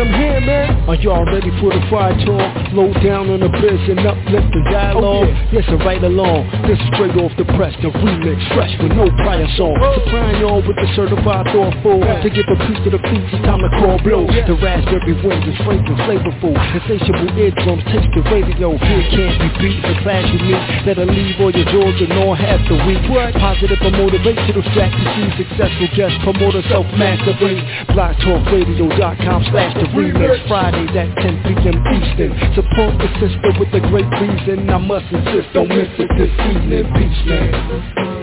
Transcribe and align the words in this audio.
I'm 0.00 0.12
here, 0.12 0.40
man. 0.40 0.88
Are 0.88 0.96
y'all 0.96 1.24
ready 1.24 1.50
for 1.60 1.70
the 1.70 1.80
fire 1.88 2.18
talk? 2.26 2.63
Slow 2.74 2.90
down 3.06 3.30
on 3.30 3.38
the 3.38 3.46
biz 3.54 3.86
and 3.86 4.02
uplift 4.02 4.50
the 4.50 4.62
dialogue. 4.66 5.30
Oh, 5.30 5.30
yeah. 5.30 5.62
Yes, 5.62 5.66
I 5.70 5.78
right 5.86 6.02
along. 6.02 6.50
This 6.66 6.74
is 6.74 6.90
straight 6.90 7.14
off 7.22 7.30
the 7.38 7.46
press, 7.54 7.70
the 7.78 7.94
remix, 8.02 8.42
fresh 8.50 8.74
with 8.82 8.98
no 8.98 9.06
prior 9.22 9.46
song. 9.54 9.78
Oh. 9.78 9.94
Supplying 10.02 10.42
y'all 10.42 10.58
with 10.58 10.74
the 10.82 10.90
certified 10.98 11.46
thoughtful. 11.54 12.02
Yeah. 12.02 12.18
To 12.18 12.30
get 12.34 12.50
the 12.50 12.58
piece 12.66 12.82
of 12.82 12.90
the 12.90 12.98
piece, 12.98 13.30
it's 13.30 13.46
time 13.46 13.62
to 13.62 13.70
call 13.78 14.02
blow. 14.02 14.26
Yeah. 14.26 14.50
The 14.50 14.58
raspberry 14.58 15.14
wind 15.22 15.46
is 15.46 15.54
fragrant, 15.62 16.02
flavorful. 16.02 16.50
Insatiable 16.50 17.30
eardrums, 17.38 17.86
taste 17.94 18.10
the 18.10 18.26
radio. 18.26 18.74
Here 18.74 19.06
can't 19.06 19.38
be 19.38 19.50
beat. 19.62 19.78
The 19.78 19.94
class 20.02 20.26
you 20.34 20.42
meet 20.42 20.62
that'll 20.82 21.06
leave 21.06 21.38
all 21.38 21.54
your 21.54 21.70
jaws 21.70 21.94
and 22.02 22.10
all 22.26 22.34
half 22.34 22.58
the 22.66 22.74
week. 22.90 23.06
What? 23.06 23.38
Positive 23.38 23.78
or 23.86 23.94
motivational 23.94 24.66
strategy. 24.74 25.46
Successful 25.46 25.88
guest 25.94 26.18
promoter 26.26 26.66
self-mastery. 26.66 27.62
BlogTalkRadio.com 27.94 29.40
slash 29.54 29.78
the 29.78 29.86
remix. 29.94 30.42
Fridays 30.50 30.90
at 30.98 31.14
10 31.22 31.38
p.m. 31.46 31.78
Eastern. 31.94 32.34
The 32.72 33.08
sister 33.20 33.52
with 33.58 33.74
a 33.74 33.80
great 33.80 34.08
reason. 34.20 34.70
I 34.70 34.78
must 34.78 35.06
insist, 35.12 35.52
don't 35.52 35.68
miss 35.68 35.88
it 35.98 36.08
this 36.16 36.32
evening. 36.50 36.92
Peace, 36.94 37.26
man. 37.26 38.13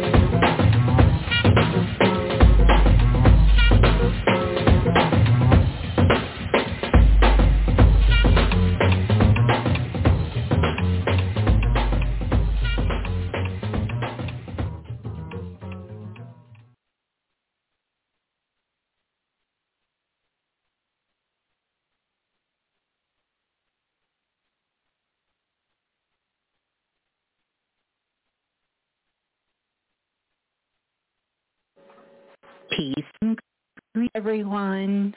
Everyone. 34.32 35.14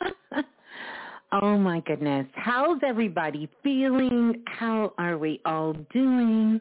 oh 1.32 1.58
my 1.58 1.80
goodness. 1.80 2.26
How's 2.32 2.80
everybody 2.82 3.50
feeling? 3.62 4.42
How 4.46 4.94
are 4.96 5.18
we 5.18 5.42
all 5.44 5.74
doing? 5.92 6.58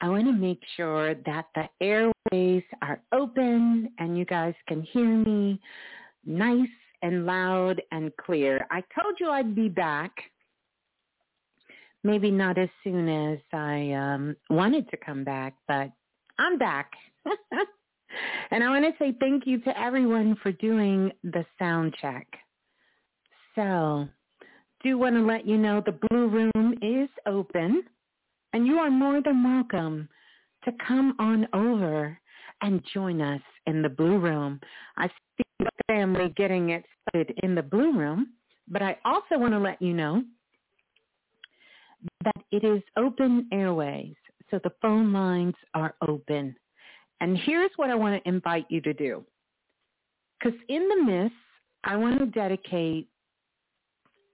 I 0.00 0.08
want 0.08 0.24
to 0.24 0.32
make 0.32 0.62
sure 0.74 1.14
that 1.14 1.48
the 1.54 1.68
airways 1.82 2.62
are 2.80 3.02
open 3.12 3.90
and 3.98 4.16
you 4.16 4.24
guys 4.24 4.54
can 4.68 4.80
hear 4.90 5.04
me 5.04 5.60
nice 6.24 6.66
and 7.02 7.26
loud 7.26 7.82
and 7.92 8.10
clear. 8.16 8.66
I 8.70 8.82
told 8.98 9.16
you 9.20 9.28
I'd 9.28 9.54
be 9.54 9.68
back. 9.68 10.12
Maybe 12.04 12.30
not 12.30 12.56
as 12.56 12.70
soon 12.82 13.06
as 13.06 13.38
I 13.52 13.92
um, 13.92 14.34
wanted 14.48 14.88
to 14.88 14.96
come 14.96 15.24
back, 15.24 15.56
but 15.68 15.90
I'm 16.38 16.56
back. 16.56 16.90
And 18.50 18.62
I 18.62 18.68
want 18.68 18.84
to 18.84 18.92
say 18.98 19.16
thank 19.20 19.46
you 19.46 19.60
to 19.60 19.80
everyone 19.80 20.36
for 20.42 20.52
doing 20.52 21.12
the 21.22 21.44
sound 21.58 21.94
check. 22.00 22.26
So, 23.54 24.08
do 24.82 24.98
want 24.98 25.16
to 25.16 25.22
let 25.22 25.46
you 25.46 25.56
know 25.56 25.80
the 25.84 25.98
Blue 26.08 26.28
Room 26.28 26.74
is 26.82 27.08
open 27.26 27.82
and 28.52 28.66
you 28.66 28.76
are 28.78 28.90
more 28.90 29.20
than 29.22 29.42
welcome 29.42 30.08
to 30.64 30.72
come 30.86 31.14
on 31.18 31.46
over 31.52 32.18
and 32.62 32.82
join 32.92 33.20
us 33.20 33.40
in 33.66 33.82
the 33.82 33.88
Blue 33.88 34.18
Room. 34.18 34.60
I 34.96 35.08
see 35.08 35.44
the 35.58 35.70
family 35.88 36.32
getting 36.36 36.70
it 36.70 36.84
started 37.08 37.38
in 37.42 37.54
the 37.54 37.62
Blue 37.62 37.98
Room, 37.98 38.28
but 38.68 38.82
I 38.82 38.96
also 39.04 39.38
want 39.38 39.52
to 39.52 39.58
let 39.58 39.80
you 39.80 39.94
know 39.94 40.22
that 42.24 42.44
it 42.52 42.64
is 42.64 42.82
open 42.96 43.48
airways, 43.52 44.14
so 44.50 44.60
the 44.62 44.72
phone 44.80 45.12
lines 45.12 45.54
are 45.74 45.94
open. 46.06 46.54
And 47.20 47.36
here's 47.38 47.70
what 47.76 47.90
I 47.90 47.94
want 47.94 48.22
to 48.22 48.28
invite 48.28 48.66
you 48.68 48.80
to 48.82 48.92
do. 48.92 49.24
Because 50.38 50.58
in 50.68 50.88
the 50.88 51.04
midst, 51.04 51.36
I 51.84 51.96
want 51.96 52.18
to 52.18 52.26
dedicate 52.26 53.08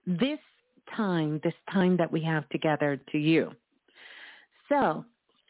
this 0.05 0.39
time, 0.95 1.39
this 1.43 1.53
time 1.71 1.95
that 1.97 2.11
we 2.11 2.21
have 2.23 2.47
together 2.49 2.99
to 3.11 3.17
you. 3.17 3.51
So, 4.69 5.05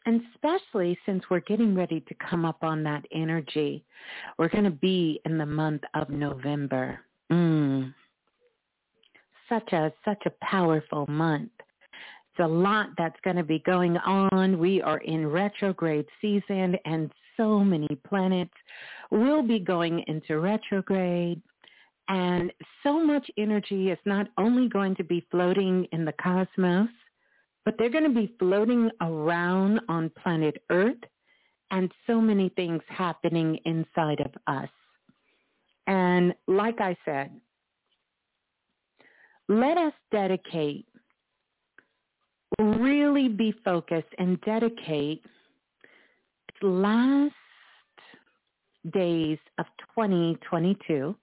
and 0.06 0.20
especially 0.34 0.98
since 1.06 1.24
we're 1.30 1.40
getting 1.40 1.74
ready 1.74 2.00
to 2.00 2.14
come 2.14 2.44
up 2.44 2.62
on 2.62 2.82
that 2.84 3.04
energy, 3.12 3.84
we're 4.38 4.48
going 4.48 4.64
to 4.64 4.70
be 4.70 5.20
in 5.24 5.38
the 5.38 5.46
month 5.46 5.82
of 5.94 6.10
November. 6.10 7.00
Mm. 7.32 7.94
Such 9.48 9.72
a 9.72 9.92
such 10.04 10.22
a 10.26 10.32
powerful 10.44 11.06
month. 11.06 11.50
It's 12.32 12.44
a 12.44 12.48
lot 12.48 12.88
that's 12.98 13.18
going 13.22 13.36
to 13.36 13.44
be 13.44 13.60
going 13.60 13.96
on. 13.98 14.58
We 14.58 14.82
are 14.82 14.98
in 14.98 15.26
retrograde 15.26 16.06
season 16.20 16.76
and 16.84 17.10
so 17.36 17.60
many 17.60 17.88
planets 18.06 18.54
will 19.10 19.42
be 19.42 19.58
going 19.58 20.04
into 20.06 20.40
retrograde. 20.40 21.40
And 22.08 22.52
so 22.82 23.02
much 23.02 23.30
energy 23.38 23.90
is 23.90 23.98
not 24.04 24.26
only 24.36 24.68
going 24.68 24.94
to 24.96 25.04
be 25.04 25.26
floating 25.30 25.86
in 25.92 26.04
the 26.04 26.12
cosmos, 26.12 26.88
but 27.64 27.76
they're 27.78 27.90
going 27.90 28.04
to 28.04 28.10
be 28.10 28.34
floating 28.38 28.90
around 29.00 29.80
on 29.88 30.10
planet 30.22 30.62
Earth 30.70 30.98
and 31.70 31.90
so 32.06 32.20
many 32.20 32.50
things 32.50 32.82
happening 32.88 33.58
inside 33.64 34.20
of 34.20 34.32
us. 34.46 34.68
And 35.86 36.34
like 36.46 36.80
I 36.80 36.96
said, 37.04 37.30
let 39.48 39.76
us 39.76 39.92
dedicate, 40.10 40.86
really 42.58 43.28
be 43.28 43.54
focused 43.64 44.08
and 44.18 44.40
dedicate 44.42 45.22
last 46.62 47.32
days 48.92 49.38
of 49.58 49.66
2022 49.94 51.14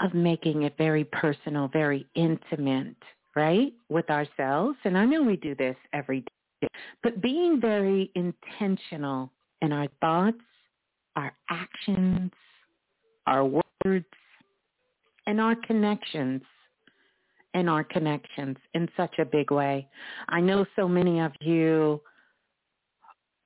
of 0.00 0.14
making 0.14 0.62
it 0.62 0.74
very 0.78 1.04
personal, 1.04 1.68
very 1.68 2.06
intimate, 2.14 2.96
right, 3.34 3.72
with 3.88 4.08
ourselves. 4.10 4.78
And 4.84 4.96
I 4.96 5.04
know 5.04 5.22
we 5.22 5.36
do 5.36 5.54
this 5.54 5.76
every 5.92 6.20
day, 6.60 6.68
but 7.02 7.20
being 7.20 7.60
very 7.60 8.10
intentional 8.14 9.32
in 9.60 9.72
our 9.72 9.88
thoughts, 10.00 10.38
our 11.16 11.32
actions, 11.50 12.30
our 13.26 13.44
words, 13.44 14.06
and 15.26 15.40
our 15.40 15.56
connections 15.56 16.42
and 17.54 17.68
our 17.68 17.82
connections 17.82 18.56
in 18.74 18.88
such 18.96 19.18
a 19.18 19.24
big 19.24 19.50
way. 19.50 19.88
I 20.28 20.40
know 20.40 20.64
so 20.76 20.86
many 20.86 21.20
of 21.20 21.32
you 21.40 22.00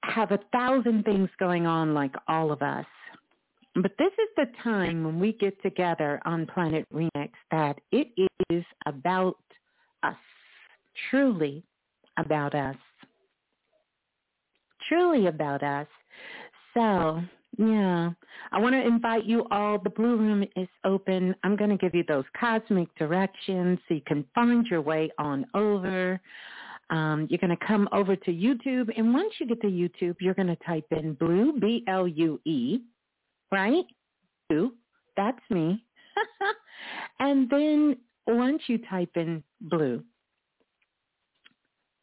have 0.05 0.33
a 0.33 0.41
thousand 0.53 1.05
things 1.05 1.29
going 1.39 1.67
on 1.67 1.95
like 1.95 2.15
all 2.29 2.53
of 2.53 2.63
us. 2.63 2.87
But 3.75 3.93
this 3.99 4.13
is 4.13 4.29
the 4.37 4.47
time 4.63 5.03
when 5.05 5.19
we 5.19 5.33
get 5.33 5.61
together 5.63 6.21
on 6.27 6.47
Planet 6.47 6.87
Remix 6.93 7.31
that 7.51 7.81
it 7.91 8.09
is 8.51 8.65
about 8.87 9.39
us, 10.03 10.17
truly 11.09 11.63
about 12.19 12.55
us, 12.55 12.77
truly 14.89 15.27
about 15.29 15.63
us. 15.63 15.87
So, 16.75 17.23
yeah, 17.57 18.11
I 18.51 18.61
want 18.61 18.75
to 18.75 18.87
invite 18.87 19.25
you 19.25 19.47
all. 19.51 19.79
The 19.79 19.91
Blue 19.91 20.17
Room 20.17 20.45
is 20.55 20.69
open. 20.85 21.35
I'm 21.43 21.57
going 21.57 21.71
to 21.71 21.77
give 21.77 21.95
you 21.95 22.05
those 22.07 22.25
cosmic 22.39 22.95
directions 22.97 23.79
so 23.89 23.95
you 23.95 24.03
can 24.07 24.25
find 24.35 24.67
your 24.67 24.83
way 24.83 25.11
on 25.19 25.47
over. 25.55 26.21
Um, 26.93 27.27
you're 27.31 27.39
going 27.39 27.57
to 27.57 27.67
come 27.67 27.89
over 27.93 28.15
to 28.15 28.31
YouTube, 28.31 28.91
and 28.97 29.15
once 29.15 29.33
you 29.41 29.47
get 29.47 29.61
to 29.63 29.67
YouTube, 29.67 30.17
you're 30.21 30.35
going 30.35 30.49
to 30.49 30.57
type 30.57 30.85
in 30.91 31.15
Blue, 31.15 31.59
B-L-U-E, 31.59 32.81
right? 33.51 33.85
Blue, 34.49 34.73
that's 35.17 35.41
me. 35.51 35.83
and 37.19 37.49
then 37.49 37.97
once 38.27 38.63
you 38.67 38.79
type 38.91 39.11
in 39.17 39.43
Blue, 39.63 40.05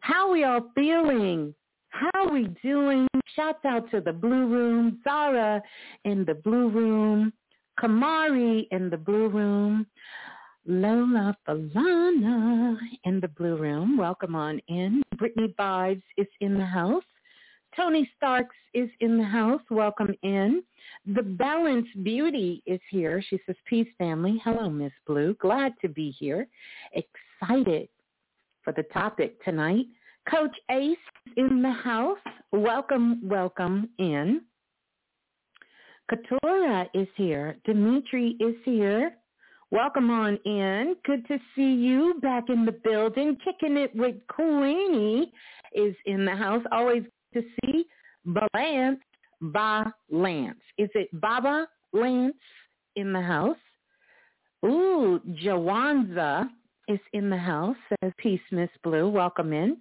How 0.01 0.31
we 0.31 0.43
all 0.43 0.69
feeling? 0.75 1.55
How 1.89 2.31
we 2.31 2.49
doing? 2.61 3.07
Shouts 3.35 3.63
out 3.65 3.89
to 3.91 4.01
the 4.01 4.11
Blue 4.11 4.47
Room, 4.47 4.99
Zara 5.03 5.61
in 6.03 6.25
the 6.25 6.35
Blue 6.35 6.69
Room, 6.69 7.31
Kamari 7.79 8.67
in 8.71 8.89
the 8.89 8.97
Blue 8.97 9.29
Room, 9.29 9.87
Lola 10.65 11.35
Falana 11.47 12.77
in 13.05 13.21
the 13.21 13.29
Blue 13.29 13.55
Room. 13.55 13.95
Welcome 13.97 14.35
on 14.35 14.59
in. 14.67 15.01
Brittany 15.17 15.55
Vibes 15.57 16.03
is 16.17 16.27
in 16.41 16.57
the 16.57 16.65
house. 16.65 17.03
Tony 17.77 18.09
Starks 18.17 18.55
is 18.73 18.89
in 18.99 19.17
the 19.17 19.23
house. 19.23 19.61
Welcome 19.69 20.13
in. 20.23 20.61
The 21.05 21.23
Balance 21.23 21.87
Beauty 22.03 22.61
is 22.65 22.81
here. 22.89 23.23
She 23.29 23.39
says, 23.45 23.55
peace 23.65 23.87
family. 23.97 24.41
Hello, 24.43 24.69
Miss 24.69 24.91
Blue. 25.07 25.33
Glad 25.35 25.73
to 25.81 25.87
be 25.87 26.11
here. 26.11 26.47
Excited 26.93 27.87
for 28.61 28.73
the 28.73 28.83
topic 28.91 29.41
tonight. 29.45 29.85
Coach 30.29 30.55
Ace 30.69 30.97
is 31.27 31.33
in 31.37 31.61
the 31.61 31.71
house. 31.71 32.17
Welcome, 32.51 33.21
welcome 33.23 33.89
in. 33.99 34.41
Katora 36.09 36.87
is 36.93 37.07
here. 37.15 37.57
Dimitri 37.65 38.35
is 38.39 38.55
here. 38.65 39.11
Welcome 39.71 40.09
on 40.09 40.39
in. 40.43 40.95
Good 41.05 41.27
to 41.27 41.37
see 41.55 41.71
you 41.71 42.15
back 42.21 42.45
in 42.49 42.65
the 42.65 42.71
building. 42.71 43.37
Kicking 43.43 43.77
it 43.77 43.95
with 43.95 44.15
Queenie 44.27 45.31
is 45.73 45.95
in 46.07 46.25
the 46.25 46.35
house. 46.35 46.63
Always 46.71 47.03
good 47.33 47.43
to 47.43 47.49
see 47.61 47.85
Balance, 48.25 48.99
Ba 49.39 49.93
Lance. 50.09 50.57
Is 50.79 50.89
it 50.95 51.09
Baba 51.21 51.67
Lance 51.93 52.33
in 52.95 53.13
the 53.13 53.21
house? 53.21 53.57
Ooh, 54.65 55.21
Jawanza 55.43 56.49
is 56.87 56.99
in 57.13 57.29
the 57.29 57.37
house. 57.37 57.77
Says 58.01 58.11
Peace, 58.17 58.41
Miss 58.51 58.69
Blue. 58.83 59.07
Welcome 59.07 59.53
in. 59.53 59.77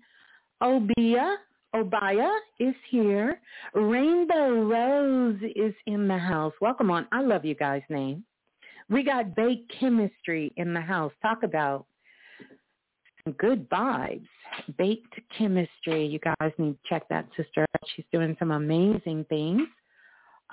Obia, 0.63 1.37
Obaya 1.75 2.31
is 2.59 2.75
here. 2.91 3.41
Rainbow 3.75 4.65
Rose 4.65 5.41
is 5.55 5.75
in 5.87 6.09
the 6.09 6.19
house. 6.19 6.53
Welcome 6.61 6.91
on. 6.91 7.07
I 7.13 7.21
love 7.21 7.45
you 7.45 7.55
guys' 7.55 7.83
name. 7.91 8.25
We 8.89 9.03
got 9.03 9.37
Baked 9.37 9.71
Chemistry 9.79 10.53
in 10.57 10.73
the 10.73 10.81
house. 10.81 11.13
Talk 11.21 11.43
about 11.43 11.87
some 13.23 13.35
good 13.35 13.69
vibes. 13.69 14.27
Baked 14.79 15.15
Chemistry. 15.37 16.07
You 16.07 16.19
guys 16.21 16.53
need 16.57 16.73
to 16.73 16.89
check 16.89 17.07
that 17.11 17.29
sister 17.37 17.63
out. 17.63 17.89
She's 17.95 18.07
doing 18.13 18.35
some 18.39 18.51
amazing 18.51 19.27
things. 19.29 19.63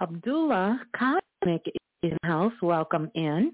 Abdullah 0.01 0.81
Cosmic 0.97 1.61
is 1.67 2.11
in 2.11 2.17
the 2.21 2.27
house. 2.27 2.53
Welcome 2.61 3.09
in. 3.15 3.53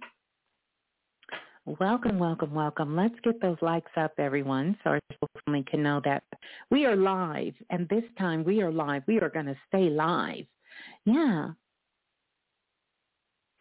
Welcome, 1.65 2.17
welcome, 2.17 2.55
welcome. 2.55 2.95
Let's 2.95 3.13
get 3.23 3.39
those 3.39 3.57
likes 3.61 3.91
up, 3.95 4.13
everyone, 4.17 4.75
so 4.83 4.91
our 4.91 4.99
family 5.45 5.63
can 5.69 5.83
know 5.83 6.01
that 6.03 6.23
we 6.71 6.87
are 6.87 6.95
live. 6.95 7.53
And 7.69 7.87
this 7.87 8.03
time 8.17 8.43
we 8.43 8.63
are 8.63 8.71
live. 8.71 9.03
We 9.07 9.19
are 9.19 9.29
going 9.29 9.45
to 9.45 9.55
stay 9.67 9.87
live. 9.87 10.45
Yeah. 11.05 11.49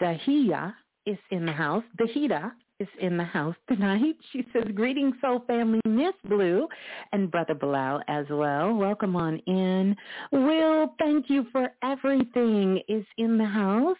Dahia 0.00 0.72
is 1.04 1.18
in 1.30 1.44
the 1.44 1.52
house. 1.52 1.84
Dahida 2.00 2.52
is 2.78 2.88
in 3.02 3.18
the 3.18 3.24
house 3.24 3.56
tonight. 3.68 4.16
She 4.32 4.46
says, 4.50 4.64
greetings, 4.74 5.16
soul 5.20 5.44
family, 5.46 5.80
Miss 5.86 6.14
Blue, 6.24 6.66
and 7.12 7.30
Brother 7.30 7.54
Balah 7.54 8.00
as 8.08 8.24
well. 8.30 8.72
Welcome 8.72 9.14
on 9.14 9.36
in. 9.46 9.94
Will, 10.32 10.94
thank 10.98 11.28
you 11.28 11.44
for 11.52 11.68
everything, 11.82 12.80
is 12.88 13.04
in 13.18 13.36
the 13.36 13.44
house. 13.44 13.98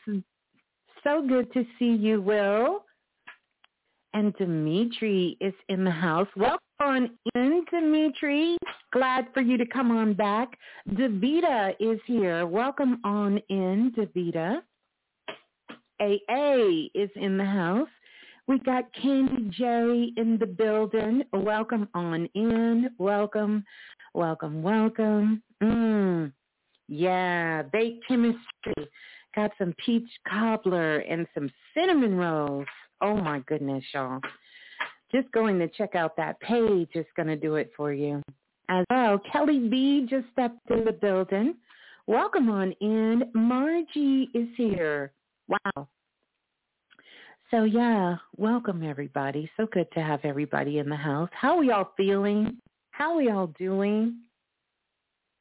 So 1.05 1.23
good 1.29 1.53
to 1.53 1.67
see 1.79 1.93
you, 1.93 2.23
Will. 2.23 2.85
And 4.12 4.35
Dimitri 4.37 5.37
is 5.41 5.55
in 5.69 5.85
the 5.85 5.91
house. 5.91 6.27
Welcome 6.37 6.59
on 6.81 7.11
in, 7.37 7.65
Dimitri. 7.71 8.57
Glad 8.93 9.29
for 9.33 9.41
you 9.41 9.57
to 9.57 9.67
come 9.67 9.93
on 9.93 10.15
back. 10.15 10.49
Davita 10.91 11.75
is 11.79 12.01
here. 12.07 12.47
Welcome 12.47 13.01
on 13.05 13.39
in, 13.49 13.93
Davita. 13.97 14.62
AA 16.01 16.89
is 16.95 17.11
in 17.15 17.37
the 17.37 17.45
house. 17.45 17.89
We 18.49 18.59
got 18.59 18.93
Candy 18.95 19.49
J 19.51 20.13
in 20.17 20.39
the 20.41 20.47
building. 20.47 21.23
Welcome 21.33 21.89
on 21.95 22.29
in. 22.35 22.91
Welcome, 22.99 23.65
welcome, 24.15 24.63
welcome. 24.63 25.41
Mm. 25.63 26.33
Yeah, 26.89 27.63
baked 27.63 28.09
chemistry. 28.09 28.89
Got 29.37 29.53
some 29.56 29.73
peach 29.85 30.11
cobbler 30.29 30.99
and 30.99 31.29
some 31.33 31.49
cinnamon 31.75 32.17
rolls. 32.17 32.67
Oh 33.00 33.17
my 33.17 33.41
goodness, 33.47 33.85
y'all. 33.94 34.20
Just 35.12 35.31
going 35.32 35.58
to 35.58 35.69
check 35.69 35.94
out 35.94 36.17
that 36.17 36.38
page 36.41 36.91
is 36.94 37.06
going 37.17 37.29
to 37.29 37.37
do 37.37 37.56
it 37.56 37.73
for 37.76 37.93
you. 37.93 38.23
As 38.69 38.85
well, 38.91 39.19
Kelly 39.32 39.69
B 39.69 40.06
just 40.08 40.26
stepped 40.32 40.70
in 40.70 40.85
the 40.85 40.93
building. 40.93 41.56
Welcome 42.06 42.49
on 42.50 42.73
in. 42.81 43.25
Margie 43.35 44.31
is 44.35 44.49
here. 44.56 45.12
Wow. 45.49 45.88
So 47.50 47.64
yeah, 47.64 48.17
welcome 48.37 48.85
everybody. 48.88 49.50
So 49.56 49.67
good 49.67 49.91
to 49.94 50.00
have 50.00 50.20
everybody 50.23 50.79
in 50.79 50.88
the 50.88 50.96
house. 50.96 51.31
How 51.32 51.58
are 51.58 51.64
y'all 51.64 51.91
feeling? 51.96 52.58
How 52.93 53.17
are 53.17 53.23
y'all 53.23 53.53
doing? 53.58 54.19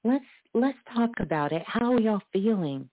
Let's 0.03 0.25
let's 0.55 0.77
talk 0.95 1.11
about 1.19 1.51
it. 1.51 1.61
How 1.67 1.93
are 1.93 1.99
y'all 1.99 2.21
feeling? 2.33 2.89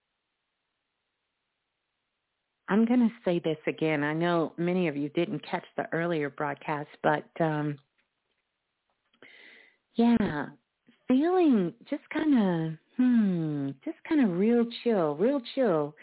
I'm 2.68 2.84
going 2.84 3.00
to 3.00 3.10
say 3.24 3.38
this 3.38 3.58
again. 3.66 4.02
I 4.02 4.12
know 4.12 4.52
many 4.56 4.88
of 4.88 4.96
you 4.96 5.08
didn't 5.10 5.46
catch 5.48 5.64
the 5.76 5.86
earlier 5.92 6.30
broadcast, 6.30 6.88
but 7.02 7.24
um, 7.40 7.78
yeah, 9.94 10.46
feeling 11.06 11.72
just 11.88 12.02
kind 12.12 12.34
of, 12.34 12.78
hmm, 12.96 13.70
just 13.84 13.98
kind 14.08 14.24
of 14.24 14.38
real 14.38 14.64
chill, 14.82 15.14
real 15.16 15.40
chill 15.54 15.94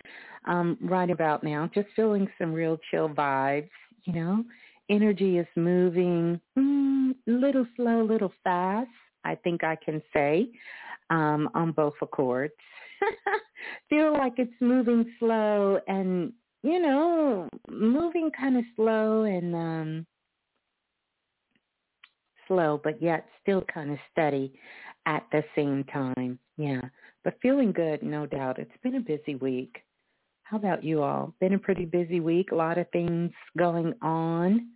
um, 0.45 0.77
right 0.81 1.09
about 1.09 1.43
now. 1.43 1.69
Just 1.73 1.87
feeling 1.95 2.27
some 2.39 2.53
real 2.53 2.77
chill 2.89 3.09
vibes, 3.09 3.69
you 4.05 4.13
know. 4.13 4.43
Energy 4.89 5.37
is 5.37 5.47
moving 5.55 6.39
mm, 6.57 7.13
little 7.25 7.65
slow, 7.75 8.03
little 8.03 8.33
fast, 8.43 8.89
I 9.23 9.35
think 9.35 9.63
I 9.63 9.77
can 9.77 10.01
say, 10.13 10.49
um, 11.09 11.49
on 11.53 11.71
both 11.71 11.93
accords. 12.01 12.53
Feel 13.89 14.13
like 14.13 14.33
it's 14.37 14.53
moving 14.59 15.05
slow 15.19 15.79
and 15.87 16.33
you 16.63 16.79
know, 16.81 17.47
moving 17.69 18.31
kind 18.31 18.57
of 18.57 18.63
slow 18.75 19.23
and 19.23 19.55
um 19.55 20.05
slow, 22.47 22.79
but 22.83 23.01
yet 23.01 23.25
still 23.41 23.63
kind 23.73 23.91
of 23.91 23.97
steady 24.11 24.53
at 25.05 25.25
the 25.31 25.43
same 25.55 25.83
time. 25.85 26.39
Yeah, 26.57 26.81
but 27.23 27.39
feeling 27.41 27.71
good, 27.71 28.03
no 28.03 28.25
doubt. 28.25 28.59
It's 28.59 28.71
been 28.81 28.95
a 28.95 28.99
busy 28.99 29.35
week. 29.35 29.83
How 30.43 30.57
about 30.57 30.83
you 30.83 31.01
all? 31.01 31.33
Been 31.39 31.53
a 31.53 31.59
pretty 31.59 31.85
busy 31.85 32.19
week. 32.19 32.51
A 32.51 32.55
lot 32.55 32.77
of 32.77 32.89
things 32.91 33.31
going 33.57 33.93
on. 34.01 34.69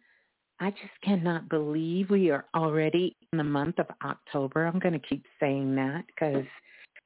I 0.59 0.71
just 0.71 1.01
cannot 1.03 1.49
believe 1.49 2.09
we 2.09 2.31
are 2.31 2.45
already 2.55 3.15
in 3.31 3.37
the 3.37 3.43
month 3.43 3.77
of 3.79 3.85
October. 4.03 4.65
I'm 4.65 4.79
going 4.79 4.99
to 4.99 5.07
keep 5.07 5.23
saying 5.39 5.75
that 5.75 6.05
because 6.07 6.45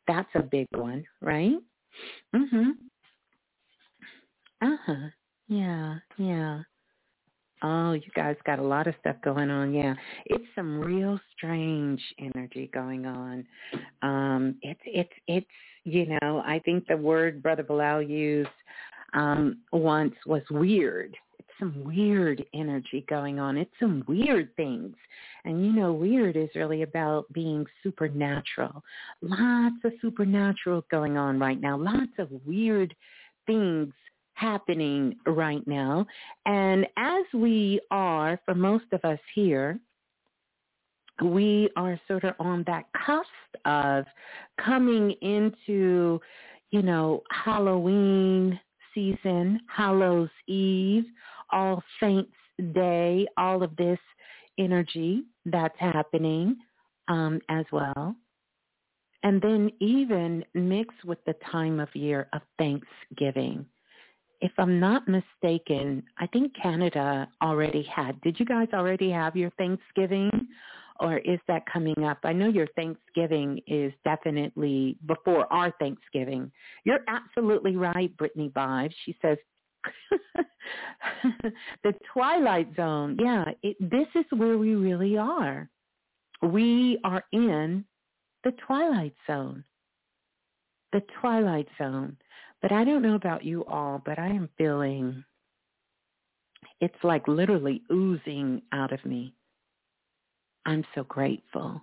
that's 0.08 0.30
a 0.36 0.42
big 0.42 0.68
one, 0.72 1.04
right? 1.22 1.58
Mhm. 2.34 2.72
Uh-huh. 4.62 5.08
Yeah, 5.48 5.98
yeah. 6.18 6.62
Oh, 7.64 7.94
you 7.94 8.10
guys 8.16 8.36
got 8.46 8.60
a 8.60 8.64
lot 8.64 8.88
of 8.88 8.96
stuff 9.00 9.16
going 9.24 9.52
on. 9.52 9.74
Yeah, 9.74 9.94
it's 10.26 10.44
some 10.56 10.80
real 10.80 11.20
strange 11.36 12.02
energy 12.20 12.70
going 12.74 13.06
on. 13.06 13.46
Um, 14.02 14.56
it's 14.62 14.80
it's 14.86 15.12
it's 15.28 15.48
you 15.84 16.08
know 16.08 16.42
I 16.46 16.60
think 16.66 16.88
the 16.88 16.98
word 16.98 17.44
Brother 17.44 17.64
Balah 17.64 18.08
used 18.08 18.50
um, 19.14 19.60
once 19.72 20.16
was 20.26 20.42
weird. 20.50 21.16
It's 21.38 21.50
some 21.60 21.84
weird 21.84 22.44
energy 22.56 23.06
going 23.08 23.40
on. 23.40 23.58
It's 23.58 23.72
some 23.80 24.04
weird 24.08 24.56
things, 24.56 24.96
and 25.46 25.64
you 25.64 25.72
know 25.72 25.94
weird 25.94 26.36
is 26.38 26.50
really 26.56 26.82
about 26.82 27.32
being 27.32 27.68
supernatural. 27.84 28.84
Lots 29.22 29.76
of 29.84 29.92
supernatural 30.02 30.84
going 30.90 31.16
on 31.16 31.38
right 31.38 31.62
now. 31.62 31.78
Lots 31.78 32.14
of 32.18 32.30
weird 32.46 32.96
things 33.46 33.94
happening 34.42 35.16
right 35.28 35.66
now. 35.68 36.06
And 36.48 36.88
as 36.98 37.26
we 37.34 37.80
are, 37.92 38.40
for 38.46 38.56
most 38.56 38.86
of 38.92 39.06
us 39.06 39.20
here, 39.36 39.80
we 41.24 41.70
are 41.76 42.00
sort 42.08 42.24
of 42.24 42.34
on 42.40 42.64
that 42.66 42.86
cusp 43.06 43.28
of 43.66 44.06
coming 44.60 45.12
into, 45.22 46.20
you 46.72 46.82
know, 46.82 47.22
Halloween 47.32 48.60
season, 48.96 49.60
Hallows 49.68 50.30
Eve, 50.48 51.06
All 51.52 51.84
Saints 52.00 52.34
Day, 52.74 53.28
all 53.38 53.62
of 53.62 53.76
this 53.76 54.00
energy 54.58 55.24
that's 55.46 55.78
happening 55.78 56.58
um, 57.08 57.40
as 57.50 57.66
well. 57.72 58.16
And 59.24 59.40
then 59.40 59.70
even 59.80 60.44
mixed 60.56 61.06
with 61.06 61.20
the 61.26 61.36
time 61.52 61.80
of 61.80 61.96
year 61.96 62.28
of 62.34 62.42
Thanksgiving 62.58 63.68
if 64.42 64.52
I'm 64.58 64.80
not 64.80 65.08
mistaken, 65.08 66.04
I 66.18 66.28
think 66.28 66.54
Canada 66.62 67.28
already 67.42 67.84
had. 67.84 68.20
Did 68.22 68.40
you 68.40 68.46
guys 68.46 68.68
already 68.74 69.12
have 69.12 69.36
your 69.36 69.52
Thanksgiving 69.52 70.30
or 71.00 71.18
is 71.18 71.40
that 71.48 71.64
coming 71.72 72.04
up? 72.04 72.20
I 72.24 72.34
know 72.34 72.48
your 72.48 72.68
Thanksgiving 72.76 73.60
is 73.68 73.92
definitely 74.04 74.98
before 75.08 75.52
our 75.52 75.72
Thanksgiving. 75.80 76.52
You're 76.84 77.02
absolutely 77.08 77.76
right, 77.76 78.16
Brittany 78.18 78.52
Vibes. 78.56 78.94
She 79.06 79.18
says, 79.22 79.38
the 81.84 81.94
Twilight 82.14 82.70
Zone. 82.76 83.18
Yeah, 83.20 83.46
it, 83.64 83.78
this 83.80 84.08
is 84.16 84.26
where 84.38 84.58
we 84.58 84.76
really 84.76 85.18
are. 85.18 85.70
We 86.44 87.00
are 87.04 87.24
in 87.32 87.84
the 88.44 88.52
Twilight 88.66 89.16
Zone. 89.28 89.64
The 90.94 91.02
Twilight 91.20 91.68
Zone. 91.78 92.18
But 92.62 92.72
I 92.72 92.84
don't 92.84 93.02
know 93.02 93.16
about 93.16 93.44
you 93.44 93.66
all, 93.66 94.02
but 94.06 94.20
I 94.20 94.28
am 94.28 94.50
feeling 94.58 95.24
it's 96.80 97.04
like 97.04 97.28
literally 97.28 97.82
oozing 97.92 98.62
out 98.72 98.92
of 98.92 99.04
me. 99.06 99.34
I'm 100.66 100.84
so 100.94 101.04
grateful. 101.04 101.82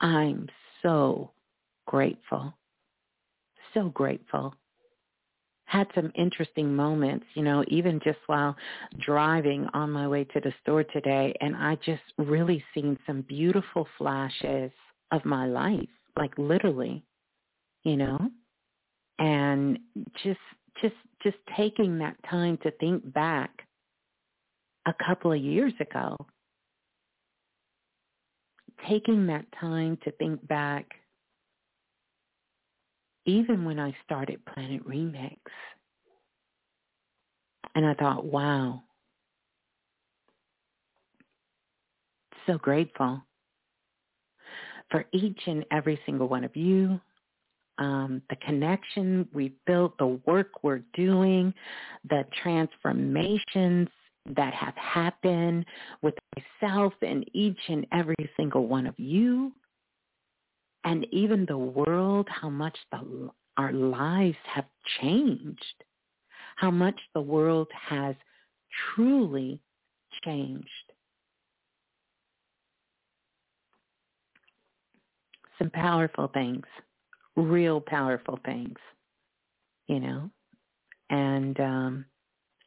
I'm 0.00 0.48
so 0.82 1.30
grateful. 1.86 2.52
So 3.72 3.88
grateful. 3.88 4.54
Had 5.66 5.88
some 5.94 6.12
interesting 6.14 6.74
moments, 6.76 7.26
you 7.34 7.42
know, 7.42 7.64
even 7.68 8.00
just 8.04 8.18
while 8.26 8.54
driving 9.00 9.66
on 9.72 9.90
my 9.90 10.06
way 10.06 10.24
to 10.24 10.40
the 10.40 10.52
store 10.62 10.84
today. 10.84 11.34
And 11.40 11.56
I 11.56 11.76
just 11.76 12.02
really 12.18 12.62
seen 12.74 12.98
some 13.06 13.22
beautiful 13.22 13.88
flashes 13.98 14.70
of 15.10 15.24
my 15.24 15.46
life, 15.46 15.88
like 16.16 16.36
literally, 16.36 17.02
you 17.82 17.96
know, 17.96 18.30
and 19.18 19.78
just, 20.22 20.38
just, 20.80 20.94
just 21.22 21.36
taking 21.56 21.98
that 21.98 22.16
time 22.28 22.58
to 22.62 22.70
think 22.72 23.12
back 23.12 23.50
a 24.86 24.94
couple 25.06 25.32
of 25.32 25.40
years 25.40 25.72
ago 25.80 26.16
taking 28.88 29.26
that 29.26 29.46
time 29.58 29.98
to 30.04 30.10
think 30.12 30.46
back, 30.46 30.86
even 33.26 33.64
when 33.64 33.78
I 33.78 33.94
started 34.04 34.44
Planet 34.46 34.86
Remix, 34.86 35.38
and 37.74 37.86
I 37.86 37.94
thought, 37.94 38.24
wow, 38.24 38.82
so 42.46 42.58
grateful 42.58 43.22
for 44.90 45.06
each 45.12 45.40
and 45.46 45.64
every 45.72 45.98
single 46.04 46.28
one 46.28 46.44
of 46.44 46.54
you, 46.54 47.00
um, 47.78 48.22
the 48.30 48.36
connection 48.36 49.28
we've 49.32 49.56
built, 49.66 49.96
the 49.98 50.18
work 50.26 50.62
we're 50.62 50.82
doing, 50.94 51.52
the 52.08 52.24
transformations 52.42 53.88
that 54.36 54.54
have 54.54 54.74
happened 54.76 55.66
with 56.02 56.14
myself 56.62 56.92
and 57.02 57.28
each 57.34 57.58
and 57.68 57.86
every 57.92 58.30
single 58.36 58.66
one 58.66 58.86
of 58.86 58.94
you 58.98 59.52
and 60.84 61.06
even 61.12 61.46
the 61.46 61.58
world, 61.58 62.28
how 62.30 62.50
much 62.50 62.76
the, 62.92 63.30
our 63.56 63.72
lives 63.72 64.36
have 64.46 64.66
changed, 65.00 65.84
how 66.56 66.70
much 66.70 66.98
the 67.14 67.20
world 67.20 67.68
has 67.88 68.14
truly 68.94 69.60
changed. 70.24 70.68
Some 75.58 75.70
powerful 75.70 76.28
things, 76.34 76.64
real 77.36 77.80
powerful 77.80 78.38
things, 78.44 78.78
you 79.86 80.00
know, 80.00 80.30
and 81.10 81.58
um, 81.60 82.04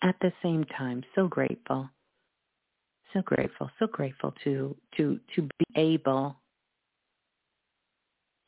at 0.04 0.16
the 0.22 0.32
same 0.44 0.66
time, 0.66 1.04
so 1.16 1.28
grateful, 1.28 1.90
so 3.14 3.22
grateful, 3.22 3.70
so 3.80 3.88
grateful 3.88 4.34
to 4.44 4.76
to 4.98 5.20
to 5.36 5.42
be 5.42 5.66
able 5.76 6.36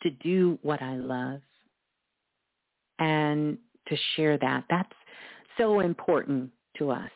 to 0.02 0.10
do 0.10 0.58
what 0.62 0.82
I 0.82 0.96
love 0.96 1.42
and 3.00 3.58
to 3.88 3.98
share 4.16 4.38
that. 4.38 4.66
That's 4.70 4.92
so 5.58 5.80
important 5.80 6.52
to 6.78 6.92
us. 6.92 7.12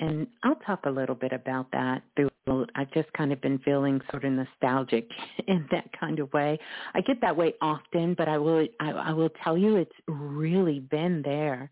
And 0.00 0.26
I'll 0.42 0.56
talk 0.56 0.80
a 0.84 0.90
little 0.90 1.14
bit 1.14 1.32
about 1.32 1.70
that 1.72 2.02
through 2.16 2.30
I've 2.46 2.92
just 2.92 3.10
kind 3.14 3.32
of 3.32 3.40
been 3.40 3.58
feeling 3.60 4.00
sort 4.10 4.24
of 4.24 4.32
nostalgic 4.32 5.08
in 5.48 5.66
that 5.70 5.88
kind 5.98 6.18
of 6.18 6.32
way. 6.32 6.58
I 6.94 7.00
get 7.00 7.20
that 7.20 7.36
way 7.36 7.54
often, 7.60 8.14
but 8.14 8.28
I 8.28 8.38
will 8.38 8.66
I, 8.80 8.90
I 8.90 9.12
will 9.12 9.30
tell 9.42 9.56
you 9.56 9.76
it's 9.76 9.92
really 10.06 10.80
been 10.80 11.22
there. 11.22 11.70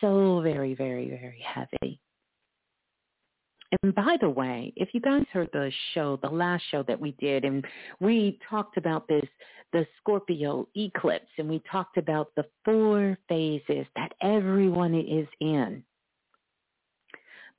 So 0.00 0.40
very, 0.40 0.74
very, 0.74 1.08
very 1.08 1.42
heavy. 1.44 2.00
And 3.82 3.94
by 3.94 4.16
the 4.20 4.30
way, 4.30 4.72
if 4.76 4.88
you 4.92 5.00
guys 5.00 5.24
heard 5.32 5.50
the 5.52 5.70
show, 5.92 6.18
the 6.22 6.30
last 6.30 6.64
show 6.70 6.82
that 6.84 6.98
we 6.98 7.12
did, 7.18 7.44
and 7.44 7.64
we 8.00 8.38
talked 8.48 8.78
about 8.78 9.06
this, 9.08 9.26
the 9.72 9.86
Scorpio 10.00 10.66
eclipse, 10.74 11.28
and 11.36 11.48
we 11.48 11.62
talked 11.70 11.98
about 11.98 12.30
the 12.34 12.46
four 12.64 13.18
phases 13.28 13.86
that 13.94 14.14
everyone 14.22 14.94
is 14.94 15.28
in 15.40 15.84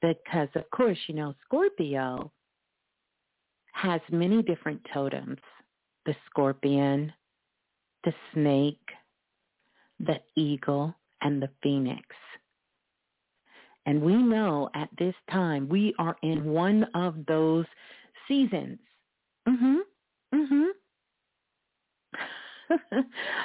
because 0.01 0.48
of 0.56 0.70
course, 0.72 0.98
you 1.08 1.16
know, 1.16 1.36
Scorpio 1.46 2.32
has 3.81 4.01
many 4.12 4.41
different 4.41 4.81
totems. 4.93 5.39
The 6.05 6.15
scorpion, 6.29 7.13
the 8.03 8.13
snake, 8.33 8.88
the 10.00 10.19
eagle, 10.36 10.95
and 11.21 11.41
the 11.41 11.50
phoenix. 11.62 12.03
And 13.86 14.01
we 14.01 14.15
know 14.15 14.69
at 14.75 14.89
this 14.98 15.15
time 15.31 15.67
we 15.69 15.93
are 16.00 16.15
in 16.24 16.45
one 16.45 16.86
of 16.93 17.15
those 17.27 17.65
seasons. 18.27 18.79
Mm-hmm. 19.48 19.77
Mm-hmm. 20.36 20.65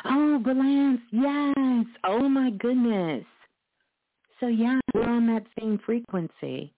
oh, 0.05 0.39
Balance, 0.39 1.01
yes. 1.11 1.87
Oh 2.05 2.29
my 2.29 2.51
goodness. 2.51 3.25
So 4.41 4.49
yeah, 4.49 4.79
we're 4.93 5.09
on 5.09 5.27
that 5.29 5.45
same 5.59 5.81
frequency. 5.87 6.75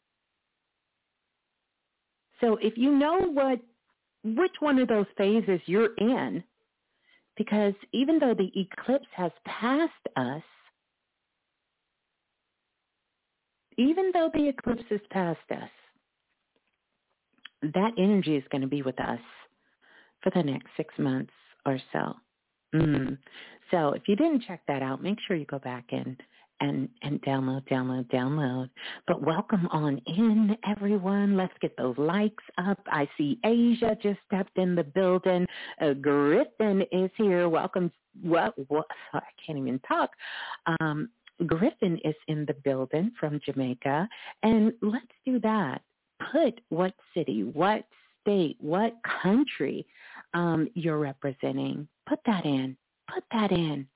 So 2.40 2.56
if 2.60 2.76
you 2.76 2.92
know 2.92 3.18
what 3.32 3.60
which 4.24 4.54
one 4.58 4.78
of 4.78 4.88
those 4.88 5.06
phases 5.16 5.60
you're 5.66 5.94
in, 5.98 6.42
because 7.36 7.74
even 7.92 8.18
though 8.18 8.34
the 8.34 8.50
eclipse 8.56 9.06
has 9.14 9.30
passed 9.44 9.92
us, 10.16 10.42
even 13.78 14.10
though 14.12 14.30
the 14.34 14.48
eclipse 14.48 14.82
has 14.90 15.00
passed 15.10 15.38
us, 15.50 15.70
that 17.62 17.92
energy 17.98 18.36
is 18.36 18.44
going 18.50 18.62
to 18.62 18.68
be 18.68 18.82
with 18.82 18.98
us 19.00 19.20
for 20.22 20.30
the 20.34 20.42
next 20.42 20.68
six 20.76 20.92
months 20.98 21.32
or 21.64 21.78
so. 21.92 22.14
Mm. 22.74 23.18
So 23.70 23.90
if 23.90 24.02
you 24.06 24.16
didn't 24.16 24.44
check 24.46 24.60
that 24.66 24.82
out, 24.82 25.02
make 25.02 25.18
sure 25.26 25.36
you 25.36 25.46
go 25.46 25.58
back 25.58 25.84
and 25.90 26.20
and 26.60 26.88
and 27.02 27.20
download, 27.22 27.68
download, 27.68 28.06
download. 28.10 28.70
But 29.06 29.22
welcome 29.22 29.66
on 29.70 30.00
in, 30.06 30.56
everyone. 30.68 31.36
Let's 31.36 31.52
get 31.60 31.76
those 31.76 31.96
likes 31.98 32.44
up. 32.58 32.80
I 32.86 33.08
see 33.18 33.38
Asia 33.44 33.96
just 34.02 34.18
stepped 34.26 34.56
in 34.58 34.74
the 34.74 34.84
building. 34.84 35.46
Uh, 35.80 35.92
Griffin 35.94 36.82
is 36.92 37.10
here. 37.16 37.48
Welcome. 37.48 37.90
What? 38.22 38.54
What? 38.68 38.86
I 39.12 39.20
can't 39.44 39.58
even 39.58 39.80
talk. 39.80 40.10
Um, 40.80 41.10
Griffin 41.46 41.98
is 42.04 42.14
in 42.28 42.46
the 42.46 42.54
building 42.54 43.12
from 43.20 43.40
Jamaica, 43.44 44.08
and 44.42 44.72
let's 44.80 45.04
do 45.24 45.38
that. 45.40 45.82
Put 46.32 46.60
what 46.70 46.94
city, 47.14 47.44
what 47.44 47.84
state, 48.22 48.56
what 48.60 48.94
country 49.22 49.86
um, 50.32 50.68
you're 50.74 50.98
representing. 50.98 51.86
Put 52.08 52.20
that 52.26 52.46
in. 52.46 52.76
Put 53.12 53.24
that 53.32 53.52
in 53.52 53.86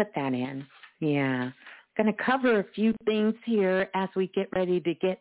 put 0.00 0.14
that 0.14 0.32
in. 0.32 0.66
Yeah. 1.00 1.50
Going 1.96 2.06
to 2.14 2.24
cover 2.24 2.60
a 2.60 2.64
few 2.74 2.94
things 3.04 3.34
here 3.44 3.88
as 3.94 4.08
we 4.16 4.28
get 4.28 4.48
ready 4.54 4.80
to 4.80 4.94
get 4.94 5.20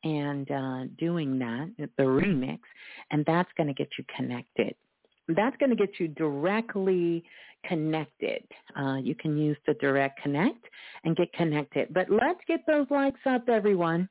and 0.03 0.51
uh, 0.51 0.83
doing 0.97 1.39
that, 1.39 1.71
the 1.97 2.03
remix, 2.03 2.59
and 3.11 3.25
that's 3.25 3.49
going 3.57 3.67
to 3.67 3.73
get 3.73 3.89
you 3.97 4.05
connected. 4.15 4.75
That's 5.27 5.55
going 5.57 5.69
to 5.69 5.75
get 5.75 5.99
you 5.99 6.09
directly 6.09 7.23
connected. 7.65 8.43
Uh, 8.77 8.97
you 9.01 9.15
can 9.15 9.37
use 9.37 9.57
the 9.65 9.73
direct 9.75 10.21
connect 10.21 10.65
and 11.03 11.15
get 11.15 11.31
connected. 11.33 11.93
But 11.93 12.09
let's 12.09 12.39
get 12.47 12.61
those 12.67 12.87
likes 12.89 13.21
up, 13.25 13.47
everyone. 13.47 14.09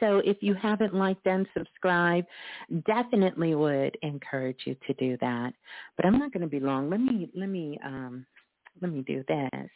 So 0.00 0.18
if 0.18 0.36
you 0.40 0.54
haven't 0.54 0.94
liked 0.94 1.26
and 1.26 1.46
subscribed, 1.56 2.28
definitely 2.86 3.54
would 3.54 3.96
encourage 4.02 4.60
you 4.64 4.76
to 4.86 4.94
do 4.94 5.16
that. 5.20 5.52
But 5.96 6.06
I'm 6.06 6.18
not 6.18 6.32
going 6.32 6.42
to 6.42 6.46
be 6.46 6.60
long. 6.60 6.88
Let 6.88 7.00
me 7.00 7.28
let 7.34 7.48
me 7.48 7.78
um, 7.84 8.24
let 8.80 8.92
me 8.92 9.02
do 9.02 9.24
this. 9.26 9.70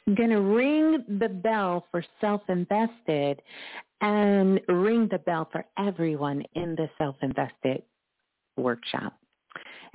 going 0.15 0.29
to 0.29 0.41
ring 0.41 1.03
the 1.19 1.29
bell 1.29 1.87
for 1.91 2.03
self-invested 2.19 3.41
and 4.01 4.59
ring 4.67 5.07
the 5.11 5.19
bell 5.19 5.47
for 5.51 5.65
everyone 5.77 6.43
in 6.55 6.75
the 6.75 6.89
self-invested 6.97 7.83
workshop. 8.57 9.13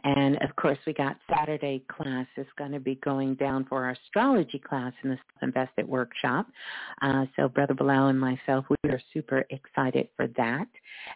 And 0.04 0.36
of 0.42 0.54
course, 0.56 0.78
we 0.86 0.92
got 0.92 1.16
Saturday 1.28 1.82
class 1.88 2.26
is 2.36 2.46
going 2.58 2.72
to 2.72 2.80
be 2.80 2.96
going 2.96 3.34
down 3.34 3.64
for 3.64 3.84
our 3.84 3.90
astrology 3.92 4.58
class 4.58 4.92
in 5.02 5.10
the 5.10 5.16
Self 5.16 5.42
Invested 5.42 5.88
Workshop. 5.88 6.46
Uh, 7.02 7.24
so 7.34 7.48
Brother 7.48 7.74
Balah 7.74 8.10
and 8.10 8.20
myself, 8.20 8.66
we 8.68 8.90
are 8.90 9.00
super 9.12 9.44
excited 9.50 10.08
for 10.16 10.28
that. 10.36 10.68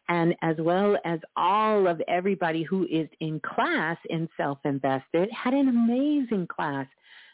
And 0.08 0.34
as 0.42 0.56
well 0.58 0.96
as 1.04 1.20
all 1.36 1.86
of 1.86 2.00
everybody 2.08 2.62
who 2.62 2.86
is 2.90 3.08
in 3.20 3.40
class 3.40 3.98
in 4.08 4.28
Self-Invested, 4.36 5.28
had 5.30 5.54
an 5.54 5.68
amazing 5.68 6.48
class 6.48 6.86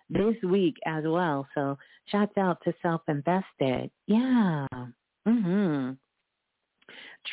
this 0.09 0.35
week 0.43 0.77
as 0.87 1.05
well. 1.07 1.47
So 1.55 1.79
shouts 2.07 2.37
out 2.39 2.59
to 2.65 2.73
Self-Invested. 2.83 3.91
Yeah. 4.07 4.67
Mm-hmm. 5.27 5.93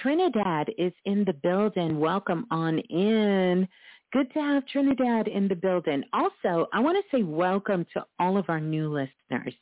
Trinidad 0.01 0.71
is 0.77 0.93
in 1.05 1.23
the 1.25 1.33
building. 1.33 1.99
Welcome 1.99 2.47
on 2.49 2.79
in. 2.79 3.67
Good 4.11 4.31
to 4.33 4.39
have 4.39 4.67
Trinidad 4.67 5.27
in 5.27 5.47
the 5.47 5.55
building. 5.55 6.03
Also, 6.13 6.67
I 6.73 6.79
want 6.79 6.97
to 6.97 7.17
say 7.17 7.23
welcome 7.23 7.85
to 7.93 8.05
all 8.19 8.37
of 8.37 8.45
our 8.49 8.59
new 8.59 8.91
listeners. 8.91 9.53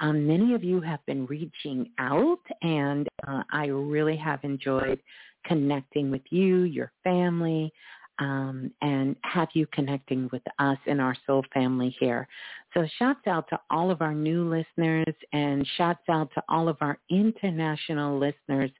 Um, 0.00 0.26
many 0.26 0.54
of 0.54 0.64
you 0.64 0.80
have 0.80 1.04
been 1.06 1.26
reaching 1.26 1.90
out, 1.98 2.40
and 2.62 3.06
uh, 3.26 3.42
I 3.52 3.66
really 3.66 4.16
have 4.16 4.40
enjoyed 4.42 5.00
connecting 5.46 6.10
with 6.10 6.22
you, 6.30 6.62
your 6.62 6.92
family, 7.04 7.72
um, 8.18 8.70
and 8.82 9.16
have 9.22 9.48
you 9.54 9.66
connecting 9.72 10.28
with 10.32 10.42
us 10.58 10.78
and 10.86 11.00
our 11.00 11.16
soul 11.26 11.44
family 11.52 11.94
here. 11.98 12.28
So 12.72 12.86
shouts 12.98 13.26
out 13.26 13.48
to 13.50 13.60
all 13.70 13.90
of 13.90 14.02
our 14.02 14.14
new 14.14 14.48
listeners 14.48 15.14
and 15.32 15.66
shouts 15.76 16.02
out 16.08 16.30
to 16.34 16.42
all 16.48 16.68
of 16.68 16.76
our 16.80 16.98
international 17.10 18.18
listeners 18.18 18.70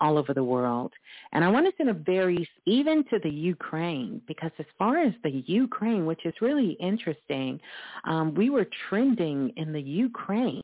all 0.00 0.16
over 0.16 0.32
the 0.32 0.44
world. 0.44 0.92
And 1.32 1.44
I 1.44 1.48
want 1.48 1.66
to 1.66 1.72
send 1.76 1.90
a 1.90 1.94
very, 1.94 2.48
even 2.66 3.04
to 3.10 3.18
the 3.22 3.30
Ukraine, 3.30 4.20
because 4.26 4.52
as 4.58 4.66
far 4.78 4.98
as 4.98 5.12
the 5.22 5.42
Ukraine, 5.46 6.06
which 6.06 6.24
is 6.24 6.34
really 6.40 6.76
interesting, 6.80 7.60
um, 8.04 8.34
we 8.34 8.50
were 8.50 8.66
trending 8.88 9.52
in 9.56 9.72
the 9.72 9.82
Ukraine 9.82 10.62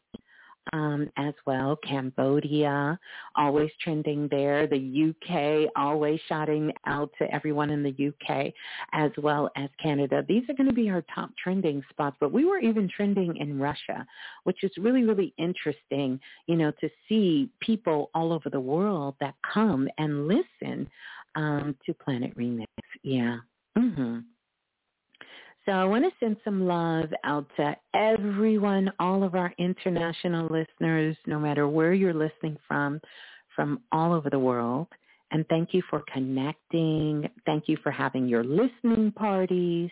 um, 0.73 1.11
as 1.17 1.35
well. 1.47 1.77
Cambodia, 1.77 2.99
always 3.37 3.71
trending 3.83 4.29
there. 4.31 4.67
The 4.67 5.15
UK, 5.15 5.71
always 5.77 6.21
shouting 6.29 6.73
out 6.87 7.11
to 7.19 7.33
everyone 7.35 7.71
in 7.71 7.83
the 7.83 8.09
UK, 8.09 8.53
as 8.93 9.11
well 9.19 9.51
as 9.57 9.69
Canada. 9.83 10.25
These 10.27 10.45
are 10.49 10.55
going 10.55 10.69
to 10.69 10.75
be 10.75 10.91
our 10.91 11.05
top 11.15 11.31
trending 11.43 11.83
spots. 11.91 12.17
But 12.21 12.33
we 12.33 12.45
were 12.45 12.59
even 12.59 12.89
trending 12.89 13.37
in 13.37 13.59
Russia, 13.59 14.07
which 14.45 14.65
is 14.65 14.73
really, 14.79 15.05
really 15.05 15.35
interesting, 15.39 16.19
you 16.47 16.57
know, 16.57 16.73
to 16.81 16.89
see 17.09 17.51
people 17.61 18.11
all 18.15 18.33
over 18.33 18.51
the 18.51 18.61
world 18.61 19.15
that 19.21 19.35
come 19.53 19.89
and 19.99 20.29
listen 20.29 20.89
um, 21.37 21.77
to 21.85 21.95
Planet 21.95 22.37
Remix. 22.37 22.67
Yeah. 23.03 23.39
Mm-hmm. 23.77 24.21
So 25.67 25.73
I 25.73 25.85
want 25.85 26.05
to 26.05 26.11
send 26.21 26.37
some 26.45 26.67
love 26.67 27.11
out 27.25 27.47
to 27.57 27.75
everyone, 27.95 28.93
all 28.99 29.23
of 29.25 29.35
our 29.35 29.53
international 29.59 30.47
listeners, 30.47 31.17
no 31.27 31.39
matter 31.39 31.67
where 31.69 31.95
you're 31.95 32.13
listening 32.13 32.59
from, 32.69 33.01
from 33.57 33.81
all 33.91 34.13
over 34.13 34.29
the 34.29 34.39
world. 34.39 34.89
And 35.31 35.47
thank 35.49 35.73
you 35.73 35.83
for 35.89 36.03
connecting. 36.13 37.29
Thank 37.47 37.65
you 37.67 37.79
for 37.83 37.91
having 37.91 38.29
your 38.29 38.45
listening 38.45 39.11
parties 39.13 39.91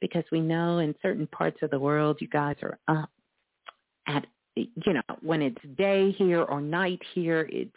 because 0.00 0.24
we 0.30 0.40
know 0.40 0.78
in 0.78 0.94
certain 1.02 1.26
parts 1.26 1.58
of 1.62 1.70
the 1.70 1.78
world 1.78 2.18
you 2.20 2.28
guys 2.28 2.56
are 2.62 2.78
up 2.88 3.10
at 4.06 4.26
you 4.84 4.92
know, 4.92 5.02
when 5.22 5.42
it's 5.42 5.62
day 5.76 6.12
here 6.12 6.42
or 6.42 6.60
night 6.60 7.00
here, 7.14 7.48
it's 7.50 7.74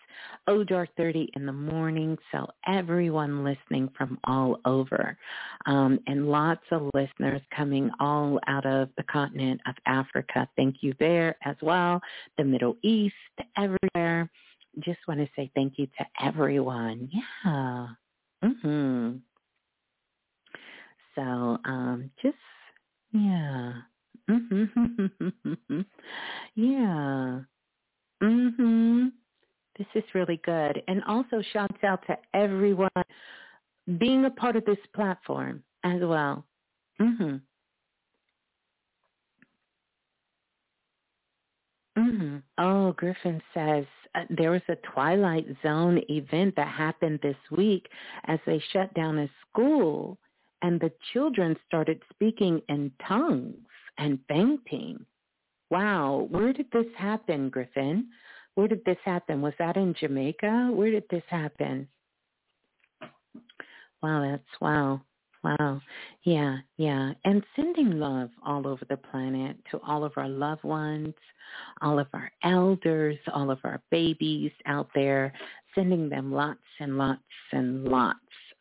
oh 0.47 0.63
dark 0.63 0.89
30 0.97 1.29
in 1.35 1.45
the 1.45 1.53
morning. 1.53 2.17
So 2.31 2.47
everyone 2.67 3.43
listening 3.43 3.89
from 3.97 4.19
all 4.25 4.59
over 4.65 5.17
um, 5.65 5.99
and 6.07 6.29
lots 6.29 6.63
of 6.71 6.89
listeners 6.93 7.41
coming 7.55 7.89
all 7.99 8.39
out 8.47 8.65
of 8.65 8.89
the 8.97 9.03
continent 9.03 9.61
of 9.67 9.75
Africa. 9.85 10.47
Thank 10.55 10.77
you 10.81 10.93
there 10.99 11.35
as 11.45 11.55
well. 11.61 12.01
The 12.37 12.43
Middle 12.43 12.75
East, 12.83 13.15
everywhere. 13.57 14.29
Just 14.79 14.99
want 15.07 15.19
to 15.19 15.29
say 15.35 15.51
thank 15.55 15.73
you 15.77 15.87
to 15.97 16.25
everyone. 16.25 17.09
Yeah. 17.11 17.87
Mm-hmm. 18.43 19.17
So 21.15 21.21
um, 21.65 22.09
just 22.21 22.35
yeah. 23.11 23.73
Yeah. 26.55 27.41
Mhm. 28.21 29.11
This 29.77 29.87
is 29.95 30.03
really 30.13 30.39
good. 30.45 30.81
And 30.87 31.03
also 31.05 31.41
shouts 31.51 31.83
out 31.83 32.05
to 32.07 32.17
everyone 32.33 32.89
being 33.97 34.25
a 34.25 34.29
part 34.29 34.55
of 34.55 34.65
this 34.65 34.77
platform 34.95 35.63
as 35.83 35.99
well. 36.01 36.45
Mhm. 37.01 37.41
Mhm. 41.97 42.43
Oh, 42.57 42.93
Griffin 42.93 43.41
says 43.53 43.85
uh, 44.15 44.25
there 44.29 44.51
was 44.51 44.61
a 44.67 44.75
Twilight 44.77 45.47
Zone 45.63 46.01
event 46.09 46.55
that 46.55 46.67
happened 46.67 47.19
this 47.21 47.37
week 47.51 47.89
as 48.25 48.39
they 48.45 48.59
shut 48.71 48.93
down 48.93 49.17
a 49.19 49.29
school 49.49 50.17
and 50.61 50.79
the 50.79 50.91
children 51.11 51.57
started 51.67 52.01
speaking 52.11 52.61
in 52.69 52.91
tongues 53.07 53.67
and 53.97 54.19
fainting. 54.27 55.05
Wow, 55.69 56.27
where 56.29 56.53
did 56.53 56.67
this 56.71 56.85
happen, 56.97 57.49
Griffin? 57.49 58.07
Where 58.55 58.67
did 58.67 58.85
this 58.85 58.97
happen? 59.03 59.41
Was 59.41 59.53
that 59.59 59.77
in 59.77 59.95
Jamaica? 59.99 60.69
Where 60.73 60.91
did 60.91 61.05
this 61.09 61.23
happen? 61.27 61.87
Wow, 64.01 64.21
that's 64.21 64.61
wow. 64.61 65.01
Wow. 65.43 65.81
Yeah, 66.23 66.57
yeah. 66.77 67.13
And 67.25 67.43
sending 67.55 67.99
love 67.99 68.29
all 68.45 68.65
over 68.65 68.85
the 68.89 68.97
planet 68.97 69.57
to 69.71 69.79
all 69.85 70.05
of 70.05 70.13
our 70.15 70.29
loved 70.29 70.63
ones, 70.63 71.13
all 71.81 71.99
of 71.99 72.07
our 72.13 72.31
elders, 72.43 73.17
all 73.33 73.51
of 73.51 73.59
our 73.65 73.81
babies 73.91 74.51
out 74.65 74.89
there, 74.95 75.33
sending 75.75 76.07
them 76.07 76.31
lots 76.31 76.59
and 76.79 76.97
lots 76.97 77.21
and 77.51 77.85
lots 77.85 78.19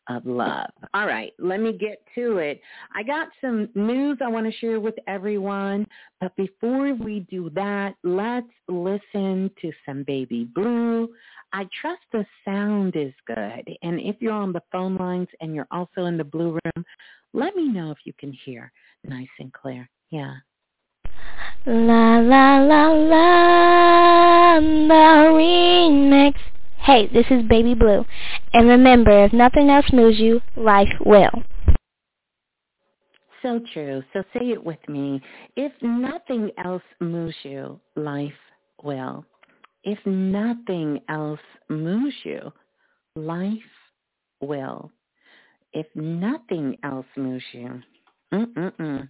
of 0.09 0.25
love. 0.25 0.69
All 0.93 1.05
right, 1.05 1.33
let 1.39 1.59
me 1.59 1.73
get 1.73 2.03
to 2.15 2.37
it. 2.37 2.61
I 2.95 3.03
got 3.03 3.29
some 3.41 3.69
news 3.75 4.17
I 4.23 4.27
want 4.27 4.45
to 4.45 4.57
share 4.59 4.79
with 4.79 4.95
everyone, 5.07 5.87
but 6.19 6.35
before 6.35 6.93
we 6.93 7.21
do 7.29 7.49
that, 7.51 7.95
let's 8.03 8.47
listen 8.67 9.49
to 9.61 9.71
some 9.85 10.03
Baby 10.03 10.49
Blue. 10.55 11.09
I 11.53 11.67
trust 11.79 12.01
the 12.11 12.25
sound 12.43 12.95
is 12.95 13.13
good. 13.27 13.77
And 13.83 13.99
if 13.99 14.15
you're 14.19 14.33
on 14.33 14.53
the 14.53 14.63
phone 14.71 14.95
lines 14.97 15.27
and 15.39 15.53
you're 15.53 15.67
also 15.71 16.05
in 16.05 16.17
the 16.17 16.23
blue 16.23 16.57
room, 16.65 16.85
let 17.33 17.55
me 17.55 17.67
know 17.67 17.91
if 17.91 17.99
you 18.05 18.13
can 18.17 18.33
hear 18.45 18.71
nice 19.03 19.27
and 19.39 19.53
clear. 19.53 19.87
Yeah. 20.09 20.33
La 21.65 22.19
la 22.19 22.59
la 22.59 22.87
la, 22.91 24.59
the 24.59 25.29
remix. 25.31 26.33
Hey, 26.85 27.07
this 27.13 27.25
is 27.29 27.47
Baby 27.47 27.75
Blue. 27.75 28.03
And 28.51 28.67
remember, 28.67 29.23
if 29.23 29.31
nothing 29.31 29.69
else 29.69 29.85
moves 29.93 30.19
you, 30.19 30.41
life 30.57 30.91
will. 31.05 31.31
So 33.41 33.61
true. 33.73 34.03
So 34.11 34.21
say 34.33 34.49
it 34.49 34.61
with 34.61 34.79
me. 34.89 35.21
If 35.55 35.71
nothing 35.81 36.51
else 36.57 36.83
moves 36.99 37.35
you, 37.43 37.79
life 37.95 38.33
will. 38.83 39.23
If 39.85 39.97
nothing 40.05 40.99
else 41.07 41.39
moves 41.69 42.15
you, 42.25 42.51
life 43.15 43.57
will. 44.41 44.91
If 45.71 45.87
nothing 45.95 46.77
else 46.83 47.05
moves 47.15 47.45
you, 47.53 47.81
mm-mm-mm, 48.33 49.07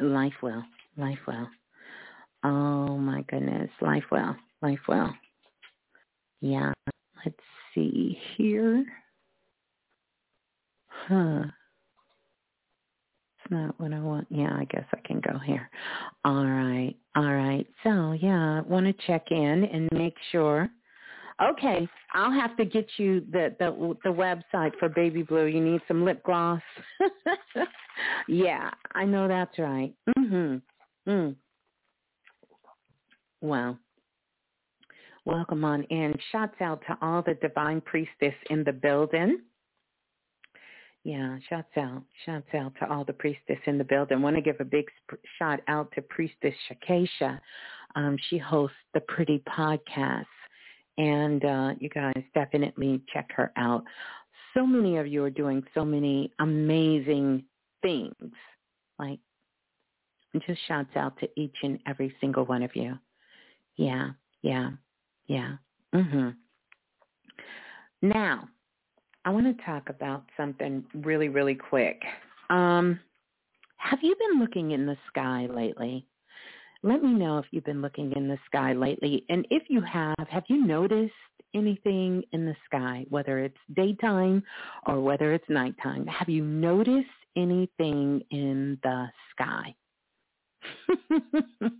life 0.00 0.32
will. 0.42 0.62
Life 0.96 1.18
will. 1.26 1.48
Oh 2.44 2.98
my 2.98 3.22
goodness. 3.22 3.70
Life 3.80 4.04
will. 4.12 4.36
Life 4.62 4.80
will. 4.86 5.12
Yeah. 6.42 6.72
Let's 7.24 7.38
see 7.74 8.18
here. 8.36 8.84
Huh. 10.88 11.44
It's 13.38 13.50
not 13.50 13.80
what 13.80 13.92
I 13.92 14.00
want. 14.00 14.26
Yeah, 14.30 14.52
I 14.54 14.64
guess 14.64 14.84
I 14.92 14.98
can 15.06 15.20
go 15.20 15.38
here. 15.38 15.70
All 16.24 16.44
right. 16.44 16.94
All 17.16 17.32
right. 17.32 17.66
So, 17.84 18.12
yeah, 18.12 18.58
I 18.58 18.60
want 18.68 18.86
to 18.86 19.06
check 19.06 19.26
in 19.30 19.64
and 19.64 19.88
make 19.92 20.16
sure. 20.30 20.68
Okay, 21.42 21.88
I'll 22.14 22.30
have 22.30 22.56
to 22.56 22.64
get 22.64 22.86
you 22.98 23.24
the 23.32 23.56
the 23.58 23.96
the 24.04 24.10
website 24.10 24.72
for 24.78 24.88
Baby 24.88 25.22
Blue. 25.22 25.46
You 25.46 25.60
need 25.60 25.80
some 25.88 26.04
lip 26.04 26.22
gloss. 26.24 26.60
yeah, 28.28 28.70
I 28.94 29.04
know 29.04 29.26
that's 29.26 29.58
right. 29.58 29.92
Mhm. 30.18 30.62
Mm. 31.08 31.34
Well, 33.40 33.76
welcome 35.24 35.64
on 35.64 35.84
in. 35.84 36.14
Shouts 36.30 36.60
out 36.60 36.82
to 36.88 36.96
all 37.00 37.22
the 37.22 37.34
divine 37.34 37.80
priestess 37.80 38.34
in 38.50 38.64
the 38.64 38.72
building. 38.72 39.40
Yeah, 41.04 41.38
shouts 41.48 41.76
out. 41.76 42.02
Shouts 42.24 42.48
out 42.54 42.72
to 42.80 42.88
all 42.90 43.04
the 43.04 43.12
priestess 43.12 43.58
in 43.66 43.76
the 43.76 43.84
building. 43.84 44.22
want 44.22 44.36
to 44.36 44.42
give 44.42 44.56
a 44.60 44.64
big 44.64 44.84
shout 45.38 45.60
out 45.66 45.90
to 45.92 46.02
Priestess 46.02 46.54
Shakesha. 46.70 47.40
Um, 47.96 48.16
she 48.30 48.38
hosts 48.38 48.76
the 48.94 49.00
Pretty 49.00 49.42
Podcast. 49.48 50.26
And 50.98 51.44
uh, 51.44 51.70
you 51.80 51.88
guys 51.88 52.22
definitely 52.34 53.02
check 53.12 53.30
her 53.34 53.50
out. 53.56 53.82
So 54.54 54.66
many 54.66 54.98
of 54.98 55.06
you 55.06 55.24
are 55.24 55.30
doing 55.30 55.64
so 55.74 55.84
many 55.84 56.30
amazing 56.38 57.44
things. 57.80 58.32
Like, 58.98 59.18
just 60.46 60.60
shouts 60.68 60.94
out 60.96 61.18
to 61.18 61.28
each 61.36 61.56
and 61.62 61.78
every 61.86 62.14
single 62.20 62.44
one 62.44 62.62
of 62.62 62.76
you. 62.76 62.98
Yeah, 63.76 64.10
yeah, 64.42 64.70
yeah. 65.26 65.56
Mhm. 65.94 66.36
Now, 68.02 68.48
I 69.24 69.30
want 69.30 69.56
to 69.56 69.64
talk 69.64 69.88
about 69.88 70.24
something 70.36 70.84
really, 70.94 71.28
really 71.28 71.54
quick. 71.54 72.02
Um, 72.50 72.98
have 73.76 74.00
you 74.02 74.14
been 74.16 74.40
looking 74.40 74.72
in 74.72 74.86
the 74.86 74.96
sky 75.08 75.46
lately? 75.46 76.06
Let 76.82 77.02
me 77.02 77.10
know 77.12 77.38
if 77.38 77.46
you've 77.52 77.64
been 77.64 77.82
looking 77.82 78.12
in 78.12 78.26
the 78.28 78.38
sky 78.46 78.72
lately. 78.72 79.24
And 79.28 79.46
if 79.50 79.64
you 79.68 79.80
have, 79.82 80.28
have 80.28 80.44
you 80.48 80.66
noticed 80.66 81.12
anything 81.54 82.24
in 82.32 82.44
the 82.44 82.56
sky, 82.64 83.06
whether 83.08 83.38
it's 83.38 83.56
daytime 83.74 84.42
or 84.86 85.00
whether 85.00 85.32
it's 85.32 85.48
nighttime? 85.48 86.06
Have 86.08 86.28
you 86.28 86.42
noticed 86.44 87.06
anything 87.36 88.22
in 88.30 88.78
the 88.82 89.06
sky? 89.30 89.74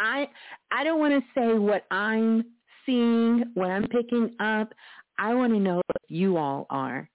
I 0.00 0.28
I 0.70 0.84
don't 0.84 0.98
want 0.98 1.12
to 1.12 1.40
say 1.40 1.54
what 1.58 1.84
I'm 1.90 2.44
seeing, 2.90 3.44
what 3.54 3.70
I'm 3.70 3.86
picking 3.88 4.34
up. 4.40 4.72
I 5.18 5.34
want 5.34 5.52
to 5.52 5.58
know 5.58 5.80
if 5.94 6.02
you 6.08 6.36
all 6.36 6.66
are. 6.70 7.08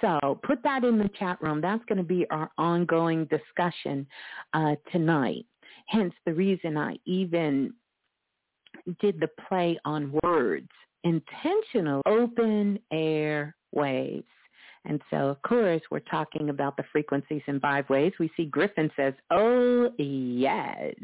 So 0.00 0.40
put 0.42 0.62
that 0.62 0.82
in 0.84 0.98
the 0.98 1.10
chat 1.18 1.40
room. 1.42 1.60
That's 1.60 1.84
going 1.84 1.98
to 1.98 2.04
be 2.04 2.26
our 2.30 2.50
ongoing 2.56 3.26
discussion 3.26 4.06
uh, 4.54 4.76
tonight. 4.90 5.44
Hence 5.86 6.14
the 6.24 6.32
reason 6.32 6.76
I 6.76 6.96
even 7.04 7.74
did 9.00 9.20
the 9.20 9.28
play 9.48 9.78
on 9.84 10.18
words, 10.22 10.68
intentional 11.04 12.00
open 12.06 12.78
air 12.90 13.54
waves. 13.72 14.24
And 14.84 15.00
so, 15.10 15.16
of 15.28 15.42
course, 15.42 15.82
we're 15.90 16.00
talking 16.00 16.48
about 16.50 16.76
the 16.76 16.84
frequencies 16.90 17.42
in 17.46 17.60
five 17.60 17.88
ways. 17.90 18.12
We 18.18 18.30
see 18.36 18.46
Griffin 18.46 18.90
says, 18.96 19.14
oh, 19.30 19.90
yes. 19.98 20.94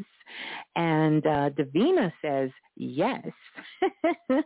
And 0.75 1.25
uh, 1.25 1.49
Davina 1.51 2.11
says, 2.21 2.49
yes. 2.75 3.25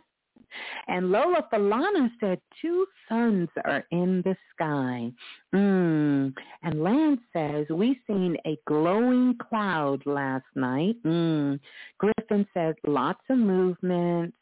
And 0.88 1.10
Lola 1.10 1.46
Falana 1.52 2.10
said, 2.20 2.40
two 2.60 2.86
suns 3.08 3.48
are 3.64 3.84
in 3.90 4.22
the 4.22 4.36
sky. 4.54 5.10
Mm. 5.54 6.34
And 6.62 6.82
Lance 6.82 7.20
says, 7.32 7.66
we 7.70 8.00
seen 8.06 8.36
a 8.46 8.58
glowing 8.66 9.36
cloud 9.48 10.02
last 10.06 10.44
night. 10.54 10.96
Mm. 11.04 11.58
Griffin 11.98 12.46
says, 12.54 12.74
lots 12.86 13.22
of 13.30 13.38
movements. 13.38 14.36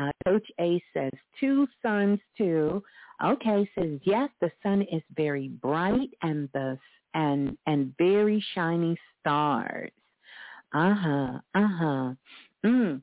Uh, 0.00 0.10
Coach 0.24 0.46
Ace 0.58 0.82
says, 0.94 1.12
two 1.38 1.66
suns 1.82 2.18
too. 2.38 2.82
Okay, 3.24 3.68
says, 3.76 4.00
yes, 4.04 4.30
the 4.40 4.50
sun 4.62 4.82
is 4.82 5.02
very 5.16 5.48
bright 5.48 6.10
and 6.22 6.48
the 6.54 6.78
and 7.14 7.56
and 7.66 7.94
very 7.98 8.44
shiny 8.54 8.96
stars. 9.20 9.92
Uh-huh, 10.74 11.38
uh-huh. 11.54 12.14
Mm. 12.64 13.02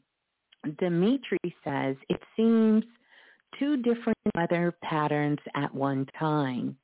Dimitri 0.78 1.38
says, 1.64 1.96
it 2.10 2.22
seems 2.36 2.84
two 3.58 3.78
different 3.78 4.18
weather 4.36 4.74
patterns 4.82 5.40
at 5.56 5.74
one 5.74 6.06
time. 6.18 6.76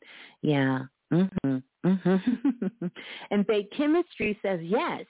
Yeah. 0.41 0.83
Mhm. 1.11 1.63
Mhm. 1.85 2.91
and 3.31 3.47
Baked 3.47 3.73
Chemistry 3.75 4.37
says, 4.41 4.59
yes. 4.63 5.05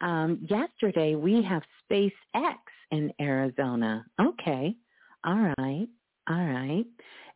Um, 0.00 0.46
yesterday 0.48 1.14
we 1.14 1.42
have 1.42 1.62
SpaceX 1.90 2.58
in 2.90 3.12
Arizona. 3.20 4.04
Okay. 4.20 4.76
All 5.24 5.52
right. 5.58 5.88
All 6.28 6.44
right. 6.44 6.86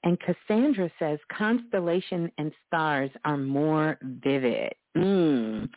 And 0.03 0.19
Cassandra 0.21 0.91
says 0.99 1.19
constellation 1.37 2.31
and 2.39 2.53
stars 2.67 3.11
are 3.25 3.37
more 3.37 3.99
vivid. 4.03 4.73
Mm. 4.97 5.69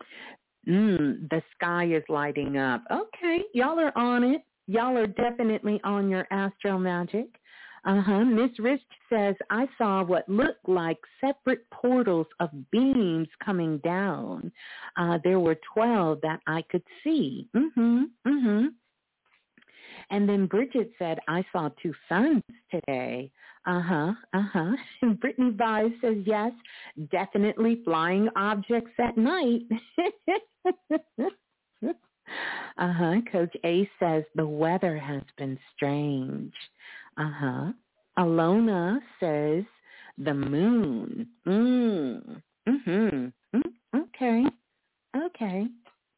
Mm, 0.67 1.29
the 1.29 1.41
sky 1.55 1.85
is 1.85 2.03
lighting 2.07 2.57
up. 2.57 2.83
Okay, 2.89 3.43
y'all 3.53 3.79
are 3.79 3.95
on 3.97 4.23
it. 4.23 4.41
Y'all 4.67 4.97
are 4.97 5.07
definitely 5.07 5.81
on 5.83 6.09
your 6.09 6.25
astro 6.31 6.77
magic. 6.77 7.27
Uh-huh. 7.85 8.23
Miss 8.23 8.51
Rich 8.59 8.81
says, 9.11 9.35
I 9.49 9.67
saw 9.77 10.05
what 10.05 10.27
looked 10.29 10.69
like 10.69 10.97
separate 11.19 11.69
portals 11.69 12.27
of 12.39 12.49
beams 12.71 13.27
coming 13.43 13.79
down. 13.79 14.53
Uh, 14.95 15.17
there 15.21 15.41
were 15.41 15.57
12 15.73 16.19
that 16.21 16.39
I 16.47 16.63
could 16.71 16.83
see. 17.03 17.49
Mm-hmm. 17.53 18.03
Mm-hmm. 18.25 18.67
And 20.13 20.29
then 20.29 20.45
Bridget 20.45 20.91
said, 20.99 21.17
I 21.27 21.43
saw 21.51 21.69
two 21.81 21.91
suns 22.07 22.43
today. 22.69 23.31
Uh-huh, 23.65 24.13
uh-huh. 24.33 24.71
And 25.01 25.19
Brittany 25.19 25.49
Vibes 25.49 25.99
says, 26.01 26.17
yes, 26.23 26.51
definitely 27.09 27.81
flying 27.83 28.29
objects 28.35 28.91
at 28.99 29.17
night. 29.17 29.61
uh-huh. 32.77 33.15
Coach 33.31 33.55
Ace 33.63 33.87
says, 33.99 34.23
the 34.35 34.45
weather 34.45 34.99
has 34.99 35.23
been 35.39 35.57
strange. 35.75 36.53
Uh-huh. 37.17 37.71
Alona 38.19 38.99
says, 39.19 39.63
the 40.19 40.33
moon. 40.35 41.27
Mm. 41.47 42.39
Mm-hmm. 42.69 43.57
Mm, 43.57 43.73
okay. 43.95 44.45
Okay. 45.17 45.67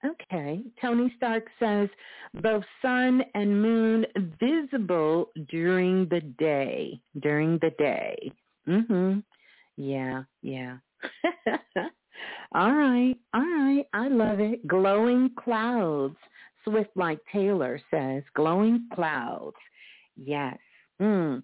Okay. 0.06 0.62
Tony 0.82 1.14
Stark 1.18 1.46
says 1.60 1.90
both 2.42 2.64
sun 2.82 3.24
and 3.34 3.62
moon 3.62 4.06
visible 4.40 5.30
during 5.50 6.08
the 6.10 6.22
day. 6.38 7.00
During 7.22 7.60
the 7.62 7.72
day. 7.78 8.32
mm-hmm. 8.68 9.20
Yeah, 9.78 10.24
yeah. 10.42 10.78
all 12.56 12.72
right. 12.74 13.16
All 13.34 13.42
right. 13.42 13.86
I 13.94 14.08
love 14.08 14.40
it. 14.40 14.66
Glowing 14.68 15.32
clouds. 15.38 16.16
Swift 16.64 16.92
like 16.96 17.20
Taylor 17.32 17.80
says, 17.92 18.24
glowing 18.36 18.88
clouds. 18.94 19.56
Yes. 20.18 20.58
Mm. 21.02 21.44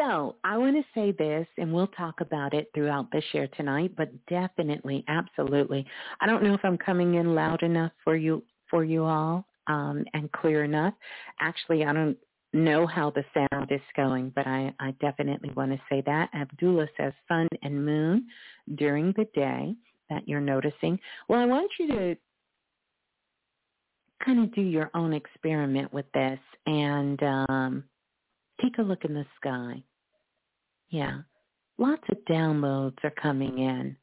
So 0.00 0.36
I 0.44 0.56
want 0.56 0.76
to 0.76 0.82
say 0.94 1.12
this, 1.12 1.46
and 1.58 1.74
we'll 1.74 1.88
talk 1.88 2.22
about 2.22 2.54
it 2.54 2.70
throughout 2.74 3.10
the 3.10 3.22
share 3.32 3.48
tonight, 3.48 3.92
but 3.98 4.08
definitely, 4.26 5.04
absolutely. 5.08 5.84
I 6.22 6.26
don't 6.26 6.42
know 6.42 6.54
if 6.54 6.60
I'm 6.64 6.78
coming 6.78 7.16
in 7.16 7.34
loud 7.34 7.62
enough 7.62 7.92
for 8.02 8.16
you 8.16 8.42
for 8.70 8.82
you 8.82 9.04
all 9.04 9.44
um, 9.66 10.04
and 10.14 10.32
clear 10.32 10.64
enough. 10.64 10.94
Actually, 11.40 11.84
I 11.84 11.92
don't 11.92 12.16
know 12.54 12.86
how 12.86 13.10
the 13.10 13.24
sound 13.34 13.70
is 13.70 13.80
going, 13.94 14.32
but 14.34 14.46
I, 14.46 14.72
I 14.80 14.92
definitely 15.02 15.50
want 15.54 15.72
to 15.72 15.80
say 15.90 16.02
that. 16.06 16.30
Abdullah 16.34 16.86
says 16.96 17.12
sun 17.28 17.48
and 17.62 17.84
moon 17.84 18.26
during 18.76 19.12
the 19.18 19.26
day 19.34 19.74
that 20.08 20.26
you're 20.26 20.40
noticing. 20.40 20.98
Well, 21.28 21.40
I 21.40 21.44
want 21.44 21.70
you 21.78 21.88
to 21.88 22.16
kind 24.24 24.42
of 24.42 24.54
do 24.54 24.62
your 24.62 24.90
own 24.94 25.12
experiment 25.12 25.92
with 25.92 26.06
this 26.14 26.38
and 26.66 27.22
um, 27.22 27.84
take 28.62 28.78
a 28.78 28.82
look 28.82 29.04
in 29.04 29.12
the 29.12 29.26
sky. 29.36 29.82
Yeah, 30.90 31.20
lots 31.78 32.02
of 32.10 32.18
downloads 32.30 33.02
are 33.04 33.12
coming 33.22 33.58
in. 33.58 33.96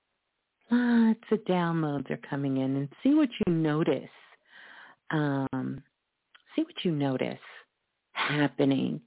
Lots 0.72 1.22
of 1.32 1.40
downloads 1.46 2.10
are 2.12 2.20
coming 2.30 2.58
in 2.58 2.76
and 2.78 2.90
see 3.04 3.14
what 3.14 3.30
you 3.46 3.54
notice. 3.54 4.10
Um, 5.12 5.84
see 6.56 6.64
what 6.64 6.84
you 6.84 6.92
notice 6.92 7.40
happening 8.14 9.02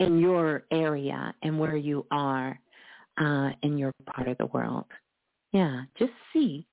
in 0.00 0.18
your 0.18 0.64
area 0.72 1.34
and 1.42 1.58
where 1.58 1.76
you 1.76 2.06
are 2.10 2.58
uh, 3.18 3.50
in 3.62 3.78
your 3.78 3.92
part 4.06 4.28
of 4.28 4.38
the 4.38 4.46
world. 4.46 4.86
Yeah, 5.52 5.82
just 5.98 6.12
see. 6.32 6.66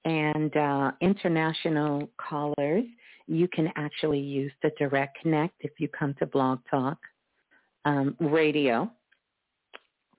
And 0.06 0.56
uh, 0.56 0.92
international 1.02 2.10
callers, 2.18 2.86
you 3.30 3.48
can 3.48 3.72
actually 3.76 4.20
use 4.20 4.52
the 4.64 4.72
direct 4.80 5.20
connect 5.22 5.54
if 5.60 5.72
you 5.80 5.88
come 5.88 6.16
to 6.20 6.26
Blog 6.26 6.60
Talk 6.70 6.98
um, 7.86 8.16
Radio 8.20 8.92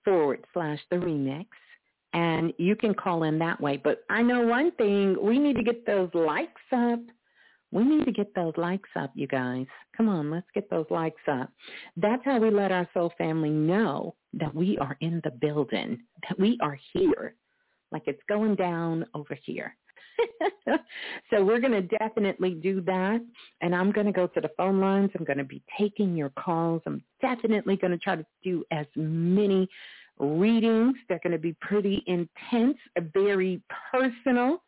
forward 0.05 0.47
slash 0.53 0.79
the 0.91 0.97
remix 0.97 1.47
and 2.13 2.53
you 2.59 2.77
can 2.77 2.95
call 2.95 3.25
in 3.25 3.39
that 3.39 3.61
way. 3.61 3.77
But 3.77 4.05
I 4.09 4.23
know 4.23 4.43
one 4.43 4.71
thing, 4.73 5.17
we 5.21 5.39
need 5.39 5.57
to 5.57 5.63
get 5.63 5.87
those 5.87 6.11
likes 6.15 6.61
up. 6.73 7.01
We 7.73 7.85
need 7.85 8.05
to 8.05 8.13
get 8.13 8.35
those 8.35 8.55
likes 8.57 8.89
up, 8.97 9.13
you 9.15 9.29
guys. 9.29 9.67
Come 9.97 10.09
on, 10.09 10.31
let's 10.31 10.47
get 10.55 10.69
those 10.71 10.87
likes 10.91 11.23
up. 11.31 11.53
That's 11.97 12.25
how 12.25 12.39
we 12.39 12.51
let 12.51 12.73
our 12.73 12.89
soul 12.95 13.13
family 13.17 13.51
know 13.51 14.17
that 14.33 14.55
we 14.55 14.77
are 14.79 14.97
in 15.01 15.21
the 15.23 15.31
building, 15.31 16.01
that 16.29 16.39
we 16.39 16.59
are 16.63 16.79
here, 16.93 17.35
like 17.93 18.03
it's 18.07 18.23
going 18.29 18.57
down 18.57 19.07
over 19.15 19.39
here. 19.45 19.77
so 21.31 21.45
we're 21.45 21.61
going 21.61 21.73
to 21.73 21.99
definitely 21.99 22.55
do 22.55 22.81
that. 22.83 23.21
And 23.61 23.75
I'm 23.75 23.93
going 23.93 24.07
to 24.07 24.13
go 24.13 24.27
to 24.27 24.41
the 24.41 24.51
phone 24.57 24.81
lines. 24.81 25.11
I'm 25.19 25.25
going 25.25 25.39
to 25.39 25.45
be 25.45 25.63
taking 25.79 26.17
your 26.17 26.31
calls. 26.31 26.83
I'm 26.87 27.03
definitely 27.21 27.77
going 27.77 27.93
to 27.93 27.99
try 27.99 28.17
to 28.17 28.27
do 28.43 28.65
as 28.71 28.87
many 28.97 29.69
readings. 30.19 30.97
They're 31.09 31.21
going 31.23 31.33
to 31.33 31.39
be 31.39 31.57
pretty 31.61 32.03
intense, 32.07 32.77
very 33.15 33.63
personal, 33.93 34.63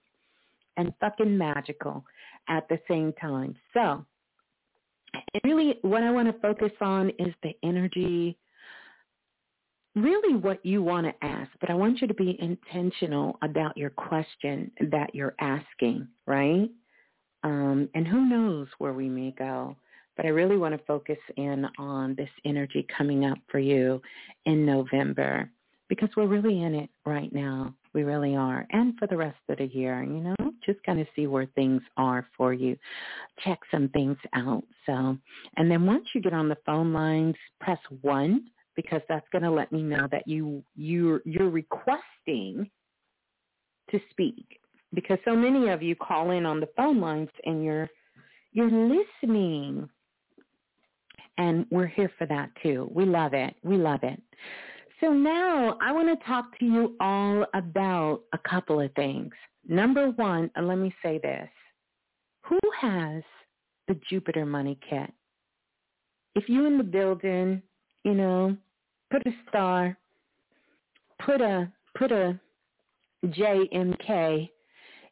and 0.77 0.93
fucking 1.01 1.37
magical 1.37 2.05
at 2.49 2.69
the 2.69 2.79
same 2.89 3.13
time. 3.15 3.55
So 3.75 4.05
really 5.45 5.79
what 5.83 6.03
I 6.03 6.11
want 6.11 6.29
to 6.29 6.41
focus 6.41 6.73
on 6.81 7.11
is 7.19 7.35
the 7.43 7.55
energy, 7.63 8.37
really 9.95 10.37
what 10.37 10.65
you 10.65 10.83
want 10.83 11.07
to 11.07 11.27
ask, 11.27 11.51
but 11.61 11.71
I 11.71 11.75
want 11.75 12.01
you 12.01 12.09
to 12.09 12.15
be 12.15 12.39
intentional 12.41 13.39
about 13.43 13.77
your 13.77 13.91
question 13.91 14.71
that 14.91 15.15
you're 15.15 15.35
asking, 15.41 16.09
right? 16.27 16.71
Um, 17.45 17.89
and 17.95 18.07
who 18.07 18.29
knows 18.29 18.69
where 18.79 18.93
we 18.93 19.09
may 19.09 19.33
go. 19.33 19.77
But 20.17 20.27
I 20.27 20.31
really 20.31 20.59
want 20.59 20.77
to 20.77 20.85
focus 20.85 21.19
in 21.37 21.67
on 21.79 22.15
this 22.15 22.29
energy 22.45 22.87
coming 22.97 23.25
up 23.25 23.39
for 23.51 23.59
you 23.59 24.01
in 24.45 24.67
November 24.67 25.51
because 25.89 26.11
we're 26.17 26.27
really 26.27 26.63
in 26.63 26.75
it 26.75 26.91
right 27.05 27.33
now. 27.33 27.75
We 27.95 28.05
really 28.05 28.37
are. 28.37 28.67
And 28.71 28.95
for 28.99 29.07
the 29.07 29.17
rest 29.17 29.39
of 29.49 29.59
the 29.59 29.67
year, 29.67 30.03
you 30.03 30.21
know, 30.21 30.35
just 30.65 30.83
kind 30.85 31.01
of 31.01 31.07
see 31.15 31.27
where 31.27 31.47
things 31.55 31.83
are 31.97 32.27
for 32.37 32.55
you. 32.55 32.77
Check 33.45 33.59
some 33.71 33.89
things 33.91 34.17
out. 34.35 34.65
So, 34.87 35.19
and 35.57 35.71
then 35.71 35.85
once 35.85 36.07
you 36.15 36.21
get 36.21 36.33
on 36.33 36.49
the 36.49 36.57
phone 36.65 36.93
lines, 36.93 37.35
press 37.61 37.79
one 38.01 38.45
because 38.77 39.03
that's 39.09 39.27
going 39.33 39.43
to 39.43 39.51
let 39.51 39.73
me 39.73 39.83
know 39.83 40.09
that 40.11 40.27
you 40.27 40.63
you're 40.75 41.21
you're 41.25 41.51
requesting 41.51 42.71
to 43.91 44.01
speak 44.11 44.61
because 44.95 45.19
so 45.25 45.35
many 45.35 45.69
of 45.69 45.83
you 45.83 45.95
call 45.97 46.31
in 46.31 46.47
on 46.47 46.61
the 46.61 46.69
phone 46.77 47.01
lines 47.01 47.29
and 47.45 47.65
you're 47.65 47.89
you're 48.53 48.71
listening 48.71 49.89
and 51.39 51.67
we're 51.71 51.87
here 51.87 52.11
for 52.19 52.27
that 52.27 52.51
too. 52.63 52.91
We 52.93 53.05
love 53.05 53.33
it. 53.33 53.55
We 53.63 53.77
love 53.77 54.01
it. 54.03 54.21
So 55.01 55.13
now 55.13 55.79
I 55.81 55.91
want 55.91 56.09
to 56.09 56.27
talk 56.27 56.59
to 56.59 56.65
you 56.65 56.97
all 57.01 57.45
about 57.55 58.21
a 58.33 58.39
couple 58.49 58.81
of 58.81 58.93
things. 58.95 59.33
Number 59.67 60.11
one, 60.11 60.51
and 60.55 60.69
let 60.69 60.79
me 60.79 60.95
say 61.03 61.19
this. 61.23 61.49
Who 62.43 62.59
has 62.81 63.23
the 63.89 63.99
Jupiter 64.09 64.45
Money 64.45 64.79
Kit? 64.89 65.11
If 66.35 66.49
you 66.49 66.67
in 66.67 66.79
the 66.79 66.85
building, 66.85 67.63
you 68.05 68.15
know, 68.15 68.57
put 69.11 69.27
a 69.27 69.31
star, 69.49 69.97
put 71.25 71.41
a 71.41 71.71
put 71.97 72.13
a 72.13 72.39
JMK 73.25 74.49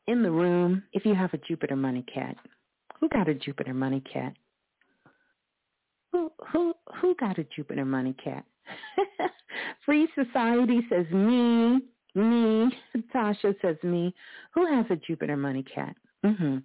in 0.07 0.23
the 0.23 0.31
room 0.31 0.83
if 0.93 1.05
you 1.05 1.15
have 1.15 1.33
a 1.35 1.39
Jupiter 1.39 1.77
Money 1.77 2.05
kit. 2.13 2.37
Who 2.99 3.09
got 3.09 3.29
a 3.29 3.35
Jupiter 3.35 3.75
Money 3.75 4.03
kit? 4.13 4.33
Who 6.13 6.33
who 6.53 6.75
who 7.01 7.15
got 7.17 7.39
a 7.39 7.45
Jupiter 7.55 7.85
money 7.85 8.15
kit? 8.23 8.43
Free 9.87 10.09
Society 10.15 10.81
says 10.89 11.07
me, 11.11 11.81
me. 12.15 12.71
Tasha 13.15 13.55
says 13.63 13.77
me. 13.83 14.15
Who 14.55 14.67
has 14.67 14.87
a 14.91 14.97
Jupiter 14.97 15.37
money 15.37 15.63
kit? 15.63 15.95
Mm-hmm. 16.25 16.59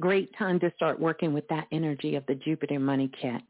Great 0.00 0.30
time 0.38 0.60
to 0.60 0.72
start 0.76 1.00
working 1.00 1.32
with 1.32 1.46
that 1.48 1.66
energy 1.72 2.16
of 2.16 2.24
the 2.26 2.34
Jupiter 2.34 2.78
money 2.78 3.10
kit. 3.20 3.42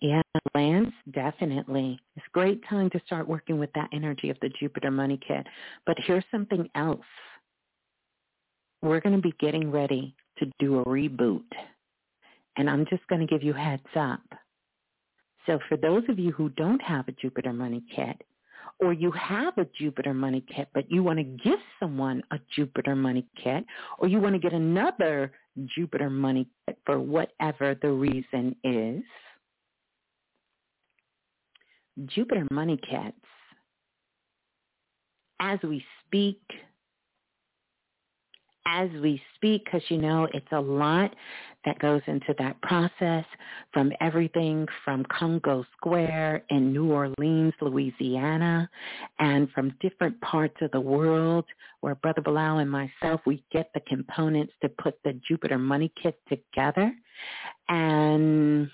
Yeah, 0.00 0.22
Lance, 0.54 0.94
definitely. 1.12 1.98
It's 2.16 2.26
a 2.26 2.32
great 2.32 2.62
time 2.68 2.88
to 2.90 3.00
start 3.04 3.28
working 3.28 3.58
with 3.58 3.70
that 3.74 3.90
energy 3.92 4.30
of 4.30 4.38
the 4.40 4.50
Jupiter 4.58 4.90
money 4.90 5.20
kit. 5.26 5.46
But 5.84 5.96
here's 6.06 6.24
something 6.30 6.68
else. 6.74 7.00
We're 8.82 9.00
going 9.00 9.16
to 9.16 9.22
be 9.22 9.34
getting 9.38 9.70
ready 9.70 10.14
to 10.38 10.50
do 10.58 10.80
a 10.80 10.84
reboot 10.86 11.42
and 12.56 12.68
I'm 12.68 12.84
just 12.90 13.06
going 13.08 13.20
to 13.20 13.26
give 13.26 13.42
you 13.42 13.52
heads 13.52 13.82
up. 13.96 14.20
So 15.46 15.58
for 15.68 15.76
those 15.76 16.02
of 16.08 16.18
you 16.18 16.32
who 16.32 16.50
don't 16.50 16.82
have 16.82 17.08
a 17.08 17.12
Jupiter 17.12 17.52
Money 17.52 17.82
Kit, 17.94 18.22
or 18.78 18.92
you 18.92 19.10
have 19.12 19.56
a 19.58 19.66
Jupiter 19.78 20.14
Money 20.14 20.44
Kit, 20.54 20.68
but 20.74 20.90
you 20.90 21.02
want 21.02 21.18
to 21.18 21.24
give 21.24 21.58
someone 21.78 22.22
a 22.30 22.38
Jupiter 22.54 22.94
Money 22.94 23.26
Kit, 23.42 23.64
or 23.98 24.08
you 24.08 24.20
want 24.20 24.34
to 24.34 24.38
get 24.38 24.52
another 24.52 25.32
Jupiter 25.74 26.10
Money 26.10 26.46
Kit 26.66 26.78
for 26.84 27.00
whatever 27.00 27.74
the 27.80 27.90
reason 27.90 28.54
is, 28.62 29.02
Jupiter 32.06 32.46
Money 32.50 32.78
Kits, 32.78 33.16
as 35.40 35.58
we 35.62 35.84
speak, 36.06 36.40
as 38.66 38.90
we 39.02 39.20
speak, 39.34 39.64
because 39.64 39.82
you 39.88 39.96
know 39.98 40.28
it's 40.32 40.46
a 40.52 40.60
lot 40.60 41.14
that 41.64 41.78
goes 41.78 42.00
into 42.06 42.34
that 42.38 42.60
process 42.62 43.24
from 43.72 43.92
everything 44.00 44.66
from 44.84 45.04
Congo 45.06 45.64
Square 45.76 46.44
in 46.50 46.72
New 46.72 46.90
Orleans, 46.92 47.52
Louisiana, 47.60 48.68
and 49.18 49.50
from 49.50 49.74
different 49.80 50.18
parts 50.20 50.56
of 50.62 50.70
the 50.70 50.80
world 50.80 51.44
where 51.80 51.94
Brother 51.96 52.22
Balah 52.22 52.62
and 52.62 52.70
myself, 52.70 53.20
we 53.26 53.42
get 53.52 53.70
the 53.74 53.80
components 53.80 54.52
to 54.62 54.68
put 54.68 54.94
the 55.04 55.18
Jupiter 55.26 55.58
Money 55.58 55.92
Kit 56.02 56.18
together. 56.28 56.92
And 57.68 58.70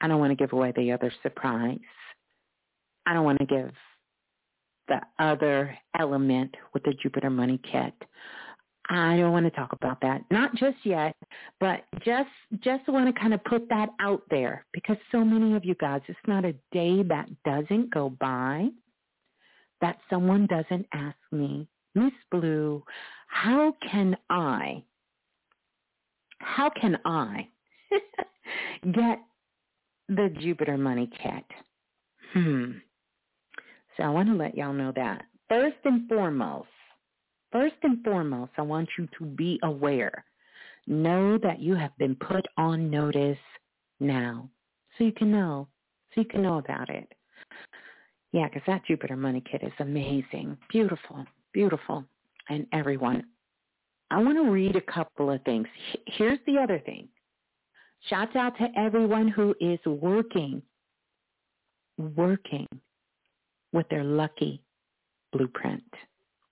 I 0.00 0.08
don't 0.08 0.20
want 0.20 0.30
to 0.30 0.36
give 0.36 0.52
away 0.52 0.72
the 0.76 0.92
other 0.92 1.12
surprise. 1.22 1.78
I 3.06 3.14
don't 3.14 3.24
want 3.24 3.38
to 3.38 3.46
give 3.46 3.72
the 4.88 5.00
other 5.18 5.76
element 5.98 6.54
with 6.72 6.82
the 6.84 6.94
Jupiter 7.02 7.30
Money 7.30 7.58
Kit. 7.70 7.94
I 8.90 9.16
don't 9.16 9.32
want 9.32 9.46
to 9.46 9.50
talk 9.50 9.72
about 9.72 10.00
that. 10.02 10.22
Not 10.30 10.54
just 10.56 10.76
yet, 10.84 11.16
but 11.58 11.84
just 12.04 12.28
just 12.60 12.86
want 12.86 13.12
to 13.12 13.18
kind 13.18 13.32
of 13.32 13.42
put 13.44 13.66
that 13.70 13.88
out 13.98 14.22
there 14.30 14.66
because 14.74 14.96
so 15.10 15.24
many 15.24 15.56
of 15.56 15.64
you 15.64 15.74
guys, 15.76 16.02
it's 16.06 16.18
not 16.26 16.44
a 16.44 16.52
day 16.70 17.02
that 17.02 17.28
doesn't 17.44 17.92
go 17.92 18.10
by 18.10 18.68
that 19.80 19.98
someone 20.10 20.46
doesn't 20.46 20.86
ask 20.92 21.16
me, 21.32 21.66
Miss 21.94 22.12
Blue, 22.30 22.82
how 23.26 23.74
can 23.90 24.16
I 24.28 24.82
how 26.38 26.70
can 26.70 26.98
I 27.06 27.48
get 28.92 29.18
the 30.08 30.28
Jupiter 30.40 30.76
money 30.76 31.08
kit? 31.22 31.44
Hmm. 32.34 32.72
So 33.96 34.02
I 34.02 34.08
want 34.08 34.28
to 34.28 34.34
let 34.34 34.56
y'all 34.56 34.72
know 34.72 34.92
that. 34.96 35.24
First 35.48 35.76
and 35.84 36.08
foremost, 36.08 36.68
First 37.54 37.76
and 37.84 38.02
foremost, 38.02 38.50
I 38.58 38.62
want 38.62 38.88
you 38.98 39.06
to 39.16 39.24
be 39.24 39.60
aware 39.62 40.24
know 40.88 41.38
that 41.38 41.60
you 41.60 41.76
have 41.76 41.96
been 41.98 42.16
put 42.16 42.44
on 42.58 42.90
notice 42.90 43.38
now. 44.00 44.50
So 44.98 45.04
you 45.04 45.12
can 45.12 45.30
know. 45.30 45.68
So 46.12 46.22
you 46.22 46.26
can 46.26 46.42
know 46.42 46.58
about 46.58 46.90
it. 46.90 47.10
Yeah, 48.32 48.48
because 48.48 48.62
that 48.66 48.84
Jupiter 48.84 49.16
money 49.16 49.40
kit 49.48 49.62
is 49.62 49.72
amazing. 49.78 50.58
Beautiful. 50.68 51.24
Beautiful. 51.52 52.04
And 52.48 52.66
everyone, 52.72 53.22
I 54.10 54.20
want 54.20 54.36
to 54.36 54.50
read 54.50 54.74
a 54.74 54.92
couple 54.92 55.30
of 55.30 55.40
things. 55.44 55.68
Here's 56.06 56.40
the 56.46 56.58
other 56.58 56.80
thing. 56.80 57.08
Shouts 58.10 58.34
out 58.34 58.58
to 58.58 58.66
everyone 58.76 59.28
who 59.28 59.54
is 59.60 59.78
working, 59.86 60.60
working 62.16 62.66
with 63.74 63.86
their 63.90 64.04
lucky 64.04 64.62
blueprint, 65.32 65.84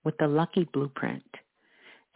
with 0.03 0.15
the 0.19 0.27
lucky 0.27 0.69
blueprint. 0.73 1.23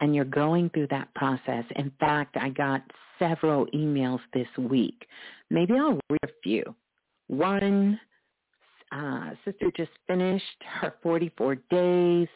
And 0.00 0.14
you're 0.14 0.24
going 0.24 0.70
through 0.70 0.88
that 0.88 1.12
process. 1.16 1.64
In 1.74 1.90
fact, 1.98 2.36
I 2.36 2.50
got 2.50 2.82
several 3.18 3.66
emails 3.74 4.20
this 4.32 4.46
week. 4.56 5.06
Maybe 5.50 5.72
I'll 5.74 5.98
read 6.08 6.20
a 6.22 6.28
few. 6.44 6.62
One 7.26 7.98
uh, 8.92 9.30
sister 9.44 9.72
just 9.76 9.90
finished 10.06 10.44
her 10.80 10.94
44 11.02 11.56
days. 11.70 12.28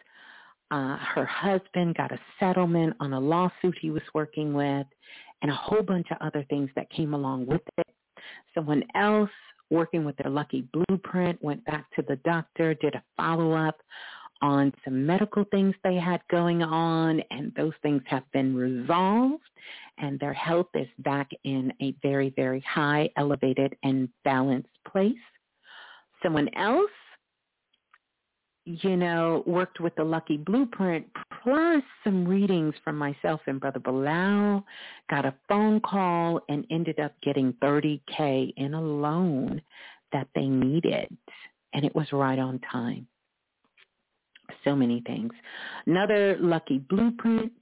Uh, 0.72 0.96
her 0.96 1.26
husband 1.26 1.94
got 1.94 2.10
a 2.10 2.18
settlement 2.40 2.96
on 2.98 3.12
a 3.12 3.20
lawsuit 3.20 3.76
he 3.80 3.90
was 3.90 4.02
working 4.14 4.54
with 4.54 4.86
and 5.42 5.50
a 5.50 5.54
whole 5.54 5.82
bunch 5.82 6.06
of 6.10 6.16
other 6.20 6.44
things 6.48 6.70
that 6.74 6.90
came 6.90 7.12
along 7.12 7.46
with 7.46 7.60
it. 7.78 7.86
Someone 8.54 8.82
else 8.94 9.30
working 9.72 10.04
with 10.04 10.16
their 10.18 10.30
lucky 10.30 10.68
blueprint 10.72 11.42
went 11.42 11.64
back 11.64 11.86
to 11.96 12.02
the 12.02 12.16
doctor, 12.16 12.74
did 12.74 12.94
a 12.94 13.02
follow-up 13.16 13.80
on 14.42 14.72
some 14.84 15.06
medical 15.06 15.44
things 15.50 15.74
they 15.82 15.94
had 15.94 16.20
going 16.30 16.62
on, 16.62 17.22
and 17.30 17.52
those 17.56 17.72
things 17.82 18.02
have 18.06 18.24
been 18.32 18.54
resolved, 18.54 19.42
and 19.98 20.20
their 20.20 20.32
health 20.32 20.66
is 20.74 20.88
back 20.98 21.30
in 21.44 21.72
a 21.80 21.94
very, 22.02 22.30
very 22.36 22.60
high, 22.68 23.08
elevated, 23.16 23.74
and 23.82 24.08
balanced 24.24 24.68
place. 24.86 25.14
Someone 26.22 26.48
else 26.54 26.90
you 28.64 28.96
know, 28.96 29.42
worked 29.46 29.80
with 29.80 29.94
the 29.96 30.04
Lucky 30.04 30.36
Blueprint, 30.36 31.06
plus 31.42 31.82
some 32.04 32.26
readings 32.26 32.74
from 32.84 32.96
myself 32.96 33.40
and 33.46 33.60
Brother 33.60 33.80
Balah, 33.80 34.62
got 35.10 35.24
a 35.24 35.34
phone 35.48 35.80
call 35.80 36.40
and 36.48 36.64
ended 36.70 37.00
up 37.00 37.12
getting 37.22 37.52
30K 37.54 38.54
in 38.56 38.74
a 38.74 38.80
loan 38.80 39.60
that 40.12 40.28
they 40.34 40.46
needed. 40.46 41.08
And 41.74 41.84
it 41.84 41.94
was 41.94 42.06
right 42.12 42.38
on 42.38 42.60
time. 42.70 43.06
So 44.64 44.76
many 44.76 45.02
things. 45.06 45.32
Another 45.86 46.36
Lucky 46.38 46.78
Blueprint, 46.78 47.52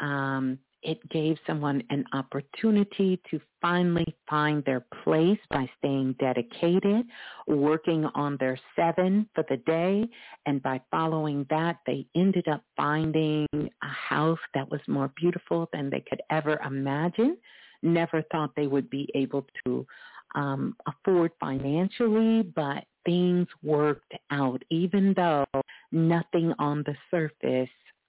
um, 0.00 0.58
it 0.82 1.08
gave 1.10 1.36
someone 1.46 1.82
an 1.90 2.04
opportunity 2.12 3.20
to 3.30 3.40
finally 3.60 4.16
find 4.28 4.64
their 4.64 4.84
place 5.04 5.38
by 5.50 5.68
staying 5.78 6.16
dedicated, 6.18 7.06
working 7.46 8.04
on 8.14 8.36
their 8.38 8.58
seven 8.74 9.28
for 9.34 9.44
the 9.48 9.58
day, 9.58 10.04
and 10.46 10.62
by 10.62 10.80
following 10.90 11.46
that, 11.50 11.78
they 11.86 12.06
ended 12.16 12.48
up 12.48 12.62
finding 12.76 13.46
a 13.54 13.86
house 13.86 14.38
that 14.54 14.68
was 14.70 14.80
more 14.88 15.12
beautiful 15.16 15.68
than 15.72 15.88
they 15.90 16.02
could 16.08 16.22
ever 16.30 16.60
imagine. 16.66 17.36
Never 17.82 18.22
thought 18.32 18.50
they 18.56 18.66
would 18.66 18.90
be 18.90 19.08
able 19.14 19.46
to 19.64 19.86
um, 20.34 20.76
afford 20.86 21.32
financially, 21.40 22.42
but 22.42 22.84
things 23.04 23.46
worked 23.62 24.12
out, 24.30 24.62
even 24.70 25.12
though 25.14 25.44
nothing 25.90 26.52
on 26.58 26.84
the 26.86 26.94
surface 27.10 27.68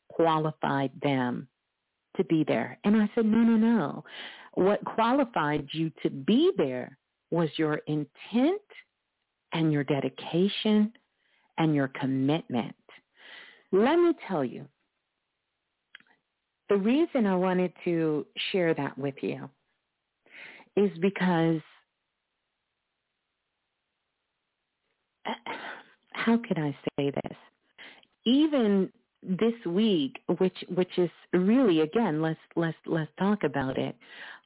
qualified 0.09 0.91
them 1.01 1.47
to 2.17 2.23
be 2.25 2.43
there. 2.43 2.77
And 2.83 2.95
I 2.95 3.09
said, 3.15 3.25
no, 3.25 3.39
no, 3.39 3.57
no. 3.57 4.03
What 4.53 4.83
qualified 4.85 5.67
you 5.71 5.91
to 6.03 6.09
be 6.09 6.51
there 6.57 6.97
was 7.31 7.49
your 7.57 7.81
intent 7.87 8.61
and 9.53 9.71
your 9.71 9.83
dedication 9.83 10.91
and 11.57 11.73
your 11.73 11.87
commitment. 11.99 12.75
Let 13.71 13.95
me 13.95 14.13
tell 14.27 14.43
you, 14.45 14.65
the 16.69 16.77
reason 16.77 17.25
I 17.25 17.35
wanted 17.35 17.73
to 17.85 18.25
share 18.51 18.73
that 18.75 18.97
with 18.97 19.15
you 19.21 19.49
is 20.75 20.89
because 20.99 21.61
uh, 25.25 25.33
how 26.11 26.37
can 26.37 26.57
I 26.57 26.75
say 26.97 27.11
this? 27.11 27.37
Even 28.25 28.89
this 29.27 29.53
week, 29.65 30.19
which 30.37 30.57
which 30.73 30.97
is 30.97 31.09
really 31.33 31.81
again, 31.81 32.21
let's 32.21 32.39
let's 32.55 32.77
let's 32.85 33.11
talk 33.17 33.43
about 33.43 33.77
it. 33.77 33.95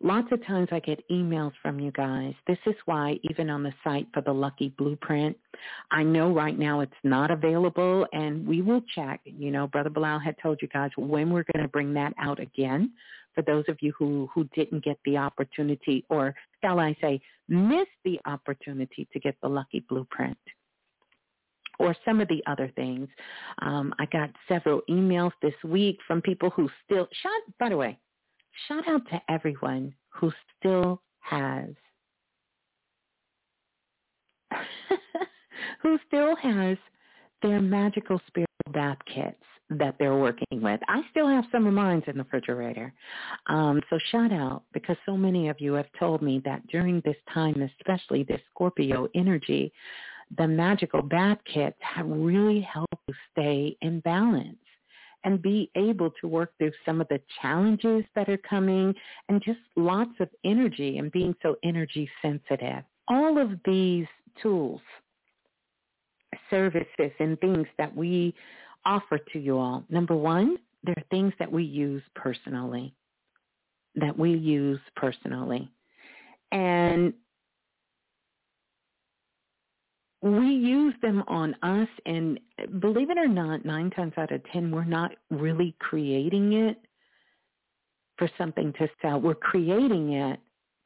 Lots 0.02 0.28
of 0.32 0.46
times 0.46 0.68
I 0.72 0.80
get 0.80 1.08
emails 1.10 1.54
from 1.62 1.80
you 1.80 1.92
guys. 1.92 2.34
This 2.48 2.58
is 2.66 2.76
why 2.86 3.20
even 3.30 3.50
on 3.50 3.64
the 3.64 3.74
site 3.84 4.08
for 4.14 4.22
the 4.22 4.34
Lucky 4.34 4.74
Blueprint, 4.78 5.36
I 5.92 6.04
know 6.04 6.32
right 6.32 6.58
now 6.58 6.82
it's 6.82 6.94
not 7.04 7.32
available, 7.32 8.06
and 8.14 8.48
we 8.48 8.62
will 8.62 8.82
check. 8.94 9.22
You 9.26 9.52
know, 9.52 9.68
Brother 9.68 9.90
Balah 9.90 10.24
had 10.24 10.36
told 10.42 10.60
you 10.62 10.68
guys 10.68 10.92
when 10.98 11.32
we're 11.32 11.46
going 11.54 11.64
to 11.64 11.72
bring 11.72 11.94
that 11.94 12.14
out 12.20 12.40
again. 12.40 12.92
For 13.34 13.42
those 13.44 13.66
of 13.68 13.78
you 13.82 13.94
who 13.98 14.30
who 14.34 14.50
didn't 14.56 14.84
get 14.84 14.98
the 15.06 15.18
opportunity, 15.18 16.06
or 16.10 16.34
shall 16.64 16.80
I 16.80 16.96
say, 17.02 17.20
missed 17.48 17.90
the 18.04 18.20
opportunity 18.26 19.08
to 19.14 19.20
get 19.20 19.36
the 19.42 19.50
Lucky 19.50 19.84
Blueprint 19.88 20.38
or 21.80 21.96
some 22.06 22.20
of 22.20 22.28
the 22.28 22.42
other 22.48 22.72
things. 22.76 23.08
Um, 23.62 23.94
I 24.00 24.06
got 24.06 24.30
several 24.48 24.82
emails 24.90 25.32
this 25.42 25.54
week 25.64 26.00
from 26.08 26.22
people 26.22 26.50
who 26.50 26.70
still, 26.86 27.08
shout, 27.22 27.42
by 27.60 27.70
the 27.70 27.78
way, 27.78 27.98
shout 28.68 28.88
out 28.88 29.02
to 29.10 29.22
everyone 29.30 29.94
who 30.10 30.32
still 30.58 31.02
has, 31.20 31.70
who 35.82 36.00
still 36.08 36.36
has 36.36 36.78
their 37.42 37.60
magical 37.62 38.20
spiritual 38.28 38.48
bath 38.74 38.98
kits 39.14 39.38
that 39.70 39.96
they're 40.00 40.16
working 40.16 40.62
with. 40.62 40.80
I 40.88 41.02
still 41.12 41.28
have 41.28 41.44
some 41.52 41.68
of 41.68 41.74
mine 41.74 42.02
in 42.08 42.18
the 42.18 42.24
refrigerator. 42.24 42.94
Um, 43.48 43.82
so 43.90 44.00
shout 44.12 44.32
out 44.32 44.64
because 44.74 44.96
so 45.06 45.18
many 45.18 45.50
of 45.50 45.60
you 45.60 45.74
have 45.74 45.88
told 46.00 46.22
me 46.22 46.42
that 46.46 46.66
during 46.68 47.02
this 47.04 47.18
time, 47.34 47.70
especially 47.80 48.24
this 48.24 48.40
Scorpio 48.54 49.10
energy, 49.14 49.74
the 50.38 50.48
magical 50.48 51.02
bath 51.02 51.38
kits 51.52 51.78
have 51.80 52.08
really 52.08 52.62
helped 52.62 52.96
you 53.08 53.14
stay 53.32 53.78
in 53.82 54.00
balance 54.02 54.58
and 55.24 55.42
be 55.42 55.70
able 55.76 56.12
to 56.22 56.28
work 56.28 56.54
through 56.58 56.72
some 56.86 57.02
of 57.02 57.08
the 57.10 57.20
challenges 57.42 58.04
that 58.16 58.30
are 58.30 58.38
coming 58.38 58.94
and 59.30 59.42
just 59.44 59.60
lots 59.76 60.12
of 60.20 60.30
energy 60.46 60.98
and 60.98 61.12
being 61.12 61.36
so 61.42 61.56
energy 61.64 62.10
sensitive. 62.22 62.84
All 63.08 63.38
of 63.38 63.52
these 63.66 64.06
tools, 64.42 64.82
services, 66.50 67.12
and 67.20 67.40
things 67.40 67.68
that 67.78 67.96
we 67.96 68.34
offer 68.86 69.18
to 69.34 69.40
you 69.40 69.58
all, 69.58 69.84
number 69.90 70.16
one, 70.16 70.58
they're 70.84 71.04
things 71.10 71.34
that 71.40 71.52
we 71.52 71.64
use 71.64 72.04
personally, 72.16 72.94
that 73.96 74.18
we 74.18 74.32
use 74.32 74.80
personally. 74.96 75.70
And 76.52 77.14
we 80.36 80.48
use 80.48 80.96
them 81.02 81.24
on 81.28 81.56
us 81.62 81.88
and 82.06 82.40
believe 82.80 83.10
it 83.10 83.18
or 83.18 83.28
not, 83.28 83.66
nine 83.66 83.92
times 83.92 84.14
out 84.18 84.32
of 84.32 84.42
ten, 84.52 84.72
we're 84.72 84.84
not 84.84 85.12
really 85.30 85.76
creating 85.80 86.54
it 86.54 86.78
for 88.18 88.30
something 88.38 88.74
to 88.80 88.90
sell. 89.02 89.22
We're 89.22 89.36
creating 89.36 90.14
it 90.14 90.40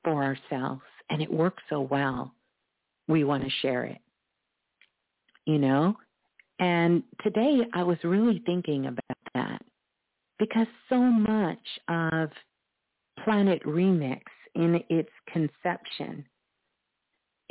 for 0.03 0.23
ourselves 0.23 0.81
and 1.09 1.21
it 1.21 1.31
works 1.31 1.63
so 1.69 1.81
well. 1.81 2.33
We 3.07 3.23
want 3.23 3.43
to 3.43 3.49
share 3.61 3.85
it, 3.85 3.99
you 5.45 5.57
know? 5.57 5.95
And 6.59 7.03
today 7.23 7.61
I 7.73 7.83
was 7.83 7.97
really 8.03 8.41
thinking 8.45 8.87
about 8.87 9.17
that 9.33 9.61
because 10.39 10.67
so 10.89 10.99
much 10.99 11.57
of 11.87 12.29
Planet 13.23 13.63
Remix 13.63 14.21
in 14.55 14.83
its 14.89 15.09
conception 15.31 16.25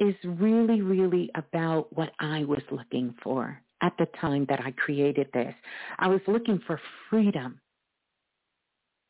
is 0.00 0.14
really, 0.24 0.80
really 0.80 1.30
about 1.34 1.94
what 1.94 2.12
I 2.18 2.44
was 2.44 2.62
looking 2.70 3.14
for 3.22 3.60
at 3.82 3.92
the 3.98 4.06
time 4.20 4.46
that 4.48 4.60
I 4.60 4.72
created 4.72 5.28
this. 5.32 5.54
I 5.98 6.08
was 6.08 6.20
looking 6.26 6.60
for 6.66 6.80
freedom. 7.08 7.60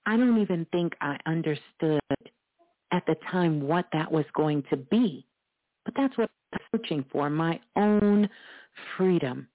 I 0.07 0.17
don't 0.17 0.41
even 0.41 0.67
think 0.73 0.95
I 1.01 1.17
understood 1.27 2.01
at 2.93 3.07
the 3.07 3.17
time 3.31 3.63
what 3.63 3.87
that 3.93 4.11
was 4.11 4.25
going 4.35 4.65
to 4.71 4.77
be. 4.77 5.25
But 5.85 5.95
that's 5.97 6.17
what 6.19 6.31
I'm 6.53 6.59
searching 6.73 7.05
for, 7.13 7.31
my 7.31 7.61
own 7.77 8.29
freedom. 8.97 9.47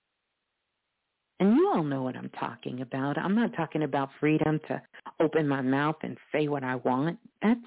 And 1.39 1.55
you 1.55 1.69
all 1.75 1.83
know 1.83 2.01
what 2.01 2.15
I'm 2.15 2.31
talking 2.39 2.81
about. 2.81 3.17
I'm 3.17 3.35
not 3.35 3.53
talking 3.55 3.83
about 3.83 4.09
freedom 4.19 4.59
to 4.69 4.81
open 5.19 5.47
my 5.47 5.61
mouth 5.61 5.97
and 6.01 6.17
say 6.31 6.47
what 6.47 6.63
I 6.63 6.75
want. 6.75 7.19
That's 7.41 7.59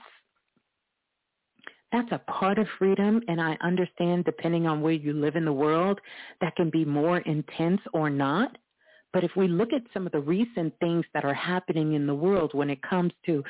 that's 1.93 2.13
a 2.13 2.21
part 2.31 2.59
of 2.59 2.67
freedom 2.79 3.21
and 3.29 3.41
I 3.41 3.57
understand 3.63 4.25
depending 4.25 4.67
on 4.67 4.81
where 4.83 4.93
you 4.93 5.13
live 5.13 5.37
in 5.37 5.45
the 5.45 5.53
world 5.53 6.01
that 6.41 6.57
can 6.57 6.71
be 6.71 6.85
more 6.85 7.19
intense 7.19 7.81
or 7.93 8.11
not. 8.11 8.57
But 9.13 9.25
if 9.25 9.31
we 9.37 9.49
look 9.49 9.73
at 9.73 9.83
some 9.95 10.05
of 10.05 10.13
the 10.13 10.21
recent 10.21 10.75
things 10.81 11.05
that 11.15 11.25
are 11.25 11.35
happening 11.35 11.95
in 11.95 12.07
the 12.07 12.15
world 12.15 12.51
when 12.53 12.69
it 12.69 12.83
comes 12.83 13.13
to 13.25 13.43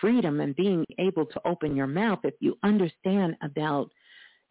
freedom 0.00 0.40
and 0.40 0.54
being 0.54 0.84
able 0.98 1.24
to 1.24 1.40
open 1.46 1.74
your 1.74 1.86
mouth, 1.86 2.18
if 2.22 2.34
you 2.40 2.58
understand 2.62 3.36
about 3.42 3.90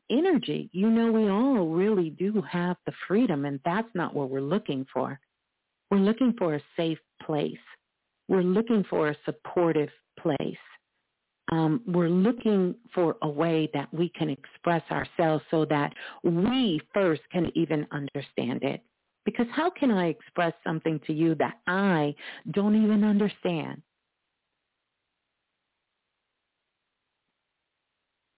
energy, 0.09 0.69
you 0.73 0.89
know 0.89 1.11
we 1.11 1.29
all 1.29 1.67
really 1.67 2.09
do 2.09 2.41
have 2.49 2.77
the 2.87 2.93
freedom 3.07 3.45
and 3.45 3.59
that's 3.63 3.89
not 3.93 4.15
what 4.15 4.31
we're 4.31 4.41
looking 4.41 4.87
for. 4.91 5.19
We're 5.91 5.97
looking 5.99 6.33
for 6.37 6.55
a 6.55 6.61
safe 6.75 6.99
place. 7.23 7.53
We're 8.27 8.41
looking 8.41 8.83
for 8.89 9.09
a 9.09 9.17
supportive 9.23 9.89
place. 10.19 10.57
Um, 11.51 11.81
we're 11.87 12.09
looking 12.09 12.75
for 12.93 13.17
a 13.21 13.29
way 13.29 13.69
that 13.73 13.93
we 13.93 14.09
can 14.09 14.29
express 14.29 14.83
ourselves 14.91 15.43
so 15.51 15.65
that 15.65 15.93
we 16.23 16.81
first 16.93 17.21
can 17.31 17.51
even 17.55 17.87
understand 17.91 18.63
it. 18.63 18.81
Because 19.25 19.47
how 19.51 19.69
can 19.69 19.91
I 19.91 20.07
express 20.07 20.53
something 20.63 20.99
to 21.07 21.13
you 21.13 21.35
that 21.35 21.59
I 21.67 22.15
don't 22.51 22.81
even 22.83 23.03
understand? 23.03 23.81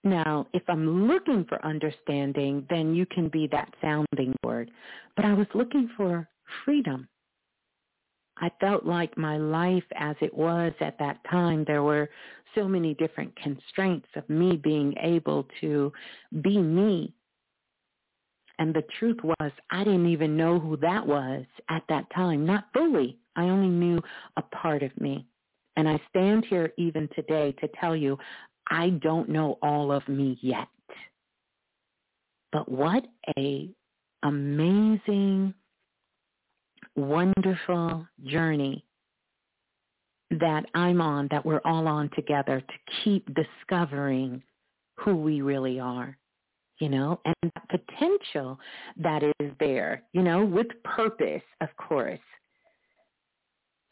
Now, 0.04 0.48
if 0.54 0.64
I'm 0.70 1.08
looking 1.08 1.46
for 1.46 1.64
understanding, 1.66 2.66
then 2.70 2.96
you 2.96 3.06
can 3.06 3.28
be 3.30 3.48
that 3.48 3.74
sounding 3.82 4.36
board. 4.42 4.72
But 5.16 5.26
I 5.26 5.34
was 5.34 5.48
looking 5.54 5.90
for 5.98 6.30
freedom. 6.64 7.08
I 8.40 8.52
felt 8.60 8.86
like 8.86 9.18
my 9.18 9.38
life 9.38 9.84
as 9.96 10.16
it 10.22 10.34
was 10.34 10.74
at 10.80 11.00
that 11.00 11.20
time, 11.30 11.64
there 11.66 11.84
were 11.84 12.10
so 12.56 12.68
many 12.68 12.94
different 12.96 13.36
constraints 13.36 14.08
of 14.16 14.30
me 14.30 14.56
being 14.56 14.94
able 15.02 15.48
to 15.62 15.92
be 16.42 16.58
me 16.58 17.14
and 18.60 18.74
the 18.74 18.84
truth 19.00 19.18
was, 19.24 19.52
I 19.70 19.84
didn't 19.84 20.08
even 20.08 20.36
know 20.36 20.60
who 20.60 20.78
that 20.78 21.06
was 21.06 21.46
at 21.70 21.84
that 21.90 22.06
time, 22.14 22.46
not 22.46 22.66
fully. 22.74 23.18
I 23.36 23.44
only 23.44 23.70
knew 23.70 24.02
a 24.38 24.42
part 24.42 24.82
of 24.82 25.00
me. 25.00 25.28
And 25.76 25.88
I 25.88 26.02
stand 26.10 26.46
here 26.46 26.74
even 26.78 27.08
today 27.16 27.52
to 27.62 27.70
tell 27.80 27.96
you, 27.96 28.18
I 28.70 28.90
don't 29.02 29.30
know 29.30 29.60
all 29.62 29.92
of 29.92 30.08
me 30.08 30.40
yet. 30.42 30.68
But 32.52 32.70
what 32.70 33.06
a 33.38 33.70
amazing, 34.24 35.54
wonderful 36.98 38.06
journey 38.26 38.84
that 40.32 40.66
I'm 40.74 41.00
on, 41.00 41.30
that 41.32 41.46
we're 41.46 41.62
all 41.64 41.88
on 41.88 42.10
together 42.16 42.60
to 42.60 42.94
keep 43.04 43.30
discovering 43.34 44.44
who 44.96 45.16
we 45.16 45.42
really 45.42 45.80
are 45.80 46.18
you 46.80 46.90
know, 46.90 47.20
and 47.26 47.52
that 47.56 47.70
potential 47.70 48.60
that 48.98 49.24
is 49.24 49.52
there, 49.60 50.04
you 50.14 50.22
know, 50.22 50.46
with 50.46 50.68
purpose, 50.84 51.42
of 51.62 51.70
course. 51.78 52.20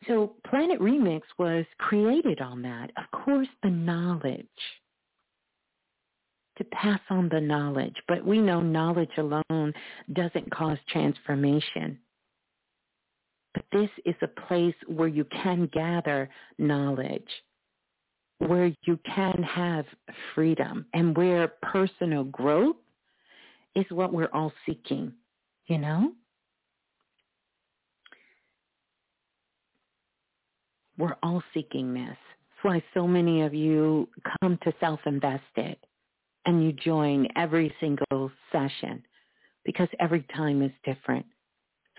So 0.08 0.34
Planet 0.48 0.80
Remix 0.80 1.22
was 1.40 1.66
created 1.80 2.42
on 2.42 2.62
that. 2.62 2.92
Of 2.98 3.20
course, 3.24 3.48
the 3.64 3.72
knowledge, 3.72 4.46
to 6.58 6.64
pass 6.66 7.00
on 7.10 7.28
the 7.30 7.42
knowledge. 7.42 7.96
But 8.08 8.24
we 8.24 8.38
know 8.40 8.62
knowledge 8.62 9.10
alone 9.18 9.74
doesn't 10.14 10.52
cause 10.52 10.78
transformation. 10.90 11.98
This 13.72 13.90
is 14.06 14.16
a 14.22 14.28
place 14.28 14.76
where 14.88 15.08
you 15.08 15.26
can 15.26 15.70
gather 15.74 16.30
knowledge 16.58 17.30
where 18.40 18.72
you 18.84 19.00
can 19.06 19.42
have 19.44 19.86
freedom 20.34 20.86
and 20.94 21.16
where 21.16 21.54
personal 21.62 22.26
growth 22.26 22.76
is 23.76 23.86
what 23.90 24.14
we're 24.14 24.30
all 24.34 24.52
seeking, 24.66 25.12
you 25.68 25.78
know? 25.78 26.12
We're 30.98 31.16
all 31.24 31.44
seeking 31.54 31.94
this. 31.94 32.04
That's 32.08 32.64
why 32.64 32.84
so 32.94 33.08
many 33.08 33.42
of 33.42 33.54
you 33.54 34.08
come 34.42 34.58
to 34.64 34.74
self-invested 34.80 35.78
and 36.46 36.64
you 36.64 36.72
join 36.72 37.28
every 37.36 37.74
single 37.80 38.32
session 38.52 39.04
because 39.66 39.90
every 40.00 40.26
time 40.36 40.62
is 40.62 40.72
different. 40.86 41.26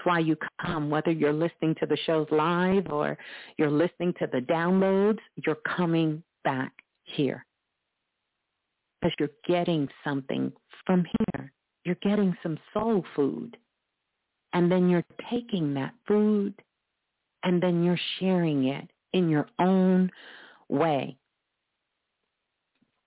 Why 0.07 0.21
you 0.21 0.37
come, 0.65 0.89
whether 0.89 1.11
you're 1.11 1.33
listening 1.33 1.75
to 1.81 1.87
the 1.87 1.97
shows 2.07 2.29
live 2.31 2.93
or 2.93 3.19
you're 3.59 3.73
listening 3.73 4.15
to 4.21 4.29
the 4.31 4.39
downloads, 4.39 5.19
you're 5.45 5.59
coming 5.77 6.23
back 6.45 6.73
here 7.03 7.45
because 9.01 9.13
you're 9.19 9.29
getting 9.49 9.89
something 10.05 10.53
from 10.87 11.05
here. 11.35 11.53
You're 11.85 11.97
getting 12.03 12.37
some 12.41 12.57
soul 12.73 13.05
food. 13.17 13.57
And 14.53 14.71
then 14.71 14.89
you're 14.89 15.05
taking 15.29 15.75
that 15.75 15.93
food 16.07 16.55
and 17.43 17.61
then 17.61 17.83
you're 17.83 17.99
sharing 18.21 18.69
it 18.69 18.89
in 19.13 19.29
your 19.29 19.49
own 19.59 20.09
way 20.69 21.17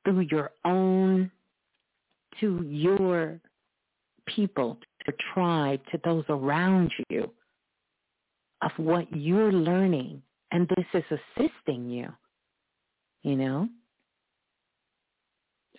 through 0.04 0.28
your 0.32 0.52
own, 0.66 1.32
to 2.42 2.62
your 2.68 3.40
people, 4.28 4.78
tribe, 5.34 5.82
to 5.92 6.00
those 6.04 6.26
around 6.30 6.92
you 7.10 7.30
of 8.62 8.72
what 8.78 9.16
you're 9.16 9.52
learning. 9.52 10.22
And 10.52 10.68
this 10.76 10.86
is 10.94 11.20
assisting 11.38 11.90
you 11.90 12.12
you 13.24 13.36
know? 13.36 13.70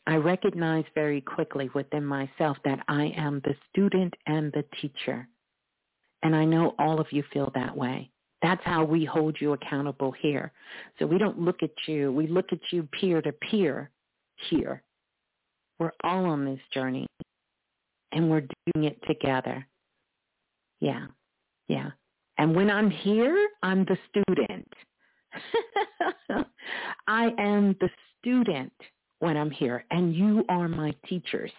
I 0.06 0.16
recognize 0.16 0.84
very 0.94 1.20
quickly 1.20 1.70
within 1.74 2.04
myself 2.04 2.56
that 2.64 2.80
I 2.88 3.12
am 3.16 3.40
the 3.44 3.54
student 3.70 4.14
and 4.26 4.52
the 4.52 4.64
teacher. 4.80 5.28
And 6.22 6.34
I 6.34 6.44
know 6.44 6.74
all 6.78 7.00
of 7.00 7.06
you 7.10 7.22
feel 7.32 7.52
that 7.54 7.76
way. 7.76 8.10
That's 8.42 8.62
how 8.64 8.84
we 8.84 9.04
hold 9.04 9.36
you 9.40 9.52
accountable 9.52 10.12
here. 10.12 10.52
So 10.98 11.06
we 11.06 11.18
don't 11.18 11.38
look 11.38 11.62
at 11.62 11.70
you. 11.86 12.10
We 12.10 12.26
look 12.26 12.52
at 12.52 12.60
you 12.70 12.88
peer 12.98 13.20
to 13.22 13.32
peer 13.32 13.90
here. 14.48 14.82
We're 15.78 15.92
all 16.02 16.24
on 16.24 16.44
this 16.44 16.60
journey 16.72 17.06
and 18.12 18.30
we're 18.30 18.46
doing 18.74 18.86
it 18.86 19.00
together. 19.06 19.66
Yeah. 20.80 21.06
Yeah. 21.68 21.90
And 22.38 22.54
when 22.54 22.70
I'm 22.70 22.90
here, 22.90 23.48
I'm 23.62 23.84
the 23.84 23.98
student. 24.08 24.72
I 27.06 27.32
am 27.38 27.76
the 27.80 27.90
student 28.18 28.72
when 29.20 29.36
I'm 29.36 29.50
here, 29.50 29.84
and 29.90 30.14
you 30.14 30.44
are 30.48 30.68
my 30.68 30.94
teachers. 31.06 31.52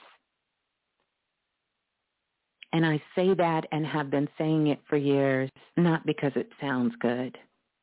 And 2.73 2.85
I 2.85 3.01
say 3.15 3.33
that 3.33 3.65
and 3.71 3.85
have 3.85 4.09
been 4.09 4.29
saying 4.37 4.67
it 4.67 4.79
for 4.89 4.97
years, 4.97 5.49
not 5.77 6.05
because 6.05 6.31
it 6.35 6.49
sounds 6.59 6.93
good, 6.99 7.37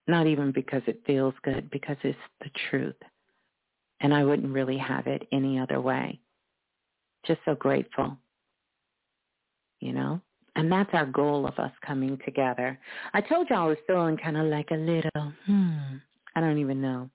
not 0.07 0.27
even 0.27 0.51
because 0.51 0.83
it 0.87 1.03
feels 1.07 1.35
good, 1.43 1.71
because 1.71 1.97
it's 2.03 2.19
the 2.41 2.51
truth. 2.71 2.97
And 4.01 4.15
I 4.15 4.25
wouldn't 4.25 4.53
really 4.53 4.79
have 4.79 5.07
it 5.07 5.29
any 5.31 5.59
other 5.59 5.81
way. 5.81 6.21
Just 7.27 7.41
so 7.45 7.55
grateful, 7.55 8.17
you 9.81 9.93
know? 9.93 10.21
And 10.57 10.73
that's 10.73 10.91
our 10.93 11.07
goal 11.07 11.47
of 11.47 11.57
us 11.59 11.71
coming 11.87 12.19
together. 12.25 12.79
I 13.15 13.21
told 13.21 13.49
you 13.49 13.57
I 13.57 13.67
was 13.67 13.77
feeling 13.87 14.17
kind 14.17 14.37
of 14.37 14.47
like 14.47 14.71
a 14.73 14.77
little, 14.77 15.33
hmm, 15.47 15.97
I 16.35 16.41
don't 16.41 16.59
even 16.59 16.81
know. 16.81 17.11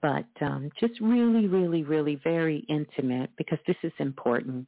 But 0.00 0.26
um, 0.40 0.70
just 0.78 1.00
really, 1.00 1.46
really, 1.46 1.82
really 1.82 2.16
very 2.22 2.64
intimate 2.68 3.30
because 3.36 3.58
this 3.66 3.76
is 3.82 3.92
important. 3.98 4.66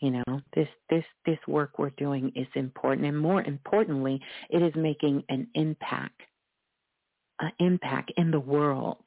You 0.00 0.10
know, 0.12 0.40
this 0.54 0.68
this 0.88 1.04
this 1.26 1.38
work 1.46 1.78
we're 1.78 1.90
doing 1.90 2.32
is 2.34 2.46
important, 2.54 3.06
and 3.06 3.18
more 3.18 3.42
importantly, 3.42 4.20
it 4.48 4.62
is 4.62 4.72
making 4.74 5.22
an 5.28 5.46
impact, 5.54 6.20
an 7.40 7.52
impact 7.58 8.12
in 8.16 8.30
the 8.30 8.40
world, 8.40 9.02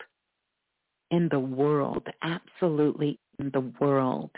in 1.12 1.30
the 1.30 1.40
world, 1.40 2.08
absolutely 2.22 3.20
in 3.40 3.50
the 3.52 3.72
world. 3.80 4.32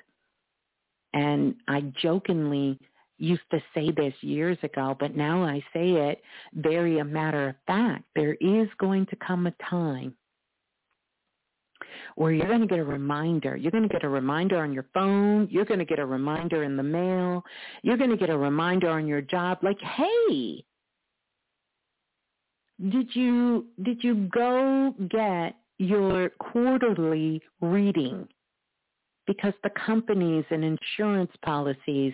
And 1.14 1.56
I 1.68 1.82
jokingly 2.02 2.80
used 3.18 3.50
to 3.52 3.60
say 3.74 3.92
this 3.92 4.14
years 4.22 4.58
ago, 4.64 4.96
but 5.00 5.16
now 5.16 5.44
I 5.44 5.64
say 5.74 5.92
it 5.92 6.22
very 6.54 7.00
a 7.00 7.06
matter 7.06 7.50
of 7.50 7.56
fact. 7.68 8.04
There 8.16 8.34
is 8.36 8.68
going 8.80 9.06
to 9.08 9.16
come 9.18 9.48
a 9.48 9.54
time 9.70 10.16
where 12.16 12.32
you're 12.32 12.48
going 12.48 12.62
to 12.62 12.68
get 12.68 12.80
a 12.80 12.84
reminder. 12.84 13.56
You're 13.56 13.72
going 13.72 13.88
to 13.88 13.90
get 13.90 14.04
a 14.04 14.10
reminder 14.10 14.58
on 14.58 14.74
your 14.74 14.86
phone. 14.94 15.48
You're 15.52 15.66
going 15.66 15.80
to 15.80 15.86
get 15.86 16.00
a 16.00 16.06
reminder 16.06 16.64
in 16.64 16.78
the 16.78 16.84
mail. 16.84 17.44
You're 17.84 17.98
going 17.98 18.10
to 18.10 18.18
get 18.18 18.30
a 18.30 18.38
reminder 18.38 18.90
on 18.90 19.08
your 19.08 19.22
job 19.22 19.60
like, 19.62 19.80
hey, 19.80 20.64
did 22.90 23.16
you, 23.16 23.68
did 23.84 24.04
you 24.04 24.30
go 24.34 24.94
get 25.10 25.56
your 25.78 26.30
quarterly 26.40 27.42
reading? 27.62 28.28
Because 29.28 29.54
the 29.64 29.70
companies 29.86 30.46
and 30.52 30.64
insurance 30.64 31.32
policies 31.44 32.14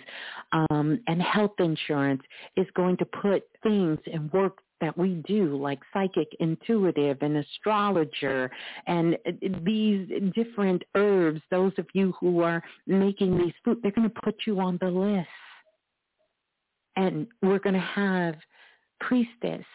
um, 0.51 0.99
and 1.07 1.21
health 1.21 1.53
insurance 1.59 2.21
is 2.57 2.67
going 2.75 2.97
to 2.97 3.05
put 3.05 3.43
things 3.63 3.99
and 4.11 4.31
work 4.33 4.59
that 4.79 4.97
we 4.97 5.21
do 5.27 5.55
like 5.61 5.79
psychic 5.93 6.27
intuitive 6.39 7.17
and 7.21 7.37
astrologer 7.37 8.49
and 8.87 9.15
uh, 9.27 9.31
these 9.63 10.09
different 10.33 10.81
herbs 10.95 11.39
those 11.51 11.71
of 11.77 11.85
you 11.93 12.13
who 12.19 12.39
are 12.39 12.63
making 12.87 13.37
these 13.37 13.53
food 13.63 13.77
they're 13.83 13.91
going 13.91 14.09
to 14.09 14.21
put 14.21 14.35
you 14.47 14.59
on 14.59 14.79
the 14.81 14.89
list 14.89 15.27
and 16.95 17.27
we're 17.41 17.59
going 17.59 17.75
to 17.75 17.79
have 17.79 18.35
priestess 18.99 19.65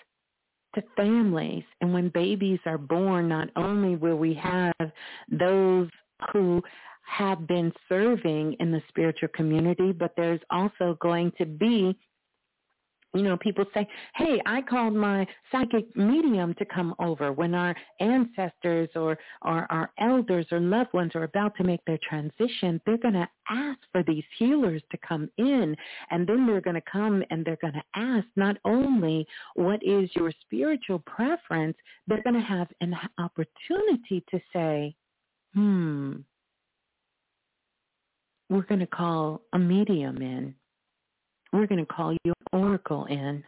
to 0.75 0.83
families. 0.97 1.65
And 1.81 1.93
when 1.93 2.11
babies 2.11 2.61
are 2.67 2.79
born, 2.79 3.29
not 3.29 3.49
only 3.57 3.97
will 3.97 4.17
we 4.17 4.35
have 4.35 4.75
those 5.31 5.89
who 6.33 6.63
have 7.07 7.47
been 7.47 7.73
serving 7.89 8.55
in 8.61 8.73
the 8.73 8.83
spiritual 8.89 9.29
community, 9.35 9.93
but 9.93 10.13
there's 10.17 10.41
also 10.51 10.97
going 11.01 11.33
to 11.39 11.47
be 11.47 11.97
you 13.17 13.23
know, 13.23 13.37
people 13.39 13.65
say, 13.73 13.89
hey, 14.15 14.41
I 14.45 14.63
called 14.63 14.95
my 14.95 15.27
psychic 15.51 15.97
medium 15.97 16.55
to 16.55 16.65
come 16.67 16.95
over 16.99 17.33
when 17.33 17.55
our 17.55 17.75
ancestors 17.99 18.91
or, 18.95 19.19
or 19.43 19.67
our 19.71 19.91
elders 19.99 20.47
or 20.53 20.61
loved 20.61 20.93
ones 20.93 21.13
are 21.15 21.23
about 21.23 21.57
to 21.57 21.65
make 21.65 21.81
their 21.87 21.99
transition. 22.07 22.81
They're 22.85 22.99
going 22.99 23.15
to 23.15 23.29
ask 23.49 23.79
for 23.91 24.03
these 24.03 24.25
healers 24.39 24.83
to 24.91 24.99
come 24.99 25.31
in. 25.39 25.75
And 26.11 26.27
then 26.27 26.47
they're 26.47 26.61
going 26.61 26.75
to 26.75 26.91
come 26.91 27.25
and 27.31 27.45
they're 27.45 27.59
going 27.63 27.75
to 27.75 27.83
ask 27.95 28.27
not 28.37 28.57
only 28.65 29.27
what 29.55 29.81
is 29.83 30.11
your 30.15 30.33
spiritual 30.43 30.99
preference, 31.07 31.77
they're 32.07 32.23
going 32.23 32.35
to 32.35 32.41
have 32.41 32.69
an 32.83 32.95
opportunity 33.19 34.23
to 34.31 34.41
say, 34.53 34.95
hmm, 35.55 36.17
we're 38.49 38.63
going 38.63 38.81
to 38.81 38.87
call 38.87 39.43
a 39.53 39.59
medium 39.59 40.23
in 40.23 40.55
we're 41.53 41.67
going 41.67 41.85
to 41.85 41.93
call 41.93 42.13
you 42.13 42.33
an 42.53 42.61
Oracle 42.61 43.07
in. 43.07 43.43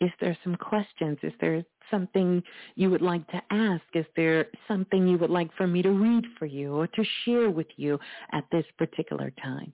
Is 0.00 0.10
there 0.20 0.36
some 0.42 0.56
questions? 0.56 1.16
Is 1.22 1.32
there 1.40 1.64
something 1.90 2.42
you 2.74 2.90
would 2.90 3.02
like 3.02 3.26
to 3.28 3.40
ask? 3.50 3.82
Is 3.94 4.06
there 4.16 4.46
something 4.66 5.06
you 5.06 5.16
would 5.18 5.30
like 5.30 5.50
for 5.56 5.66
me 5.66 5.80
to 5.82 5.90
read 5.90 6.24
for 6.38 6.46
you 6.46 6.74
or 6.74 6.86
to 6.88 7.04
share 7.24 7.50
with 7.50 7.68
you 7.76 7.98
at 8.32 8.44
this 8.50 8.64
particular 8.78 9.32
time? 9.42 9.72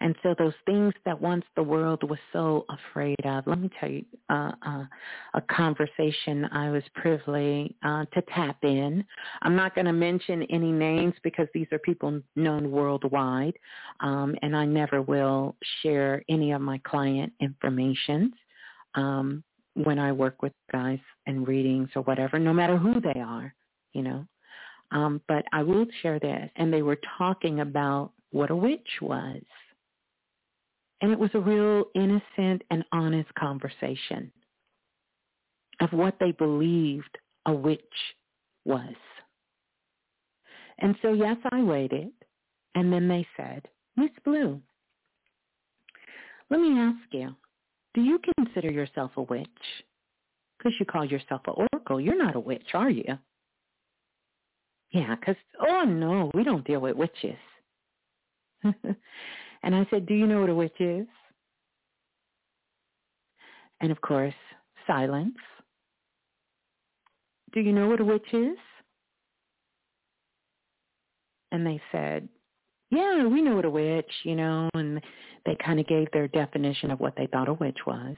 And 0.00 0.14
so 0.22 0.34
those 0.38 0.54
things 0.66 0.92
that 1.04 1.18
once 1.18 1.44
the 1.54 1.62
world 1.62 2.02
was 2.08 2.18
so 2.32 2.66
afraid 2.68 3.16
of, 3.24 3.46
let 3.46 3.58
me 3.58 3.70
tell 3.80 3.88
you 3.90 4.04
uh, 4.28 4.52
uh, 4.66 4.84
a 5.34 5.40
conversation 5.50 6.44
I 6.52 6.70
was 6.70 6.82
privileged 6.94 7.74
uh, 7.82 8.04
to 8.12 8.22
tap 8.34 8.58
in. 8.62 9.04
I'm 9.42 9.56
not 9.56 9.74
going 9.74 9.86
to 9.86 9.92
mention 9.92 10.42
any 10.44 10.70
names 10.70 11.14
because 11.22 11.48
these 11.54 11.66
are 11.72 11.78
people 11.78 12.20
known 12.34 12.70
worldwide, 12.70 13.54
um, 14.00 14.36
and 14.42 14.54
I 14.54 14.66
never 14.66 15.00
will 15.00 15.56
share 15.82 16.22
any 16.28 16.52
of 16.52 16.60
my 16.60 16.78
client 16.84 17.32
information 17.40 18.32
um, 18.96 19.42
when 19.74 19.98
I 19.98 20.12
work 20.12 20.42
with 20.42 20.52
guys 20.72 21.00
and 21.26 21.48
readings 21.48 21.88
or 21.96 22.02
whatever, 22.02 22.38
no 22.38 22.52
matter 22.52 22.76
who 22.76 23.00
they 23.00 23.20
are, 23.20 23.54
you 23.94 24.02
know. 24.02 24.26
Um, 24.92 25.20
but 25.26 25.44
I 25.52 25.62
will 25.62 25.86
share 26.02 26.18
this. 26.18 26.48
And 26.56 26.72
they 26.72 26.82
were 26.82 26.98
talking 27.18 27.60
about 27.60 28.12
what 28.30 28.50
a 28.50 28.56
witch 28.56 29.00
was 29.00 29.42
and 31.00 31.12
it 31.12 31.18
was 31.18 31.30
a 31.34 31.40
real 31.40 31.84
innocent 31.94 32.62
and 32.70 32.84
honest 32.92 33.32
conversation 33.34 34.30
of 35.80 35.92
what 35.92 36.16
they 36.18 36.32
believed 36.32 37.18
a 37.46 37.52
witch 37.52 37.80
was. 38.64 38.94
And 40.78 40.96
so, 41.02 41.12
yes, 41.12 41.36
I 41.52 41.62
waited. 41.62 42.10
And 42.74 42.92
then 42.92 43.08
they 43.08 43.26
said, 43.36 43.66
Miss 43.96 44.10
Blue, 44.24 44.60
let 46.50 46.60
me 46.60 46.78
ask 46.78 46.98
you, 47.12 47.34
do 47.94 48.02
you 48.02 48.20
consider 48.36 48.70
yourself 48.70 49.12
a 49.16 49.22
witch? 49.22 49.48
Because 50.58 50.72
you 50.78 50.86
call 50.86 51.04
yourself 51.04 51.42
an 51.46 51.66
oracle. 51.72 52.00
You're 52.00 52.22
not 52.22 52.36
a 52.36 52.40
witch, 52.40 52.68
are 52.74 52.90
you? 52.90 53.18
Yeah, 54.92 55.14
because, 55.14 55.36
oh, 55.66 55.84
no, 55.84 56.30
we 56.34 56.44
don't 56.44 56.66
deal 56.66 56.80
with 56.80 56.96
witches. 56.96 57.36
And 59.66 59.74
I 59.74 59.84
said, 59.90 60.06
do 60.06 60.14
you 60.14 60.28
know 60.28 60.42
what 60.42 60.48
a 60.48 60.54
witch 60.54 60.80
is? 60.80 61.08
And 63.80 63.90
of 63.90 64.00
course, 64.00 64.32
silence. 64.86 65.34
Do 67.52 67.58
you 67.58 67.72
know 67.72 67.88
what 67.88 68.00
a 68.00 68.04
witch 68.04 68.32
is? 68.32 68.56
And 71.50 71.66
they 71.66 71.82
said, 71.90 72.28
yeah, 72.90 73.26
we 73.26 73.42
know 73.42 73.56
what 73.56 73.64
a 73.64 73.70
witch, 73.70 74.10
you 74.22 74.36
know, 74.36 74.70
and 74.74 75.00
they 75.44 75.56
kind 75.56 75.80
of 75.80 75.88
gave 75.88 76.12
their 76.12 76.28
definition 76.28 76.92
of 76.92 77.00
what 77.00 77.14
they 77.16 77.26
thought 77.26 77.48
a 77.48 77.54
witch 77.54 77.78
was. 77.88 78.14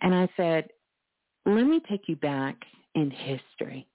And 0.00 0.12
I 0.12 0.28
said, 0.36 0.66
let 1.46 1.62
me 1.62 1.80
take 1.88 2.08
you 2.08 2.16
back 2.16 2.56
in 2.96 3.12
history. 3.12 3.86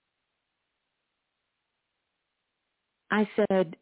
I 3.12 3.28
said, 3.36 3.76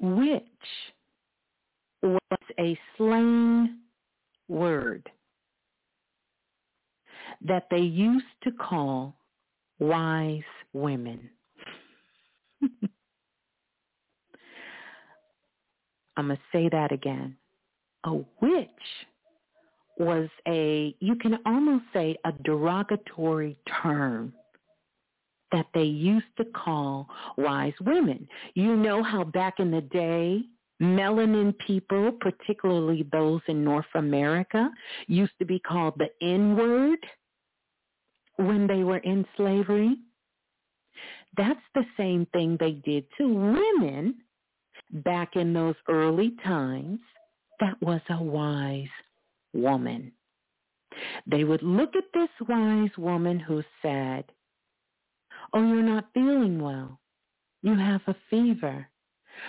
which 0.00 0.42
was 2.02 2.40
a 2.58 2.78
slang 2.96 3.78
word 4.48 5.08
that 7.42 7.66
they 7.70 7.78
used 7.78 8.24
to 8.42 8.50
call 8.52 9.14
wise 9.78 10.40
women. 10.72 11.28
I'm 16.16 16.26
going 16.26 16.36
to 16.36 16.42
say 16.52 16.68
that 16.70 16.92
again. 16.92 17.36
A 18.04 18.14
witch 18.40 18.68
was 19.98 20.28
a, 20.48 20.94
you 21.00 21.14
can 21.16 21.38
almost 21.46 21.84
say 21.92 22.16
a 22.24 22.32
derogatory 22.44 23.58
term 23.82 24.32
that 25.52 25.66
they 25.74 25.84
used 25.84 26.26
to 26.36 26.44
call 26.44 27.08
wise 27.36 27.74
women. 27.80 28.28
You 28.54 28.76
know 28.76 29.02
how 29.02 29.24
back 29.24 29.58
in 29.58 29.70
the 29.70 29.80
day, 29.80 30.42
melanin 30.80 31.54
people, 31.66 32.12
particularly 32.20 33.06
those 33.12 33.40
in 33.48 33.64
North 33.64 33.92
America, 33.94 34.70
used 35.06 35.32
to 35.38 35.44
be 35.44 35.58
called 35.58 35.94
the 35.98 36.08
N-word 36.24 36.98
when 38.36 38.66
they 38.66 38.84
were 38.84 38.98
in 38.98 39.26
slavery? 39.36 39.96
That's 41.36 41.60
the 41.74 41.84
same 41.96 42.26
thing 42.32 42.56
they 42.58 42.72
did 42.72 43.04
to 43.18 43.28
women 43.28 44.16
back 44.90 45.36
in 45.36 45.52
those 45.52 45.76
early 45.88 46.34
times. 46.44 46.98
That 47.60 47.80
was 47.80 48.00
a 48.08 48.22
wise 48.22 48.88
woman. 49.52 50.12
They 51.26 51.44
would 51.44 51.62
look 51.62 51.94
at 51.94 52.04
this 52.12 52.30
wise 52.48 52.90
woman 52.98 53.38
who 53.38 53.62
said, 53.82 54.24
Oh, 55.52 55.66
you're 55.66 55.82
not 55.82 56.08
feeling 56.14 56.62
well. 56.62 56.98
You 57.62 57.76
have 57.76 58.02
a 58.06 58.14
fever. 58.28 58.86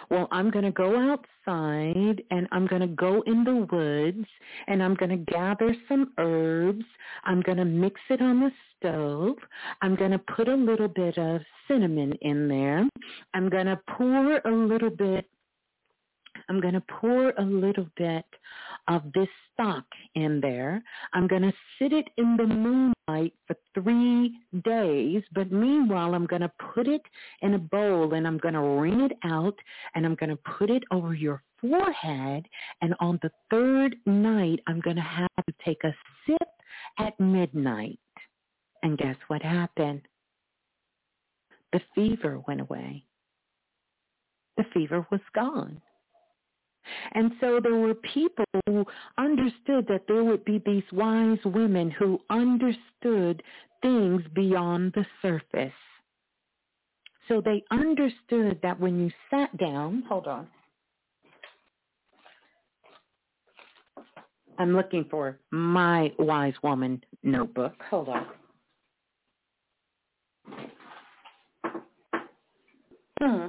Well, 0.10 0.28
I'm 0.32 0.52
going 0.52 0.66
to 0.66 0.72
go 0.72 0.98
outside 0.98 2.22
and 2.32 2.48
I'm 2.52 2.68
going 2.68 2.82
to 2.82 2.88
go 2.88 3.22
in 3.26 3.44
the 3.44 3.68
woods 3.72 4.28
and 4.68 4.82
I'm 4.82 4.96
going 4.96 5.10
to 5.10 5.32
gather 5.32 5.76
some 5.88 6.14
herbs. 6.18 6.86
I'm 7.24 7.42
going 7.42 7.58
to 7.58 7.66
mix 7.66 8.00
it 8.10 8.22
on 8.22 8.40
the 8.40 8.52
stove. 8.78 9.36
I'm 9.82 9.96
going 9.96 10.12
to 10.12 10.20
put 10.20 10.48
a 10.48 10.56
little 10.56 10.88
bit 10.88 11.18
of 11.18 11.42
cinnamon 11.68 12.14
in 12.22 12.48
there. 12.48 12.88
I'm 13.34 13.50
going 13.50 13.66
to 13.66 13.80
pour 13.98 14.38
a 14.38 14.52
little 14.52 14.90
bit 14.90 15.28
I'm 16.50 16.60
going 16.60 16.74
to 16.74 16.84
pour 17.00 17.30
a 17.32 17.44
little 17.44 17.88
bit 17.98 18.26
of 18.88 19.04
this 19.14 19.28
stock 19.54 19.84
in 20.16 20.40
there. 20.42 20.82
I'm 21.14 21.28
going 21.28 21.44
to 21.44 21.54
sit 21.78 21.94
it 21.94 22.08
in 22.18 22.36
the 22.36 22.46
moonlight 22.46 22.96
for 23.48 23.56
three 23.74 24.40
days, 24.64 25.24
but 25.34 25.52
meanwhile, 25.52 26.14
I'm 26.14 26.26
going 26.26 26.42
to 26.42 26.52
put 26.74 26.88
it 26.88 27.02
in 27.42 27.54
a 27.54 27.60
bowl 27.60 28.14
and 28.14 28.26
I'm 28.26 28.38
going 28.38 28.54
to 28.54 28.62
wring 28.62 29.02
it 29.02 29.14
out 29.24 29.58
and 29.96 30.06
I'm 30.06 30.16
going 30.16 30.30
to 30.30 30.40
put 30.58 30.70
it 30.70 30.84
over 30.92 31.14
your 31.14 31.44
forehead. 31.60 32.46
And 32.82 32.96
on 33.00 33.20
the 33.22 33.32
third 33.50 33.96
night, 34.06 34.60
I'm 34.68 34.82
going 34.82 34.96
to 34.96 35.02
have 35.02 35.46
to 35.48 35.54
take 35.66 35.84
a 35.84 35.94
sip 36.26 36.50
at 37.00 37.20
midnight. 37.20 38.00
And 38.84 38.98
guess 38.98 39.18
what 39.28 39.42
happened? 39.42 40.02
The 41.74 41.82
fever 41.96 42.42
went 42.48 42.62
away. 42.62 43.04
The 44.58 44.66
fever 44.74 45.06
was 45.12 45.22
gone. 45.34 45.82
And 47.14 47.32
so 47.40 47.60
there 47.62 47.76
were 47.76 47.94
people 47.96 48.46
who 48.66 48.86
understood 49.18 49.86
that 49.88 50.04
there 50.08 50.24
would 50.24 50.44
be 50.46 50.62
these 50.66 50.84
wise 50.92 51.40
women 51.46 51.92
who 51.92 52.20
understood 52.30 53.44
things 53.82 54.22
beyond 54.34 54.94
the 54.94 55.06
surface. 55.22 55.74
So 57.28 57.42
they 57.42 57.64
understood 57.72 58.60
that 58.62 58.80
when 58.80 59.00
you 59.00 59.12
sat 59.30 59.56
down, 59.58 60.04
hold 60.08 60.28
on. 60.28 60.48
I'm 64.60 64.76
looking 64.76 65.06
for 65.10 65.40
my 65.50 66.12
wise 66.20 66.54
woman 66.62 67.04
notebook. 67.24 67.74
Hold 67.90 68.10
on. 68.10 68.26
Hmm. 73.22 73.48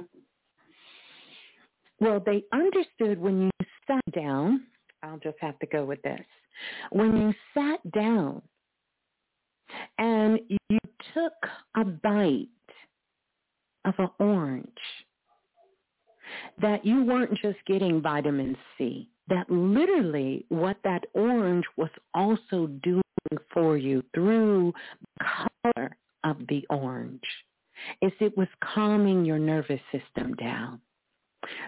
Well, 2.03 2.19
they 2.19 2.43
understood 2.51 3.17
when 3.17 3.43
you 3.43 3.51
sat 3.87 4.03
down, 4.13 4.67
I'll 5.03 5.19
just 5.19 5.37
have 5.39 5.57
to 5.59 5.65
go 5.67 5.85
with 5.85 6.01
this. 6.01 6.19
When 6.91 7.15
you 7.15 7.33
sat 7.53 7.79
down 7.93 8.41
and 9.97 10.37
you 10.49 10.79
took 11.13 11.31
a 11.77 11.85
bite 11.85 12.47
of 13.85 13.93
an 13.99 14.09
orange, 14.19 14.67
that 16.61 16.85
you 16.85 17.05
weren't 17.05 17.39
just 17.41 17.59
getting 17.65 18.01
vitamin 18.01 18.57
C, 18.77 19.09
that 19.29 19.49
literally 19.49 20.45
what 20.49 20.75
that 20.83 21.05
orange 21.13 21.63
was 21.77 21.89
also 22.13 22.67
doing 22.83 23.01
for 23.53 23.77
you 23.77 24.03
through 24.13 24.73
the 25.19 25.25
color 25.63 25.97
of 26.25 26.35
the 26.49 26.65
orange 26.69 27.23
is 28.01 28.11
it 28.19 28.37
was 28.37 28.49
calming 28.61 29.23
your 29.23 29.39
nervous 29.39 29.79
system 29.89 30.33
down. 30.33 30.81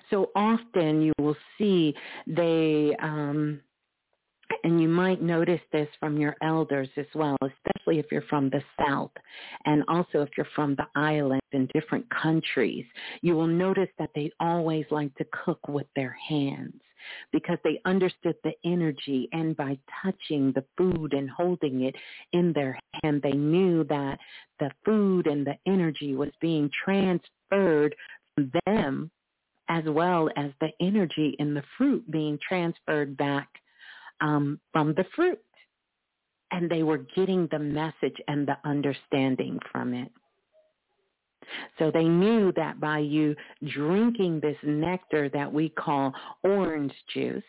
So 0.09 0.31
often 0.35 1.01
you 1.01 1.13
will 1.19 1.37
see 1.57 1.93
they 2.27 2.95
um, 3.01 3.61
and 4.63 4.81
you 4.81 4.87
might 4.87 5.21
notice 5.21 5.61
this 5.71 5.87
from 5.99 6.17
your 6.17 6.35
elders 6.41 6.89
as 6.97 7.05
well, 7.15 7.37
especially 7.41 7.99
if 7.99 8.05
you're 8.11 8.21
from 8.23 8.49
the 8.49 8.61
South 8.79 9.11
and 9.65 9.83
also 9.87 10.21
if 10.21 10.29
you're 10.37 10.47
from 10.55 10.75
the 10.75 10.87
islands 10.95 11.45
in 11.51 11.67
different 11.73 12.05
countries. 12.09 12.85
You 13.21 13.35
will 13.35 13.47
notice 13.47 13.89
that 13.97 14.11
they 14.15 14.31
always 14.39 14.85
like 14.91 15.13
to 15.15 15.25
cook 15.45 15.67
with 15.67 15.87
their 15.95 16.15
hands 16.27 16.79
because 17.31 17.57
they 17.63 17.79
understood 17.85 18.35
the 18.43 18.53
energy 18.63 19.29
and 19.31 19.55
by 19.55 19.77
touching 20.01 20.51
the 20.53 20.65
food 20.77 21.13
and 21.13 21.29
holding 21.29 21.83
it 21.83 21.95
in 22.33 22.51
their 22.53 22.79
hand, 23.03 23.21
they 23.21 23.33
knew 23.33 23.83
that 23.85 24.17
the 24.59 24.71
food 24.83 25.27
and 25.27 25.45
the 25.45 25.55
energy 25.67 26.15
was 26.15 26.31
being 26.41 26.69
transferred 26.83 27.95
from 28.33 28.51
them 28.65 29.11
as 29.69 29.83
well 29.87 30.29
as 30.35 30.51
the 30.61 30.69
energy 30.81 31.35
in 31.39 31.53
the 31.53 31.63
fruit 31.77 32.09
being 32.11 32.37
transferred 32.47 33.17
back 33.17 33.49
um, 34.21 34.59
from 34.71 34.93
the 34.93 35.05
fruit. 35.15 35.39
And 36.51 36.69
they 36.69 36.83
were 36.83 37.05
getting 37.15 37.47
the 37.51 37.59
message 37.59 38.15
and 38.27 38.47
the 38.47 38.57
understanding 38.63 39.59
from 39.71 39.93
it. 39.93 40.11
So 41.77 41.91
they 41.91 42.05
knew 42.05 42.51
that 42.55 42.79
by 42.79 42.99
you 42.99 43.35
drinking 43.67 44.39
this 44.39 44.57
nectar 44.63 45.29
that 45.29 45.51
we 45.51 45.69
call 45.69 46.13
orange 46.43 46.93
juice, 47.13 47.43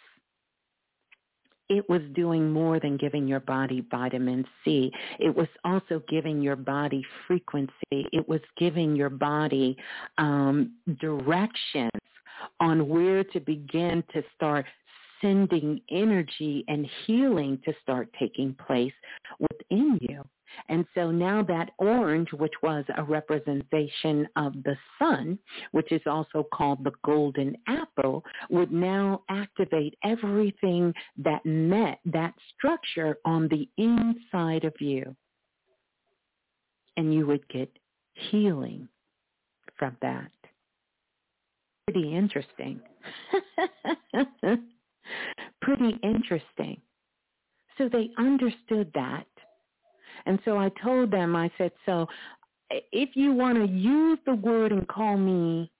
it 1.68 1.88
was 1.88 2.02
doing 2.14 2.52
more 2.52 2.78
than 2.78 2.96
giving 2.96 3.26
your 3.26 3.40
body 3.40 3.84
vitamin 3.90 4.44
C. 4.64 4.90
It 5.18 5.34
was 5.34 5.48
also 5.64 6.02
giving 6.08 6.40
your 6.40 6.56
body 6.56 7.04
frequency. 7.26 7.72
It 7.90 8.28
was 8.28 8.40
giving 8.56 8.94
your 8.94 9.10
body 9.10 9.76
um, 10.18 10.72
directions 11.00 11.90
on 12.60 12.88
where 12.88 13.24
to 13.24 13.40
begin 13.40 14.04
to 14.12 14.22
start 14.34 14.66
sending 15.20 15.80
energy 15.90 16.64
and 16.68 16.86
healing 17.06 17.58
to 17.64 17.72
start 17.82 18.08
taking 18.18 18.54
place 18.66 18.92
within 19.40 19.98
you. 20.00 20.22
And 20.68 20.86
so 20.94 21.10
now 21.10 21.42
that 21.44 21.70
orange, 21.78 22.32
which 22.32 22.54
was 22.62 22.84
a 22.96 23.04
representation 23.04 24.28
of 24.36 24.52
the 24.64 24.76
sun, 24.98 25.38
which 25.72 25.92
is 25.92 26.02
also 26.06 26.46
called 26.54 26.84
the 26.84 26.92
golden 27.04 27.56
apple, 27.66 28.24
would 28.50 28.72
now 28.72 29.22
activate 29.28 29.96
everything 30.04 30.92
that 31.18 31.44
met 31.44 32.00
that 32.06 32.34
structure 32.56 33.18
on 33.24 33.48
the 33.48 33.68
inside 33.76 34.64
of 34.64 34.74
you. 34.80 35.14
And 36.96 37.12
you 37.12 37.26
would 37.26 37.46
get 37.48 37.70
healing 38.14 38.88
from 39.78 39.96
that. 40.00 40.30
Pretty 41.86 42.14
interesting. 42.14 42.80
Pretty 45.60 45.98
interesting. 46.02 46.80
So 47.78 47.88
they 47.88 48.10
understood 48.18 48.90
that. 48.94 49.26
And 50.26 50.38
so 50.44 50.58
I 50.58 50.70
told 50.82 51.10
them, 51.10 51.34
I 51.36 51.50
said, 51.56 51.72
so 51.86 52.06
if 52.70 53.10
you 53.14 53.32
want 53.32 53.56
to 53.56 53.72
use 53.72 54.18
the 54.26 54.34
word 54.34 54.72
and 54.72 54.86
call 54.88 55.16
me, 55.16 55.70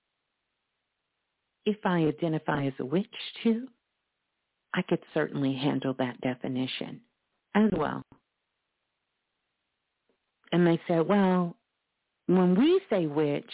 if 1.64 1.78
I 1.84 1.98
identify 2.06 2.66
as 2.66 2.72
a 2.78 2.84
witch 2.84 3.06
too, 3.42 3.66
I 4.74 4.82
could 4.82 5.00
certainly 5.12 5.54
handle 5.54 5.94
that 5.98 6.20
definition 6.20 7.00
as 7.54 7.70
well. 7.76 8.02
And 10.52 10.64
they 10.64 10.80
said, 10.86 11.08
well, 11.08 11.56
when 12.26 12.54
we 12.54 12.80
say 12.88 13.06
witch, 13.06 13.50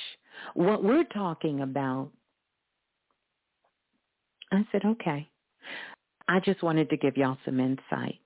what 0.54 0.84
we're 0.84 1.04
talking 1.04 1.62
about, 1.62 2.10
I 4.50 4.66
said, 4.70 4.82
okay. 4.84 5.28
I 6.28 6.40
just 6.40 6.62
wanted 6.62 6.90
to 6.90 6.96
give 6.96 7.16
y'all 7.16 7.38
some 7.44 7.60
insight. 7.60 8.18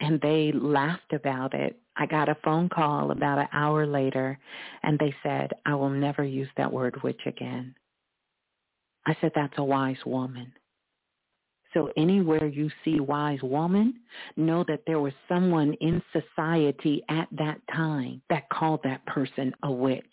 And 0.00 0.20
they 0.20 0.52
laughed 0.52 1.12
about 1.12 1.54
it. 1.54 1.78
I 1.96 2.06
got 2.06 2.28
a 2.28 2.36
phone 2.44 2.68
call 2.68 3.12
about 3.12 3.38
an 3.38 3.48
hour 3.52 3.86
later 3.86 4.38
and 4.82 4.98
they 4.98 5.14
said, 5.22 5.52
I 5.64 5.74
will 5.74 5.90
never 5.90 6.24
use 6.24 6.48
that 6.56 6.72
word 6.72 7.00
witch 7.02 7.20
again. 7.26 7.74
I 9.06 9.16
said, 9.20 9.32
that's 9.34 9.58
a 9.58 9.64
wise 9.64 10.04
woman. 10.04 10.52
So 11.74 11.90
anywhere 11.96 12.46
you 12.46 12.70
see 12.84 13.00
wise 13.00 13.42
woman, 13.42 13.94
know 14.36 14.64
that 14.68 14.82
there 14.86 15.00
was 15.00 15.12
someone 15.28 15.74
in 15.80 16.00
society 16.12 17.02
at 17.08 17.28
that 17.32 17.60
time 17.72 18.22
that 18.30 18.48
called 18.48 18.80
that 18.84 19.04
person 19.06 19.52
a 19.64 19.70
witch. 19.70 20.04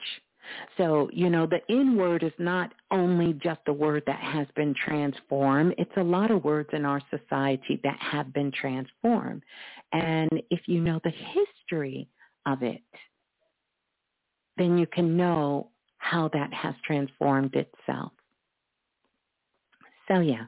So, 0.78 1.10
you 1.14 1.30
know, 1.30 1.46
the 1.46 1.62
N 1.70 1.96
word 1.96 2.24
is 2.24 2.32
not 2.40 2.74
only 2.92 3.34
just 3.34 3.62
a 3.68 3.74
word 3.74 4.04
that 4.08 4.20
has 4.20 4.48
been 4.56 4.74
transformed. 4.74 5.76
It's 5.78 5.92
a 5.98 6.04
lot 6.04 6.32
of 6.32 6.44
words 6.44 6.70
in 6.74 6.86
our 6.86 7.02
society 7.10 7.80
that 7.84 7.98
have 8.00 8.34
been 8.34 8.52
transformed. 8.52 9.44
And 9.92 10.30
if 10.50 10.62
you 10.68 10.82
know 10.82 11.00
the 11.04 11.12
history 11.12 12.08
of 12.46 12.64
it, 12.64 12.82
then 14.58 14.78
you 14.78 14.88
can 14.88 15.18
know 15.18 15.70
how 15.98 16.30
that 16.34 16.54
has 16.54 16.76
transformed 16.86 17.56
itself. 17.56 18.12
So 20.08 20.20
yeah, 20.20 20.46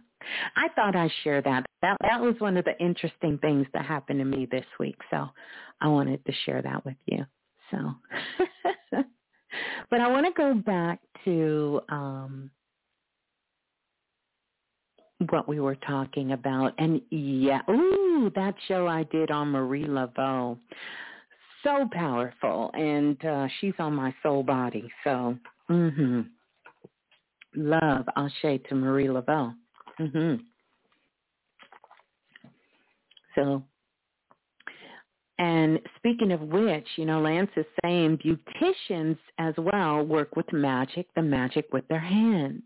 I 0.56 0.70
thought 0.76 0.96
I'd 0.96 1.12
share 1.24 1.42
that. 1.42 1.66
That 1.82 1.98
that 2.02 2.22
was 2.22 2.36
one 2.40 2.58
of 2.58 2.66
the 2.66 2.78
interesting 2.80 3.38
things 3.38 3.68
that 3.74 3.86
happened 3.86 4.20
to 4.20 4.26
me 4.26 4.48
this 4.50 4.66
week. 4.80 4.98
So 5.12 5.30
I 5.82 5.88
wanted 5.88 6.26
to 6.26 6.34
share 6.46 6.62
that 6.62 6.86
with 6.86 6.98
you. 7.06 7.26
So 7.72 7.94
But 9.90 10.02
I 10.02 10.08
want 10.08 10.26
to 10.26 10.34
go 10.36 10.54
back 10.54 11.00
to 11.26 11.82
um, 11.90 12.50
what 15.30 15.48
we 15.48 15.60
were 15.60 15.76
talking 15.76 16.34
about. 16.34 16.74
And 16.78 17.02
yeah, 17.10 17.62
ooh, 17.70 18.32
that 18.36 18.56
show 18.68 18.88
I 18.88 19.04
did 19.04 19.32
on 19.32 19.50
Marie 19.50 19.86
Laveau. 19.86 20.58
So 21.64 21.88
powerful. 21.92 22.72
And 22.74 23.24
uh, 23.26 23.48
she's 23.60 23.74
on 23.80 23.94
my 23.94 24.14
soul 24.22 24.44
body. 24.44 24.92
So, 25.04 25.38
mm-hmm. 25.70 26.22
Love, 27.56 28.06
say 28.42 28.58
to 28.58 28.76
Marie 28.76 29.08
Laveau. 29.08 29.54
Mm-hmm. 30.00 30.42
So 33.36 33.64
and 35.40 35.80
speaking 35.98 36.32
of 36.32 36.42
which, 36.42 36.88
you 36.96 37.06
know, 37.06 37.22
Lance 37.22 37.50
is 37.56 37.66
saying 37.84 38.20
beauticians 38.20 39.18
as 39.40 39.54
well 39.58 40.06
work 40.06 40.36
with 40.36 40.52
magic, 40.54 41.08
the 41.16 41.22
magic 41.22 41.66
with 41.74 41.88
their 41.88 42.00
hands. 42.00 42.64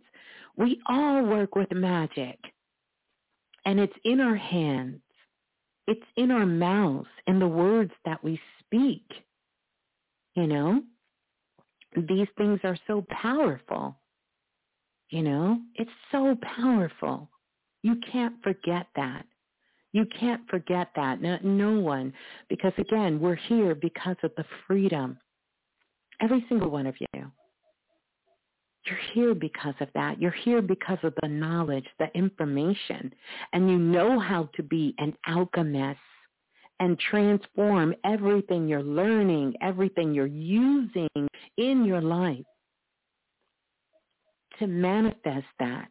We 0.58 0.82
all 0.90 1.24
work 1.24 1.56
with 1.56 1.72
magic. 1.72 2.38
And 3.66 3.80
it's 3.80 3.94
in 4.04 4.20
our 4.20 4.36
hands. 4.36 5.02
It's 5.88 6.04
in 6.18 6.32
our 6.32 6.46
mouths, 6.46 7.08
in 7.28 7.40
the 7.40 7.48
words 7.48 7.92
that 8.06 8.22
we 8.24 8.40
speak. 8.60 9.06
You 10.36 10.48
know? 10.48 10.82
These 11.96 12.28
things 12.38 12.60
are 12.64 12.78
so 12.86 13.06
powerful. 13.10 13.98
You 15.10 15.24
know? 15.24 15.60
It's 15.76 15.90
so 16.12 16.38
powerful. 16.42 17.30
You 17.82 17.96
can't 18.12 18.36
forget 18.44 18.88
that. 18.98 19.26
You 19.94 20.06
can't 20.20 20.42
forget 20.50 20.90
that. 20.96 21.22
No, 21.22 21.38
no 21.44 21.80
one. 21.80 22.14
Because 22.50 22.74
again, 22.78 23.20
we're 23.20 23.36
here 23.36 23.74
because 23.76 24.18
of 24.24 24.32
the 24.38 24.46
freedom. 24.68 25.18
Every 26.22 26.46
single 26.50 26.70
one 26.70 26.88
of 26.88 26.96
you. 27.00 27.32
You're 28.86 29.00
here 29.14 29.36
because 29.36 29.74
of 29.82 29.90
that. 29.96 30.22
You're 30.22 30.32
here 30.32 30.62
because 30.62 31.00
of 31.04 31.14
the 31.22 31.28
knowledge, 31.28 31.86
the 32.00 32.08
information, 32.16 33.14
and 33.52 33.70
you 33.70 33.78
know 33.78 34.18
how 34.18 34.50
to 34.56 34.64
be 34.64 34.96
an 34.98 35.14
alchemist 35.28 36.00
and 36.80 36.98
transform 37.00 37.94
everything 38.06 38.68
you're 38.68 38.84
learning, 38.84 39.56
everything 39.62 40.14
you're 40.14 40.26
using 40.26 41.10
in 41.58 41.84
your 41.84 42.02
life 42.02 42.46
to 44.60 44.68
manifest 44.68 45.48
that 45.60 45.90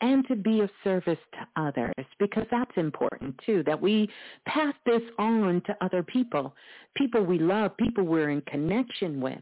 and 0.00 0.26
to 0.28 0.36
be 0.36 0.60
of 0.60 0.70
service 0.82 1.18
to 1.32 1.62
others 1.62 2.06
because 2.18 2.46
that's 2.50 2.76
important 2.76 3.34
too, 3.44 3.62
that 3.66 3.80
we 3.80 4.08
pass 4.46 4.74
this 4.84 5.02
on 5.18 5.62
to 5.66 5.76
other 5.80 6.02
people, 6.02 6.54
people 6.96 7.22
we 7.22 7.38
love, 7.38 7.76
people 7.76 8.04
we're 8.04 8.30
in 8.30 8.40
connection 8.42 9.20
with, 9.20 9.40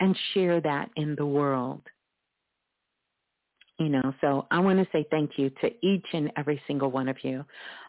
and 0.00 0.16
share 0.32 0.60
that 0.60 0.90
in 0.96 1.14
the 1.16 1.26
world. 1.26 1.82
You 3.78 3.88
know, 3.88 4.14
so 4.20 4.46
I 4.52 4.60
want 4.60 4.78
to 4.78 4.86
say 4.92 5.04
thank 5.10 5.32
you 5.36 5.50
to 5.60 5.70
each 5.84 6.06
and 6.12 6.30
every 6.36 6.60
single 6.66 6.92
one 6.92 7.08
of 7.08 7.16
you 7.24 7.44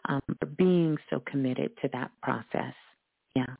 um, 0.08 0.20
for 0.40 0.46
being 0.46 0.96
so 1.10 1.22
committed 1.26 1.70
to 1.82 1.88
that 1.92 2.10
process. 2.22 2.74
Yeah. 3.36 3.54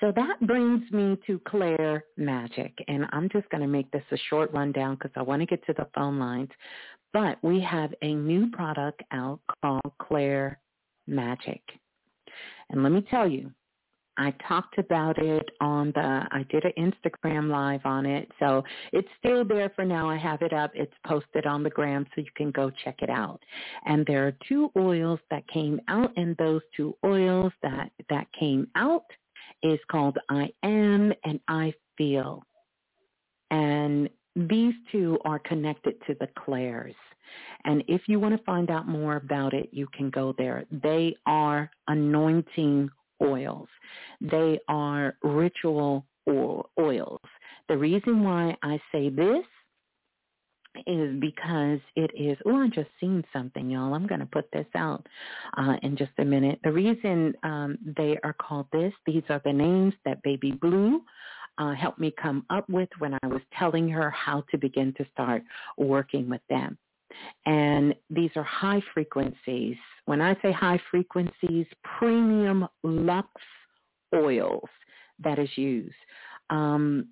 So 0.00 0.12
that 0.14 0.40
brings 0.46 0.90
me 0.92 1.18
to 1.26 1.40
Claire 1.48 2.04
Magic, 2.16 2.72
and 2.86 3.06
I'm 3.12 3.28
just 3.30 3.48
going 3.50 3.62
to 3.62 3.66
make 3.66 3.90
this 3.90 4.04
a 4.12 4.16
short 4.30 4.52
rundown 4.52 4.94
because 4.94 5.10
I 5.16 5.22
want 5.22 5.42
to 5.42 5.46
get 5.46 5.64
to 5.66 5.72
the 5.72 5.88
phone 5.94 6.18
lines. 6.18 6.50
But 7.12 7.38
we 7.42 7.60
have 7.62 7.92
a 8.02 8.14
new 8.14 8.50
product 8.50 9.02
out 9.12 9.40
called 9.62 9.92
Claire 10.00 10.60
Magic. 11.06 11.62
And 12.70 12.82
let 12.82 12.92
me 12.92 13.04
tell 13.10 13.28
you, 13.28 13.50
I 14.18 14.34
talked 14.46 14.78
about 14.78 15.16
it 15.18 15.48
on 15.60 15.92
the, 15.94 16.26
I 16.30 16.44
did 16.50 16.64
an 16.64 16.72
Instagram 16.76 17.50
live 17.50 17.80
on 17.84 18.04
it. 18.04 18.28
So 18.40 18.64
it's 18.92 19.08
still 19.18 19.44
there 19.44 19.70
for 19.74 19.84
now. 19.84 20.10
I 20.10 20.16
have 20.16 20.42
it 20.42 20.52
up. 20.52 20.72
It's 20.74 20.92
posted 21.06 21.46
on 21.46 21.62
the 21.62 21.70
gram 21.70 22.04
so 22.14 22.20
you 22.20 22.30
can 22.36 22.50
go 22.50 22.70
check 22.84 22.96
it 23.00 23.10
out. 23.10 23.40
And 23.86 24.04
there 24.06 24.26
are 24.26 24.36
two 24.48 24.70
oils 24.76 25.20
that 25.30 25.46
came 25.48 25.80
out 25.88 26.10
and 26.16 26.36
those 26.36 26.62
two 26.76 26.96
oils 27.04 27.52
that, 27.62 27.90
that 28.10 28.26
came 28.38 28.66
out 28.74 29.04
is 29.62 29.78
called 29.90 30.18
I 30.28 30.50
Am 30.62 31.12
and 31.24 31.40
I 31.48 31.72
Feel. 31.96 32.42
And 33.50 34.08
these 34.36 34.74
two 34.92 35.18
are 35.24 35.38
connected 35.40 35.94
to 36.06 36.14
the 36.20 36.28
clairs. 36.44 36.94
And 37.64 37.82
if 37.88 38.02
you 38.06 38.20
want 38.20 38.36
to 38.36 38.44
find 38.44 38.70
out 38.70 38.86
more 38.88 39.16
about 39.16 39.52
it, 39.52 39.68
you 39.72 39.86
can 39.94 40.10
go 40.10 40.34
there. 40.38 40.64
They 40.70 41.14
are 41.26 41.70
anointing 41.88 42.88
oils. 43.22 43.68
They 44.20 44.58
are 44.68 45.16
ritual 45.22 46.06
oils. 46.28 47.20
The 47.68 47.76
reason 47.76 48.22
why 48.22 48.56
I 48.62 48.80
say 48.92 49.08
this 49.08 49.44
is 50.86 51.18
because 51.20 51.80
it 51.96 52.10
is, 52.18 52.36
oh, 52.46 52.56
I 52.56 52.68
just 52.68 52.90
seen 53.00 53.24
something, 53.32 53.70
y'all. 53.70 53.94
I'm 53.94 54.06
going 54.06 54.20
to 54.20 54.26
put 54.26 54.50
this 54.52 54.66
out 54.74 55.06
uh, 55.56 55.76
in 55.82 55.96
just 55.96 56.12
a 56.18 56.24
minute. 56.24 56.58
The 56.64 56.72
reason 56.72 57.34
um, 57.42 57.78
they 57.96 58.18
are 58.24 58.34
called 58.34 58.66
this, 58.72 58.92
these 59.06 59.22
are 59.28 59.40
the 59.44 59.52
names 59.52 59.94
that 60.04 60.22
Baby 60.22 60.52
Blue 60.52 61.02
uh, 61.58 61.74
helped 61.74 61.98
me 61.98 62.12
come 62.20 62.44
up 62.50 62.68
with 62.68 62.88
when 62.98 63.14
I 63.22 63.26
was 63.26 63.42
telling 63.58 63.88
her 63.88 64.10
how 64.10 64.44
to 64.50 64.58
begin 64.58 64.94
to 64.98 65.06
start 65.12 65.42
working 65.76 66.28
with 66.28 66.42
them. 66.48 66.78
And 67.46 67.94
these 68.10 68.30
are 68.36 68.44
high 68.44 68.82
frequencies. 68.94 69.76
When 70.04 70.20
I 70.20 70.36
say 70.42 70.52
high 70.52 70.80
frequencies, 70.90 71.66
premium 71.98 72.68
lux 72.82 73.28
oils 74.14 74.68
that 75.22 75.38
is 75.38 75.50
used. 75.56 75.94
Um, 76.50 77.08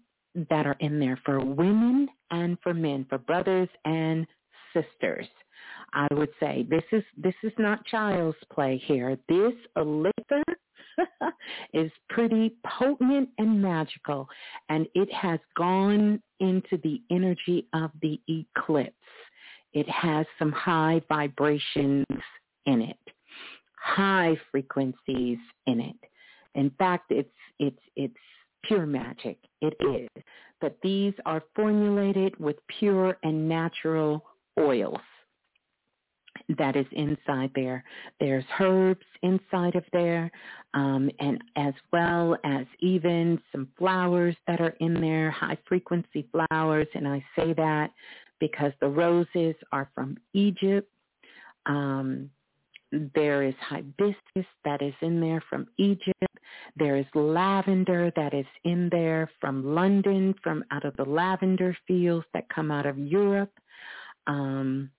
that 0.51 0.67
are 0.67 0.77
in 0.81 1.01
there 1.01 1.19
for 1.25 1.41
women 1.41 2.09
and 2.31 2.59
for 2.63 2.75
men, 2.75 3.07
for 3.09 3.19
brothers 3.19 3.69
and 3.85 4.27
sisters. 4.73 5.27
I 5.93 6.09
would 6.13 6.31
say 6.41 6.67
this 6.69 6.83
is 6.93 7.03
this 7.17 7.35
is 7.43 7.53
not 7.59 7.85
child's 7.87 8.37
play 8.53 8.83
here. 8.85 9.19
This 9.29 9.55
elixir 9.77 10.43
is 11.73 11.91
pretty 12.09 12.57
potent 12.79 13.29
and 13.39 13.63
magical, 13.63 14.29
and 14.69 14.87
it 14.95 15.13
has 15.13 15.41
gone 15.57 16.21
into 16.41 16.79
the 16.83 17.01
energy 17.11 17.67
of 17.73 17.91
the 18.03 18.21
eclipse. 18.29 18.95
It 19.73 19.89
has 19.89 20.27
some 20.39 20.53
high 20.53 21.03
vibrations 21.09 22.07
in 22.67 22.83
it, 22.83 22.99
high 23.79 24.37
frequencies 24.51 25.39
in 25.67 25.81
it. 25.81 25.97
In 26.55 26.71
fact, 26.79 27.11
it's 27.11 27.29
it's 27.59 27.83
it's 27.95 28.15
pure 28.65 28.87
magic. 28.87 29.39
It 29.61 29.75
is. 29.81 30.23
But 30.61 30.79
these 30.83 31.13
are 31.25 31.43
formulated 31.55 32.39
with 32.39 32.57
pure 32.79 33.19
and 33.23 33.49
natural 33.49 34.25
oils 34.59 35.01
that 36.59 36.77
is 36.77 36.87
inside 36.93 37.51
there. 37.55 37.85
There's 38.21 38.45
herbs 38.61 39.05
inside 39.23 39.75
of 39.75 39.85
there, 39.93 40.31
um, 40.75 41.11
and 41.19 41.43
as 41.57 41.75
well 41.93 42.37
as 42.45 42.67
even 42.81 43.41
some 43.53 43.69
flowers 43.79 44.37
that 44.47 44.61
are 44.61 44.75
in 44.81 45.01
there, 45.01 45.31
high 45.31 45.59
frequency 45.67 46.29
flowers. 46.33 46.87
And 46.95 47.07
I 47.09 47.25
say 47.37 47.53
that 47.55 47.91
because 48.39 48.73
the 48.81 48.89
roses 48.89 49.55
are 49.73 49.91
from 49.95 50.17
Egypt. 50.35 50.91
Um, 51.67 52.31
there 52.93 53.43
is 53.43 53.55
hibiscus 53.61 54.47
that 54.65 54.83
is 54.83 54.95
in 55.01 55.21
there 55.21 55.43
from 55.49 55.67
Egypt. 55.79 56.13
There 56.77 56.97
is 56.97 57.07
lavender 57.15 58.13
that 58.17 58.35
is 58.35 58.47
in 58.65 58.89
there 58.91 59.31
from 59.41 59.75
London, 59.75 60.35
from 60.43 60.65
out 60.71 60.85
of 60.85 60.97
the 60.97 61.05
lavender 61.05 61.77
fields 61.87 62.27
that 62.33 62.49
come 62.49 62.71
out 62.71 62.87
of 62.87 62.99
Europe. 62.99 63.53
Um, 64.27 64.91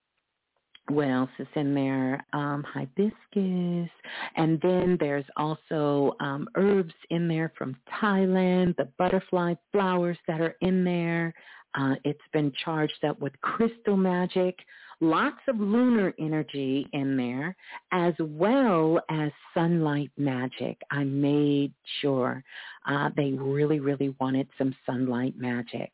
what 0.90 1.10
else 1.10 1.30
is 1.38 1.48
in 1.56 1.74
there? 1.74 2.26
Um, 2.34 2.64
hibiscus. 2.64 3.90
And 4.36 4.60
then 4.62 4.98
there's 5.00 5.26
also 5.36 6.16
um, 6.20 6.48
herbs 6.56 6.94
in 7.10 7.28
there 7.28 7.52
from 7.58 7.76
Thailand, 8.02 8.76
the 8.78 8.90
butterfly 8.98 9.56
flowers 9.72 10.18
that 10.28 10.40
are 10.40 10.56
in 10.62 10.84
there. 10.84 11.34
Uh, 11.76 11.96
it's 12.06 12.20
been 12.32 12.52
charged 12.64 13.04
up 13.04 13.20
with 13.20 13.34
crystal 13.42 13.98
magic, 13.98 14.58
lots 15.00 15.40
of 15.48 15.60
lunar 15.60 16.14
energy 16.20 16.88
in 16.94 17.16
there, 17.18 17.56
as 17.92 18.14
well 18.20 19.00
as 19.10 19.32
sunlight 19.54 20.12
magic. 20.18 20.78
I 20.92 21.04
made 21.04 21.74
sure 22.02 22.44
uh, 22.88 23.10
they 23.16 23.34
really, 23.34 23.80
really 23.80 24.16
wanted 24.20 24.48
some 24.58 24.76
sunlight 24.86 25.36
magic. 25.38 25.92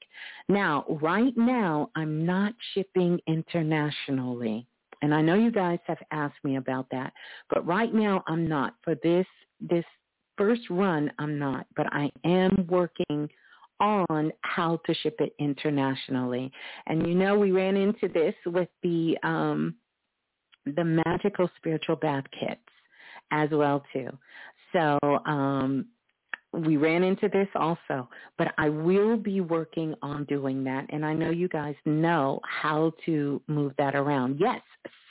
Now, 0.47 0.85
right 1.01 1.35
now, 1.35 1.89
I'm 1.95 2.25
not 2.25 2.53
shipping 2.73 3.19
internationally. 3.27 4.65
And 5.01 5.13
I 5.13 5.21
know 5.21 5.35
you 5.35 5.51
guys 5.51 5.79
have 5.85 5.97
asked 6.11 6.41
me 6.45 6.55
about 6.55 6.87
that, 6.91 7.11
but 7.49 7.65
right 7.67 7.93
now 7.93 8.23
I'm 8.25 8.47
not. 8.47 8.75
For 8.83 8.95
this 9.03 9.25
this 9.59 9.83
first 10.37 10.61
run, 10.69 11.11
I'm 11.19 11.37
not, 11.37 11.67
but 11.75 11.87
I 11.91 12.09
am 12.23 12.65
working 12.69 13.29
on 13.80 14.32
how 14.41 14.80
to 14.86 14.93
ship 14.95 15.15
it 15.19 15.34
internationally. 15.39 16.51
And 16.88 17.07
you 17.07 17.15
know, 17.15 17.38
we 17.38 17.51
ran 17.51 17.76
into 17.76 18.07
this 18.07 18.36
with 18.45 18.69
the 18.82 19.17
um, 19.24 19.76
the 20.65 20.84
magical 20.84 21.49
spiritual 21.57 21.95
bath 21.97 22.24
kits 22.39 22.61
as 23.32 23.49
well 23.51 23.84
too. 23.91 24.09
So 24.71 24.97
um, 25.26 25.88
we 26.53 26.78
ran 26.78 27.03
into 27.03 27.28
this 27.30 27.47
also, 27.55 28.07
but 28.38 28.53
I 28.57 28.69
will 28.69 29.17
be 29.17 29.41
working 29.41 29.95
on 30.01 30.26
doing 30.26 30.63
that. 30.65 30.86
And 30.89 31.05
I 31.05 31.13
know 31.13 31.32
you 31.32 31.47
guys 31.47 31.76
know 31.86 32.39
how 32.47 32.93
to 33.05 33.41
move 33.47 33.74
that 33.78 33.95
around. 33.95 34.39
Yes, 34.39 34.61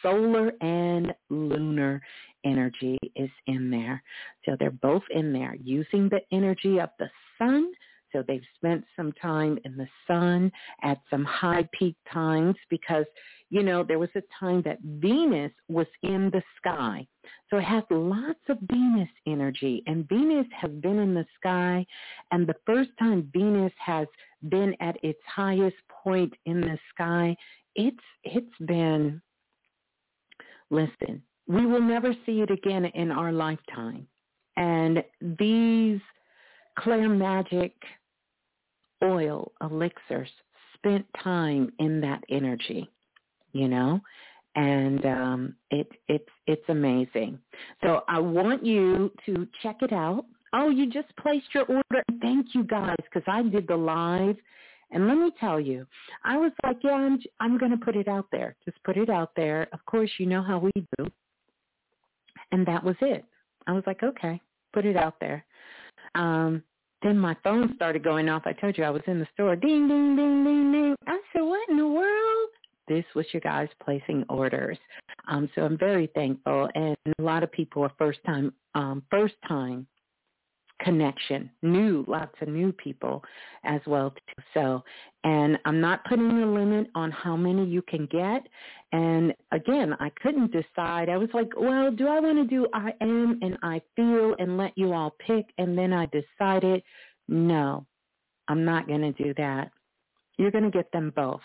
solar 0.02 0.52
and 0.60 1.12
lunar 1.30 2.00
energy 2.44 2.98
is 3.16 3.30
in 3.46 3.70
there. 3.70 4.02
So 4.44 4.56
they're 4.58 4.70
both 4.70 5.02
in 5.10 5.32
there 5.32 5.54
using 5.54 6.08
the 6.08 6.20
energy 6.32 6.78
of 6.78 6.90
the 6.98 7.08
sun 7.38 7.72
so 8.12 8.22
they've 8.26 8.42
spent 8.56 8.84
some 8.96 9.12
time 9.12 9.58
in 9.64 9.76
the 9.76 9.88
sun 10.06 10.52
at 10.82 11.00
some 11.10 11.24
high 11.24 11.68
peak 11.72 11.96
times 12.12 12.56
because, 12.70 13.06
you 13.50 13.62
know, 13.62 13.82
there 13.82 13.98
was 13.98 14.10
a 14.14 14.22
time 14.38 14.62
that 14.62 14.78
Venus 14.82 15.52
was 15.68 15.86
in 16.02 16.30
the 16.30 16.42
sky. 16.56 17.06
So 17.50 17.58
it 17.58 17.64
has 17.64 17.84
lots 17.90 18.40
of 18.48 18.58
Venus 18.70 19.08
energy 19.26 19.82
and 19.86 20.08
Venus 20.08 20.46
has 20.60 20.70
been 20.70 20.98
in 20.98 21.14
the 21.14 21.26
sky 21.38 21.86
and 22.30 22.46
the 22.46 22.56
first 22.66 22.90
time 22.98 23.30
Venus 23.32 23.72
has 23.78 24.06
been 24.48 24.74
at 24.80 24.96
its 25.02 25.20
highest 25.26 25.76
point 25.88 26.32
in 26.46 26.60
the 26.60 26.78
sky, 26.94 27.36
it's 27.74 27.96
it's 28.24 28.58
been 28.66 29.22
listen, 30.70 31.22
we 31.46 31.66
will 31.66 31.82
never 31.82 32.14
see 32.26 32.40
it 32.40 32.50
again 32.50 32.86
in 32.86 33.10
our 33.10 33.32
lifetime. 33.32 34.06
And 34.56 35.02
these 35.20 36.00
Claire 36.78 37.08
Magic 37.08 37.74
oil, 39.02 39.52
elixirs, 39.60 40.30
spent 40.74 41.06
time 41.22 41.72
in 41.78 42.00
that 42.00 42.22
energy, 42.28 42.88
you 43.52 43.68
know, 43.68 44.00
and 44.54 45.06
um, 45.06 45.54
it, 45.70 45.88
it's 46.08 46.28
it's 46.46 46.68
amazing. 46.68 47.38
So 47.82 48.04
I 48.08 48.18
want 48.18 48.64
you 48.64 49.10
to 49.26 49.46
check 49.62 49.76
it 49.82 49.92
out. 49.92 50.24
Oh, 50.52 50.68
you 50.68 50.90
just 50.90 51.08
placed 51.16 51.46
your 51.54 51.64
order. 51.64 52.02
Thank 52.20 52.48
you 52.54 52.64
guys, 52.64 52.96
because 53.04 53.22
I 53.26 53.42
did 53.42 53.66
the 53.66 53.76
live, 53.76 54.36
and 54.90 55.08
let 55.08 55.16
me 55.16 55.30
tell 55.40 55.58
you, 55.58 55.86
I 56.24 56.36
was 56.36 56.52
like, 56.62 56.76
yeah, 56.82 56.92
I'm 56.92 57.18
I'm 57.40 57.58
going 57.58 57.70
to 57.70 57.84
put 57.84 57.96
it 57.96 58.08
out 58.08 58.26
there. 58.30 58.56
Just 58.64 58.82
put 58.84 58.96
it 58.96 59.08
out 59.08 59.30
there. 59.34 59.68
Of 59.72 59.84
course, 59.86 60.10
you 60.18 60.26
know 60.26 60.42
how 60.42 60.58
we 60.58 60.72
do, 60.98 61.06
and 62.50 62.66
that 62.66 62.84
was 62.84 62.96
it. 63.00 63.24
I 63.66 63.72
was 63.72 63.84
like, 63.86 64.02
okay, 64.02 64.40
put 64.72 64.84
it 64.84 64.96
out 64.96 65.14
there. 65.20 65.44
Um, 66.14 66.62
then 67.02 67.18
my 67.18 67.36
phone 67.42 67.72
started 67.76 68.04
going 68.04 68.28
off. 68.28 68.42
I 68.44 68.52
told 68.52 68.78
you 68.78 68.84
I 68.84 68.90
was 68.90 69.02
in 69.06 69.18
the 69.18 69.26
store. 69.34 69.56
Ding, 69.56 69.88
ding, 69.88 70.16
ding, 70.16 70.44
ding, 70.44 70.72
ding. 70.72 70.96
I 71.06 71.20
said, 71.32 71.42
what 71.42 71.68
in 71.68 71.76
the 71.76 71.86
world? 71.86 72.48
This 72.88 73.04
was 73.14 73.26
your 73.32 73.40
guys 73.40 73.68
placing 73.82 74.24
orders. 74.28 74.78
Um, 75.28 75.48
so 75.54 75.62
I'm 75.62 75.78
very 75.78 76.08
thankful. 76.14 76.68
And 76.74 76.96
a 77.18 77.22
lot 77.22 77.42
of 77.42 77.52
people 77.52 77.82
are 77.82 77.92
first 77.98 78.18
time, 78.26 78.52
um, 78.74 79.02
first 79.10 79.34
time 79.46 79.86
connection, 80.82 81.50
new, 81.62 82.04
lots 82.08 82.34
of 82.40 82.48
new 82.48 82.72
people 82.72 83.22
as 83.64 83.80
well 83.86 84.10
too. 84.10 84.42
So, 84.54 84.82
and 85.24 85.58
I'm 85.64 85.80
not 85.80 86.04
putting 86.04 86.30
a 86.30 86.46
limit 86.46 86.88
on 86.94 87.10
how 87.10 87.36
many 87.36 87.64
you 87.64 87.82
can 87.82 88.06
get. 88.06 88.46
And 88.92 89.32
again, 89.52 89.94
I 90.00 90.10
couldn't 90.22 90.52
decide. 90.52 91.08
I 91.08 91.16
was 91.16 91.30
like, 91.32 91.48
well, 91.56 91.90
do 91.90 92.08
I 92.08 92.20
want 92.20 92.38
to 92.38 92.44
do 92.44 92.66
I 92.74 92.92
am 93.00 93.38
and 93.42 93.56
I 93.62 93.80
feel 93.96 94.34
and 94.38 94.56
let 94.56 94.76
you 94.76 94.92
all 94.92 95.14
pick? 95.26 95.46
And 95.58 95.76
then 95.76 95.92
I 95.92 96.06
decided, 96.06 96.82
no, 97.28 97.86
I'm 98.48 98.64
not 98.64 98.88
going 98.88 99.00
to 99.00 99.12
do 99.12 99.32
that. 99.38 99.70
You're 100.38 100.50
going 100.50 100.64
to 100.64 100.70
get 100.70 100.90
them 100.92 101.12
both. 101.14 101.40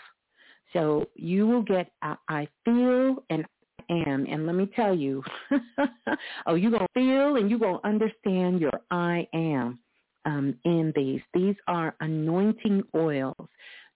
So 0.72 1.06
you 1.14 1.46
will 1.46 1.62
get 1.62 1.90
I 2.02 2.46
feel 2.64 3.24
and 3.30 3.46
am. 3.90 4.26
And 4.28 4.46
let 4.46 4.54
me 4.54 4.70
tell 4.74 4.94
you, 4.94 5.22
oh, 6.46 6.54
you're 6.54 6.70
going 6.70 6.86
to 6.86 6.94
feel 6.94 7.36
and 7.36 7.50
you're 7.50 7.58
going 7.58 7.80
to 7.80 7.86
understand 7.86 8.60
your 8.60 8.72
I 8.90 9.26
am 9.32 9.78
um, 10.24 10.54
in 10.64 10.92
these. 10.94 11.20
These 11.34 11.56
are 11.66 11.94
anointing 12.00 12.82
oils 12.94 13.48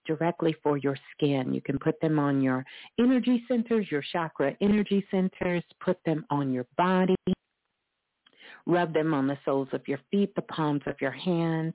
directly 0.05 0.55
for 0.61 0.77
your 0.77 0.97
skin. 1.15 1.53
You 1.53 1.61
can 1.61 1.79
put 1.79 1.99
them 2.01 2.19
on 2.19 2.41
your 2.41 2.65
energy 2.99 3.43
centers, 3.47 3.87
your 3.89 4.03
chakra 4.11 4.55
energy 4.61 5.05
centers, 5.11 5.63
put 5.79 5.97
them 6.05 6.25
on 6.29 6.51
your 6.51 6.65
body. 6.77 7.15
Rub 8.65 8.93
them 8.93 9.13
on 9.13 9.27
the 9.27 9.37
soles 9.43 9.67
of 9.73 9.87
your 9.87 9.99
feet, 10.09 10.33
the 10.35 10.41
palms 10.43 10.81
of 10.85 10.95
your 11.01 11.11
hands. 11.11 11.73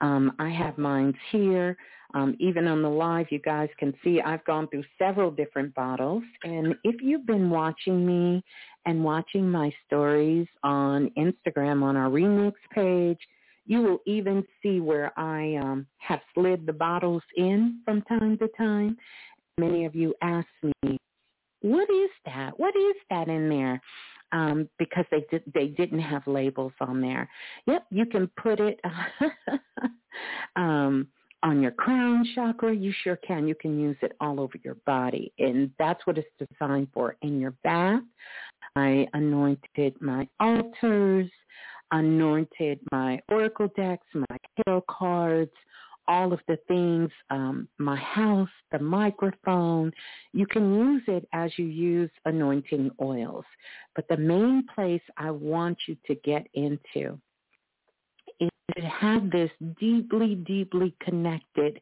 Um, 0.00 0.32
I 0.38 0.50
have 0.50 0.78
mine 0.78 1.14
here. 1.30 1.76
Um, 2.14 2.36
even 2.38 2.68
on 2.68 2.80
the 2.80 2.88
live, 2.88 3.26
you 3.30 3.40
guys 3.40 3.68
can 3.78 3.92
see 4.04 4.20
I've 4.20 4.44
gone 4.44 4.68
through 4.68 4.84
several 4.98 5.30
different 5.30 5.74
bottles. 5.74 6.22
And 6.44 6.74
if 6.84 7.02
you've 7.02 7.26
been 7.26 7.50
watching 7.50 8.06
me 8.06 8.44
and 8.86 9.02
watching 9.02 9.50
my 9.50 9.72
stories 9.86 10.46
on 10.62 11.10
Instagram 11.18 11.82
on 11.82 11.96
our 11.96 12.08
remix 12.08 12.52
page, 12.72 13.18
you 13.66 13.82
will 13.82 13.98
even 14.06 14.44
see 14.62 14.80
where 14.80 15.12
I 15.18 15.56
um, 15.56 15.86
have 15.98 16.20
slid 16.34 16.66
the 16.66 16.72
bottles 16.72 17.22
in 17.36 17.80
from 17.84 18.02
time 18.02 18.38
to 18.38 18.48
time. 18.56 18.96
Many 19.58 19.84
of 19.84 19.94
you 19.94 20.14
ask 20.22 20.46
me, 20.62 20.98
what 21.62 21.88
is 21.88 22.10
that? 22.26 22.58
What 22.58 22.76
is 22.76 22.96
that 23.10 23.28
in 23.28 23.48
there? 23.48 23.80
Um, 24.34 24.68
because 24.78 25.04
they 25.10 25.24
did, 25.30 25.44
they 25.54 25.68
didn't 25.68 26.00
have 26.00 26.26
labels 26.26 26.72
on 26.80 27.00
there. 27.00 27.30
Yep, 27.66 27.86
you 27.90 28.04
can 28.04 28.28
put 28.36 28.58
it. 28.60 28.80
um, 30.56 31.06
on 31.44 31.60
your 31.60 31.70
crown 31.70 32.26
chakra, 32.34 32.74
you 32.74 32.92
sure 33.04 33.16
can. 33.16 33.46
You 33.46 33.54
can 33.54 33.78
use 33.78 33.96
it 34.02 34.16
all 34.20 34.40
over 34.40 34.54
your 34.64 34.76
body. 34.86 35.32
And 35.38 35.70
that's 35.78 36.04
what 36.06 36.18
it's 36.18 36.26
designed 36.38 36.88
for. 36.92 37.16
In 37.22 37.38
your 37.38 37.52
bath, 37.62 38.02
I 38.74 39.06
anointed 39.12 39.94
my 40.00 40.26
altars, 40.40 41.30
anointed 41.92 42.80
my 42.90 43.20
oracle 43.28 43.68
decks, 43.76 44.06
my 44.14 44.36
tarot 44.64 44.84
cards, 44.88 45.52
all 46.08 46.32
of 46.32 46.40
the 46.48 46.58
things, 46.68 47.10
um, 47.30 47.68
my 47.78 47.96
house, 47.96 48.48
the 48.72 48.78
microphone. 48.78 49.92
You 50.32 50.46
can 50.46 50.74
use 50.74 51.02
it 51.06 51.28
as 51.32 51.50
you 51.56 51.66
use 51.66 52.10
anointing 52.24 52.90
oils. 53.00 53.44
But 53.94 54.08
the 54.08 54.16
main 54.16 54.66
place 54.74 55.02
I 55.16 55.30
want 55.30 55.78
you 55.86 55.96
to 56.06 56.14
get 56.16 56.46
into 56.54 57.18
is 58.40 58.50
to 58.76 58.82
have 58.82 59.30
this 59.30 59.50
deeply, 59.78 60.34
deeply 60.34 60.94
connected 61.00 61.80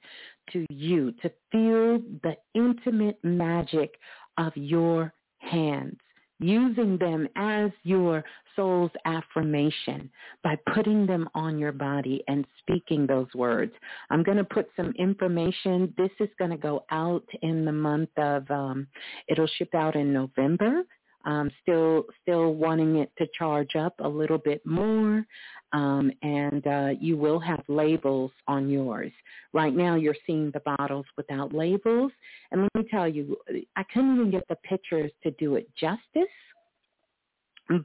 to 0.52 0.66
you, 0.70 1.12
to 1.22 1.30
feel 1.50 2.00
the 2.22 2.36
intimate 2.54 3.18
magic 3.22 3.94
of 4.38 4.56
your 4.56 5.12
hands, 5.38 5.98
using 6.42 6.98
them 6.98 7.28
as 7.36 7.70
your 7.84 8.24
soul's 8.56 8.90
affirmation 9.04 10.10
by 10.42 10.56
putting 10.74 11.06
them 11.06 11.28
on 11.34 11.58
your 11.58 11.72
body 11.72 12.22
and 12.28 12.46
speaking 12.58 13.06
those 13.06 13.28
words. 13.34 13.72
I'm 14.10 14.22
going 14.22 14.38
to 14.38 14.44
put 14.44 14.68
some 14.76 14.92
information. 14.98 15.94
This 15.96 16.10
is 16.20 16.28
going 16.38 16.50
to 16.50 16.56
go 16.56 16.84
out 16.90 17.24
in 17.42 17.64
the 17.64 17.72
month 17.72 18.10
of, 18.16 18.50
um, 18.50 18.86
it'll 19.28 19.46
ship 19.46 19.74
out 19.74 19.96
in 19.96 20.12
November 20.12 20.82
um, 21.24 21.50
still 21.62 22.04
still 22.22 22.54
wanting 22.54 22.96
it 22.96 23.10
to 23.18 23.26
charge 23.38 23.76
up 23.76 23.94
a 24.00 24.08
little 24.08 24.38
bit 24.38 24.64
more, 24.66 25.24
um, 25.72 26.10
and 26.22 26.66
uh, 26.66 26.90
you 27.00 27.16
will 27.16 27.38
have 27.38 27.62
labels 27.68 28.30
on 28.48 28.68
yours. 28.68 29.12
Right 29.52 29.74
now, 29.74 29.96
you're 29.96 30.16
seeing 30.26 30.50
the 30.52 30.60
bottles 30.60 31.06
without 31.16 31.54
labels, 31.54 32.12
and 32.50 32.62
let 32.62 32.74
me 32.74 32.88
tell 32.90 33.08
you, 33.08 33.36
I 33.76 33.82
couldn't 33.92 34.16
even 34.16 34.30
get 34.30 34.46
the 34.48 34.56
pictures 34.56 35.12
to 35.22 35.30
do 35.32 35.56
it 35.56 35.68
justice, 35.76 36.32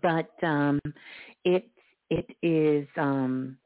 but 0.02 0.32
um, 0.44 0.80
it 1.46 1.68
it 2.10 2.26
is. 2.42 2.88
Um, 2.98 3.58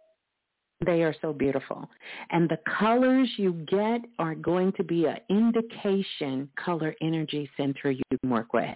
they 0.86 1.04
are 1.04 1.16
so 1.22 1.32
beautiful. 1.32 1.88
And 2.32 2.50
the 2.50 2.58
colors 2.80 3.30
you 3.38 3.54
get 3.68 4.02
are 4.18 4.36
going 4.36 4.74
to 4.74 4.84
be 4.84 5.06
an 5.06 5.18
indication 5.30 6.50
color 6.64 6.96
energy 7.02 7.50
center 7.56 7.92
you 7.92 8.02
can 8.20 8.30
work 8.30 8.54
with. 8.54 8.76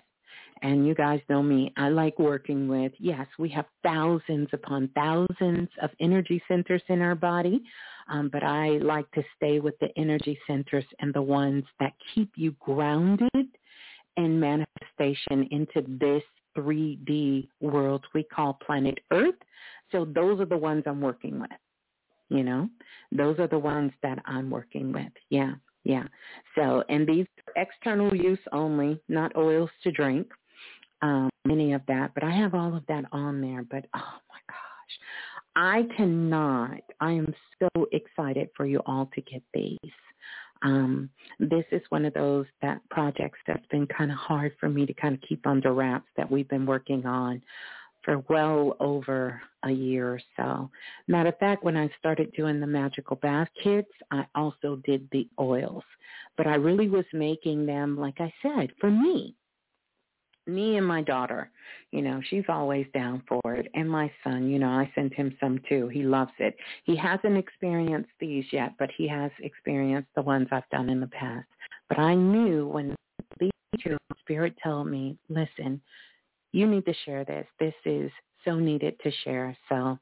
And 0.61 0.87
you 0.87 0.95
guys 0.95 1.19
know 1.29 1.43
me. 1.43 1.73
I 1.77 1.89
like 1.89 2.17
working 2.17 2.67
with, 2.67 2.93
yes, 2.97 3.27
we 3.37 3.49
have 3.49 3.65
thousands 3.83 4.47
upon 4.53 4.89
thousands 4.95 5.69
of 5.81 5.89
energy 5.99 6.41
centers 6.47 6.81
in 6.87 7.01
our 7.01 7.15
body, 7.15 7.61
um, 8.09 8.29
but 8.31 8.43
I 8.43 8.77
like 8.77 9.09
to 9.11 9.23
stay 9.35 9.59
with 9.59 9.77
the 9.79 9.89
energy 9.97 10.39
centers 10.47 10.85
and 10.99 11.13
the 11.13 11.21
ones 11.21 11.65
that 11.79 11.93
keep 12.13 12.31
you 12.35 12.55
grounded 12.59 13.47
in 14.17 14.39
manifestation 14.39 15.47
into 15.51 15.83
this 15.99 16.23
3D 16.57 17.49
world 17.59 18.05
we 18.13 18.23
call 18.23 18.57
planet 18.65 18.97
Earth. 19.11 19.35
So 19.91 20.05
those 20.05 20.39
are 20.39 20.45
the 20.45 20.57
ones 20.57 20.83
I'm 20.85 21.01
working 21.01 21.39
with. 21.39 21.51
You 22.29 22.43
know, 22.43 22.69
those 23.11 23.37
are 23.39 23.47
the 23.47 23.59
ones 23.59 23.91
that 24.01 24.19
I'm 24.25 24.49
working 24.49 24.91
with. 24.91 25.11
Yeah, 25.29 25.53
yeah. 25.83 26.05
So, 26.55 26.83
and 26.89 27.05
these 27.05 27.27
external 27.55 28.15
use 28.15 28.39
only, 28.51 28.99
not 29.09 29.35
oils 29.35 29.69
to 29.83 29.91
drink 29.91 30.27
um, 31.01 31.29
any 31.49 31.73
of 31.73 31.81
that, 31.87 32.11
but 32.13 32.23
I 32.23 32.31
have 32.31 32.53
all 32.53 32.75
of 32.75 32.85
that 32.87 33.05
on 33.11 33.41
there. 33.41 33.63
But 33.63 33.85
oh 33.95 34.17
my 34.29 34.39
gosh, 34.47 34.99
I 35.55 35.95
cannot. 35.95 36.81
I 36.99 37.11
am 37.11 37.33
so 37.59 37.87
excited 37.91 38.49
for 38.55 38.65
you 38.65 38.81
all 38.85 39.09
to 39.13 39.21
get 39.21 39.43
these. 39.53 39.77
Um, 40.61 41.09
this 41.39 41.65
is 41.71 41.81
one 41.89 42.05
of 42.05 42.13
those 42.13 42.45
that 42.61 42.81
projects 42.89 43.39
that's 43.45 43.65
been 43.67 43.87
kind 43.87 44.11
of 44.11 44.17
hard 44.17 44.53
for 44.59 44.69
me 44.69 44.85
to 44.85 44.93
kind 44.93 45.13
of 45.13 45.21
keep 45.21 45.45
under 45.45 45.73
wraps 45.73 46.07
that 46.17 46.29
we've 46.29 46.49
been 46.49 46.65
working 46.65 47.05
on 47.05 47.41
for 48.03 48.23
well 48.29 48.77
over 48.79 49.41
a 49.63 49.71
year 49.71 50.13
or 50.13 50.21
so. 50.37 50.69
Matter 51.07 51.29
of 51.29 51.39
fact, 51.39 51.63
when 51.63 51.75
I 51.75 51.89
started 51.99 52.31
doing 52.33 52.59
the 52.59 52.67
magical 52.67 53.17
bath 53.17 53.49
kits, 53.61 53.91
I 54.11 54.25
also 54.35 54.77
did 54.85 55.07
the 55.11 55.27
oils. 55.39 55.83
But 56.37 56.47
I 56.47 56.55
really 56.55 56.89
was 56.89 57.05
making 57.13 57.65
them, 57.65 57.97
like 57.97 58.19
I 58.19 58.33
said, 58.41 58.71
for 58.79 58.91
me 58.91 59.35
me 60.47 60.77
and 60.77 60.85
my 60.85 61.01
daughter, 61.01 61.49
you 61.91 62.01
know, 62.01 62.21
she's 62.29 62.43
always 62.49 62.85
down 62.93 63.23
for 63.27 63.55
it. 63.55 63.67
And 63.73 63.89
my 63.89 64.11
son, 64.23 64.49
you 64.49 64.59
know, 64.59 64.69
I 64.69 64.91
sent 64.95 65.13
him 65.13 65.35
some 65.39 65.59
too. 65.67 65.87
He 65.87 66.03
loves 66.03 66.31
it. 66.39 66.55
He 66.83 66.95
hasn't 66.95 67.37
experienced 67.37 68.11
these 68.19 68.45
yet, 68.51 68.73
but 68.77 68.89
he 68.97 69.07
has 69.07 69.31
experienced 69.39 70.09
the 70.15 70.21
ones 70.21 70.47
I've 70.51 70.69
done 70.71 70.89
in 70.89 70.99
the 70.99 71.07
past. 71.07 71.47
But 71.89 71.99
I 71.99 72.15
knew 72.15 72.67
when 72.67 72.95
the 73.39 73.49
spirit 74.19 74.55
told 74.63 74.87
me, 74.87 75.17
listen, 75.29 75.81
you 76.51 76.67
need 76.67 76.85
to 76.85 76.93
share 77.05 77.25
this. 77.25 77.45
This 77.59 77.73
is 77.85 78.11
so 78.43 78.55
needed 78.55 78.99
to 79.03 79.11
share. 79.23 79.55
So 79.69 79.99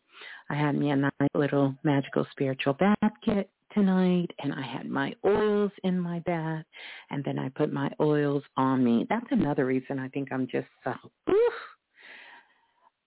I 0.49 0.55
had 0.55 0.75
me 0.75 0.91
a 0.91 0.95
nice 0.95 1.11
little 1.33 1.75
magical 1.83 2.27
spiritual 2.31 2.73
bath 2.73 3.13
kit 3.23 3.49
tonight 3.73 4.29
and 4.39 4.53
I 4.53 4.61
had 4.61 4.89
my 4.89 5.13
oils 5.25 5.71
in 5.83 5.99
my 5.99 6.19
bath 6.19 6.65
and 7.09 7.23
then 7.23 7.39
I 7.39 7.49
put 7.49 7.71
my 7.73 7.89
oils 7.99 8.43
on 8.57 8.83
me. 8.83 9.05
That's 9.09 9.25
another 9.31 9.65
reason 9.65 9.99
I 9.99 10.07
think 10.09 10.31
I'm 10.31 10.47
just 10.47 10.67
so, 10.83 10.93
oof. 11.29 11.53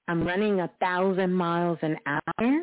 I'm 0.09 0.27
running 0.27 0.61
a 0.61 0.71
thousand 0.81 1.33
miles 1.33 1.79
an 1.83 1.97
hour, 2.07 2.63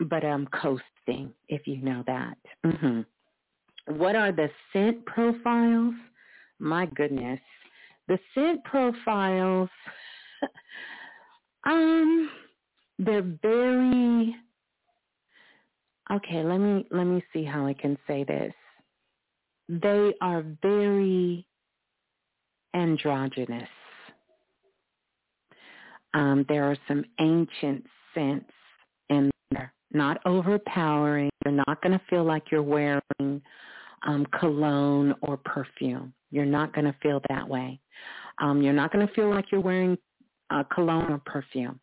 but 0.00 0.24
I'm 0.24 0.46
coasting, 0.48 1.32
if 1.48 1.66
you 1.66 1.78
know 1.78 2.04
that. 2.06 2.36
Mm-hmm. 2.64 3.98
What 3.98 4.16
are 4.16 4.32
the 4.32 4.48
scent 4.72 5.04
profiles? 5.06 5.94
My 6.58 6.86
goodness. 6.86 7.40
The 8.06 8.18
scent 8.34 8.62
profiles, 8.64 9.68
um, 11.66 12.30
they're 12.98 13.36
very 13.42 14.36
okay, 16.12 16.42
let 16.42 16.58
me 16.58 16.86
let 16.90 17.04
me 17.04 17.22
see 17.32 17.44
how 17.44 17.66
I 17.66 17.74
can 17.74 17.98
say 18.06 18.24
this. 18.24 18.52
They 19.68 20.14
are 20.20 20.44
very 20.62 21.46
androgynous. 22.74 23.68
Um, 26.12 26.44
there 26.48 26.64
are 26.64 26.76
some 26.86 27.04
ancient 27.20 27.84
scents 28.14 28.50
in 29.10 29.30
there, 29.50 29.72
not 29.92 30.18
overpowering. 30.26 31.30
You're 31.44 31.54
not 31.66 31.82
going 31.82 31.98
to 31.98 32.04
feel 32.08 32.24
like 32.24 32.50
you're 32.50 32.62
wearing 32.62 33.42
um, 34.06 34.26
cologne 34.38 35.14
or 35.22 35.38
perfume. 35.38 36.12
You're 36.30 36.44
not 36.44 36.72
going 36.74 36.84
to 36.84 36.94
feel 37.02 37.20
that 37.30 37.48
way. 37.48 37.80
Um, 38.38 38.62
you're 38.62 38.72
not 38.72 38.92
going 38.92 39.06
to 39.06 39.12
feel 39.14 39.30
like 39.30 39.46
you're 39.50 39.60
wearing 39.60 39.96
uh, 40.50 40.64
cologne 40.74 41.10
or 41.10 41.20
perfume. 41.24 41.80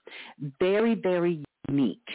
Very, 0.60 0.96
very 0.96 1.44
unique 1.68 2.08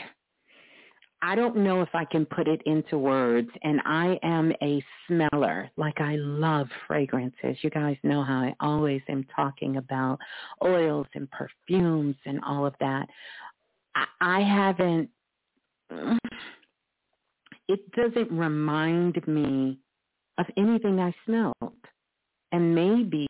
I 1.22 1.34
don't 1.34 1.56
know 1.56 1.82
if 1.82 1.88
I 1.94 2.04
can 2.04 2.26
put 2.26 2.46
it 2.46 2.62
into 2.66 2.98
words. 2.98 3.48
And 3.62 3.80
I 3.84 4.18
am 4.22 4.52
a 4.62 4.84
smeller. 5.06 5.70
Like 5.76 6.00
I 6.00 6.16
love 6.16 6.68
fragrances. 6.86 7.56
You 7.62 7.70
guys 7.70 7.96
know 8.02 8.22
how 8.22 8.40
I 8.40 8.54
always 8.60 9.02
am 9.08 9.26
talking 9.34 9.76
about 9.76 10.18
oils 10.64 11.06
and 11.14 11.28
perfumes 11.30 12.16
and 12.26 12.40
all 12.44 12.66
of 12.66 12.74
that. 12.80 13.06
I, 13.94 14.04
I 14.20 14.40
haven't, 14.40 15.08
it 17.68 17.92
doesn't 17.92 18.30
remind 18.30 19.26
me 19.26 19.78
of 20.38 20.46
anything 20.56 21.00
I 21.00 21.14
smelled. 21.24 21.72
And 22.52 22.74
maybe 22.74 23.26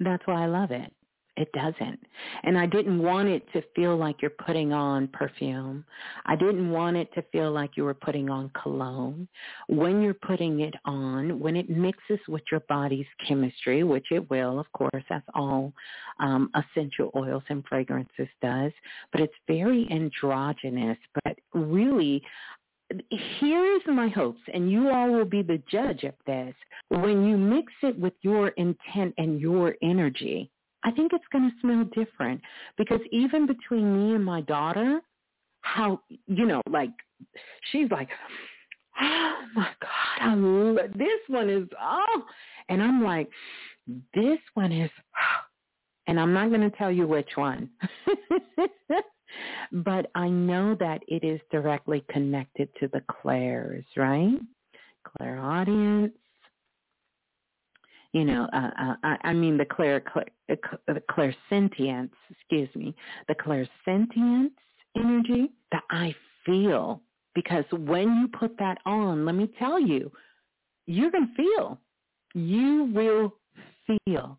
that's 0.00 0.26
why 0.26 0.44
I 0.44 0.46
love 0.46 0.70
it. 0.70 0.92
It 1.38 1.52
doesn't. 1.52 2.00
And 2.42 2.58
I 2.58 2.66
didn't 2.66 3.00
want 3.00 3.28
it 3.28 3.46
to 3.52 3.62
feel 3.76 3.96
like 3.96 4.20
you're 4.20 4.30
putting 4.44 4.72
on 4.72 5.06
perfume. 5.06 5.84
I 6.26 6.34
didn't 6.34 6.68
want 6.68 6.96
it 6.96 7.14
to 7.14 7.22
feel 7.30 7.52
like 7.52 7.76
you 7.76 7.84
were 7.84 7.94
putting 7.94 8.28
on 8.28 8.50
cologne. 8.60 9.28
When 9.68 10.02
you're 10.02 10.14
putting 10.14 10.62
it 10.62 10.74
on, 10.84 11.38
when 11.38 11.54
it 11.54 11.70
mixes 11.70 12.18
with 12.26 12.42
your 12.50 12.62
body's 12.68 13.06
chemistry, 13.26 13.84
which 13.84 14.06
it 14.10 14.28
will, 14.28 14.58
of 14.58 14.66
course, 14.72 15.04
that's 15.08 15.28
all 15.32 15.72
um, 16.18 16.50
essential 16.56 17.12
oils 17.14 17.44
and 17.50 17.62
fragrances 17.68 18.26
does, 18.42 18.72
but 19.12 19.20
it's 19.20 19.32
very 19.46 19.86
androgynous. 19.92 20.98
But 21.22 21.38
really, 21.54 22.20
here's 23.38 23.82
my 23.86 24.08
hopes, 24.08 24.40
and 24.52 24.72
you 24.72 24.90
all 24.90 25.12
will 25.12 25.24
be 25.24 25.42
the 25.42 25.62
judge 25.70 26.02
of 26.02 26.14
this. 26.26 26.54
When 26.88 27.24
you 27.24 27.36
mix 27.36 27.72
it 27.84 27.96
with 27.96 28.14
your 28.22 28.48
intent 28.48 29.14
and 29.18 29.40
your 29.40 29.76
energy, 29.82 30.50
I 30.88 30.90
think 30.90 31.12
it's 31.12 31.24
going 31.30 31.50
to 31.50 31.56
smell 31.60 31.84
different 31.92 32.40
because 32.78 33.00
even 33.12 33.46
between 33.46 33.94
me 33.94 34.14
and 34.14 34.24
my 34.24 34.40
daughter, 34.40 35.02
how, 35.60 36.00
you 36.26 36.46
know, 36.46 36.62
like 36.70 36.92
she's 37.70 37.90
like, 37.90 38.08
oh 38.98 39.34
my 39.54 39.68
God, 39.82 40.22
I 40.22 40.34
love, 40.34 40.76
this 40.96 41.20
one 41.26 41.50
is, 41.50 41.68
oh, 41.78 42.22
and 42.70 42.82
I'm 42.82 43.04
like, 43.04 43.28
this 44.14 44.38
one 44.54 44.72
is, 44.72 44.90
and 46.06 46.18
I'm 46.18 46.32
not 46.32 46.48
going 46.48 46.62
to 46.62 46.74
tell 46.78 46.90
you 46.90 47.06
which 47.06 47.32
one, 47.34 47.68
but 49.72 50.10
I 50.14 50.30
know 50.30 50.74
that 50.80 51.02
it 51.06 51.22
is 51.22 51.38
directly 51.50 52.02
connected 52.08 52.70
to 52.80 52.88
the 52.88 53.02
clairs, 53.10 53.84
right? 53.94 54.38
Clairaudience, 55.18 56.14
you 58.12 58.24
know, 58.24 58.48
uh, 58.52 58.70
uh, 59.04 59.16
I, 59.22 59.32
mean 59.34 59.58
the 59.58 59.66
clair, 59.66 60.00
clair, 60.00 60.26
uh, 60.50 60.54
the 60.86 61.02
clairsentience, 61.10 62.10
excuse 62.30 62.68
me, 62.74 62.94
the 63.28 63.34
clairsentience 63.34 64.50
energy 64.96 65.52
that 65.72 65.82
I 65.90 66.14
feel 66.46 67.02
because 67.34 67.64
when 67.70 68.16
you 68.16 68.28
put 68.28 68.58
that 68.58 68.78
on, 68.84 69.24
let 69.24 69.36
me 69.36 69.48
tell 69.60 69.78
you, 69.78 70.10
you're 70.86 71.10
going 71.12 71.28
to 71.28 71.34
feel. 71.34 71.78
You 72.34 72.90
will 72.92 73.34
feel. 73.86 74.38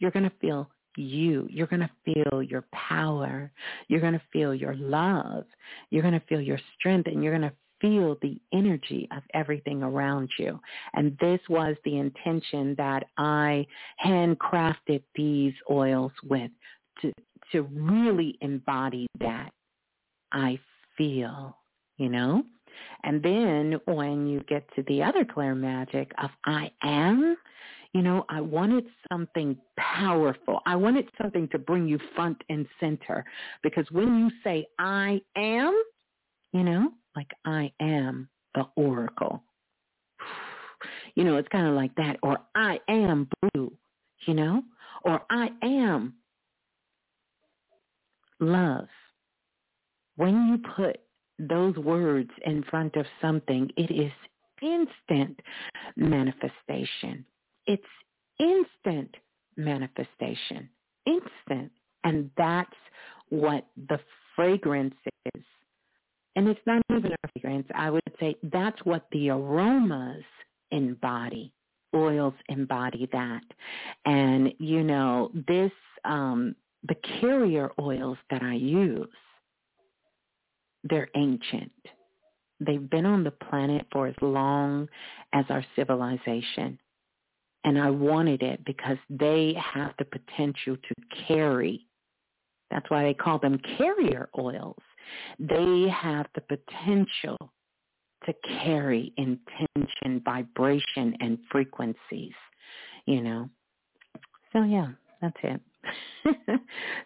You're 0.00 0.10
going 0.10 0.24
to 0.24 0.32
feel 0.40 0.68
you. 0.96 1.46
You're 1.48 1.68
going 1.68 1.80
to 1.80 1.90
feel 2.04 2.42
your 2.42 2.64
power. 2.72 3.52
You're 3.86 4.00
going 4.00 4.14
to 4.14 4.22
feel 4.32 4.52
your 4.52 4.74
love. 4.74 5.44
You're 5.90 6.02
going 6.02 6.18
to 6.18 6.26
feel 6.26 6.40
your 6.40 6.58
strength 6.76 7.06
and 7.06 7.22
you're 7.22 7.38
going 7.38 7.48
to 7.48 7.56
feel 7.80 8.16
the 8.22 8.40
energy 8.52 9.08
of 9.16 9.22
everything 9.34 9.82
around 9.82 10.28
you. 10.38 10.60
And 10.94 11.16
this 11.20 11.40
was 11.48 11.76
the 11.84 11.98
intention 11.98 12.74
that 12.78 13.04
I 13.18 13.66
handcrafted 14.04 15.02
these 15.14 15.54
oils 15.70 16.12
with 16.24 16.50
to, 17.02 17.12
to 17.52 17.62
really 17.62 18.38
embody 18.40 19.06
that. 19.20 19.50
I 20.32 20.58
feel, 20.96 21.56
you 21.98 22.08
know? 22.08 22.44
And 23.04 23.22
then 23.22 23.80
when 23.86 24.26
you 24.26 24.40
get 24.48 24.64
to 24.76 24.82
the 24.86 25.02
other 25.02 25.24
Clair 25.24 25.54
magic 25.54 26.12
of 26.22 26.30
I 26.46 26.70
am, 26.82 27.36
you 27.92 28.02
know, 28.02 28.24
I 28.28 28.40
wanted 28.40 28.84
something 29.10 29.56
powerful. 29.76 30.60
I 30.66 30.76
wanted 30.76 31.08
something 31.20 31.48
to 31.48 31.58
bring 31.58 31.88
you 31.88 31.98
front 32.14 32.40
and 32.48 32.66
center 32.78 33.24
because 33.62 33.86
when 33.90 34.18
you 34.18 34.30
say 34.44 34.66
I 34.78 35.20
am, 35.36 35.82
you 36.52 36.62
know, 36.62 36.90
like 37.16 37.30
I 37.44 37.72
am 37.80 38.28
the 38.54 38.66
oracle. 38.76 39.42
You 41.14 41.24
know, 41.24 41.36
it's 41.36 41.48
kind 41.48 41.66
of 41.66 41.74
like 41.74 41.94
that. 41.96 42.16
Or 42.22 42.38
I 42.54 42.78
am 42.88 43.28
blue, 43.42 43.72
you 44.26 44.34
know, 44.34 44.62
or 45.04 45.22
I 45.30 45.50
am 45.62 46.14
love. 48.38 48.88
When 50.16 50.48
you 50.48 50.58
put 50.76 51.00
those 51.38 51.76
words 51.76 52.30
in 52.44 52.62
front 52.64 52.96
of 52.96 53.06
something, 53.20 53.70
it 53.76 53.90
is 53.90 54.12
instant 54.62 55.40
manifestation. 55.96 57.24
It's 57.66 57.82
instant 58.38 59.14
manifestation. 59.56 60.68
Instant. 61.06 61.72
And 62.04 62.30
that's 62.36 62.70
what 63.30 63.66
the 63.88 63.98
fragrance 64.36 64.94
is 65.34 65.42
and 66.40 66.48
it's 66.48 66.60
not 66.64 66.80
even 66.88 67.12
a 67.12 67.28
fragrance. 67.34 67.68
I 67.74 67.90
would 67.90 68.02
say 68.18 68.34
that's 68.44 68.82
what 68.84 69.06
the 69.12 69.28
aromas 69.28 70.24
embody. 70.70 71.52
Oils 71.94 72.32
embody 72.48 73.06
that. 73.12 73.42
And, 74.06 74.50
you 74.58 74.82
know, 74.82 75.32
this, 75.46 75.70
um, 76.06 76.56
the 76.88 76.94
carrier 77.20 77.70
oils 77.78 78.16
that 78.30 78.42
I 78.42 78.54
use, 78.54 79.06
they're 80.84 81.10
ancient. 81.14 81.72
They've 82.58 82.88
been 82.88 83.04
on 83.04 83.22
the 83.22 83.32
planet 83.32 83.86
for 83.92 84.06
as 84.06 84.14
long 84.22 84.88
as 85.34 85.44
our 85.50 85.64
civilization. 85.76 86.78
And 87.64 87.78
I 87.78 87.90
wanted 87.90 88.42
it 88.42 88.64
because 88.64 88.96
they 89.10 89.54
have 89.74 89.92
the 89.98 90.06
potential 90.06 90.76
to 90.76 91.24
carry. 91.28 91.86
That's 92.70 92.88
why 92.88 93.02
they 93.02 93.12
call 93.12 93.38
them 93.38 93.60
carrier 93.76 94.30
oils 94.38 94.80
they 95.38 95.88
have 95.88 96.26
the 96.34 96.42
potential 96.42 97.36
to 98.26 98.34
carry 98.62 99.12
intention, 99.16 100.20
vibration, 100.24 101.16
and 101.20 101.38
frequencies, 101.50 102.34
you 103.06 103.22
know. 103.22 103.48
So 104.52 104.62
yeah, 104.64 104.88
that's 105.22 105.36
it. 105.42 105.60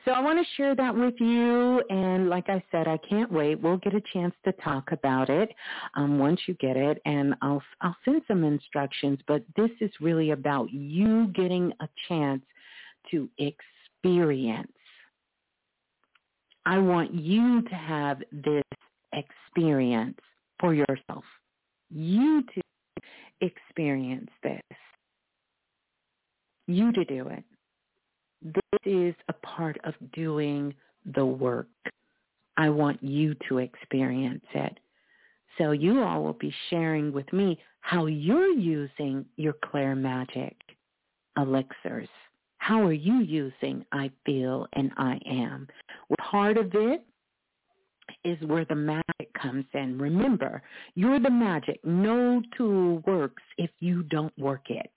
so 0.04 0.10
I 0.10 0.20
want 0.20 0.38
to 0.38 0.54
share 0.56 0.74
that 0.74 0.94
with 0.94 1.14
you. 1.18 1.82
And 1.90 2.28
like 2.28 2.48
I 2.48 2.62
said, 2.70 2.88
I 2.88 2.98
can't 3.08 3.30
wait. 3.30 3.60
We'll 3.60 3.76
get 3.76 3.94
a 3.94 4.02
chance 4.12 4.34
to 4.44 4.52
talk 4.52 4.92
about 4.92 5.30
it 5.30 5.50
um, 5.94 6.18
once 6.18 6.40
you 6.46 6.54
get 6.54 6.76
it. 6.76 7.00
And 7.04 7.34
I'll, 7.42 7.62
I'll 7.80 7.96
send 8.04 8.22
some 8.26 8.44
instructions. 8.44 9.20
But 9.26 9.44
this 9.56 9.70
is 9.80 9.90
really 10.00 10.32
about 10.32 10.72
you 10.72 11.28
getting 11.28 11.72
a 11.80 11.88
chance 12.08 12.42
to 13.10 13.28
experience 13.38 14.72
I 16.66 16.78
want 16.78 17.12
you 17.12 17.62
to 17.62 17.74
have 17.74 18.22
this 18.32 18.64
experience 19.12 20.18
for 20.60 20.74
yourself. 20.74 21.24
You 21.90 22.42
to 22.42 22.60
experience 23.40 24.30
this. 24.42 24.62
You 26.66 26.92
to 26.92 27.04
do 27.04 27.28
it. 27.28 27.44
This 28.42 28.80
is 28.84 29.14
a 29.28 29.32
part 29.46 29.78
of 29.84 29.94
doing 30.12 30.74
the 31.14 31.24
work. 31.24 31.66
I 32.56 32.70
want 32.70 33.02
you 33.02 33.34
to 33.48 33.58
experience 33.58 34.44
it. 34.54 34.78
So 35.58 35.72
you 35.72 36.02
all 36.02 36.22
will 36.22 36.34
be 36.34 36.54
sharing 36.70 37.12
with 37.12 37.30
me 37.32 37.58
how 37.80 38.06
you're 38.06 38.52
using 38.52 39.26
your 39.36 39.54
Clair 39.70 39.94
Magic 39.94 40.56
elixirs. 41.36 42.08
How 42.64 42.80
are 42.80 42.94
you 42.94 43.20
using 43.20 43.84
I 43.92 44.10
feel 44.24 44.66
and 44.72 44.90
I 44.96 45.20
am? 45.26 45.68
Part 46.18 46.56
of 46.56 46.70
it 46.72 47.04
is 48.24 48.38
where 48.48 48.64
the 48.64 48.74
magic 48.74 49.34
comes 49.38 49.66
in. 49.74 49.98
Remember, 49.98 50.62
you're 50.94 51.20
the 51.20 51.28
magic. 51.28 51.78
No 51.84 52.40
tool 52.56 53.02
works 53.06 53.42
if 53.58 53.68
you 53.80 54.02
don't 54.04 54.32
work 54.38 54.70
it. 54.70 54.90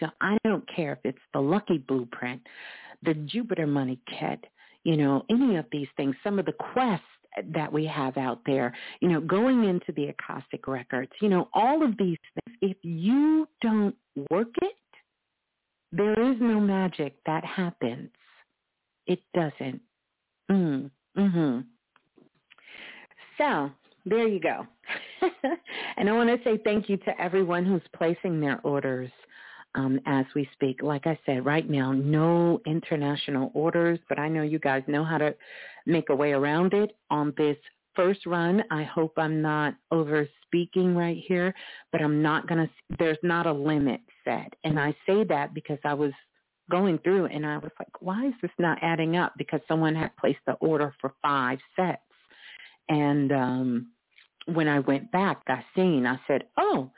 So 0.00 0.06
I 0.22 0.38
don't 0.42 0.66
care 0.74 0.92
if 0.92 1.00
it's 1.04 1.18
the 1.34 1.40
Lucky 1.40 1.76
Blueprint, 1.76 2.40
the 3.02 3.12
Jupiter 3.12 3.66
Money 3.66 3.98
Kit, 4.18 4.42
you 4.84 4.96
know, 4.96 5.22
any 5.28 5.56
of 5.56 5.66
these 5.70 5.88
things, 5.98 6.16
some 6.24 6.38
of 6.38 6.46
the 6.46 6.52
quests 6.52 7.04
that 7.52 7.70
we 7.70 7.84
have 7.84 8.16
out 8.16 8.40
there, 8.46 8.74
you 9.00 9.08
know, 9.08 9.20
going 9.20 9.64
into 9.64 9.92
the 9.92 10.06
Akashic 10.06 10.66
records, 10.66 11.12
you 11.20 11.28
know, 11.28 11.50
all 11.52 11.84
of 11.84 11.98
these 11.98 12.16
things, 12.34 12.56
if 12.62 12.78
you 12.80 13.46
don't 13.60 13.94
work 14.30 14.48
it, 14.62 14.72
there 15.96 16.30
is 16.30 16.36
no 16.40 16.60
magic 16.60 17.14
that 17.26 17.44
happens. 17.44 18.10
It 19.06 19.20
doesn't. 19.34 19.80
Mm, 20.50 20.90
mm-hmm. 21.16 21.60
So 23.38 23.70
there 24.06 24.26
you 24.28 24.40
go. 24.40 24.66
and 25.96 26.08
I 26.08 26.12
want 26.12 26.28
to 26.30 26.42
say 26.44 26.58
thank 26.64 26.88
you 26.88 26.96
to 26.98 27.20
everyone 27.20 27.64
who's 27.64 27.82
placing 27.96 28.40
their 28.40 28.60
orders 28.62 29.10
um, 29.74 30.00
as 30.06 30.24
we 30.34 30.48
speak. 30.52 30.82
Like 30.82 31.06
I 31.06 31.18
said, 31.26 31.44
right 31.44 31.68
now, 31.68 31.92
no 31.92 32.60
international 32.66 33.50
orders, 33.54 33.98
but 34.08 34.18
I 34.18 34.28
know 34.28 34.42
you 34.42 34.58
guys 34.58 34.82
know 34.86 35.04
how 35.04 35.18
to 35.18 35.34
make 35.86 36.08
a 36.10 36.14
way 36.14 36.32
around 36.32 36.74
it 36.74 36.96
on 37.10 37.32
this 37.36 37.56
first 37.96 38.26
run, 38.26 38.62
I 38.70 38.82
hope 38.82 39.14
I'm 39.16 39.40
not 39.42 39.74
over 39.90 40.28
speaking 40.46 40.94
right 40.94 41.22
here, 41.26 41.54
but 41.92 42.02
I'm 42.02 42.22
not 42.22 42.46
going 42.46 42.66
to, 42.66 42.96
there's 42.98 43.18
not 43.22 43.46
a 43.46 43.52
limit 43.52 44.00
set. 44.24 44.52
And 44.64 44.78
I 44.78 44.94
say 45.06 45.24
that 45.24 45.54
because 45.54 45.78
I 45.84 45.94
was 45.94 46.12
going 46.70 46.98
through 46.98 47.26
and 47.26 47.44
I 47.44 47.58
was 47.58 47.72
like, 47.78 48.00
why 48.00 48.26
is 48.26 48.34
this 48.40 48.50
not 48.58 48.78
adding 48.82 49.16
up? 49.16 49.34
Because 49.36 49.60
someone 49.68 49.94
had 49.94 50.16
placed 50.16 50.40
the 50.46 50.54
order 50.54 50.94
for 51.00 51.14
five 51.22 51.58
sets. 51.76 52.00
And 52.88 53.32
um, 53.32 53.88
when 54.46 54.68
I 54.68 54.80
went 54.80 55.10
back, 55.10 55.44
that 55.46 55.64
scene, 55.74 56.06
I 56.06 56.18
said, 56.26 56.44
oh, 56.58 56.90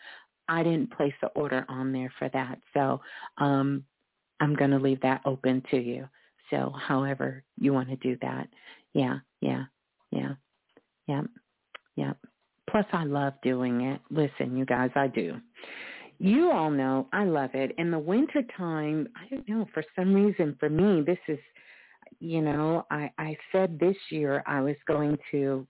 I 0.48 0.62
didn't 0.62 0.96
place 0.96 1.14
the 1.20 1.28
order 1.28 1.64
on 1.68 1.92
there 1.92 2.12
for 2.18 2.28
that. 2.30 2.58
So 2.74 3.00
um, 3.38 3.84
I'm 4.40 4.54
going 4.54 4.70
to 4.70 4.78
leave 4.78 5.00
that 5.02 5.22
open 5.24 5.62
to 5.70 5.78
you. 5.78 6.08
So 6.50 6.72
however 6.86 7.42
you 7.58 7.72
want 7.72 7.88
to 7.88 7.96
do 7.96 8.16
that. 8.22 8.48
Yeah, 8.92 9.18
yeah, 9.40 9.64
yeah, 10.10 10.34
yeah, 11.06 11.22
Yep. 11.96 12.18
Plus 12.70 12.86
I 12.92 13.04
love 13.04 13.34
doing 13.42 13.82
it. 13.82 14.00
Listen, 14.10 14.56
you 14.56 14.64
guys, 14.64 14.90
I 14.94 15.08
do. 15.08 15.36
You 16.18 16.50
all 16.50 16.70
know 16.70 17.08
I 17.12 17.24
love 17.24 17.50
it. 17.54 17.74
In 17.78 17.90
the 17.90 17.98
winter 17.98 18.42
time, 18.56 19.08
I 19.16 19.28
don't 19.34 19.48
know, 19.48 19.66
for 19.74 19.84
some 19.94 20.14
reason 20.14 20.56
for 20.58 20.68
me, 20.68 21.02
this 21.02 21.18
is, 21.28 21.38
you 22.18 22.40
know, 22.40 22.86
I, 22.90 23.10
I 23.18 23.36
said 23.52 23.78
this 23.78 23.96
year 24.10 24.42
I 24.46 24.60
was 24.60 24.76
going 24.86 25.18
to 25.32 25.66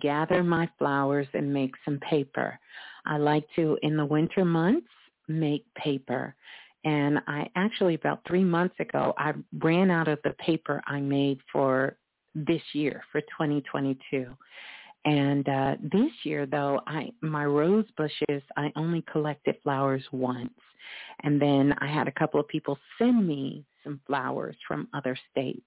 gather 0.00 0.42
my 0.42 0.68
flowers 0.78 1.26
and 1.34 1.52
make 1.52 1.72
some 1.84 1.98
paper. 1.98 2.58
I 3.06 3.16
like 3.16 3.44
to, 3.56 3.78
in 3.82 3.96
the 3.96 4.04
winter 4.04 4.44
months, 4.44 4.88
make 5.28 5.64
paper. 5.74 6.34
And 6.84 7.20
I 7.28 7.48
actually, 7.54 7.94
about 7.94 8.20
three 8.26 8.44
months 8.44 8.74
ago, 8.80 9.14
I 9.16 9.32
ran 9.62 9.90
out 9.90 10.08
of 10.08 10.18
the 10.24 10.34
paper 10.44 10.82
I 10.86 11.00
made 11.00 11.38
for 11.52 11.96
this 12.34 12.62
year, 12.72 13.02
for 13.12 13.20
2022. 13.22 14.26
And 15.04 15.48
uh, 15.48 15.74
this 15.82 16.12
year, 16.24 16.46
though, 16.46 16.80
I 16.86 17.12
my 17.20 17.44
rose 17.44 17.86
bushes, 17.96 18.42
I 18.56 18.72
only 18.76 19.04
collected 19.10 19.56
flowers 19.62 20.04
once. 20.12 20.50
And 21.24 21.40
then 21.40 21.74
I 21.78 21.86
had 21.86 22.08
a 22.08 22.12
couple 22.12 22.38
of 22.40 22.48
people 22.48 22.78
send 22.98 23.26
me 23.26 23.64
some 23.82 24.00
flowers 24.06 24.56
from 24.66 24.88
other 24.94 25.16
states. 25.30 25.66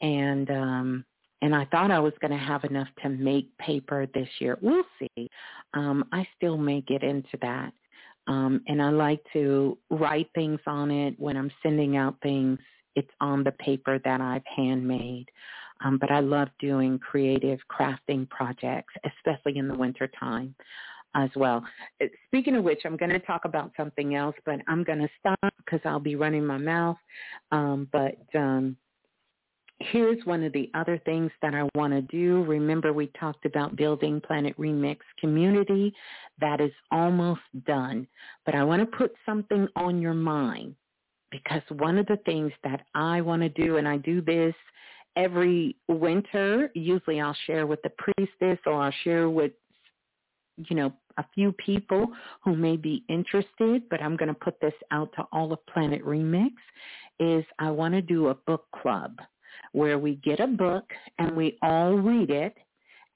And 0.00 0.50
um, 0.50 1.04
and 1.42 1.54
I 1.54 1.66
thought 1.66 1.90
I 1.90 2.00
was 2.00 2.14
going 2.22 2.30
to 2.30 2.38
have 2.38 2.64
enough 2.64 2.88
to 3.02 3.10
make 3.10 3.56
paper 3.58 4.06
this 4.14 4.28
year. 4.38 4.56
We'll 4.62 4.84
see. 4.98 5.28
Um, 5.74 6.04
I 6.10 6.26
still 6.36 6.56
may 6.56 6.80
get 6.80 7.02
into 7.02 7.36
that. 7.42 7.72
Um, 8.26 8.62
and 8.66 8.80
I 8.80 8.88
like 8.88 9.20
to 9.34 9.76
write 9.90 10.30
things 10.34 10.60
on 10.66 10.90
it 10.90 11.14
when 11.20 11.36
I'm 11.36 11.50
sending 11.62 11.98
out 11.98 12.16
things. 12.22 12.58
It's 12.96 13.10
on 13.20 13.44
the 13.44 13.52
paper 13.52 14.00
that 14.04 14.20
I've 14.22 14.46
handmade. 14.56 15.28
Um, 15.82 15.98
but 15.98 16.10
I 16.10 16.20
love 16.20 16.48
doing 16.60 16.98
creative 16.98 17.58
crafting 17.70 18.28
projects, 18.30 18.94
especially 19.04 19.58
in 19.58 19.68
the 19.68 19.74
winter 19.74 20.08
time 20.18 20.54
as 21.14 21.30
well. 21.36 21.64
Uh, 22.02 22.06
speaking 22.26 22.56
of 22.56 22.64
which, 22.64 22.80
I'm 22.84 22.96
going 22.96 23.10
to 23.10 23.18
talk 23.20 23.44
about 23.44 23.72
something 23.76 24.14
else, 24.14 24.36
but 24.44 24.60
I'm 24.68 24.84
going 24.84 25.00
to 25.00 25.08
stop 25.18 25.54
because 25.58 25.80
I'll 25.84 26.00
be 26.00 26.16
running 26.16 26.44
my 26.44 26.58
mouth. 26.58 26.96
Um, 27.52 27.88
but 27.92 28.18
um, 28.34 28.76
here's 29.80 30.24
one 30.24 30.42
of 30.42 30.52
the 30.52 30.70
other 30.74 31.00
things 31.04 31.30
that 31.42 31.54
I 31.54 31.68
want 31.74 31.92
to 31.92 32.02
do. 32.02 32.44
Remember 32.44 32.92
we 32.92 33.08
talked 33.18 33.46
about 33.46 33.76
building 33.76 34.20
Planet 34.20 34.56
Remix 34.58 34.98
community. 35.20 35.92
That 36.40 36.60
is 36.60 36.72
almost 36.90 37.42
done. 37.66 38.06
But 38.46 38.54
I 38.54 38.64
want 38.64 38.80
to 38.80 38.96
put 38.96 39.12
something 39.26 39.68
on 39.76 40.00
your 40.00 40.14
mind 40.14 40.74
because 41.30 41.62
one 41.78 41.98
of 41.98 42.06
the 42.06 42.18
things 42.24 42.52
that 42.62 42.86
I 42.94 43.20
want 43.20 43.42
to 43.42 43.48
do, 43.48 43.76
and 43.76 43.88
I 43.88 43.96
do 43.98 44.20
this 44.20 44.54
every 45.16 45.76
winter, 45.88 46.70
usually 46.74 47.20
I'll 47.20 47.36
share 47.46 47.66
with 47.66 47.80
the 47.82 47.90
priestess 47.90 48.58
or 48.66 48.82
I'll 48.82 48.94
share 49.02 49.30
with, 49.30 49.52
you 50.68 50.76
know, 50.76 50.92
a 51.16 51.24
few 51.34 51.52
people 51.52 52.06
who 52.42 52.56
may 52.56 52.76
be 52.76 53.04
interested, 53.08 53.88
but 53.88 54.02
I'm 54.02 54.16
going 54.16 54.28
to 54.28 54.34
put 54.34 54.60
this 54.60 54.74
out 54.90 55.10
to 55.16 55.24
all 55.32 55.52
of 55.52 55.64
Planet 55.66 56.04
Remix, 56.04 56.52
is 57.20 57.44
I 57.58 57.70
want 57.70 57.94
to 57.94 58.02
do 58.02 58.28
a 58.28 58.34
book 58.34 58.66
club 58.82 59.18
where 59.72 59.98
we 59.98 60.16
get 60.16 60.40
a 60.40 60.46
book 60.46 60.84
and 61.18 61.36
we 61.36 61.58
all 61.62 61.94
read 61.94 62.30
it 62.30 62.56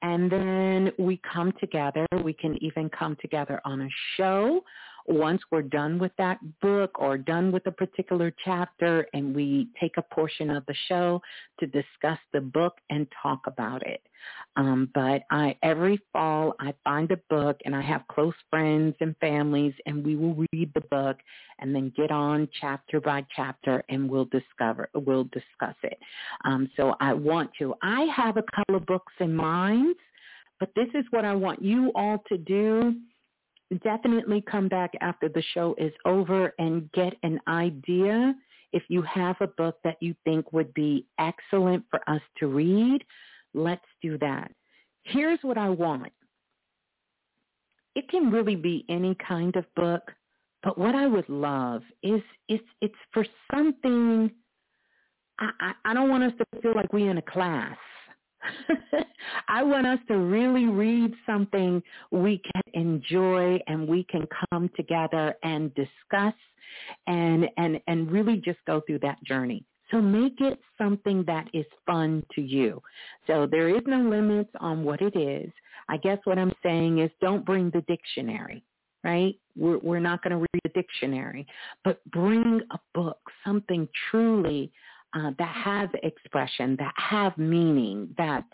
and 0.03 0.31
then 0.31 0.93
we 0.99 1.21
come 1.33 1.53
together. 1.59 2.07
We 2.23 2.33
can 2.33 2.63
even 2.63 2.89
come 2.91 3.17
together 3.21 3.61
on 3.65 3.81
a 3.81 3.89
show 4.17 4.63
once 5.09 5.41
we're 5.51 5.63
done 5.63 5.99
with 5.99 6.13
that 6.19 6.39
book 6.61 6.91
or 6.99 7.17
done 7.17 7.51
with 7.51 7.67
a 7.67 7.71
particular 7.71 8.33
chapter 8.45 9.07
and 9.15 9.35
we 9.35 9.69
take 9.81 9.97
a 9.97 10.15
portion 10.15 10.51
of 10.51 10.65
the 10.67 10.75
show 10.87 11.21
to 11.59 11.67
discuss 11.67 12.19
the 12.33 12.41
book 12.41 12.75
and 12.91 13.07
talk 13.23 13.41
about 13.47 13.87
it. 13.87 14.03
Um, 14.57 14.91
but 14.95 15.23
I 15.31 15.57
every 15.63 16.01
fall 16.13 16.55
I 16.61 16.75
find 16.85 17.11
a 17.11 17.19
book 17.31 17.59
and 17.65 17.75
I 17.75 17.81
have 17.83 18.03
close 18.09 18.35
friends 18.51 18.95
and 19.01 19.17
families 19.21 19.73
and 19.87 20.05
we 20.05 20.17
will 20.17 20.45
read 20.53 20.71
the 20.75 20.83
book 20.91 21.17
and 21.61 21.75
then 21.75 21.93
get 21.97 22.11
on 22.11 22.49
chapter 22.61 23.01
by 23.01 23.25
chapter 23.35 23.83
and 23.89 24.11
we'll 24.11 24.27
discover 24.27 24.91
we'll 24.95 25.25
discuss 25.25 25.77
it. 25.83 25.99
Um, 26.45 26.69
so 26.77 26.95
I 27.01 27.15
want 27.15 27.51
to. 27.61 27.75
I 27.83 28.03
have 28.15 28.37
a 28.37 28.45
couple 28.55 28.77
of 28.77 28.85
books 28.87 29.13
in 29.21 29.35
mind, 29.35 29.97
but 30.61 30.71
this 30.77 30.89
is 30.95 31.05
what 31.11 31.25
I 31.25 31.35
want 31.35 31.63
you 31.63 31.93
all 31.95 32.23
to 32.29 32.37
do 32.37 32.95
definitely 33.83 34.43
come 34.51 34.69
back 34.69 34.93
after 35.01 35.29
the 35.29 35.43
show 35.55 35.75
is 35.79 35.93
over 36.05 36.55
and 36.59 36.91
get 36.93 37.15
an 37.23 37.41
idea 37.49 38.35
if 38.73 38.83
you 38.89 39.03
have 39.03 39.37
a 39.41 39.47
book 39.47 39.79
that 39.85 39.97
you 40.01 40.15
think 40.25 40.53
would 40.53 40.73
be 40.75 41.07
excellent 41.19 41.85
for 41.91 42.01
us 42.09 42.21
to 42.39 42.49
read, 42.49 43.03
let's 43.55 43.85
do 44.03 44.19
that. 44.19 44.51
Here's 45.03 45.39
what 45.43 45.57
I 45.57 45.71
want. 45.71 46.13
It 47.95 48.09
can 48.11 48.31
really 48.31 48.57
be 48.57 48.85
any 48.89 49.17
kind 49.27 49.57
of 49.57 49.65
book, 49.75 50.03
but 50.63 50.77
what 50.79 50.95
I 50.95 51.07
would 51.07 51.29
love 51.29 51.83
is 52.03 52.21
it's 52.49 52.65
it's 52.81 52.95
for 53.13 53.25
something 53.53 54.31
I, 55.39 55.51
I, 55.61 55.73
I 55.87 55.95
don't 55.95 56.11
want 56.11 56.25
us 56.25 56.33
to 56.39 56.61
feel 56.61 56.75
like 56.75 56.93
we're 56.93 57.11
in 57.11 57.19
a 57.19 57.23
class. 57.23 57.77
I 59.49 59.63
want 59.63 59.87
us 59.87 59.99
to 60.09 60.17
really 60.19 60.67
read 60.67 61.13
something 61.27 61.83
we 62.11 62.41
can 62.53 62.63
enjoy 62.75 63.59
and 63.67 63.87
we 63.89 64.05
can 64.05 64.27
come 64.51 64.71
together 64.77 65.35
and 65.43 65.75
discuss 65.75 66.35
and 67.07 67.49
and 67.57 67.81
and 67.87 68.11
really 68.11 68.37
just 68.37 68.59
go 68.67 68.81
through 68.87 69.01
that 69.01 69.23
journey. 69.25 69.65
So 69.91 70.01
make 70.01 70.41
it 70.41 70.61
something 70.77 71.25
that 71.27 71.49
is 71.55 71.65
fun 71.87 72.23
to 72.35 72.43
you. 72.43 72.83
So 73.27 73.47
there 73.51 73.75
is 73.75 73.83
no 73.87 74.03
limits 74.03 74.51
on 74.61 74.85
what 74.85 75.01
it 75.01 75.17
is. 75.17 75.51
I 75.89 75.97
guess 75.97 76.19
what 76.25 76.39
I'm 76.39 76.53
saying 76.63 76.99
is 76.99 77.11
don't 77.23 77.45
bring 77.45 77.71
the 77.71 77.81
dictionary, 77.89 78.63
right? 79.03 79.35
We're, 79.57 79.79
we're 79.79 80.01
not 80.01 80.23
going 80.23 80.33
to 80.33 80.47
read 80.53 80.63
a 80.67 80.69
dictionary, 80.71 81.47
but 81.85 82.05
bring 82.11 82.61
a 82.71 82.79
book, 82.95 83.19
something 83.47 83.89
truly 84.11 84.71
uh, 85.15 85.31
that 85.39 85.55
have 85.55 85.91
expression, 86.03 86.77
that 86.79 86.93
have 86.97 87.37
meaning, 87.39 88.15
that 88.19 88.45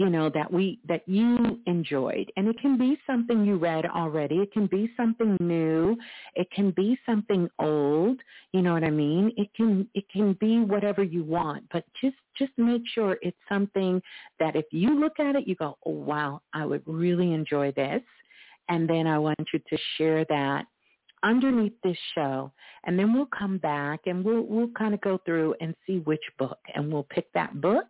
you 0.00 0.08
know 0.08 0.30
that 0.30 0.50
we 0.50 0.78
that 0.88 1.02
you 1.06 1.60
enjoyed. 1.66 2.32
And 2.36 2.48
it 2.48 2.58
can 2.58 2.78
be 2.78 2.98
something 3.06 3.44
you 3.44 3.56
read 3.56 3.84
already. 3.84 4.36
It 4.36 4.50
can 4.50 4.66
be 4.66 4.90
something 4.96 5.36
new. 5.40 5.94
It 6.34 6.50
can 6.52 6.70
be 6.70 6.98
something 7.04 7.50
old. 7.58 8.18
You 8.52 8.62
know 8.62 8.72
what 8.72 8.82
i 8.82 8.88
mean? 8.88 9.30
It 9.36 9.48
can 9.54 9.86
it 9.92 10.04
can 10.10 10.32
be 10.40 10.60
whatever 10.60 11.02
you 11.02 11.22
want. 11.22 11.64
But 11.70 11.84
just 12.00 12.16
just 12.38 12.52
make 12.56 12.82
sure 12.94 13.18
it's 13.20 13.36
something 13.46 14.00
that 14.38 14.56
if 14.56 14.64
you 14.70 14.98
look 14.98 15.20
at 15.20 15.36
it 15.36 15.46
you 15.46 15.54
go 15.54 15.76
oh 15.84 15.90
wow 15.90 16.40
i 16.54 16.64
would 16.64 16.82
really 16.86 17.34
enjoy 17.34 17.70
this. 17.72 18.00
And 18.70 18.88
then 18.88 19.06
i 19.06 19.18
want 19.18 19.46
you 19.52 19.60
to 19.68 19.78
share 19.98 20.24
that 20.30 20.64
underneath 21.22 21.74
this 21.82 21.96
show 22.14 22.50
and 22.84 22.98
then 22.98 23.12
we'll 23.12 23.26
come 23.26 23.58
back 23.58 24.00
and 24.06 24.24
we'll 24.24 24.42
we'll 24.42 24.68
kind 24.68 24.94
of 24.94 25.00
go 25.00 25.18
through 25.24 25.54
and 25.60 25.74
see 25.86 25.98
which 26.00 26.22
book 26.38 26.58
and 26.74 26.92
we'll 26.92 27.06
pick 27.10 27.32
that 27.32 27.60
book 27.60 27.86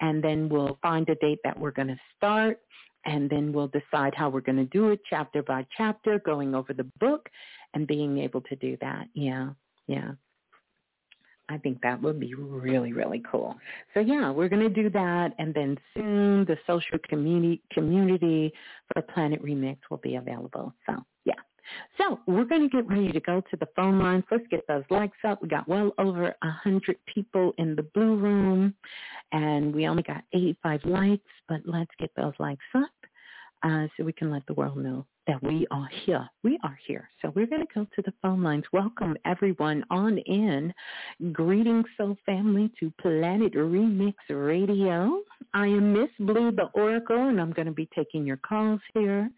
and 0.00 0.22
then 0.22 0.48
we'll 0.48 0.78
find 0.82 1.08
a 1.08 1.14
date 1.16 1.38
that 1.42 1.58
we're 1.58 1.70
going 1.70 1.88
to 1.88 1.98
start 2.16 2.60
and 3.06 3.30
then 3.30 3.52
we'll 3.52 3.68
decide 3.68 4.14
how 4.14 4.28
we're 4.28 4.40
going 4.40 4.58
to 4.58 4.64
do 4.66 4.90
it 4.90 5.00
chapter 5.08 5.42
by 5.42 5.66
chapter 5.76 6.18
going 6.20 6.54
over 6.54 6.72
the 6.72 6.86
book 7.00 7.28
and 7.74 7.86
being 7.86 8.18
able 8.18 8.40
to 8.42 8.56
do 8.56 8.76
that 8.80 9.06
yeah 9.14 9.48
yeah 9.86 10.12
I 11.48 11.58
think 11.58 11.80
that 11.82 12.02
would 12.02 12.18
be 12.18 12.34
really, 12.34 12.92
really 12.92 13.22
cool. 13.30 13.54
So 13.94 14.00
yeah, 14.00 14.30
we're 14.30 14.48
going 14.48 14.62
to 14.62 14.82
do 14.82 14.90
that. 14.90 15.32
And 15.38 15.54
then 15.54 15.78
soon 15.94 16.44
the 16.44 16.58
social 16.66 16.98
community, 17.08 17.62
community 17.72 18.52
for 18.92 19.02
Planet 19.02 19.42
Remix 19.44 19.76
will 19.88 19.98
be 19.98 20.16
available. 20.16 20.74
So 20.86 21.04
yeah. 21.24 21.34
So 21.98 22.20
we're 22.26 22.44
going 22.44 22.68
to 22.68 22.74
get 22.74 22.86
ready 22.88 23.10
to 23.12 23.20
go 23.20 23.40
to 23.50 23.56
the 23.56 23.68
phone 23.74 23.98
lines. 23.98 24.24
Let's 24.30 24.46
get 24.50 24.66
those 24.68 24.84
likes 24.90 25.18
up. 25.26 25.42
We 25.42 25.48
got 25.48 25.66
well 25.68 25.92
over 25.98 26.28
a 26.28 26.34
100 26.42 26.96
people 27.12 27.52
in 27.58 27.74
the 27.76 27.82
blue 27.82 28.16
room, 28.16 28.74
and 29.32 29.74
we 29.74 29.86
only 29.88 30.02
got 30.02 30.22
85 30.32 30.84
likes, 30.84 31.22
but 31.48 31.60
let's 31.64 31.90
get 31.98 32.10
those 32.16 32.34
likes 32.38 32.64
up. 32.74 32.90
uh, 33.62 33.86
so 33.96 34.04
we 34.04 34.12
can 34.12 34.30
let 34.30 34.46
the 34.46 34.54
world 34.54 34.76
know 34.76 35.06
that 35.26 35.42
we 35.42 35.66
are 35.70 35.88
here. 36.04 36.28
We 36.44 36.58
are 36.62 36.78
here. 36.86 37.08
So 37.20 37.32
we're 37.34 37.46
going 37.46 37.62
to 37.66 37.74
go 37.74 37.86
to 37.96 38.02
the 38.02 38.12
phone 38.22 38.42
lines. 38.42 38.64
Welcome 38.72 39.16
everyone 39.24 39.84
on 39.90 40.18
in. 40.18 40.72
Greetings, 41.32 41.86
Soul 41.96 42.16
Family, 42.24 42.70
to 42.78 42.92
Planet 43.00 43.54
Remix 43.54 44.14
Radio. 44.30 45.20
I 45.54 45.66
am 45.66 45.92
Miss 45.92 46.10
Blue, 46.20 46.52
the 46.52 46.68
Oracle, 46.74 47.28
and 47.28 47.40
I'm 47.40 47.52
going 47.52 47.66
to 47.66 47.72
be 47.72 47.88
taking 47.94 48.24
your 48.24 48.36
calls 48.36 48.80
here. 48.94 49.28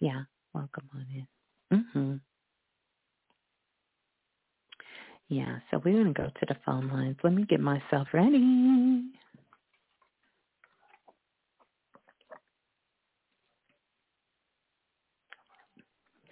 Yeah, 0.00 0.22
welcome 0.54 0.88
on 0.94 1.06
in. 1.14 1.26
Mm-hmm. 1.72 2.16
Yeah, 5.28 5.58
so 5.70 5.80
we're 5.84 6.02
going 6.02 6.14
to 6.14 6.22
go 6.22 6.28
to 6.28 6.46
the 6.48 6.56
phone 6.66 6.88
lines. 6.88 7.18
Let 7.22 7.34
me 7.34 7.44
get 7.44 7.60
myself 7.60 8.08
ready. 8.14 9.04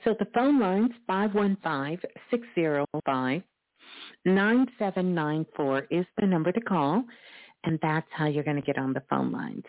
So 0.04 0.14
the 0.18 0.26
phone 0.34 0.58
line's 0.60 0.92
515-605-9794 1.10 3.42
is 5.90 6.06
the 6.18 6.26
number 6.26 6.52
to 6.52 6.60
call, 6.62 7.04
and 7.64 7.78
that's 7.82 8.06
how 8.12 8.26
you're 8.26 8.44
going 8.44 8.56
to 8.56 8.62
get 8.62 8.78
on 8.78 8.92
the 8.94 9.02
phone 9.10 9.30
lines. 9.32 9.64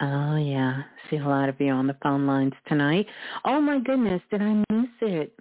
Oh 0.00 0.36
yeah, 0.36 0.82
see 1.10 1.16
a 1.16 1.28
lot 1.28 1.48
of 1.48 1.60
you 1.60 1.72
on 1.72 1.86
the 1.86 1.96
phone 2.02 2.26
lines 2.26 2.54
tonight. 2.66 3.06
Oh 3.44 3.60
my 3.60 3.78
goodness, 3.80 4.22
did 4.30 4.40
I 4.40 4.64
miss 4.70 4.88
it? 5.02 5.36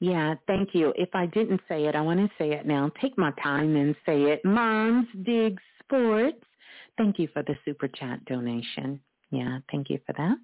Yeah, 0.00 0.34
thank 0.46 0.70
you. 0.74 0.92
If 0.96 1.10
I 1.14 1.26
didn't 1.26 1.60
say 1.68 1.84
it, 1.86 1.94
I 1.94 2.00
want 2.00 2.20
to 2.20 2.28
say 2.38 2.52
it 2.52 2.66
now. 2.66 2.90
Take 3.00 3.16
my 3.16 3.30
time 3.42 3.76
and 3.76 3.94
say 4.04 4.22
it. 4.24 4.44
Moms 4.44 5.06
Dig 5.22 5.58
Sports. 5.82 6.42
Thank 6.96 7.18
you 7.18 7.28
for 7.32 7.42
the 7.42 7.56
super 7.64 7.88
chat 7.88 8.24
donation. 8.24 9.00
Yeah, 9.30 9.58
thank 9.70 9.90
you 9.90 9.98
for 10.06 10.12
that. 10.14 10.36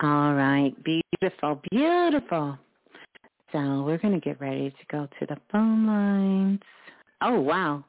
All 0.00 0.34
right, 0.34 0.72
beautiful, 0.82 1.60
beautiful. 1.70 2.58
So 3.52 3.82
we're 3.84 3.98
going 3.98 4.14
to 4.14 4.20
get 4.20 4.40
ready 4.40 4.70
to 4.70 4.86
go 4.90 5.08
to 5.20 5.26
the 5.26 5.36
phone 5.52 5.86
lines. 5.86 6.60
Oh, 7.22 7.40
wow. 7.40 7.84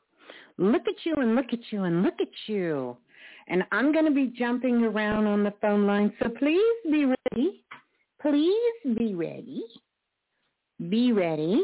Look 0.57 0.83
at 0.87 1.03
you 1.03 1.15
and 1.15 1.35
look 1.35 1.47
at 1.51 1.59
you 1.71 1.83
and 1.83 2.03
look 2.03 2.13
at 2.21 2.27
you. 2.45 2.95
And 3.47 3.63
I'm 3.71 3.91
going 3.91 4.05
to 4.05 4.11
be 4.11 4.33
jumping 4.37 4.83
around 4.83 5.25
on 5.25 5.43
the 5.43 5.53
phone 5.61 5.87
line, 5.87 6.13
so 6.21 6.29
please 6.29 6.61
be 6.91 7.05
ready. 7.05 7.63
Please 8.21 8.95
be 8.97 9.15
ready. 9.15 9.63
Be 10.89 11.11
ready. 11.11 11.63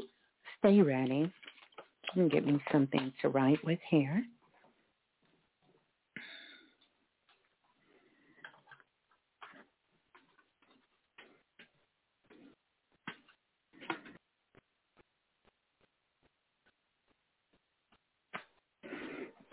Stay 0.60 0.82
ready. 0.82 1.32
And 2.16 2.32
get 2.32 2.46
me 2.46 2.60
something 2.72 3.14
to 3.22 3.30
write 3.30 3.64
with 3.64 3.80
here. 3.90 4.24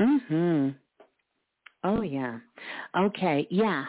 Mhm. 0.00 0.74
Oh 1.84 2.02
yeah. 2.02 2.38
Okay. 2.96 3.46
Yeah. 3.50 3.84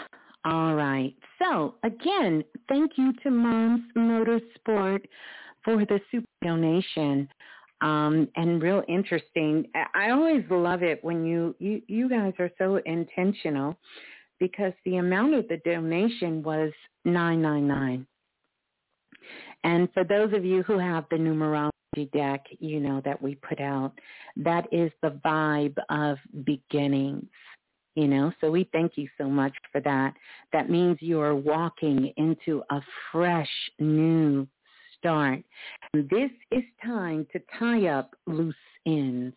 All 0.46 0.76
right. 0.76 1.14
So 1.38 1.76
again, 1.84 2.44
thank 2.68 2.92
you 2.98 3.14
to 3.24 3.32
Moms 3.32 3.82
Motorsport 3.98 5.02
for 5.64 5.86
the 5.86 6.00
super 6.12 6.28
donation. 6.42 7.28
Um, 7.82 8.28
and 8.36 8.62
real 8.62 8.84
interesting. 8.90 9.66
I 9.96 10.10
always 10.10 10.44
love 10.50 10.84
it 10.84 11.04
when 11.04 11.26
you, 11.26 11.56
you 11.60 11.82
you 11.88 12.10
guys 12.10 12.34
are 12.40 12.52
so 12.58 12.78
intentional 12.86 13.78
because 14.40 14.74
the 14.86 14.98
amount 14.98 15.34
of 15.36 15.48
the 15.48 15.58
donation 15.64 16.44
was 16.44 16.72
nine 17.06 17.42
nine 17.42 17.68
nine. 17.68 18.06
And 19.64 19.88
for 19.94 20.04
those 20.04 20.34
of 20.34 20.44
you 20.44 20.64
who 20.64 20.78
have 20.78 21.06
the 21.10 21.18
numerology 21.18 21.69
deck, 22.14 22.46
you 22.60 22.80
know, 22.80 23.02
that 23.06 23.22
we 23.22 23.36
put 23.36 23.60
out. 23.60 23.94
That 24.38 24.68
is 24.72 24.92
the 25.02 25.20
vibe 25.26 25.78
of 25.90 26.18
beginnings, 26.46 27.28
you 27.96 28.08
know. 28.08 28.32
So 28.42 28.52
we 28.52 28.70
thank 28.72 28.94
you 28.96 29.08
so 29.18 29.26
much 29.26 29.54
for 29.72 29.82
that. 29.82 30.14
That 30.54 30.70
means 30.70 30.98
you 31.02 31.20
are 31.20 31.36
walking 31.36 32.14
into 32.18 32.64
a 32.70 32.82
fresh 33.12 33.50
new 33.80 34.48
start. 34.98 35.44
And 35.94 36.10
this 36.10 36.32
is 36.52 36.64
time 36.84 37.26
to 37.34 37.42
tie 37.58 37.88
up 37.88 38.16
loose 38.28 38.56
ends. 38.86 39.36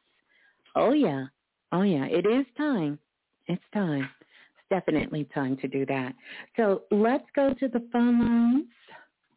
Oh 0.77 0.93
yeah. 0.93 1.27
Oh 1.73 1.83
yeah. 1.83 2.05
It 2.07 2.27
is 2.27 2.47
time. 2.57 2.99
It's 3.47 3.63
time. 3.73 4.09
It's 4.57 4.69
definitely 4.71 5.29
time 5.35 5.57
to 5.59 5.69
do 5.69 5.85
that. 5.87 6.15
So 6.57 6.83
let's 6.91 7.27
go 7.35 7.55
to 7.55 7.69
the 7.69 7.87
phone 7.93 8.21
lines. 8.21 8.67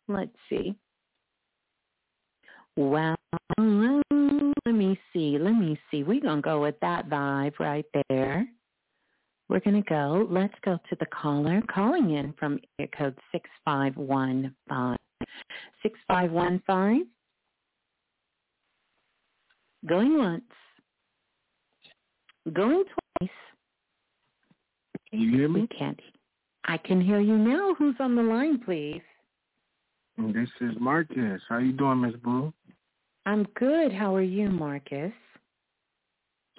Let's 0.08 0.36
see. 0.50 0.76
Well, 2.78 3.16
let 3.58 4.76
me 4.76 5.00
see. 5.14 5.38
Let 5.40 5.54
me 5.54 5.80
see. 5.90 6.04
We're 6.04 6.22
going 6.22 6.38
to 6.38 6.42
go 6.42 6.62
with 6.62 6.76
that 6.82 7.10
vibe 7.10 7.58
right 7.60 7.86
there. 8.10 8.48
We're 9.48 9.60
going 9.62 9.82
to 9.82 9.90
go. 9.90 10.28
Let's 10.30 10.54
go 10.64 10.78
to 10.90 10.96
the 11.00 11.06
caller 11.06 11.62
calling 11.74 12.12
in 12.12 12.34
from 12.40 12.60
area 12.80 12.90
code 12.98 13.18
6515. 13.32 14.98
6515. 15.84 17.08
Going 19.88 20.18
once. 20.18 20.44
Going 22.52 22.84
twice. 22.84 23.30
Can 25.10 25.20
you 25.22 25.32
hear 25.32 25.48
me? 25.48 25.68
Can't. 25.78 26.00
I 26.66 26.78
can 26.78 27.00
hear 27.00 27.20
you 27.20 27.38
now. 27.38 27.76
Who's 27.78 27.96
on 28.00 28.16
the 28.16 28.24
line, 28.24 28.60
please? 28.60 29.02
This 30.18 30.50
is 30.62 30.74
Marcus. 30.80 31.42
How 31.48 31.60
you 31.60 31.74
doing, 31.74 32.02
Miss 32.02 32.16
Blue? 32.24 32.52
I'm 33.26 33.44
good. 33.56 33.92
How 33.92 34.16
are 34.16 34.22
you, 34.22 34.50
Marcus? 34.50 35.14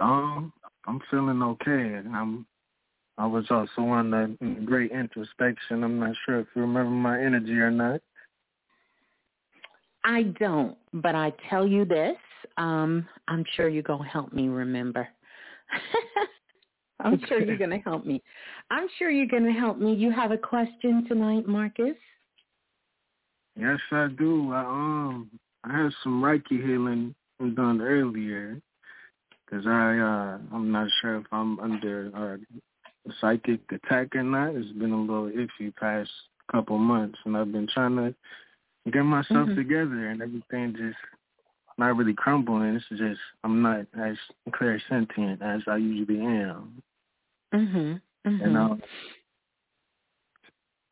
Um, 0.00 0.52
I'm 0.86 1.00
feeling 1.10 1.42
okay. 1.42 2.00
I'm. 2.12 2.46
I 3.18 3.26
was 3.26 3.46
also 3.50 3.80
on 3.82 4.10
the 4.10 4.36
great 4.66 4.90
introspection. 4.90 5.84
I'm 5.84 5.98
not 5.98 6.14
sure 6.26 6.40
if 6.40 6.46
you 6.54 6.62
remember 6.62 6.90
my 6.90 7.18
energy 7.18 7.54
or 7.54 7.70
not. 7.70 8.02
I 10.04 10.24
don't, 10.38 10.76
but 10.92 11.14
I 11.14 11.32
tell 11.48 11.66
you 11.66 11.84
this. 11.84 12.16
Um, 12.58 13.08
I'm 13.26 13.44
sure 13.54 13.68
you're 13.68 13.82
gonna 13.82 14.08
help 14.08 14.32
me 14.32 14.48
remember. 14.48 15.08
I'm 17.00 17.20
sure 17.26 17.40
you're 17.40 17.58
gonna 17.58 17.80
help 17.84 18.04
me. 18.04 18.22
I'm 18.70 18.86
sure 18.98 19.10
you're 19.10 19.26
gonna 19.26 19.52
help 19.52 19.78
me. 19.78 19.94
You 19.94 20.10
have 20.12 20.30
a 20.30 20.38
question 20.38 21.06
tonight, 21.08 21.48
Marcus? 21.48 21.96
Yes, 23.58 23.78
I 23.90 24.08
do. 24.18 24.52
I, 24.52 24.60
um, 24.60 25.30
I 25.68 25.82
had 25.82 25.92
some 26.02 26.22
Reiki 26.22 26.64
healing 26.64 27.14
done 27.54 27.80
earlier 27.80 28.60
because 29.44 29.66
I 29.66 29.98
uh, 29.98 30.38
I'm 30.54 30.70
not 30.70 30.88
sure 31.00 31.16
if 31.16 31.26
I'm 31.32 31.58
under 31.60 32.10
uh, 32.14 33.10
a 33.10 33.12
psychic 33.20 33.60
attack 33.72 34.14
or 34.14 34.22
not. 34.22 34.54
It's 34.54 34.72
been 34.72 34.92
a 34.92 35.00
little 35.00 35.30
iffy 35.30 35.74
past 35.76 36.10
couple 36.50 36.78
months, 36.78 37.18
and 37.24 37.36
I've 37.36 37.52
been 37.52 37.68
trying 37.72 37.96
to 37.96 38.14
get 38.90 39.02
myself 39.02 39.48
Mhm. 39.48 39.56
together, 39.56 40.08
and 40.08 40.22
everything 40.22 40.74
just 40.76 40.98
not 41.78 41.96
really 41.96 42.14
crumbling. 42.14 42.76
It's 42.76 42.88
just 42.90 43.20
I'm 43.42 43.60
not 43.60 43.86
as 43.98 44.16
clairsentient 44.50 45.42
as 45.42 45.62
I 45.66 45.76
usually 45.76 46.20
am. 46.20 46.82
Mhm. 47.52 48.00
Mhm. 48.24 48.44
And 48.44 48.56
um, 48.56 48.82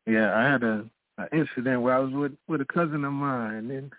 yeah, 0.05 0.37
I 0.37 0.43
had 0.43 0.63
a, 0.63 0.89
a 1.17 1.27
incident 1.35 1.81
where 1.81 1.95
I 1.95 1.99
was 1.99 2.13
with 2.13 2.37
with 2.47 2.61
a 2.61 2.65
cousin 2.65 3.05
of 3.05 3.13
mine, 3.13 3.71
and 3.71 3.93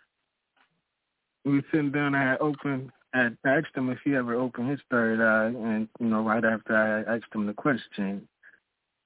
we 1.46 1.52
were 1.52 1.64
sitting 1.70 1.92
down. 1.92 2.14
I 2.14 2.32
had 2.32 2.40
opened. 2.40 2.90
I 3.14 3.30
asked 3.46 3.74
him 3.74 3.88
if 3.88 3.98
he 4.04 4.14
ever 4.14 4.34
opened 4.34 4.68
his 4.68 4.80
third 4.90 5.20
eye, 5.22 5.46
and 5.46 5.88
you 6.00 6.06
know, 6.06 6.22
right 6.22 6.44
after 6.44 6.76
I 6.76 7.14
asked 7.14 7.32
him 7.34 7.46
the 7.46 7.54
question, 7.54 8.28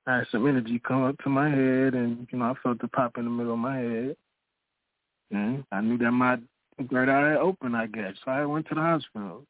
I 0.06 0.18
had 0.18 0.26
some 0.32 0.48
energy 0.48 0.80
come 0.80 1.04
up 1.04 1.16
to 1.18 1.28
my 1.28 1.50
head, 1.50 1.94
and 1.94 2.26
you 2.32 2.38
know, 2.38 2.46
I 2.46 2.54
felt 2.62 2.82
it 2.82 2.92
pop 2.92 3.18
in 3.18 3.24
the 3.24 3.30
middle 3.30 3.52
of 3.52 3.58
my 3.58 3.76
head, 3.76 4.16
and 5.30 5.64
I 5.70 5.82
knew 5.82 5.98
that 5.98 6.10
my 6.10 6.38
third 6.90 7.10
eye 7.10 7.32
had 7.32 7.36
opened. 7.36 7.76
I 7.76 7.86
guess 7.86 8.14
so. 8.24 8.30
I 8.30 8.46
went 8.46 8.66
to 8.68 8.74
the 8.74 8.80
hospital, 8.80 9.44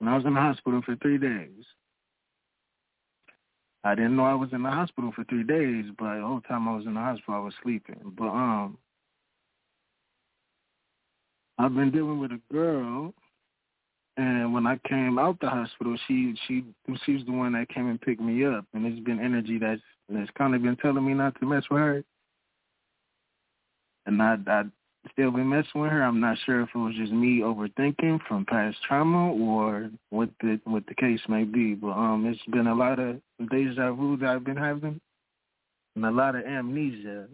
and 0.00 0.08
I 0.08 0.16
was 0.16 0.24
in 0.24 0.34
the 0.34 0.40
hospital 0.40 0.80
for 0.84 0.96
three 0.96 1.18
days. 1.18 1.62
I 3.84 3.94
didn't 3.94 4.16
know 4.16 4.24
I 4.24 4.34
was 4.34 4.52
in 4.52 4.62
the 4.62 4.70
hospital 4.70 5.12
for 5.14 5.24
three 5.24 5.44
days, 5.44 5.84
but 5.98 6.16
the 6.16 6.26
whole 6.26 6.40
time 6.40 6.66
I 6.66 6.74
was 6.74 6.86
in 6.86 6.94
the 6.94 7.00
hospital, 7.00 7.34
I 7.34 7.38
was 7.38 7.54
sleeping. 7.62 8.14
But 8.16 8.28
um, 8.28 8.78
I've 11.58 11.74
been 11.74 11.90
dealing 11.90 12.20
with 12.20 12.30
a 12.30 12.40
girl, 12.52 13.12
and 14.16 14.54
when 14.54 14.66
I 14.66 14.78
came 14.88 15.18
out 15.18 15.40
the 15.40 15.48
hospital, 15.48 15.96
she 16.06 16.34
she 16.46 16.64
she's 17.04 17.24
the 17.26 17.32
one 17.32 17.52
that 17.52 17.68
came 17.68 17.88
and 17.88 18.00
picked 18.00 18.20
me 18.20 18.44
up, 18.44 18.64
and 18.74 18.86
it's 18.86 19.04
been 19.04 19.20
energy 19.20 19.58
that's 19.58 19.82
that's 20.08 20.30
kind 20.36 20.54
of 20.54 20.62
been 20.62 20.76
telling 20.76 21.04
me 21.04 21.14
not 21.14 21.38
to 21.40 21.46
mess 21.46 21.64
with 21.70 21.80
her. 21.80 22.04
And 24.06 24.22
I, 24.22 24.36
I 24.46 24.62
still 25.12 25.32
been 25.32 25.48
messing 25.48 25.80
with 25.80 25.90
her. 25.90 26.02
I'm 26.02 26.20
not 26.20 26.38
sure 26.46 26.62
if 26.62 26.68
it 26.74 26.78
was 26.78 26.94
just 26.96 27.12
me 27.12 27.40
overthinking 27.40 28.20
from 28.26 28.46
past 28.46 28.76
trauma 28.86 29.32
or 29.32 29.90
what 30.10 30.30
the 30.40 30.60
what 30.64 30.86
the 30.86 30.94
case 30.94 31.20
may 31.28 31.42
be. 31.42 31.74
But 31.74 31.90
um, 31.90 32.24
it's 32.26 32.40
been 32.52 32.68
a 32.68 32.74
lot 32.74 33.00
of 33.00 33.20
deja 33.50 33.92
vu 33.92 34.16
that 34.18 34.30
I've 34.30 34.44
been 34.44 34.56
having, 34.56 35.00
and 35.96 36.06
a 36.06 36.10
lot 36.10 36.36
of 36.36 36.44
amnesia, 36.44 37.26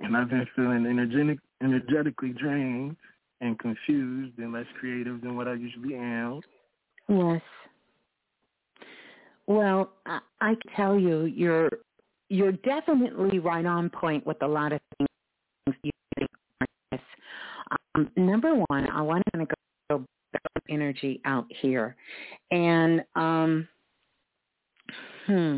and 0.00 0.16
I've 0.16 0.30
been 0.30 0.48
feeling 0.56 0.86
energetic, 0.86 1.38
energetically 1.62 2.30
drained 2.30 2.96
and 3.40 3.58
confused 3.58 4.38
and 4.38 4.52
less 4.52 4.66
creative 4.78 5.20
than 5.20 5.36
what 5.36 5.48
I 5.48 5.54
usually 5.54 5.94
am. 5.94 6.40
Yes. 7.08 7.40
Well, 9.46 9.92
I, 10.04 10.20
I 10.40 10.56
tell 10.76 10.98
you, 10.98 11.24
you're 11.24 11.70
you're 12.28 12.52
definitely 12.52 13.38
right 13.38 13.64
on 13.64 13.88
point 13.88 14.26
with 14.26 14.42
a 14.42 14.46
lot 14.46 14.72
of 14.72 14.80
things 14.98 15.08
um, 17.94 18.10
number 18.16 18.54
one, 18.68 18.88
I 18.90 19.02
want 19.02 19.22
to 19.34 19.46
go 19.90 20.04
energy 20.68 21.20
out 21.24 21.46
here, 21.60 21.96
and 22.50 23.02
um, 23.16 23.68
hmm, 25.26 25.56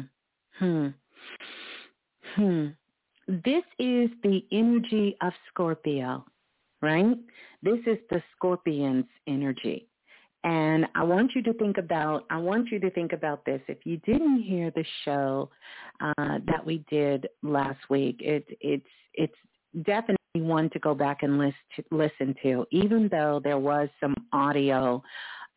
hmm, 0.58 0.86
hmm. 2.36 2.66
This 3.26 3.62
is 3.78 4.10
the 4.22 4.44
energy 4.52 5.16
of 5.20 5.32
Scorpio, 5.48 6.24
right? 6.82 7.16
This 7.62 7.78
is 7.86 7.98
the 8.10 8.22
Scorpion's 8.36 9.06
energy. 9.26 9.86
And 10.42 10.86
I 10.94 11.02
want 11.02 11.32
you 11.34 11.42
to 11.42 11.52
think 11.54 11.76
about 11.76 12.24
I 12.30 12.38
want 12.38 12.68
you 12.70 12.80
to 12.80 12.90
think 12.90 13.12
about 13.12 13.44
this. 13.44 13.60
If 13.68 13.84
you 13.84 13.98
didn't 13.98 14.42
hear 14.42 14.70
the 14.70 14.84
show 15.04 15.50
uh, 16.00 16.38
that 16.46 16.64
we 16.64 16.82
did 16.90 17.28
last 17.42 17.78
week, 17.90 18.20
it, 18.20 18.46
it's 18.60 18.86
it's 19.12 19.34
definitely 19.84 20.16
one 20.34 20.70
to 20.70 20.78
go 20.78 20.94
back 20.94 21.22
and 21.22 21.38
list, 21.38 21.56
listen 21.90 22.34
to, 22.42 22.64
even 22.70 23.08
though 23.10 23.40
there 23.42 23.58
was 23.58 23.88
some 24.00 24.14
audio, 24.32 25.02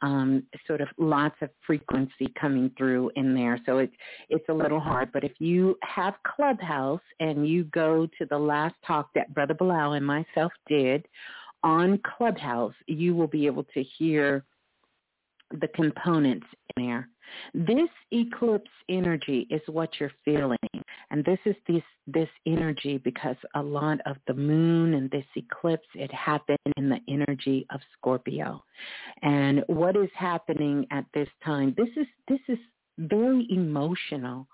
um, 0.03 0.43
sort 0.67 0.81
of 0.81 0.89
lots 0.97 1.35
of 1.41 1.49
frequency 1.65 2.31
coming 2.39 2.69
through 2.77 3.09
in 3.15 3.33
there. 3.33 3.57
So 3.65 3.79
it's 3.79 3.93
it's 4.29 4.47
a 4.49 4.53
little 4.53 4.79
hard. 4.79 5.11
But 5.11 5.23
if 5.23 5.31
you 5.39 5.77
have 5.81 6.13
Clubhouse 6.35 7.01
and 7.19 7.47
you 7.47 7.63
go 7.65 8.05
to 8.19 8.25
the 8.29 8.37
last 8.37 8.75
talk 8.85 9.09
that 9.15 9.33
Brother 9.33 9.55
Balah 9.55 9.97
and 9.97 10.05
myself 10.05 10.51
did 10.67 11.07
on 11.63 11.99
Clubhouse, 12.17 12.75
you 12.87 13.15
will 13.15 13.27
be 13.27 13.45
able 13.45 13.63
to 13.73 13.81
hear 13.97 14.43
the 15.61 15.69
components 15.69 16.47
in 16.75 16.85
there. 16.85 17.09
This 17.53 17.89
eclipse 18.11 18.69
energy 18.89 19.47
is 19.49 19.61
what 19.67 19.89
you're 19.99 20.11
feeling. 20.25 20.57
And 21.13 21.23
this 21.23 21.39
is 21.45 21.55
this 21.67 21.83
this 22.07 22.27
energy 22.45 22.97
because 22.97 23.37
a 23.55 23.61
lot 23.61 23.99
of 24.05 24.17
the 24.27 24.33
moon 24.33 24.95
and 24.95 25.09
this 25.11 25.25
eclipse 25.35 25.87
it 25.93 26.11
happened 26.11 26.57
in 26.75 26.89
the 26.89 26.99
energy 27.07 27.65
of 27.73 27.79
Scorpio. 27.97 28.63
And 29.21 29.63
what 29.67 29.95
is 29.95 30.09
happening 30.15 30.85
at 30.91 31.05
this 31.13 31.29
time, 31.45 31.73
this 31.77 31.89
is 31.95 32.07
this 32.27 32.41
is 32.49 32.57
very 32.97 33.47
emotional. 33.51 34.47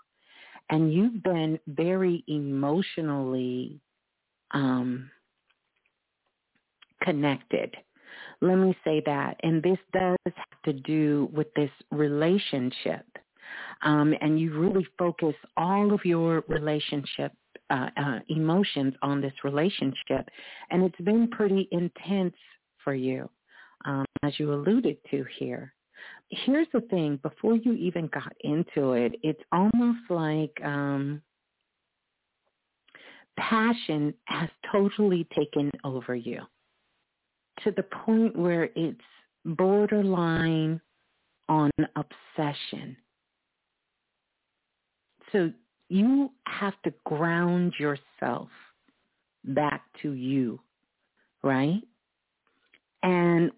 And 0.69 0.93
you've 0.93 1.23
been 1.23 1.57
very 1.65 2.23
emotionally 2.27 3.79
um, 4.51 5.09
connected 7.01 7.75
let 8.41 8.55
me 8.55 8.75
say 8.83 9.01
that. 9.05 9.37
And 9.43 9.61
this 9.61 9.77
does 9.93 10.17
have 10.25 10.61
to 10.65 10.73
do 10.73 11.29
with 11.33 11.47
this 11.55 11.71
relationship. 11.91 13.05
Um, 13.81 14.13
and 14.21 14.39
you 14.39 14.57
really 14.59 14.85
focus 14.97 15.35
all 15.57 15.93
of 15.93 16.01
your 16.03 16.43
relationship 16.47 17.31
uh, 17.69 17.89
uh, 17.97 18.19
emotions 18.29 18.93
on 19.01 19.21
this 19.21 19.33
relationship. 19.43 20.27
And 20.71 20.83
it's 20.83 20.99
been 21.01 21.27
pretty 21.29 21.67
intense 21.71 22.35
for 22.83 22.93
you, 22.93 23.29
um, 23.85 24.05
as 24.23 24.33
you 24.39 24.53
alluded 24.53 24.97
to 25.11 25.25
here. 25.37 25.73
Here's 26.29 26.67
the 26.73 26.81
thing, 26.81 27.19
before 27.21 27.55
you 27.55 27.73
even 27.73 28.07
got 28.07 28.33
into 28.41 28.93
it, 28.93 29.13
it's 29.23 29.41
almost 29.51 29.99
like 30.09 30.59
um, 30.63 31.21
passion 33.37 34.13
has 34.25 34.49
totally 34.71 35.27
taken 35.35 35.71
over 35.83 36.15
you 36.15 36.41
to 37.63 37.71
the 37.71 37.83
point 37.83 38.35
where 38.35 38.69
it's 38.75 38.99
borderline 39.45 40.79
on 41.47 41.71
obsession. 41.95 42.95
So 45.31 45.51
you 45.89 46.31
have 46.47 46.73
to 46.83 46.93
ground 47.05 47.73
yourself 47.79 48.49
back 49.43 49.81
to 50.01 50.13
you, 50.13 50.59
right? 51.43 51.81
And 53.03 53.51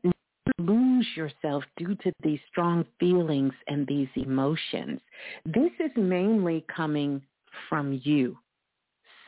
lose 0.60 1.08
yourself 1.16 1.64
due 1.78 1.96
to 1.96 2.12
these 2.24 2.40
strong 2.50 2.86
feelings 3.00 3.54
and 3.68 3.88
these 3.88 4.08
emotions. 4.16 5.00
This 5.46 5.72
is 5.80 5.92
mainly 5.96 6.66
coming 6.74 7.22
from 7.70 8.00
you 8.04 8.38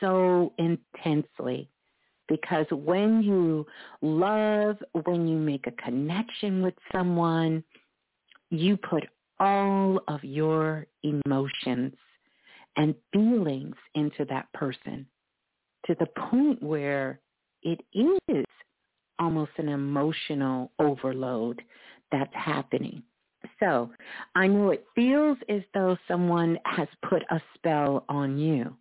so 0.00 0.52
intensely 0.58 1.68
because 2.28 2.66
when 2.70 3.22
you 3.22 3.66
love, 4.00 4.76
when 5.04 5.28
you 5.28 5.36
make 5.36 5.66
a 5.66 5.82
connection 5.82 6.62
with 6.62 6.74
someone, 6.92 7.62
you 8.50 8.76
put 8.76 9.04
all 9.40 10.00
of 10.08 10.22
your 10.22 10.86
emotions 11.02 11.92
and 12.76 12.94
feelings 13.12 13.76
into 13.94 14.24
that 14.26 14.52
person 14.52 15.06
to 15.86 15.94
the 15.98 16.06
point 16.30 16.62
where 16.62 17.20
it 17.62 17.80
is 17.92 18.44
almost 19.18 19.52
an 19.58 19.68
emotional 19.68 20.70
overload 20.78 21.62
that's 22.10 22.34
happening. 22.34 23.02
So 23.60 23.90
I 24.34 24.46
know 24.46 24.70
it 24.70 24.86
feels 24.94 25.38
as 25.48 25.62
though 25.74 25.96
someone 26.08 26.58
has 26.64 26.88
put 27.08 27.22
a 27.30 27.40
spell 27.54 28.04
on 28.08 28.38
you, 28.38 28.74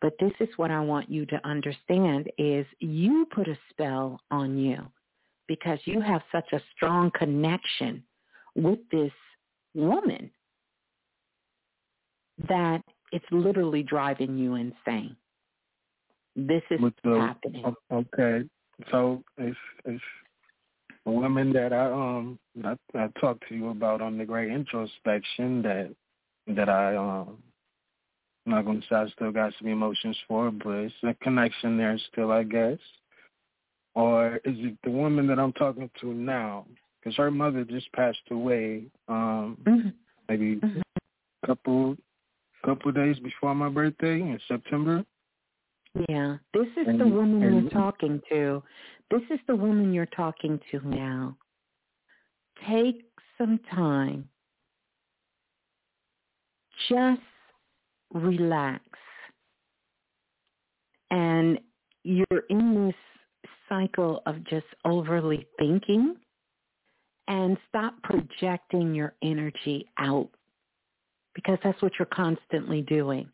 but 0.00 0.14
this 0.20 0.32
is 0.40 0.48
what 0.56 0.70
I 0.70 0.80
want 0.80 1.08
you 1.08 1.24
to 1.26 1.46
understand 1.46 2.30
is 2.36 2.66
you 2.80 3.26
put 3.34 3.48
a 3.48 3.58
spell 3.70 4.20
on 4.30 4.58
you 4.58 4.86
because 5.46 5.78
you 5.84 6.00
have 6.00 6.22
such 6.30 6.52
a 6.52 6.60
strong 6.74 7.10
connection 7.12 8.02
with 8.54 8.80
this 8.90 9.12
woman 9.74 10.30
that 12.48 12.82
it's 13.12 13.24
literally 13.30 13.82
driving 13.82 14.36
you 14.36 14.54
insane. 14.54 15.16
This 16.36 16.62
is 16.70 16.80
the, 17.02 17.18
happening. 17.18 17.74
Okay. 17.92 18.48
So 18.90 19.22
if 19.38 19.56
if 19.84 20.00
women 21.04 21.52
that 21.52 21.72
I 21.72 21.90
um 21.90 22.38
I, 22.64 22.76
I 22.94 23.08
talked 23.20 23.48
to 23.48 23.54
you 23.54 23.70
about 23.70 24.00
on 24.00 24.18
the 24.18 24.24
great 24.24 24.50
introspection 24.50 25.62
that 25.62 25.94
that 26.54 26.68
I 26.68 26.96
um 26.96 27.38
I'm 28.46 28.52
not 28.52 28.64
gonna 28.64 28.80
say 28.88 28.96
I 28.96 29.08
still 29.08 29.32
got 29.32 29.52
some 29.58 29.68
emotions 29.68 30.16
for, 30.26 30.50
but 30.50 30.70
it's 30.70 30.94
a 31.02 31.14
connection 31.22 31.76
there 31.76 31.98
still, 32.12 32.30
I 32.30 32.44
guess. 32.44 32.78
Or 33.94 34.36
is 34.36 34.56
it 34.58 34.78
the 34.84 34.90
woman 34.90 35.26
that 35.26 35.38
I'm 35.38 35.52
talking 35.52 35.90
to 36.00 36.14
now? 36.14 36.66
Because 36.98 37.16
her 37.16 37.30
mother 37.30 37.64
just 37.64 37.92
passed 37.92 38.18
away, 38.30 38.84
um, 39.08 39.58
mm-hmm. 39.64 39.88
maybe 40.28 40.56
mm-hmm. 40.56 40.80
a 41.42 41.46
couple 41.46 41.96
couple 42.64 42.92
days 42.92 43.16
before 43.20 43.54
my 43.54 43.68
birthday 43.68 44.20
in 44.20 44.38
September. 44.48 45.04
Yeah, 46.08 46.36
this 46.52 46.66
is 46.76 46.86
and, 46.86 47.00
the 47.00 47.06
woman 47.06 47.42
and, 47.42 47.62
you're 47.62 47.70
talking 47.70 48.20
to. 48.30 48.62
This 49.10 49.22
is 49.30 49.40
the 49.46 49.56
woman 49.56 49.92
you're 49.92 50.06
talking 50.06 50.60
to 50.70 50.86
now. 50.86 51.36
Take 52.68 53.04
some 53.36 53.58
time. 53.74 54.28
Just 56.88 57.20
relax. 58.12 58.82
And 61.10 61.58
you're 62.04 62.44
in 62.50 62.86
this 62.86 63.50
cycle 63.68 64.22
of 64.26 64.44
just 64.44 64.66
overly 64.84 65.46
thinking 65.58 66.16
and 67.28 67.56
stop 67.68 67.94
projecting 68.02 68.94
your 68.94 69.14
energy 69.22 69.86
out 69.98 70.30
because 71.38 71.56
that's 71.62 71.80
what 71.82 71.92
you're 72.00 72.06
constantly 72.06 72.82
doing. 72.82 73.28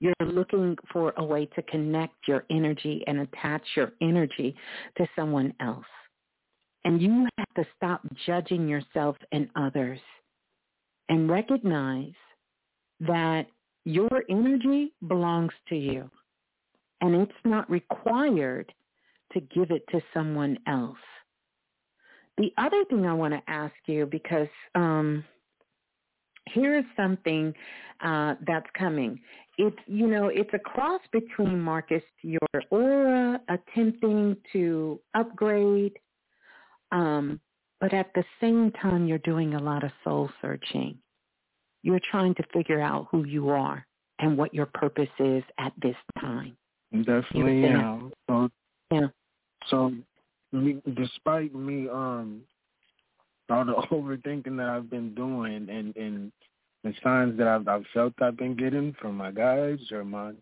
You're 0.00 0.12
looking 0.26 0.76
for 0.92 1.14
a 1.18 1.24
way 1.24 1.46
to 1.54 1.62
connect 1.62 2.16
your 2.26 2.44
energy 2.50 3.04
and 3.06 3.20
attach 3.20 3.62
your 3.76 3.92
energy 4.00 4.56
to 4.98 5.06
someone 5.14 5.54
else. 5.60 5.86
And 6.84 7.00
you 7.00 7.28
have 7.38 7.54
to 7.54 7.64
stop 7.76 8.00
judging 8.26 8.66
yourself 8.66 9.14
and 9.30 9.48
others 9.54 10.00
and 11.08 11.30
recognize 11.30 12.12
that 12.98 13.46
your 13.84 14.24
energy 14.28 14.92
belongs 15.06 15.52
to 15.68 15.76
you. 15.76 16.10
And 17.02 17.14
it's 17.14 17.32
not 17.44 17.70
required 17.70 18.72
to 19.32 19.40
give 19.40 19.70
it 19.70 19.84
to 19.92 20.02
someone 20.12 20.58
else. 20.66 20.98
The 22.38 22.52
other 22.58 22.84
thing 22.86 23.06
I 23.06 23.14
want 23.14 23.32
to 23.32 23.42
ask 23.46 23.74
you, 23.86 24.06
because 24.06 24.48
um, 24.74 25.24
here 26.50 26.76
is 26.78 26.84
something 26.96 27.54
uh, 28.00 28.34
that's 28.46 28.66
coming. 28.76 29.20
it's 29.58 29.76
you 29.86 30.06
know 30.06 30.28
it's 30.28 30.50
a 30.54 30.58
cross 30.58 31.00
between 31.12 31.60
Marcus 31.60 32.02
your 32.22 32.40
aura 32.70 33.40
attempting 33.48 34.36
to 34.52 35.00
upgrade, 35.14 35.98
um, 36.90 37.40
but 37.80 37.92
at 37.92 38.12
the 38.14 38.24
same 38.40 38.72
time 38.72 39.06
you're 39.06 39.18
doing 39.18 39.54
a 39.54 39.62
lot 39.62 39.84
of 39.84 39.90
soul 40.04 40.30
searching. 40.40 40.98
You're 41.82 42.00
trying 42.10 42.34
to 42.36 42.44
figure 42.52 42.80
out 42.80 43.08
who 43.10 43.24
you 43.24 43.50
are 43.50 43.84
and 44.20 44.38
what 44.38 44.54
your 44.54 44.66
purpose 44.66 45.08
is 45.18 45.42
at 45.58 45.72
this 45.82 45.96
time. 46.20 46.56
Definitely, 46.92 47.62
yeah. 47.62 48.00
So, 48.28 48.48
yeah. 48.92 49.06
So, 49.68 49.92
me, 50.52 50.80
despite 50.94 51.54
me, 51.54 51.88
um, 51.88 52.42
all 53.50 53.64
the 53.64 53.72
overthinking 53.90 54.56
that 54.56 54.68
I've 54.68 54.90
been 54.90 55.14
doing, 55.14 55.68
and 55.68 55.96
and 55.96 56.32
the 56.84 56.92
signs 57.02 57.38
that 57.38 57.46
I've, 57.46 57.68
I've 57.68 57.84
felt 57.94 58.14
I've 58.20 58.36
been 58.36 58.56
getting 58.56 58.94
from 59.00 59.16
my 59.16 59.30
guides 59.30 59.92
or 59.92 60.04
my 60.04 60.32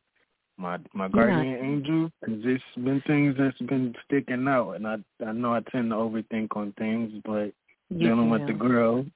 my 0.57 0.79
my 0.93 1.09
guardian 1.09 1.51
yeah. 1.51 1.63
angel, 1.63 2.11
because 2.21 2.41
it's 2.45 2.63
been 2.77 3.03
things 3.07 3.37
that's 3.39 3.59
been 3.59 3.95
sticking 4.05 4.47
out, 4.49 4.73
and 4.73 4.87
I 4.87 4.97
I 5.27 5.33
know 5.33 5.55
I 5.55 5.61
tend 5.71 5.91
to 5.91 5.97
overthink 5.97 6.49
on 6.57 6.73
things, 6.79 7.13
but 7.25 7.53
dealing 7.99 8.31
with 8.31 8.47
the 8.47 8.53
girl, 8.53 9.07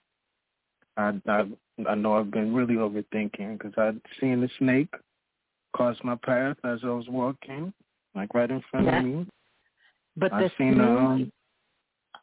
I 0.96 1.12
I 1.26 1.44
I 1.88 1.94
know 1.94 2.14
I've 2.14 2.30
been 2.30 2.54
really 2.54 2.74
overthinking 2.74 3.58
because 3.58 3.74
I 3.76 3.92
seen 4.20 4.40
the 4.40 4.48
snake 4.58 4.92
cross 5.74 5.96
my 6.04 6.16
path 6.24 6.56
as 6.64 6.78
I 6.84 6.88
was 6.88 7.06
walking, 7.08 7.72
like 8.14 8.32
right 8.32 8.50
in 8.50 8.62
front 8.70 8.86
yeah. 8.86 8.98
of 8.98 9.04
me. 9.04 9.26
But 10.16 10.32
I 10.32 10.42
the 10.44 10.50
seen 10.56 10.74
snake, 10.74 10.88
um, 10.88 11.32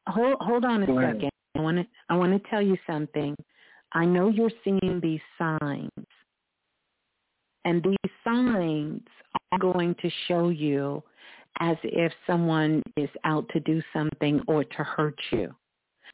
hold 0.08 0.38
hold 0.40 0.66
on 0.66 0.84
a 0.84 0.86
second. 0.86 1.31
I 1.62 1.64
want 1.64 1.78
to 1.78 1.86
I 2.10 2.16
want 2.18 2.32
to 2.32 2.50
tell 2.50 2.62
you 2.62 2.76
something. 2.88 3.36
I 3.94 4.04
know 4.06 4.30
you're 4.30 4.52
seeing 4.64 5.00
these 5.02 5.20
signs, 5.38 5.92
and 7.66 7.84
these 7.84 8.12
signs 8.24 9.02
are 9.52 9.60
going 9.60 9.96
to 10.02 10.10
show 10.28 10.50
you 10.50 11.04
as 11.60 11.78
if 11.84 12.12
someone 12.26 12.82
is 12.98 13.10
out 13.26 13.48
to 13.50 13.60
do 13.60 13.82
something 13.94 14.42
or 14.48 14.64
to 14.64 14.84
hurt 14.84 15.20
you. 15.32 15.54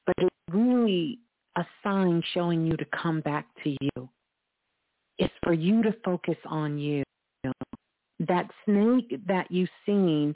But 0.06 0.16
it's 0.18 0.36
really 0.52 1.20
a 1.56 1.66
sign 1.82 2.22
showing 2.34 2.66
you 2.66 2.76
to 2.76 2.86
come 3.02 3.22
back 3.22 3.46
to 3.64 3.70
you. 3.80 4.10
It's 5.18 5.34
for 5.44 5.54
you 5.54 5.82
to 5.84 5.96
focus 6.04 6.38
on 6.46 6.78
you. 6.78 7.04
That 8.20 8.50
snake 8.66 9.22
that 9.28 9.50
you've 9.50 9.70
seen, 9.86 10.36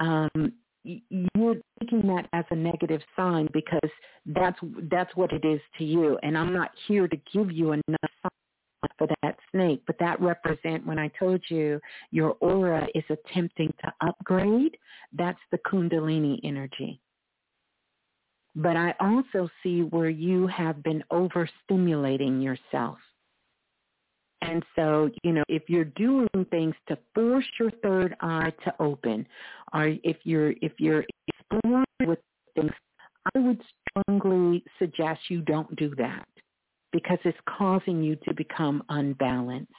um, 0.00 0.52
you're 0.84 1.56
taking 1.80 2.06
that 2.06 2.26
as 2.32 2.44
a 2.50 2.54
negative 2.54 3.00
sign 3.16 3.48
because 3.52 3.90
that's 4.26 4.58
that's 4.90 5.14
what 5.14 5.32
it 5.32 5.44
is 5.44 5.60
to 5.78 5.84
you. 5.84 6.18
And 6.22 6.36
I'm 6.36 6.52
not 6.52 6.70
here 6.88 7.08
to 7.08 7.16
give 7.32 7.50
you 7.50 7.72
enough 7.72 8.10
sign 8.22 8.90
for 8.96 9.08
that 9.22 9.36
snake, 9.52 9.82
but 9.86 9.96
that 9.98 10.20
represent 10.20 10.86
when 10.86 10.98
I 10.98 11.08
told 11.18 11.42
you 11.48 11.80
your 12.10 12.36
aura 12.40 12.86
is 12.94 13.04
attempting 13.10 13.72
to 13.82 13.92
upgrade. 14.00 14.76
That's 15.12 15.38
the 15.50 15.58
Kundalini 15.58 16.40
energy. 16.44 17.00
But 18.56 18.76
I 18.76 18.94
also 18.98 19.48
see 19.62 19.82
where 19.82 20.08
you 20.08 20.46
have 20.48 20.82
been 20.82 21.04
overstimulating 21.12 22.42
yourself. 22.42 22.98
And 24.42 24.64
so, 24.74 25.10
you 25.22 25.32
know, 25.32 25.42
if 25.48 25.64
you're 25.68 25.84
doing 25.84 26.28
things 26.50 26.74
to 26.88 26.98
force 27.14 27.44
your 27.58 27.70
third 27.82 28.16
eye 28.20 28.52
to 28.64 28.74
open, 28.80 29.26
or 29.72 29.94
if 30.02 30.16
you're 30.24 30.52
if 30.62 30.72
you're 30.78 31.04
exploring 31.28 31.84
with 32.06 32.18
things, 32.54 32.70
I 33.34 33.38
would 33.38 33.60
strongly 33.88 34.64
suggest 34.78 35.20
you 35.28 35.42
don't 35.42 35.74
do 35.76 35.94
that 35.96 36.26
because 36.92 37.18
it's 37.24 37.38
causing 37.46 38.02
you 38.02 38.16
to 38.24 38.34
become 38.34 38.82
unbalanced. 38.88 39.70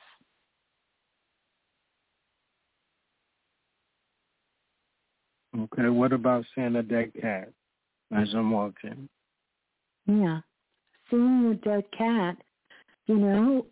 Okay, 5.57 5.89
what 5.89 6.13
about 6.13 6.45
seeing 6.55 6.75
a 6.77 6.83
dead 6.83 7.11
cat 7.19 7.51
as 8.15 8.33
I'm 8.33 8.51
walking? 8.51 9.09
Yeah, 10.05 10.39
seeing 11.09 11.47
a 11.47 11.55
dead 11.55 11.83
cat, 11.97 12.37
you 13.07 13.17
know, 13.17 13.65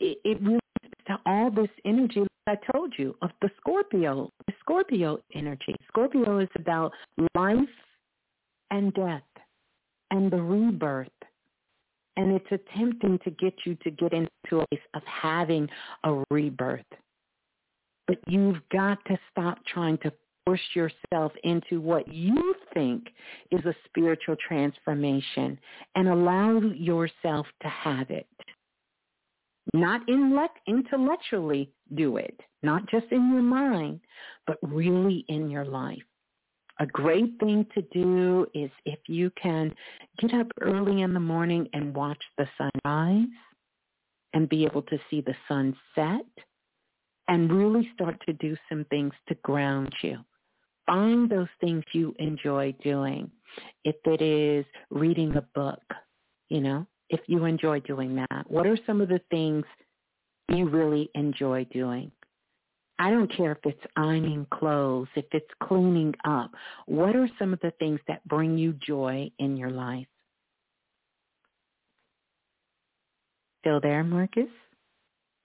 it, 0.00 0.40
really 0.42 0.58
to 1.06 1.18
all 1.26 1.50
this 1.50 1.70
energy 1.84 2.24
I 2.46 2.56
told 2.72 2.94
you 2.98 3.14
of 3.22 3.30
the 3.42 3.50
Scorpio, 3.58 4.30
the 4.46 4.52
Scorpio 4.60 5.20
energy. 5.34 5.76
Scorpio 5.88 6.38
is 6.38 6.48
about 6.56 6.92
life 7.34 7.58
and 8.70 8.92
death 8.94 9.22
and 10.10 10.30
the 10.30 10.42
rebirth. 10.42 11.08
And 12.16 12.32
it's 12.32 12.46
attempting 12.50 13.18
to 13.24 13.30
get 13.30 13.54
you 13.64 13.76
to 13.76 13.90
get 13.90 14.12
into 14.12 14.30
a 14.52 14.66
place 14.66 14.80
of 14.94 15.02
having 15.04 15.68
a 16.04 16.24
rebirth. 16.30 16.84
But 18.08 18.18
you've 18.26 18.60
got 18.72 18.98
to 19.06 19.16
stop 19.30 19.58
trying 19.72 19.98
to 19.98 20.12
force 20.44 20.60
yourself 20.74 21.32
into 21.44 21.80
what 21.80 22.12
you 22.12 22.54
think 22.74 23.04
is 23.52 23.64
a 23.64 23.74
spiritual 23.86 24.34
transformation 24.48 25.58
and 25.94 26.08
allow 26.08 26.58
yourself 26.58 27.46
to 27.62 27.68
have 27.68 28.10
it. 28.10 28.26
Not 29.72 30.02
intellectually 30.08 31.70
do 31.94 32.16
it, 32.16 32.38
not 32.62 32.88
just 32.90 33.06
in 33.10 33.32
your 33.32 33.42
mind, 33.42 34.00
but 34.46 34.58
really 34.62 35.24
in 35.28 35.48
your 35.48 35.64
life. 35.64 36.02
A 36.80 36.86
great 36.86 37.38
thing 37.38 37.66
to 37.74 37.82
do 37.92 38.46
is 38.54 38.70
if 38.86 38.98
you 39.06 39.30
can 39.40 39.72
get 40.18 40.32
up 40.32 40.46
early 40.60 41.02
in 41.02 41.12
the 41.12 41.20
morning 41.20 41.68
and 41.74 41.94
watch 41.94 42.22
the 42.38 42.48
sunrise 42.56 43.28
and 44.32 44.48
be 44.48 44.64
able 44.64 44.82
to 44.82 44.98
see 45.10 45.20
the 45.20 45.34
sun 45.46 45.76
set 45.94 46.26
and 47.28 47.52
really 47.52 47.88
start 47.94 48.16
to 48.26 48.32
do 48.34 48.56
some 48.68 48.84
things 48.90 49.12
to 49.28 49.34
ground 49.42 49.92
you. 50.02 50.18
Find 50.86 51.30
those 51.30 51.48
things 51.60 51.84
you 51.92 52.14
enjoy 52.18 52.74
doing. 52.82 53.30
If 53.84 53.96
it 54.06 54.22
is 54.22 54.64
reading 54.90 55.36
a 55.36 55.42
book, 55.54 55.82
you 56.48 56.60
know, 56.60 56.86
if 57.10 57.20
you 57.26 57.44
enjoy 57.44 57.80
doing 57.80 58.14
that? 58.16 58.50
What 58.50 58.66
are 58.66 58.78
some 58.86 59.00
of 59.00 59.08
the 59.08 59.20
things 59.30 59.64
you 60.48 60.68
really 60.68 61.10
enjoy 61.14 61.64
doing? 61.72 62.10
I 62.98 63.10
don't 63.10 63.34
care 63.34 63.52
if 63.52 63.58
it's 63.64 63.92
ironing 63.96 64.46
clothes, 64.52 65.08
if 65.16 65.24
it's 65.32 65.50
cleaning 65.62 66.14
up. 66.24 66.50
What 66.86 67.16
are 67.16 67.28
some 67.38 67.52
of 67.52 67.60
the 67.60 67.72
things 67.78 67.98
that 68.08 68.26
bring 68.28 68.58
you 68.58 68.74
joy 68.74 69.30
in 69.38 69.56
your 69.56 69.70
life? 69.70 70.06
Still 73.60 73.80
there, 73.80 74.04
Marcus? 74.04 74.48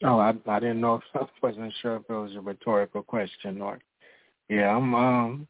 Oh, 0.03 0.19
I 0.19 0.33
I 0.47 0.59
didn't 0.59 0.81
know 0.81 0.99
I 1.15 1.25
wasn't 1.41 1.73
sure 1.81 1.97
if 1.97 2.03
it 2.09 2.13
was 2.13 2.35
a 2.35 2.41
rhetorical 2.41 3.03
question 3.03 3.61
or 3.61 3.79
yeah, 4.49 4.75
I'm 4.75 4.93
um 4.93 5.47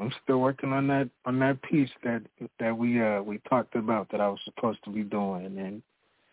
I'm 0.00 0.12
still 0.24 0.38
working 0.38 0.72
on 0.72 0.86
that 0.88 1.10
on 1.26 1.38
that 1.40 1.60
piece 1.62 1.90
that 2.02 2.22
that 2.58 2.76
we 2.76 3.02
uh 3.02 3.22
we 3.22 3.38
talked 3.48 3.76
about 3.76 4.10
that 4.10 4.20
I 4.20 4.28
was 4.28 4.38
supposed 4.44 4.82
to 4.84 4.90
be 4.90 5.02
doing, 5.02 5.58
and 5.58 5.82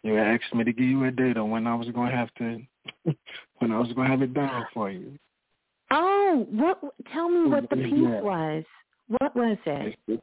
you 0.04 0.18
asked 0.18 0.54
me 0.56 0.64
to 0.64 0.72
give 0.72 0.86
you 0.86 1.04
a 1.06 1.12
date 1.12 1.38
on 1.38 1.50
when 1.50 1.68
I 1.68 1.76
was 1.76 1.90
going 1.90 2.10
to 2.10 2.16
have 2.16 2.34
to 2.36 2.62
when 3.60 3.72
I 3.72 3.80
was 3.80 3.90
to 3.94 4.02
have 4.02 4.22
it 4.22 4.34
done 4.34 4.66
for 4.74 4.90
you. 4.90 5.18
Oh, 5.92 6.48
what? 6.50 6.80
Tell 7.14 7.30
me 7.30 7.50
what 7.50 7.70
the 7.70 7.76
piece 7.76 7.94
yeah. 7.94 8.22
was. 8.22 8.64
What 9.08 9.36
was 9.36 9.58
it? 9.66 10.22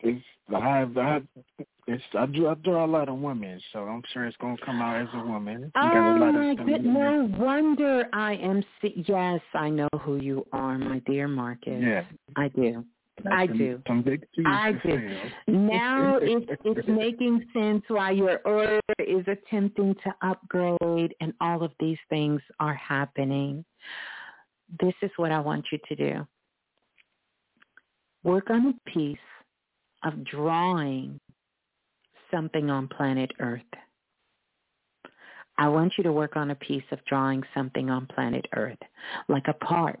It's, 0.00 0.24
I 0.54 0.86
I 0.96 1.20
it's 1.86 2.02
I 2.16 2.26
draw 2.26 2.52
I 2.52 2.54
draw 2.54 2.84
a 2.84 2.86
lot 2.86 3.08
of 3.08 3.18
women, 3.18 3.60
so 3.72 3.80
I'm 3.80 4.02
sure 4.12 4.26
it's 4.26 4.36
gonna 4.36 4.56
come 4.64 4.80
out 4.80 5.00
as 5.00 5.08
a 5.14 5.26
woman. 5.26 5.62
You 5.62 5.70
oh 5.74 6.32
my 6.32 6.54
goodness! 6.54 6.80
No 6.84 7.30
wonder 7.38 8.08
I 8.12 8.34
am. 8.34 8.62
See- 8.80 9.04
yes, 9.08 9.40
I 9.54 9.70
know 9.70 9.88
who 10.02 10.16
you 10.16 10.46
are, 10.52 10.78
my 10.78 11.00
dear 11.00 11.26
Marcus. 11.28 11.82
Yeah, 11.82 12.04
I 12.36 12.48
do. 12.48 12.84
I 13.30 13.46
do. 13.46 13.82
I 14.46 14.72
do. 14.84 15.10
Now 15.48 16.18
it's 16.22 16.46
it's 16.64 16.88
making 17.04 17.44
sense 17.52 17.82
why 17.88 18.12
your 18.12 18.40
aura 18.44 18.80
is 19.00 19.24
attempting 19.26 19.96
to 20.04 20.14
upgrade 20.22 21.14
and 21.20 21.32
all 21.40 21.62
of 21.64 21.72
these 21.80 21.98
things 22.08 22.40
are 22.60 22.74
happening. 22.74 23.64
This 24.80 24.94
is 25.02 25.10
what 25.16 25.32
I 25.32 25.40
want 25.40 25.66
you 25.72 25.78
to 25.88 25.96
do. 25.96 26.26
Work 28.22 28.50
on 28.50 28.66
a 28.68 28.90
piece 28.90 29.18
of 30.04 30.24
drawing 30.24 31.20
something 32.30 32.70
on 32.70 32.88
planet 32.88 33.30
Earth. 33.40 33.62
I 35.56 35.68
want 35.68 35.94
you 35.98 36.04
to 36.04 36.12
work 36.12 36.36
on 36.36 36.50
a 36.50 36.54
piece 36.54 36.84
of 36.92 37.04
drawing 37.06 37.42
something 37.54 37.90
on 37.90 38.06
planet 38.06 38.46
Earth, 38.54 38.78
like 39.28 39.48
a 39.48 39.64
park 39.64 40.00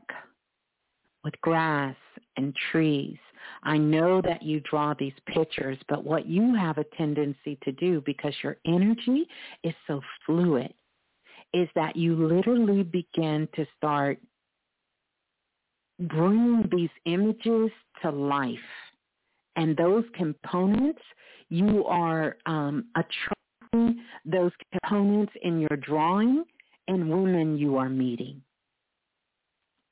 with 1.24 1.34
grass 1.40 1.96
and 2.36 2.54
trees. 2.70 3.18
I 3.64 3.76
know 3.76 4.22
that 4.22 4.42
you 4.42 4.60
draw 4.60 4.94
these 4.94 5.14
pictures, 5.26 5.78
but 5.88 6.04
what 6.04 6.26
you 6.26 6.54
have 6.54 6.78
a 6.78 6.84
tendency 6.96 7.58
to 7.62 7.72
do 7.72 8.02
because 8.06 8.34
your 8.42 8.56
energy 8.66 9.26
is 9.64 9.74
so 9.86 10.00
fluid 10.24 10.72
is 11.54 11.68
that 11.74 11.96
you 11.96 12.14
literally 12.14 12.82
begin 12.82 13.48
to 13.56 13.66
start 13.76 14.18
bringing 16.00 16.68
these 16.70 16.90
images 17.06 17.70
to 18.02 18.10
life. 18.10 18.58
And 19.58 19.76
those 19.76 20.04
components 20.14 21.02
you 21.50 21.84
are 21.86 22.36
um, 22.46 22.86
attracting 22.94 24.04
those 24.24 24.52
components 24.72 25.32
in 25.42 25.60
your 25.60 25.76
drawing 25.80 26.44
and 26.86 27.10
women 27.10 27.58
you 27.58 27.76
are 27.76 27.88
meeting. 27.88 28.40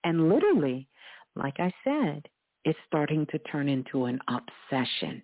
And 0.04 0.28
literally, 0.28 0.86
like 1.34 1.58
I 1.58 1.72
said, 1.82 2.26
it's 2.64 2.78
starting 2.86 3.26
to 3.32 3.38
turn 3.40 3.68
into 3.68 4.04
an 4.04 4.20
obsession 4.28 5.20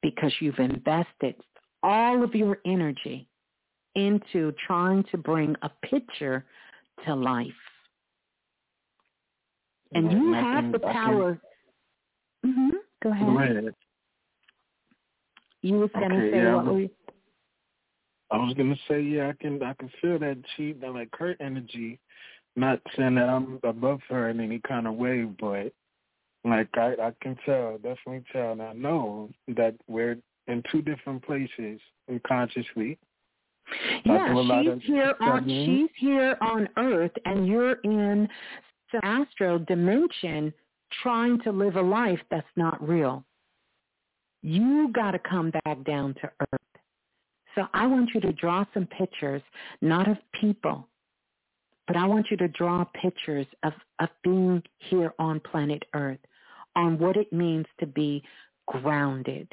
because 0.00 0.32
you've 0.40 0.58
invested 0.58 1.34
all 1.82 2.22
of 2.22 2.34
your 2.34 2.58
energy 2.66 3.26
into 3.96 4.52
trying 4.64 5.02
to 5.10 5.18
bring 5.18 5.56
a 5.62 5.70
picture 5.84 6.44
to 7.04 7.14
life. 7.14 7.46
And 9.92 10.12
you 10.12 10.32
have 10.34 10.70
the 10.70 10.78
power. 10.78 11.40
Mm-hmm. 12.44 12.76
Go 13.02 13.10
ahead. 13.10 13.26
Go 13.26 13.38
ahead. 13.38 13.74
You 15.62 15.78
was 15.80 15.90
gonna 15.94 16.16
Okay, 16.16 16.30
say 16.30 16.36
yeah, 16.38 16.54
what 16.54 16.66
I'm- 16.66 16.90
I 18.30 18.36
was 18.38 18.54
gonna 18.54 18.76
say, 18.88 19.00
yeah, 19.00 19.28
I 19.28 19.32
can 19.34 19.62
I 19.62 19.74
can 19.74 19.88
feel 20.00 20.18
that 20.18 20.38
she 20.56 20.72
that 20.74 20.92
like 20.92 21.14
her 21.16 21.36
energy. 21.40 21.98
Not 22.56 22.80
saying 22.96 23.16
that 23.16 23.28
I'm 23.28 23.60
above 23.64 24.00
her 24.08 24.30
in 24.30 24.40
any 24.40 24.60
kind 24.60 24.86
of 24.86 24.94
way, 24.94 25.24
but 25.24 25.72
like 26.44 26.68
I 26.76 26.94
I 26.94 27.12
can 27.20 27.36
tell, 27.44 27.74
definitely 27.78 28.24
tell, 28.32 28.52
and 28.52 28.62
I 28.62 28.72
know 28.72 29.30
that 29.48 29.74
we're 29.88 30.18
in 30.46 30.62
two 30.70 30.82
different 30.82 31.22
places 31.24 31.80
unconsciously. 32.08 32.98
Yeah, 34.04 34.28
do 34.28 34.38
a 34.38 34.40
lot 34.40 34.64
she's 34.64 34.82
here 34.84 35.14
on 35.20 35.48
she's 35.48 35.90
here 35.96 36.36
on 36.40 36.68
Earth, 36.76 37.12
and 37.24 37.46
you're 37.46 37.74
in 37.82 38.28
some 38.92 39.00
astral 39.02 39.58
dimension 39.58 40.52
trying 41.02 41.40
to 41.42 41.52
live 41.52 41.76
a 41.76 41.82
life 41.82 42.20
that's 42.30 42.46
not 42.56 42.86
real. 42.86 43.24
You 44.42 44.90
got 44.92 45.12
to 45.12 45.18
come 45.18 45.50
back 45.64 45.84
down 45.84 46.14
to 46.14 46.30
Earth. 46.40 46.60
So 47.54 47.66
I 47.72 47.86
want 47.86 48.10
you 48.14 48.20
to 48.20 48.32
draw 48.32 48.64
some 48.74 48.86
pictures, 48.86 49.42
not 49.80 50.08
of 50.08 50.18
people, 50.40 50.86
but 51.86 51.96
I 51.96 52.06
want 52.06 52.26
you 52.30 52.36
to 52.38 52.48
draw 52.48 52.84
pictures 53.00 53.46
of, 53.62 53.72
of 53.98 54.08
being 54.22 54.62
here 54.78 55.14
on 55.18 55.40
planet 55.40 55.82
Earth, 55.94 56.18
on 56.74 56.98
what 56.98 57.16
it 57.16 57.32
means 57.32 57.66
to 57.80 57.86
be 57.86 58.22
grounded. 58.68 59.48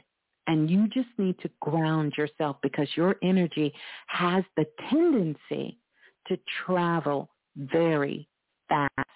And 0.48 0.70
you 0.70 0.88
just 0.90 1.08
need 1.18 1.40
to 1.40 1.50
ground 1.62 2.14
yourself 2.18 2.58
because 2.62 2.88
your 2.96 3.16
energy 3.24 3.74
has 4.08 4.44
the 4.58 4.66
tendency 4.90 5.78
to 6.28 6.38
travel 6.66 7.30
very 7.56 8.28
fast 8.68 9.10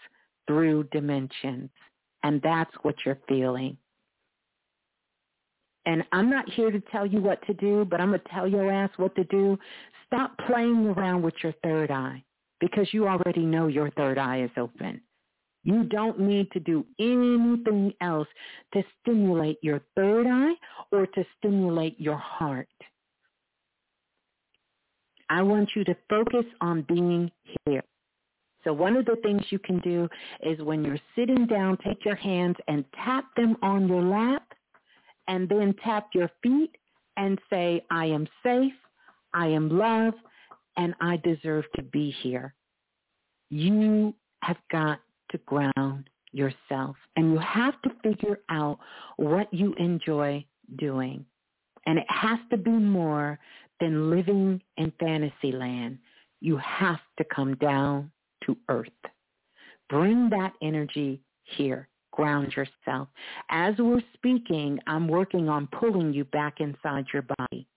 through 0.48 0.84
dimensions. 0.92 1.70
And 2.28 2.42
that's 2.42 2.72
what 2.82 2.96
you're 3.06 3.20
feeling. 3.30 3.78
And 5.86 6.04
I'm 6.12 6.30
not 6.30 6.50
here 6.50 6.70
to 6.70 6.82
tell 6.92 7.06
you 7.06 7.22
what 7.22 7.42
to 7.48 7.54
do, 7.54 7.86
but 7.90 8.02
I'm 8.02 8.10
going 8.10 8.20
to 8.20 8.30
tell 8.30 8.46
your 8.46 8.70
ass 8.70 8.90
what 8.98 9.16
to 9.16 9.24
do. 9.24 9.58
Stop 10.08 10.38
playing 10.46 10.88
around 10.88 11.22
with 11.22 11.36
your 11.42 11.54
third 11.64 11.90
eye 11.90 12.22
because 12.60 12.90
you 12.92 13.08
already 13.08 13.46
know 13.46 13.68
your 13.68 13.90
third 13.92 14.18
eye 14.18 14.42
is 14.42 14.52
open. 14.58 15.00
You 15.64 15.86
don't 15.86 16.20
need 16.20 16.52
to 16.52 16.60
do 16.60 16.86
anything 17.00 17.94
else 18.02 18.28
to 18.74 18.84
stimulate 19.00 19.60
your 19.62 19.80
third 19.96 20.28
eye 20.28 20.56
or 20.92 21.08
to 21.08 21.26
stimulate 21.38 21.98
your 21.98 22.18
heart. 22.18 22.68
I 25.30 25.44
want 25.44 25.70
you 25.78 25.86
to 25.86 25.96
focus 26.10 26.46
on 26.60 26.82
being 26.82 27.32
here. 27.66 27.86
So 28.68 28.74
one 28.74 28.98
of 28.98 29.06
the 29.06 29.16
things 29.24 29.44
you 29.50 29.60
can 29.60 29.80
do 29.80 30.10
is 30.42 30.60
when 30.60 30.84
you're 30.84 31.00
sitting 31.16 31.48
down, 31.48 31.78
take 31.78 32.04
your 32.04 32.18
hands 32.18 32.58
and 32.68 32.84
tap 33.06 33.24
them 33.38 33.56
on 33.62 33.88
your 33.88 34.02
lap 34.02 34.44
and 35.30 35.48
then 35.48 35.74
tap 35.86 36.10
your 36.14 36.30
feet 36.44 36.76
and 37.16 37.40
say, 37.50 37.82
I 37.90 38.08
am 38.08 38.28
safe, 38.44 38.74
I 39.34 39.48
am 39.48 39.70
loved, 39.70 40.18
and 40.76 40.94
I 41.00 41.16
deserve 41.24 41.64
to 41.78 41.82
be 41.82 42.14
here. 42.22 42.54
You 43.50 44.14
have 44.44 44.58
got 44.70 45.00
to 45.32 45.38
ground 45.46 46.10
yourself 46.34 46.98
and 47.16 47.32
you 47.32 47.40
have 47.40 47.82
to 47.84 47.92
figure 48.04 48.40
out 48.50 48.80
what 49.16 49.48
you 49.54 49.76
enjoy 49.76 50.44
doing. 50.78 51.24
And 51.86 51.98
it 51.98 52.08
has 52.10 52.40
to 52.50 52.58
be 52.58 52.70
more 52.70 53.40
than 53.80 54.10
living 54.10 54.62
in 54.76 54.92
fantasy 55.00 55.54
land. 55.54 56.00
You 56.42 56.58
have 56.58 57.00
to 57.18 57.24
come 57.34 57.56
down 57.56 58.12
to 58.46 58.58
earth. 58.70 58.90
Bring 59.90 60.30
that 60.30 60.54
energy 60.62 61.22
here. 61.44 61.88
Ground 62.12 62.54
yourself. 62.56 63.08
As 63.50 63.76
we're 63.78 64.02
speaking, 64.14 64.80
I'm 64.88 65.08
working 65.08 65.50
on 65.50 65.68
pulling 65.68 66.14
you 66.14 66.26
back 66.26 66.60
inside 66.60 67.06
your 67.14 67.24
body. 67.38 67.68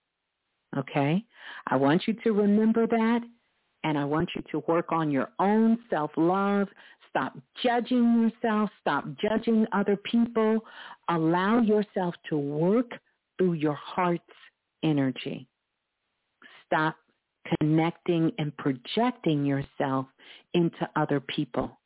Okay? 0.77 1.23
I 1.67 1.75
want 1.75 2.07
you 2.07 2.13
to 2.23 2.31
remember 2.31 2.87
that 2.87 3.21
and 3.83 3.97
I 3.97 4.05
want 4.05 4.29
you 4.35 4.43
to 4.51 4.63
work 4.67 4.91
on 4.91 5.11
your 5.11 5.29
own 5.39 5.77
self-love. 5.89 6.67
Stop 7.09 7.37
judging 7.61 8.21
yourself. 8.21 8.69
Stop 8.79 9.05
judging 9.21 9.65
other 9.73 9.97
people. 9.97 10.59
Allow 11.09 11.61
yourself 11.61 12.15
to 12.29 12.37
work 12.37 12.91
through 13.37 13.53
your 13.53 13.73
heart's 13.73 14.23
energy. 14.83 15.47
Stop 16.65 16.95
connecting 17.59 18.31
and 18.37 18.55
projecting 18.57 19.45
yourself 19.45 20.05
into 20.53 20.89
other 20.95 21.19
people. 21.19 21.79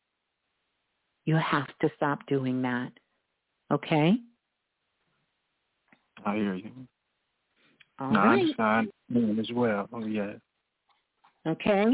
You 1.25 1.35
have 1.35 1.67
to 1.81 1.89
stop 1.95 2.19
doing 2.27 2.61
that. 2.61 2.91
Okay? 3.71 4.15
I 6.25 6.35
hear 6.35 6.55
you. 6.55 6.71
All 7.99 8.11
no, 8.11 8.19
I 8.19 8.25
right. 8.25 8.59
understand 8.59 9.39
as 9.39 9.51
well. 9.53 9.87
Oh 9.93 10.05
yeah. 10.05 10.33
Okay? 11.47 11.85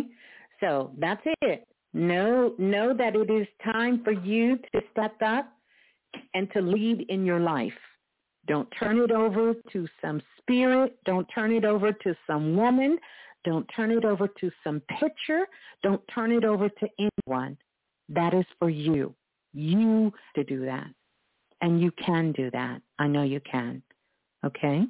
So 0.59 0.91
that's 0.97 1.21
it. 1.41 1.67
Know 1.93 2.53
know 2.57 2.93
that 2.97 3.15
it 3.15 3.29
is 3.29 3.47
time 3.63 4.03
for 4.03 4.11
you 4.11 4.57
to 4.73 4.81
step 4.91 5.15
up 5.23 5.51
and 6.33 6.51
to 6.53 6.61
lead 6.61 7.05
in 7.09 7.25
your 7.25 7.39
life. 7.39 7.73
Don't 8.47 8.67
turn 8.79 8.97
it 8.97 9.11
over 9.11 9.53
to 9.71 9.87
some 10.01 10.21
spirit. 10.37 10.97
Don't 11.05 11.27
turn 11.33 11.51
it 11.51 11.65
over 11.65 11.91
to 11.91 12.15
some 12.25 12.55
woman. 12.55 12.97
Don't 13.43 13.65
turn 13.75 13.91
it 13.91 14.05
over 14.05 14.27
to 14.27 14.51
some 14.63 14.81
picture. 14.99 15.45
Don't 15.83 16.01
turn 16.13 16.31
it 16.31 16.43
over 16.43 16.69
to 16.69 16.87
anyone. 16.99 17.57
That 18.09 18.33
is 18.33 18.45
for 18.59 18.69
you. 18.69 19.15
You 19.53 20.13
to 20.35 20.43
do 20.43 20.65
that. 20.65 20.87
And 21.61 21.81
you 21.81 21.91
can 21.91 22.31
do 22.31 22.49
that. 22.51 22.81
I 22.99 23.07
know 23.07 23.23
you 23.23 23.41
can. 23.41 23.81
Okay? 24.45 24.85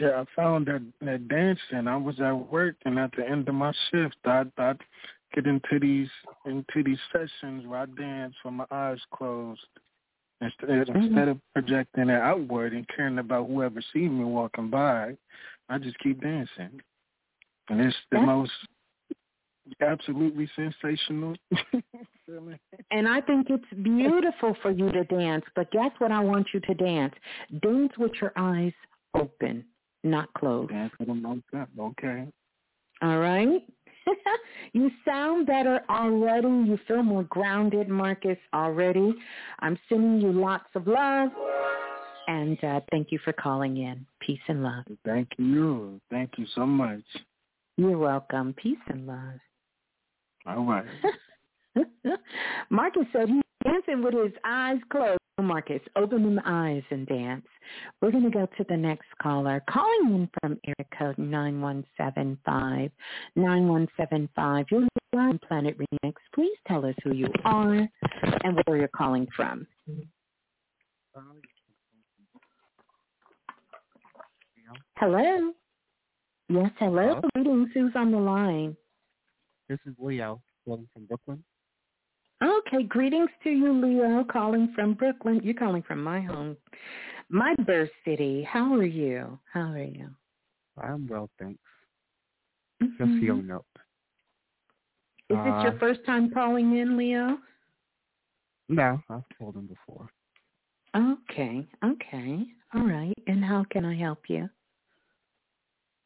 Yeah, 0.00 0.22
I 0.22 0.24
found 0.34 0.66
that 0.66 0.82
that 1.02 1.28
dancing. 1.28 1.86
I 1.86 1.96
was 1.96 2.18
at 2.20 2.32
work, 2.32 2.74
and 2.84 2.98
at 2.98 3.12
the 3.16 3.28
end 3.28 3.48
of 3.48 3.54
my 3.54 3.72
shift, 3.90 4.16
I'd, 4.24 4.50
I'd 4.58 4.80
get 5.34 5.46
into 5.46 5.78
these 5.80 6.08
into 6.46 6.82
these 6.84 6.98
sessions 7.12 7.66
where 7.66 7.80
I 7.80 7.86
dance 7.86 8.34
with 8.44 8.54
my 8.54 8.66
eyes 8.72 8.98
closed, 9.12 9.60
instead 10.40 10.88
Mm-hmm. 10.88 10.96
instead 10.96 11.28
of 11.28 11.38
projecting 11.52 12.08
it 12.08 12.20
outward 12.20 12.72
and 12.72 12.88
caring 12.88 13.18
about 13.18 13.46
whoever 13.46 13.80
sees 13.92 14.10
me 14.10 14.24
walking 14.24 14.68
by. 14.68 15.16
I 15.68 15.78
just 15.78 15.98
keep 15.98 16.20
dancing, 16.20 16.80
and 17.68 17.80
it's 17.80 17.96
the 18.10 18.18
That's- 18.18 18.26
most 18.26 18.52
absolutely 19.80 20.48
sensational. 20.56 21.34
And 22.90 23.06
I 23.06 23.20
think 23.20 23.48
it's 23.50 23.82
beautiful 23.82 24.56
for 24.62 24.70
you 24.70 24.90
to 24.92 25.04
dance, 25.04 25.44
but 25.54 25.70
guess 25.70 25.90
what 25.98 26.10
I 26.10 26.20
want 26.20 26.48
you 26.54 26.60
to 26.60 26.74
dance? 26.74 27.12
Dance 27.60 27.92
with 27.98 28.12
your 28.20 28.32
eyes 28.36 28.72
open, 29.14 29.64
not 30.04 30.32
closed. 30.34 30.70
Dance 30.70 30.92
with 30.98 31.08
them 31.08 31.42
that. 31.52 31.68
Okay. 31.78 32.26
All 33.02 33.18
right? 33.18 33.62
you 34.72 34.90
sound 35.04 35.46
better 35.46 35.80
already. 35.90 36.48
You 36.48 36.78
feel 36.88 37.02
more 37.02 37.24
grounded, 37.24 37.88
Marcus, 37.88 38.38
already. 38.54 39.14
I'm 39.60 39.78
sending 39.88 40.20
you 40.20 40.32
lots 40.32 40.68
of 40.74 40.86
love. 40.86 41.28
And 42.26 42.62
uh, 42.64 42.80
thank 42.90 43.12
you 43.12 43.18
for 43.24 43.32
calling 43.32 43.76
in. 43.76 44.06
Peace 44.20 44.40
and 44.48 44.62
love. 44.62 44.84
Thank 45.04 45.28
you. 45.38 46.00
Thank 46.10 46.32
you 46.38 46.46
so 46.54 46.66
much. 46.66 47.02
You're 47.76 47.98
welcome. 47.98 48.54
Peace 48.54 48.78
and 48.88 49.06
love. 49.06 49.40
All 50.46 50.64
right. 50.64 50.84
Marcus 52.70 53.04
said 53.12 53.28
he's 53.28 53.42
dancing 53.64 54.02
with 54.02 54.14
his 54.14 54.32
eyes 54.44 54.78
closed. 54.90 55.18
Marcus, 55.42 55.80
open 55.96 56.22
them 56.22 56.40
eyes 56.46 56.84
and 56.90 57.08
dance. 57.08 57.44
We're 58.00 58.12
going 58.12 58.22
to 58.22 58.30
go 58.30 58.46
to 58.56 58.64
the 58.68 58.76
next 58.76 59.08
caller. 59.20 59.62
Calling 59.68 60.14
in 60.14 60.30
from 60.40 60.60
area 60.64 60.88
code 60.96 61.18
9175. 61.18 62.90
9175. 63.34 64.66
You're 64.70 64.86
on 65.14 65.40
Planet 65.48 65.76
Remix. 65.76 66.14
Please 66.34 66.56
tell 66.68 66.86
us 66.86 66.94
who 67.02 67.14
you 67.14 67.26
are 67.44 67.88
and 68.44 68.60
where 68.64 68.76
you're 68.76 68.88
calling 68.88 69.26
from. 69.34 69.66
Hello. 74.96 75.52
Yes, 76.48 76.70
hello. 76.78 77.20
Hello? 77.22 77.22
Greetings. 77.34 77.70
Who's 77.74 77.92
on 77.96 78.10
the 78.12 78.18
line? 78.18 78.76
This 79.68 79.78
is 79.86 79.94
Leo 79.98 80.42
calling 80.64 80.88
from 80.92 81.06
Brooklyn. 81.06 81.44
Okay, 82.42 82.82
greetings 82.84 83.30
to 83.44 83.50
you, 83.50 83.72
Leo, 83.72 84.24
calling 84.24 84.72
from 84.74 84.94
Brooklyn. 84.94 85.40
You're 85.42 85.54
calling 85.54 85.82
from 85.82 86.02
my 86.02 86.20
home, 86.20 86.56
my 87.30 87.54
birth 87.66 87.90
city. 88.04 88.42
How 88.44 88.74
are 88.74 88.84
you? 88.84 89.38
How 89.52 89.72
are 89.72 89.82
you? 89.82 90.10
I'm 90.78 91.08
well, 91.08 91.30
thanks. 91.38 91.60
Mhm. 92.82 92.98
Just 92.98 93.12
healing 93.20 93.50
up. 93.50 93.66
Is 95.30 95.38
this 95.44 95.62
your 95.62 95.72
Uh, 95.74 95.78
first 95.78 96.04
time 96.06 96.30
calling 96.30 96.76
in, 96.76 96.96
Leo? 96.96 97.38
No, 98.68 99.00
I've 99.10 99.24
called 99.38 99.56
him 99.56 99.66
before. 99.68 100.10
Okay, 100.94 101.68
okay. 101.84 102.46
All 102.74 102.86
right. 102.86 103.18
And 103.26 103.44
how 103.44 103.64
can 103.64 103.84
I 103.84 103.94
help 103.96 104.28
you? 104.30 104.50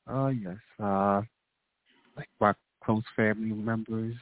Uh, 0.08 0.28
yes. 0.28 0.56
Uh, 0.82 1.22
like 2.16 2.28
my 2.40 2.54
close 2.84 3.02
family 3.14 3.52
members 3.52 4.14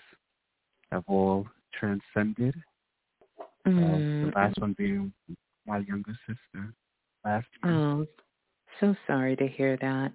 have 0.91 1.05
all 1.07 1.47
transcended. 1.79 2.55
Uh, 3.65 3.71
Mm, 3.71 4.31
the 4.31 4.33
last 4.37 4.61
one 4.61 4.75
being 4.79 5.13
my 5.67 5.79
younger 5.79 6.17
sister 6.27 6.73
last 7.25 7.47
year. 7.65 7.73
oh, 7.75 8.07
so 8.81 8.95
sorry 9.09 9.35
to 9.37 9.47
hear 9.49 9.77
that. 9.81 10.13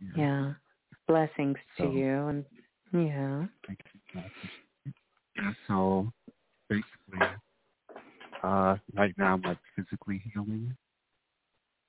Yeah. 0.00 0.08
Yeah. 0.16 0.52
Blessings 1.06 1.56
to 1.76 1.84
So- 1.84 1.92
you. 1.92 2.26
And 2.28 2.44
yeah. 2.92 3.46
Thank 3.66 3.80
you. 4.14 4.22
Yeah, 5.36 5.52
so 5.68 6.12
basically, 6.68 7.26
uh, 8.42 8.76
right 8.94 9.14
now 9.16 9.34
I'm 9.34 9.42
like 9.42 9.58
physically 9.76 10.20
healing 10.32 10.76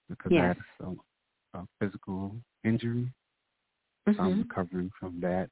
because 0.10 0.32
I 0.32 0.36
Yes. 0.36 0.58
had 0.58 0.66
some 0.80 1.02
uh, 1.56 1.66
physical 1.80 2.36
injury. 2.64 3.12
So 4.06 4.14
I'm 4.24 4.34
Mhm. 4.34 4.40
recovering 4.40 4.92
from 5.00 5.20
that. 5.22 5.50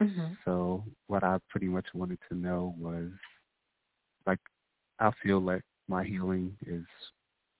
Mhm. 0.00 0.36
So 0.44 0.84
what 1.06 1.22
I 1.24 1.38
pretty 1.48 1.68
much 1.68 1.86
wanted 1.94 2.18
to 2.28 2.34
know 2.34 2.74
was, 2.78 3.10
like, 4.26 4.40
I 4.98 5.10
feel 5.22 5.40
like 5.40 5.62
my 5.88 6.04
healing 6.04 6.56
is 6.66 6.84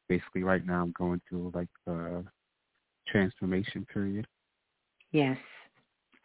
basically 0.08 0.42
right 0.42 0.64
now 0.66 0.82
I'm 0.82 0.92
going 0.92 1.20
through 1.28 1.52
like 1.54 1.68
a 1.86 2.24
transformation 3.06 3.86
period, 3.86 4.26
Yes. 5.12 5.38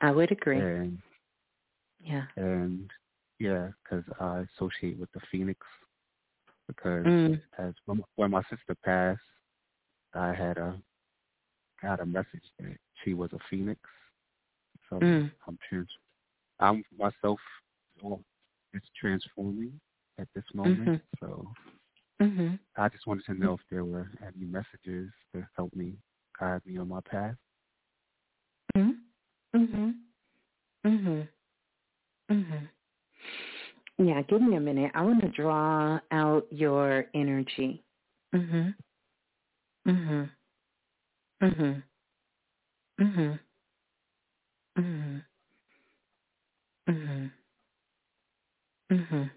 I 0.01 0.11
would 0.11 0.31
agree. 0.31 0.59
and 0.59 1.01
Yeah. 1.99 2.27
and 2.37 2.91
yeah, 3.39 3.71
because 3.83 4.03
I 4.19 4.39
associate 4.41 4.97
with 4.99 5.11
the 5.13 5.21
phoenix 5.31 5.59
because 6.67 7.05
Mm. 7.05 7.41
as 7.57 7.73
when 8.15 8.31
my 8.31 8.41
sister 8.43 8.75
passed, 8.83 9.21
I 10.13 10.33
had 10.33 10.57
a 10.57 10.81
got 11.81 11.99
a 11.99 12.05
message 12.05 12.43
that 12.59 12.77
she 13.03 13.13
was 13.13 13.31
a 13.33 13.39
phoenix. 13.49 13.79
So 14.89 14.99
Mm. 14.99 15.31
I'm 15.47 15.57
trans, 15.69 15.89
I'm 16.59 16.83
myself. 16.97 17.39
It's 18.73 18.89
transforming 18.99 19.79
at 20.17 20.27
this 20.33 20.43
moment. 20.53 21.01
So 21.19 21.53
Mhm. 22.19 22.59
I 22.75 22.89
just 22.89 23.07
wanted 23.07 23.25
to 23.25 23.33
know 23.33 23.53
if 23.53 23.61
there 23.69 23.85
were 23.85 24.09
any 24.21 24.45
messages 24.45 25.11
to 25.33 25.47
help 25.55 25.73
me 25.75 25.97
guide 26.37 26.65
me 26.65 26.77
on 26.77 26.89
my 26.89 27.01
path. 27.01 27.37
Mhm. 28.75 29.01
Mhm. 29.53 30.03
Mhm. 30.83 31.29
Mhm. 32.29 32.69
Yeah, 33.97 34.21
give 34.23 34.41
me 34.41 34.55
a 34.55 34.59
minute. 34.59 34.91
I 34.93 35.01
want 35.03 35.21
to 35.21 35.29
draw 35.29 35.99
out 36.11 36.51
your 36.51 37.09
energy. 37.13 37.83
Mhm. 38.33 38.75
Mhm. 39.87 40.29
Mhm. 41.41 41.83
Mhm. 42.99 43.39
Mhm. 44.77 45.25
Mhm. 46.87 47.31
Mhm. 48.89 49.31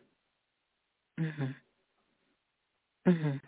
Mhm. 1.18 1.56
Mhm. 3.06 3.47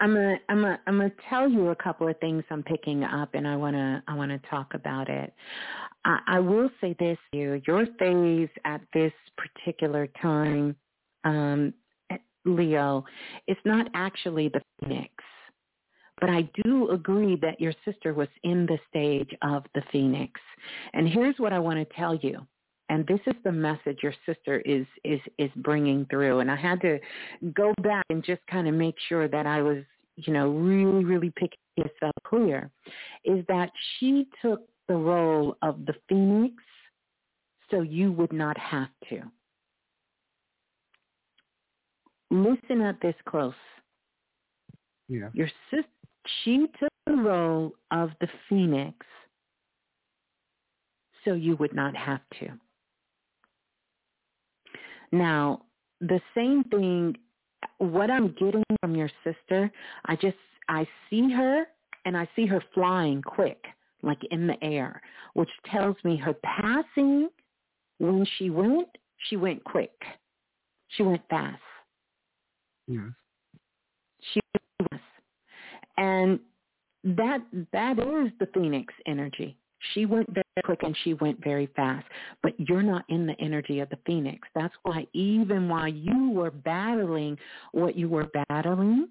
I'm 0.00 0.14
gonna 0.14 0.36
I'm 0.48 0.60
gonna 0.60 0.80
I'm 0.86 0.98
gonna 0.98 1.12
tell 1.28 1.48
you 1.48 1.68
a 1.68 1.76
couple 1.76 2.08
of 2.08 2.18
things 2.20 2.44
I'm 2.50 2.62
picking 2.62 3.02
up, 3.04 3.30
and 3.34 3.48
I 3.48 3.56
wanna 3.56 4.02
I 4.06 4.14
wanna 4.14 4.38
talk 4.50 4.74
about 4.74 5.08
it. 5.08 5.32
I, 6.04 6.18
I 6.26 6.40
will 6.40 6.68
say 6.80 6.94
this 6.98 7.18
to 7.32 7.38
you: 7.38 7.62
your 7.66 7.86
phase 7.98 8.50
at 8.64 8.82
this 8.92 9.12
particular 9.36 10.06
time, 10.20 10.76
um, 11.24 11.72
Leo, 12.44 13.04
it's 13.46 13.60
not 13.64 13.88
actually 13.94 14.48
the 14.48 14.60
phoenix, 14.80 15.12
but 16.20 16.30
I 16.30 16.48
do 16.64 16.90
agree 16.90 17.36
that 17.42 17.60
your 17.60 17.72
sister 17.84 18.12
was 18.12 18.28
in 18.44 18.66
the 18.66 18.78
stage 18.88 19.30
of 19.42 19.64
the 19.74 19.82
phoenix. 19.92 20.40
And 20.92 21.08
here's 21.08 21.36
what 21.38 21.52
I 21.52 21.58
want 21.58 21.78
to 21.78 21.96
tell 21.96 22.14
you. 22.14 22.46
And 22.88 23.06
this 23.06 23.20
is 23.26 23.34
the 23.44 23.52
message 23.52 23.98
your 24.02 24.14
sister 24.24 24.60
is 24.60 24.86
is 25.04 25.20
is 25.38 25.50
bringing 25.56 26.06
through. 26.06 26.40
And 26.40 26.50
I 26.50 26.56
had 26.56 26.80
to 26.82 26.98
go 27.52 27.74
back 27.82 28.04
and 28.10 28.24
just 28.24 28.40
kind 28.48 28.68
of 28.68 28.74
make 28.74 28.94
sure 29.08 29.28
that 29.28 29.46
I 29.46 29.60
was, 29.62 29.78
you 30.16 30.32
know, 30.32 30.50
really, 30.50 31.04
really 31.04 31.32
picking 31.34 31.58
this 31.76 31.90
up 32.02 32.14
clear. 32.24 32.70
Is 33.24 33.44
that 33.48 33.70
she 33.98 34.28
took 34.40 34.62
the 34.88 34.94
role 34.94 35.56
of 35.62 35.84
the 35.86 35.94
phoenix 36.08 36.54
so 37.70 37.80
you 37.80 38.12
would 38.12 38.32
not 38.32 38.56
have 38.58 38.88
to. 39.08 39.22
Listen 42.30 42.80
at 42.82 43.00
this 43.00 43.14
close. 43.28 43.54
Yeah. 45.08 45.28
Your 45.32 45.48
sister, 45.70 45.88
she 46.44 46.66
took 46.80 46.92
the 47.06 47.14
role 47.14 47.72
of 47.90 48.10
the 48.20 48.28
phoenix 48.48 49.06
so 51.24 51.34
you 51.34 51.56
would 51.56 51.74
not 51.74 51.96
have 51.96 52.20
to. 52.40 52.48
Now, 55.12 55.62
the 56.00 56.20
same 56.34 56.64
thing, 56.64 57.16
what 57.78 58.10
I'm 58.10 58.28
getting 58.32 58.64
from 58.80 58.94
your 58.94 59.10
sister, 59.24 59.70
I 60.06 60.16
just, 60.16 60.36
I 60.68 60.86
see 61.08 61.30
her 61.32 61.64
and 62.04 62.16
I 62.16 62.28
see 62.36 62.46
her 62.46 62.62
flying 62.74 63.22
quick, 63.22 63.64
like 64.02 64.18
in 64.30 64.46
the 64.46 64.62
air, 64.62 65.00
which 65.34 65.50
tells 65.70 65.96
me 66.04 66.16
her 66.16 66.34
passing, 66.34 67.28
when 67.98 68.26
she 68.36 68.50
went, 68.50 68.88
she 69.28 69.36
went 69.36 69.64
quick. 69.64 69.94
She 70.88 71.02
went 71.02 71.22
fast. 71.28 71.60
Yes. 72.86 73.02
She 74.32 74.40
was. 74.80 75.00
And 75.96 76.38
that 77.04 77.40
that 77.72 77.98
is 77.98 78.32
the 78.38 78.48
phoenix 78.52 78.92
energy. 79.06 79.56
She 79.92 80.06
went 80.06 80.28
very 80.32 80.44
quick 80.64 80.82
and 80.82 80.96
she 81.04 81.14
went 81.14 81.42
very 81.42 81.66
fast. 81.76 82.06
But 82.42 82.58
you're 82.58 82.82
not 82.82 83.04
in 83.08 83.26
the 83.26 83.38
energy 83.40 83.80
of 83.80 83.88
the 83.90 83.98
phoenix. 84.06 84.48
That's 84.54 84.74
why 84.82 85.06
even 85.12 85.68
while 85.68 85.88
you 85.88 86.30
were 86.30 86.50
battling 86.50 87.38
what 87.72 87.96
you 87.96 88.08
were 88.08 88.30
battling, 88.48 89.08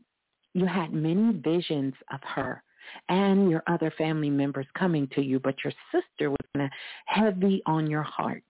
you 0.54 0.66
had 0.66 0.94
many 0.94 1.34
visions 1.34 1.94
of 2.12 2.20
her 2.24 2.64
and 3.10 3.50
your 3.50 3.64
other 3.68 3.92
family 3.98 4.30
members 4.30 4.68
coming 4.78 5.08
to 5.16 5.22
you, 5.22 5.40
but 5.40 5.56
your 5.64 5.74
sister 5.92 6.30
was 6.30 6.38
kind 6.56 6.66
of 6.66 6.72
heavy 7.06 7.62
on 7.66 7.90
your 7.90 8.04
heart. 8.04 8.44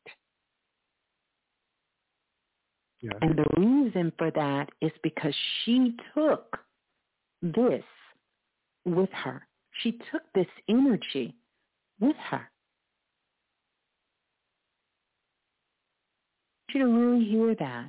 Yes. 3.02 3.14
And 3.22 3.38
the 3.38 3.46
reason 3.58 4.12
for 4.18 4.32
that 4.32 4.70
is 4.82 4.92
because 5.04 5.34
she 5.64 5.96
took 6.14 6.58
this 7.42 7.84
with 8.86 9.10
her. 9.12 9.46
She 9.82 10.00
took 10.12 10.24
this 10.34 10.48
energy 10.70 11.36
with 12.00 12.16
her. 12.30 12.50
You 16.74 16.82
to 16.82 16.88
really 16.88 17.24
hear 17.24 17.56
that 17.56 17.88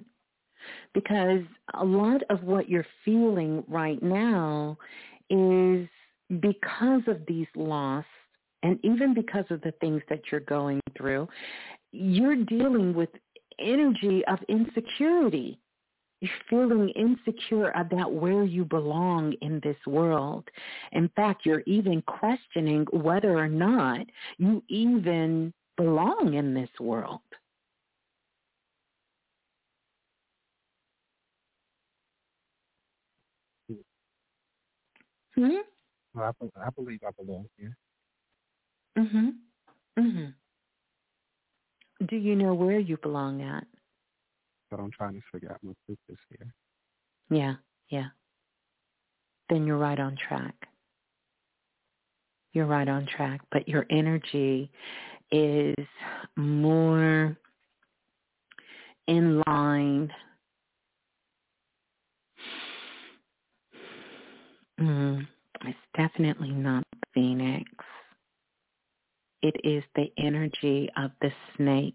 because 0.95 1.41
a 1.75 1.85
lot 1.85 2.23
of 2.31 2.45
what 2.45 2.69
you're 2.69 2.87
feeling 3.05 3.65
right 3.67 4.01
now 4.01 4.79
is 5.29 5.89
because 6.41 7.03
of 7.09 7.21
these 7.27 7.49
loss 7.57 8.05
and 8.63 8.79
even 8.85 9.15
because 9.15 9.45
of 9.51 9.61
the 9.63 9.73
things 9.81 10.03
that 10.09 10.21
you're 10.31 10.41
going 10.41 10.81
through, 10.97 11.29
you're 11.93 12.45
dealing 12.45 12.95
with 12.95 13.11
energy 13.59 14.25
of 14.27 14.39
insecurity. 14.49 15.59
Feeling 16.49 16.89
insecure 16.91 17.71
about 17.73 18.13
where 18.13 18.45
you 18.45 18.65
belong 18.65 19.35
in 19.41 19.61
this 19.63 19.77
world. 19.87 20.45
In 20.93 21.09
fact, 21.17 21.45
you're 21.45 21.63
even 21.67 22.03
questioning 22.03 22.87
whether 22.93 23.37
or 23.37 23.49
not 23.49 24.07
you 24.39 24.63
even 24.69 25.53
belong 25.77 26.35
in 26.35 26.55
this 26.55 26.71
world. 26.81 27.21
Hmm? 35.35 35.49
Well, 36.15 36.35
I, 36.57 36.67
I 36.67 36.71
believe 36.71 37.01
I 37.07 37.11
belong 37.23 37.47
here. 37.59 37.77
Mhm. 38.97 39.35
Mhm. 39.99 40.35
Do 42.07 42.17
you 42.17 42.35
know 42.37 42.55
where 42.55 42.79
you 42.79 42.97
belong 42.97 43.43
at? 43.43 43.67
But 44.71 44.81
I'm 44.81 44.91
trying 44.91 45.15
to 45.15 45.21
figure 45.33 45.53
out 45.53 45.61
my 45.63 45.73
purpose 45.87 46.23
here. 46.29 46.53
Yeah, 47.31 47.55
yeah. 47.89 48.09
Then 49.49 49.67
you're 49.67 49.79
right 49.79 49.99
on 49.99 50.17
track. 50.29 50.55
You're 52.53 52.67
right 52.67 52.89
on 52.89 53.07
track, 53.07 53.41
but 53.53 53.69
your 53.69 53.87
energy 53.91 54.71
is 55.31 55.87
more 56.37 57.37
in 59.07 59.43
line. 59.47 60.11
Mm, 64.81 65.27
it's 65.65 65.79
definitely 65.97 66.51
not 66.51 66.85
Phoenix. 67.15 67.71
It 69.43 69.55
is 69.65 69.85
the 69.95 70.11
energy 70.19 70.89
of 70.97 71.11
the 71.21 71.31
snake, 71.57 71.95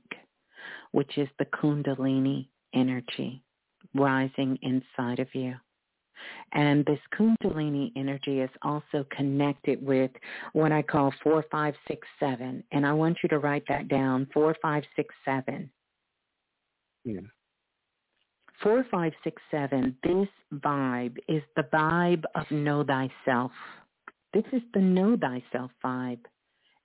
which 0.92 1.18
is 1.18 1.28
the 1.38 1.46
Kundalini 1.46 2.48
energy 2.74 3.44
rising 3.94 4.58
inside 4.62 5.20
of 5.20 5.28
you. 5.34 5.56
And 6.54 6.86
this 6.86 7.00
Kundalini 7.18 7.92
energy 7.96 8.42
is 8.42 8.50
also 8.62 9.06
connected 9.16 9.84
with 9.84 10.12
what 10.54 10.72
I 10.72 10.82
call 10.82 11.14
4567. 11.24 12.64
And 12.72 12.86
I 12.86 12.94
want 12.94 13.18
you 13.24 13.30
to 13.30 13.40
write 13.40 13.64
that 13.70 13.88
down 13.88 14.28
4567. 14.34 15.70
Yeah. 17.04 17.22
4567, 18.62 19.98
this 20.04 20.28
vibe 20.60 21.18
is 21.28 21.42
the 21.56 21.64
vibe 21.74 22.24
of 22.36 22.46
know 22.52 22.84
thyself. 22.84 23.52
This 24.34 24.44
is 24.54 24.62
the 24.76 24.82
know 24.82 25.18
thyself 25.18 25.72
vibe. 25.84 26.20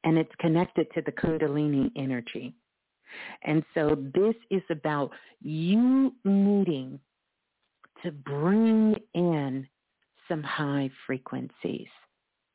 And 0.04 0.16
it's 0.16 0.32
connected 0.40 0.86
to 0.94 1.02
the 1.02 1.12
Kundalini 1.12 1.90
energy. 1.96 2.54
And 3.42 3.64
so 3.74 3.96
this 4.14 4.34
is 4.50 4.62
about 4.70 5.10
you 5.40 6.12
needing 6.24 7.00
to 8.02 8.10
bring 8.12 8.96
in 9.14 9.66
some 10.28 10.42
high 10.42 10.90
frequencies, 11.06 11.88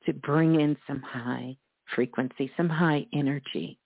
to 0.06 0.14
bring 0.14 0.60
in 0.60 0.78
some 0.88 1.02
high 1.02 1.58
frequency, 1.96 2.52
some 2.58 2.70
high 2.70 3.06
energy. 3.14 3.78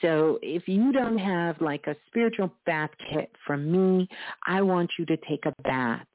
So 0.00 0.38
if 0.42 0.68
you 0.68 0.92
don't 0.92 1.18
have 1.18 1.60
like 1.60 1.86
a 1.86 1.96
spiritual 2.06 2.52
bath 2.66 2.90
kit 3.10 3.30
from 3.46 3.70
me, 3.70 4.08
I 4.46 4.60
want 4.62 4.90
you 4.98 5.06
to 5.06 5.16
take 5.28 5.46
a 5.46 5.54
bath. 5.62 6.06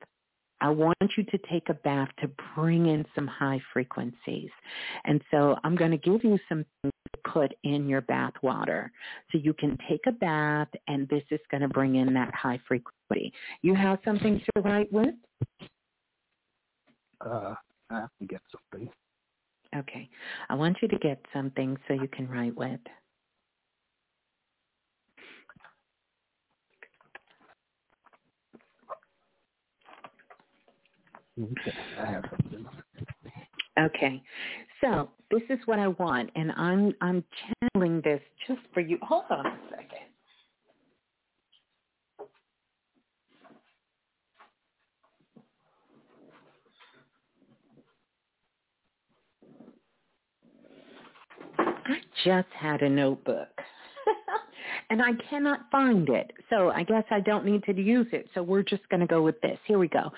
I 0.62 0.70
want 0.70 0.98
you 1.16 1.24
to 1.24 1.38
take 1.52 1.70
a 1.70 1.74
bath 1.74 2.10
to 2.22 2.30
bring 2.56 2.88
in 2.88 3.06
some 3.16 3.28
high 3.28 3.62
frequencies. 3.74 4.50
And 5.06 5.22
so 5.32 5.56
I'm 5.64 5.76
going 5.76 5.92
to 5.92 5.98
give 5.98 6.24
you 6.24 6.40
some 6.50 6.66
things 6.82 6.94
to 7.14 7.32
put 7.32 7.54
in 7.64 7.88
your 7.88 8.02
bath 8.02 8.34
water. 8.42 8.92
So 9.32 9.38
you 9.38 9.54
can 9.54 9.78
take 9.90 10.02
a 10.08 10.12
bath 10.12 10.70
and 10.88 11.08
this 11.10 11.24
is 11.32 11.40
going 11.52 11.62
to 11.62 11.68
bring 11.68 11.96
in 11.96 12.14
that 12.14 12.34
high 12.34 12.60
frequency. 12.68 13.32
You 13.62 13.76
have 13.76 14.00
something 14.04 14.40
to 14.40 14.62
write 14.62 14.92
with? 14.92 15.16
Uh, 17.22 17.56
I 17.90 17.96
have 18.02 18.10
to 18.20 18.28
get 18.28 18.42
something. 18.52 18.90
Okay. 19.76 20.10
I 20.50 20.56
want 20.56 20.78
you 20.82 20.88
to 20.88 20.98
get 20.98 21.24
something 21.34 21.78
so 21.88 21.94
you 21.94 22.08
can 22.08 22.28
write 22.28 22.56
with. 22.56 22.80
Okay, 33.80 34.24
so 34.82 35.10
this 35.32 35.44
is 35.50 35.60
what 35.66 35.80
I 35.80 35.88
want, 35.90 36.32
and 36.36 36.52
I'm 36.54 36.94
I'm 37.02 37.24
channeling 37.74 38.02
this 38.04 38.22
just 38.48 38.62
for 38.74 38.82
you. 38.82 38.98
Hold 39.04 39.26
on 39.30 39.46
a 39.46 39.60
second. 39.70 40.08
I 51.60 52.00
just 52.26 52.50
had 52.60 52.82
a 52.82 52.90
notebook. 52.90 53.50
and 54.90 55.02
I 55.02 55.12
cannot 55.30 55.70
find 55.72 56.08
it. 56.10 56.32
So 56.50 56.70
I 56.70 56.84
guess 56.84 57.04
I 57.12 57.20
don't 57.20 57.46
need 57.46 57.64
to 57.64 57.74
use 57.74 58.08
it. 58.12 58.30
So 58.34 58.42
we're 58.42 58.64
just 58.64 58.88
going 58.90 59.02
to 59.02 59.08
go 59.08 59.22
with 59.22 59.40
this. 59.42 59.58
Here 59.66 59.78
we 59.78 59.88
go. 59.88 60.12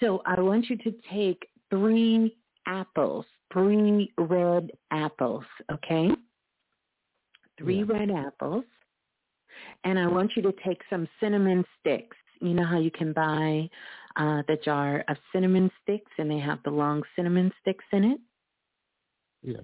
So 0.00 0.22
I 0.24 0.40
want 0.40 0.70
you 0.70 0.76
to 0.78 0.94
take 1.12 1.46
three 1.70 2.36
apples, 2.66 3.26
three 3.52 4.12
red 4.16 4.70
apples, 4.90 5.44
okay? 5.70 6.10
Three 7.58 7.78
yeah. 7.78 7.98
red 7.98 8.10
apples. 8.10 8.64
And 9.84 9.98
I 9.98 10.06
want 10.06 10.32
you 10.36 10.42
to 10.42 10.54
take 10.66 10.80
some 10.88 11.06
cinnamon 11.20 11.64
sticks. 11.80 12.16
You 12.40 12.54
know 12.54 12.64
how 12.64 12.78
you 12.78 12.90
can 12.90 13.12
buy 13.12 13.68
uh, 14.16 14.42
the 14.48 14.56
jar 14.64 15.04
of 15.08 15.16
cinnamon 15.32 15.70
sticks 15.82 16.10
and 16.18 16.30
they 16.30 16.38
have 16.38 16.58
the 16.64 16.70
long 16.70 17.02
cinnamon 17.14 17.52
sticks 17.60 17.84
in 17.92 18.04
it? 18.04 18.20
Yeah. 19.42 19.60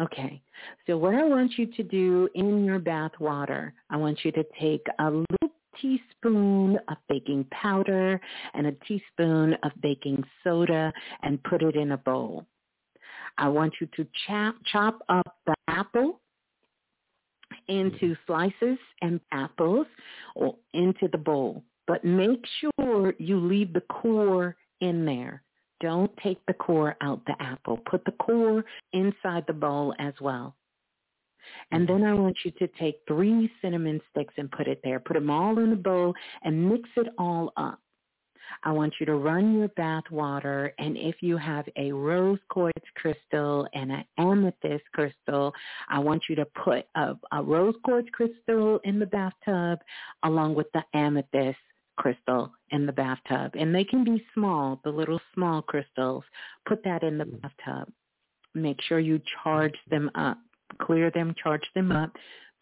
Okay. 0.00 0.42
So 0.86 0.98
what 0.98 1.14
I 1.14 1.24
want 1.24 1.52
you 1.56 1.66
to 1.66 1.82
do 1.82 2.28
in 2.34 2.64
your 2.64 2.78
bath 2.78 3.12
water, 3.18 3.72
I 3.90 3.96
want 3.96 4.24
you 4.24 4.32
to 4.32 4.44
take 4.60 4.86
a 4.98 5.10
little 5.10 5.56
teaspoon 5.80 6.78
of 6.88 6.96
baking 7.08 7.46
powder 7.50 8.20
and 8.54 8.66
a 8.66 8.72
teaspoon 8.86 9.54
of 9.62 9.72
baking 9.82 10.22
soda 10.42 10.92
and 11.22 11.42
put 11.44 11.62
it 11.62 11.76
in 11.76 11.92
a 11.92 11.96
bowl. 11.96 12.46
I 13.38 13.48
want 13.48 13.74
you 13.80 13.88
to 13.96 14.06
chop, 14.26 14.56
chop 14.70 14.98
up 15.08 15.36
the 15.46 15.54
apple 15.68 16.20
into 17.68 18.14
mm-hmm. 18.14 18.22
slices 18.26 18.78
and 19.02 19.20
apples 19.32 19.86
into 20.72 21.08
the 21.12 21.18
bowl. 21.18 21.62
But 21.86 22.04
make 22.04 22.44
sure 22.60 23.14
you 23.18 23.38
leave 23.38 23.72
the 23.72 23.82
core 23.82 24.56
in 24.80 25.04
there. 25.04 25.42
Don't 25.80 26.10
take 26.22 26.38
the 26.46 26.54
core 26.54 26.96
out 27.02 27.20
the 27.26 27.34
apple. 27.40 27.78
Put 27.90 28.04
the 28.04 28.12
core 28.12 28.64
inside 28.92 29.44
the 29.46 29.52
bowl 29.52 29.94
as 29.98 30.14
well. 30.20 30.54
And 31.70 31.86
mm-hmm. 31.86 32.02
then 32.02 32.10
I 32.10 32.14
want 32.14 32.36
you 32.44 32.50
to 32.52 32.68
take 32.78 33.00
three 33.06 33.50
cinnamon 33.62 34.00
sticks 34.10 34.34
and 34.36 34.50
put 34.50 34.68
it 34.68 34.80
there. 34.82 35.00
Put 35.00 35.14
them 35.14 35.30
all 35.30 35.58
in 35.58 35.72
a 35.72 35.76
bowl 35.76 36.14
and 36.42 36.68
mix 36.68 36.88
it 36.96 37.08
all 37.18 37.52
up. 37.56 37.80
I 38.64 38.72
want 38.72 38.94
you 39.00 39.06
to 39.06 39.14
run 39.14 39.58
your 39.58 39.68
bath 39.68 40.04
water, 40.10 40.72
and 40.78 40.96
if 40.96 41.16
you 41.20 41.36
have 41.36 41.66
a 41.76 41.92
rose 41.92 42.38
quartz 42.48 42.86
crystal 42.94 43.66
and 43.74 43.90
an 43.90 44.04
amethyst 44.18 44.84
crystal, 44.92 45.52
I 45.88 45.98
want 45.98 46.22
you 46.28 46.36
to 46.36 46.46
put 46.64 46.84
a, 46.94 47.14
a 47.32 47.42
rose 47.42 47.74
quartz 47.84 48.08
crystal 48.12 48.80
in 48.84 48.98
the 48.98 49.06
bathtub 49.06 49.80
along 50.22 50.54
with 50.54 50.68
the 50.72 50.82
amethyst 50.94 51.58
crystal 51.96 52.52
in 52.70 52.86
the 52.86 52.92
bathtub. 52.92 53.52
And 53.54 53.74
they 53.74 53.84
can 53.84 54.04
be 54.04 54.24
small, 54.34 54.80
the 54.84 54.90
little 54.90 55.20
small 55.34 55.62
crystals. 55.62 56.24
Put 56.66 56.82
that 56.84 57.02
in 57.02 57.18
the 57.18 57.24
mm. 57.24 57.40
bathtub. 57.40 57.92
Make 58.54 58.80
sure 58.82 58.98
you 58.98 59.20
charge 59.42 59.76
them 59.90 60.10
up. 60.14 60.38
Clear 60.80 61.10
them, 61.10 61.34
charge 61.42 61.62
them 61.74 61.92
up, 61.92 62.10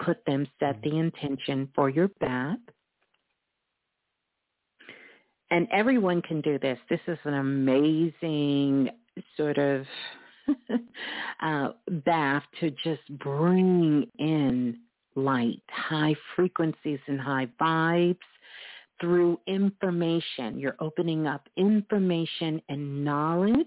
put 0.04 0.24
them, 0.26 0.46
set 0.60 0.80
the 0.82 0.98
intention 0.98 1.68
for 1.74 1.88
your 1.88 2.08
bath. 2.20 2.58
And 5.50 5.66
everyone 5.72 6.20
can 6.20 6.40
do 6.40 6.58
this. 6.58 6.78
This 6.90 7.00
is 7.06 7.18
an 7.24 7.34
amazing 7.34 8.90
sort 9.36 9.58
of 9.58 9.86
uh, 11.42 11.68
bath 12.04 12.42
to 12.60 12.70
just 12.70 13.02
bring 13.18 14.06
in 14.18 14.78
light, 15.16 15.62
high 15.70 16.14
frequencies 16.34 16.98
and 17.06 17.20
high 17.20 17.46
vibes 17.60 18.18
through 19.00 19.38
information. 19.46 20.58
You're 20.58 20.76
opening 20.80 21.26
up 21.26 21.48
information 21.56 22.60
and 22.68 23.04
knowledge 23.04 23.66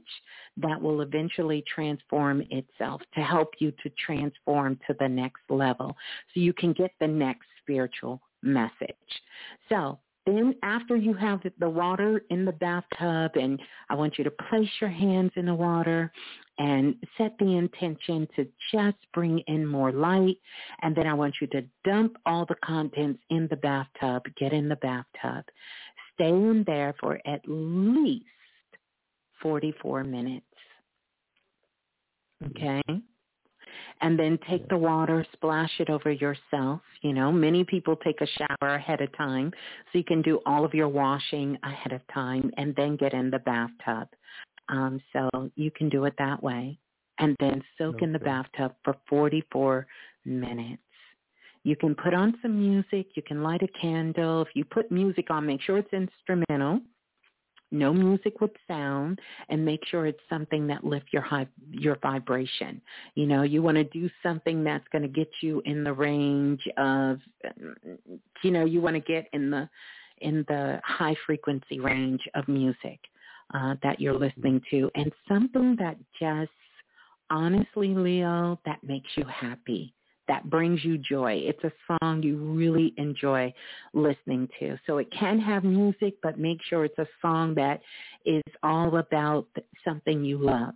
that 0.58 0.82
will 0.82 1.02
eventually 1.02 1.64
transform 1.74 2.44
itself 2.49 3.02
to 3.16 3.22
help 3.22 3.49
you 3.60 3.72
to 3.84 3.90
transform 4.04 4.80
to 4.88 4.95
the 4.99 5.08
next 5.08 5.41
level 5.49 5.95
so 6.34 6.40
you 6.40 6.54
can 6.54 6.74
get 6.74 6.91
the 6.99 7.08
next 7.08 7.48
spiritual 7.62 8.22
message. 8.41 8.95
So 9.70 9.99
then 10.28 10.54
after 10.62 10.98
you 10.98 11.14
have 11.14 11.41
the 11.58 11.70
water 11.70 12.22
in 12.30 12.44
the 12.44 12.52
bathtub 12.52 13.32
and 13.36 13.60
I 13.90 13.95
want 13.95 14.18
you 14.18 14.26
to 14.26 14.32
place 14.32 14.70
your 14.82 14.90
hands 14.90 15.32
in 15.36 15.45
the 15.45 15.56
water 15.56 16.12
and 16.60 16.95
set 17.18 17.34
the 17.40 17.56
intention 17.56 18.28
to 18.36 18.45
just 18.72 18.98
bring 19.14 19.40
in 19.48 19.66
more 19.66 19.91
light. 19.91 20.38
And 20.82 20.94
then 20.95 21.08
I 21.08 21.14
want 21.14 21.36
you 21.40 21.48
to 21.48 21.64
dump 21.86 22.18
all 22.26 22.45
the 22.45 22.58
contents 22.66 23.22
in 23.30 23.48
the 23.49 23.56
bathtub, 23.56 24.24
get 24.38 24.52
in 24.52 24.68
the 24.68 24.76
bathtub. 24.76 25.45
Stay 26.14 26.30
in 26.30 26.64
there 26.68 26.94
for 26.99 27.22
at 27.26 27.41
least 27.48 28.26
44 29.41 30.04
minutes. 30.04 30.45
Okay? 32.48 32.82
And 34.02 34.18
then 34.18 34.38
take 34.49 34.68
the 34.69 34.78
water, 34.78 35.26
splash 35.34 35.72
it 35.80 35.90
over 35.90 36.11
yourself. 36.11 36.82
You 37.02 37.14
know, 37.14 37.32
many 37.32 37.64
people 37.64 37.95
take 37.95 38.22
a 38.22 38.28
shower 38.28 38.76
ahead 38.76 39.02
of 39.02 39.15
time, 39.18 39.52
so 39.91 39.98
you 39.98 40.03
can 40.03 40.22
do 40.22 40.40
all 40.45 40.65
of 40.65 40.74
your 40.74 40.88
washing 40.88 41.57
ahead 41.64 41.91
of 41.91 42.02
time 42.14 42.52
and 42.57 42.76
then 42.76 42.95
get 42.95 43.14
in 43.14 43.30
the 43.30 43.40
bathtub. 43.40 44.07
Um, 44.69 45.02
so 45.14 45.49
you 45.56 45.72
can 45.72 45.90
do 45.90 46.06
it 46.06 46.14
that 46.18 46.41
way. 46.44 46.78
And 47.19 47.36
then 47.40 47.64
soak 47.78 47.95
okay. 47.95 48.06
in 48.06 48.14
the 48.14 48.19
bathtub 48.19 48.76
for 48.84 48.95
44 49.10 49.88
minutes. 50.26 50.82
You 51.64 51.76
can 51.76 51.95
put 51.95 52.14
on 52.14 52.36
some 52.41 52.57
music. 52.60 53.07
You 53.15 53.24
can 53.24 53.41
light 53.41 53.61
a 53.64 53.68
candle. 53.80 54.44
If 54.44 54.49
you 54.53 54.64
put 54.64 54.91
music 54.91 55.32
on, 55.32 55.45
make 55.45 55.61
sure 55.61 55.78
it's 55.78 55.91
instrumental. 55.91 56.82
No 57.72 57.94
music 57.94 58.39
with 58.41 58.52
sound 58.68 59.19
and 59.49 59.64
make 59.64 59.85
sure 59.88 60.06
it's 60.06 60.19
something 60.30 60.68
that 60.68 60.84
lifts 60.84 61.11
your 61.11 61.22
high 61.22 61.48
your 61.72 61.98
vibration. 62.02 62.81
You 63.15 63.26
know 63.26 63.44
you 63.44 63.61
want 63.61 63.77
to 63.77 63.84
do 63.84 64.10
something 64.23 64.64
that's 64.64 64.88
going 64.91 65.02
to 65.02 65.07
get 65.07 65.30
you 65.41 65.61
in 65.65 65.84
the 65.84 65.94
range 65.94 66.61
of 66.77 67.19
you 68.44 68.52
know 68.52 68.65
you 68.65 68.81
want 68.81 68.95
to 68.95 69.02
get 69.02 69.27
in 69.34 69.49
the 69.49 69.69
in 70.22 70.45
the 70.48 70.80
high 70.84 71.15
frequency 71.26 71.80
range 71.80 72.22
of 72.35 72.48
music 72.48 72.99
uh, 73.53 73.76
that 73.84 73.99
you're 73.99 74.18
listening 74.18 74.61
to. 74.72 74.89
And 74.95 75.11
something 75.27 75.76
that 75.80 75.98
just 76.19 76.52
honestly 77.30 77.89
leo 77.89 78.60
that 78.65 78.84
makes 78.84 79.10
you 79.15 79.26
happy 79.26 79.94
that 80.28 80.49
brings 80.49 80.84
you 80.84 80.98
joy. 80.98 81.41
It's 81.44 81.64
a 81.64 81.72
song 82.02 82.22
you 82.24 82.38
really 82.38 82.94
enjoy 82.98 83.54
listening 83.94 84.49
to. 84.60 84.78
So 84.86 84.98
it 84.98 85.12
can 85.12 85.40
have 85.40 85.64
music, 85.64 86.16
but 86.22 86.40
make 86.40 86.60
sure 86.70 86.86
it's 86.86 86.98
a 86.99 87.08
song 87.22 87.56
that 87.56 87.82
is 88.26 88.44
all 88.64 88.98
about 88.98 89.48
something 89.86 90.24
you 90.24 90.38
love. 90.38 90.74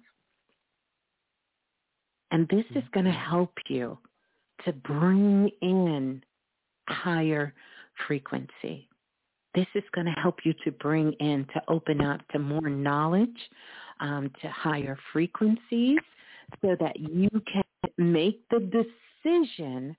And 2.31 2.47
this 2.47 2.65
is 2.75 2.83
going 2.93 3.05
to 3.05 3.11
help 3.11 3.53
you 3.67 3.97
to 4.65 4.71
bring 4.71 5.49
in 5.61 6.23
higher 6.87 7.53
frequency. 8.07 8.87
This 9.53 9.67
is 9.75 9.83
going 9.93 10.07
to 10.07 10.21
help 10.21 10.39
you 10.45 10.53
to 10.63 10.71
bring 10.71 11.11
in, 11.13 11.45
to 11.53 11.61
open 11.67 12.01
up 12.01 12.25
to 12.29 12.39
more 12.39 12.69
knowledge, 12.69 13.29
um, 13.99 14.31
to 14.41 14.49
higher 14.49 14.97
frequencies 15.11 15.99
so 16.61 16.75
that 16.79 16.99
you 16.99 17.29
can 17.51 17.63
make 17.97 18.41
the 18.49 18.59
decision 19.23 19.95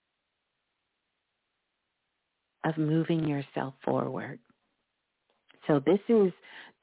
of 2.64 2.76
moving 2.78 3.26
yourself 3.26 3.74
forward. 3.84 4.38
So 5.66 5.80
this 5.84 6.00
is 6.08 6.32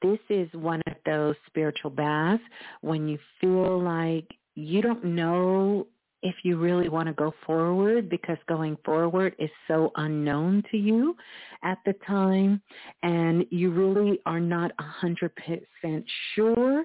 this 0.02 0.18
is 0.30 0.48
one 0.54 0.80
of 0.86 0.94
those 1.04 1.34
spiritual 1.46 1.90
baths 1.90 2.42
when 2.80 3.06
you 3.06 3.18
feel 3.40 3.82
like 3.82 4.26
you 4.54 4.80
don't 4.80 5.04
know 5.04 5.86
if 6.22 6.34
you 6.42 6.58
really 6.58 6.88
want 6.88 7.06
to 7.06 7.14
go 7.14 7.34
forward 7.46 8.08
because 8.08 8.36
going 8.46 8.76
forward 8.84 9.34
is 9.38 9.50
so 9.68 9.90
unknown 9.96 10.62
to 10.70 10.76
you 10.76 11.16
at 11.62 11.78
the 11.86 11.94
time 12.06 12.60
and 13.02 13.44
you 13.50 13.70
really 13.70 14.18
are 14.26 14.40
not 14.40 14.70
a 14.78 14.82
hundred 14.82 15.32
percent 15.36 16.04
sure 16.34 16.84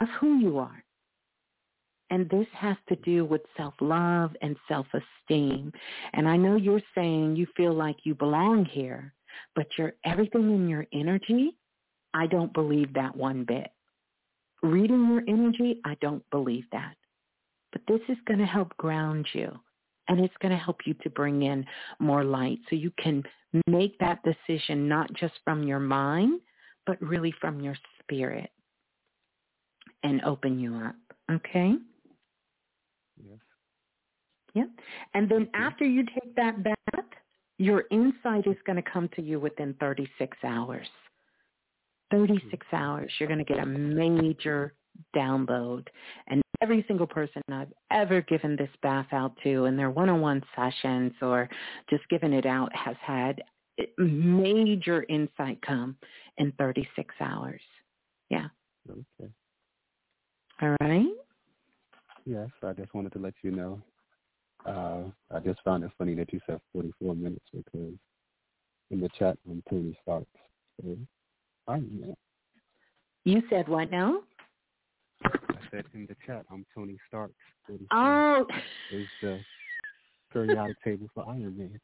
of 0.00 0.08
who 0.20 0.38
you 0.38 0.58
are. 0.58 0.84
And 2.10 2.28
this 2.28 2.46
has 2.54 2.76
to 2.88 2.96
do 2.96 3.24
with 3.24 3.42
self-love 3.56 4.32
and 4.42 4.56
self-esteem. 4.68 5.72
And 6.12 6.28
I 6.28 6.36
know 6.36 6.56
you're 6.56 6.82
saying 6.94 7.36
you 7.36 7.46
feel 7.56 7.72
like 7.72 7.96
you 8.04 8.14
belong 8.14 8.64
here, 8.64 9.14
but 9.54 9.66
you're 9.78 9.94
everything 10.04 10.52
in 10.52 10.68
your 10.68 10.86
energy, 10.92 11.56
I 12.12 12.26
don't 12.26 12.52
believe 12.52 12.92
that 12.94 13.16
one 13.16 13.44
bit. 13.44 13.70
Reading 14.62 15.08
your 15.08 15.22
energy, 15.28 15.80
I 15.84 15.96
don't 16.00 16.28
believe 16.30 16.64
that. 16.72 16.94
But 17.72 17.82
this 17.86 18.00
is 18.08 18.18
going 18.26 18.40
to 18.40 18.46
help 18.46 18.76
ground 18.76 19.26
you 19.32 19.56
and 20.08 20.18
it's 20.18 20.34
going 20.42 20.50
to 20.50 20.58
help 20.58 20.78
you 20.84 20.94
to 21.02 21.10
bring 21.10 21.42
in 21.44 21.64
more 22.00 22.24
light 22.24 22.58
so 22.68 22.74
you 22.74 22.90
can 22.98 23.22
make 23.68 23.96
that 23.98 24.18
decision 24.24 24.88
not 24.88 25.12
just 25.14 25.34
from 25.44 25.62
your 25.62 25.78
mind, 25.78 26.40
but 26.84 27.00
really 27.00 27.32
from 27.40 27.60
your 27.60 27.76
spirit 28.00 28.50
and 30.02 30.20
open 30.22 30.58
you 30.58 30.74
up. 30.74 30.96
Okay? 31.30 31.74
Yeah. 34.54 34.64
And 35.14 35.28
then 35.28 35.46
mm-hmm. 35.46 35.62
after 35.62 35.84
you 35.84 36.04
take 36.04 36.34
that 36.36 36.62
bath, 36.62 36.76
your 37.58 37.84
insight 37.90 38.46
is 38.46 38.56
going 38.66 38.82
to 38.82 38.90
come 38.90 39.08
to 39.16 39.22
you 39.22 39.38
within 39.38 39.74
36 39.80 40.36
hours. 40.44 40.86
36 42.10 42.44
mm-hmm. 42.44 42.76
hours, 42.76 43.12
you're 43.18 43.28
going 43.28 43.44
to 43.44 43.44
get 43.44 43.62
a 43.62 43.66
major 43.66 44.74
download. 45.14 45.86
And 46.28 46.42
every 46.60 46.84
single 46.88 47.06
person 47.06 47.42
I've 47.50 47.72
ever 47.90 48.22
given 48.22 48.56
this 48.56 48.70
bath 48.82 49.06
out 49.12 49.32
to 49.44 49.66
in 49.66 49.76
their 49.76 49.90
one-on-one 49.90 50.42
sessions 50.56 51.12
or 51.22 51.48
just 51.88 52.08
given 52.08 52.32
it 52.32 52.46
out 52.46 52.74
has 52.74 52.96
had 53.02 53.42
major 53.98 55.04
insight 55.08 55.60
come 55.62 55.96
in 56.38 56.52
36 56.58 57.14
hours. 57.20 57.60
Yeah. 58.28 58.48
Okay. 58.88 59.30
All 60.62 60.76
right. 60.80 61.06
Yes, 62.26 62.48
I 62.62 62.72
just 62.72 62.92
wanted 62.94 63.12
to 63.12 63.18
let 63.18 63.34
you 63.42 63.50
know. 63.50 63.80
Uh, 64.66 65.02
I 65.34 65.40
just 65.40 65.60
found 65.64 65.84
it 65.84 65.90
funny 65.96 66.14
that 66.14 66.32
you 66.32 66.40
said 66.46 66.60
44 66.72 67.14
minutes 67.14 67.44
because 67.52 67.94
in 68.90 69.00
the 69.00 69.08
chat 69.18 69.38
I'm 69.48 69.62
Tony 69.68 69.98
Starks. 70.02 70.26
So, 70.82 70.96
fine, 71.66 72.14
You 73.24 73.42
said 73.48 73.68
what 73.68 73.90
now? 73.90 74.20
I 75.24 75.58
said 75.70 75.84
in 75.94 76.06
the 76.06 76.16
chat 76.26 76.44
I'm 76.50 76.66
Tony 76.74 76.98
Starks. 77.08 77.34
Oh. 77.92 78.46
Is 78.92 79.06
the 79.22 79.40
periodic 80.32 80.82
table 80.82 81.08
for 81.14 81.24
Iron 81.28 81.56
Man. 81.56 81.80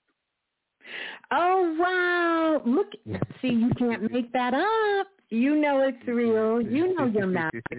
Oh 1.31 1.77
wow! 1.79 2.63
Look, 2.65 2.93
see, 3.43 3.49
you 3.49 3.71
can't 3.79 4.11
make 4.11 4.33
that 4.33 4.55
up. 4.55 5.09
You 5.31 5.57
know 5.57 5.81
it's 5.81 6.07
real. 6.07 6.61
You 6.61 6.95
know 6.95 7.07
you're 7.07 7.27
not. 7.27 7.53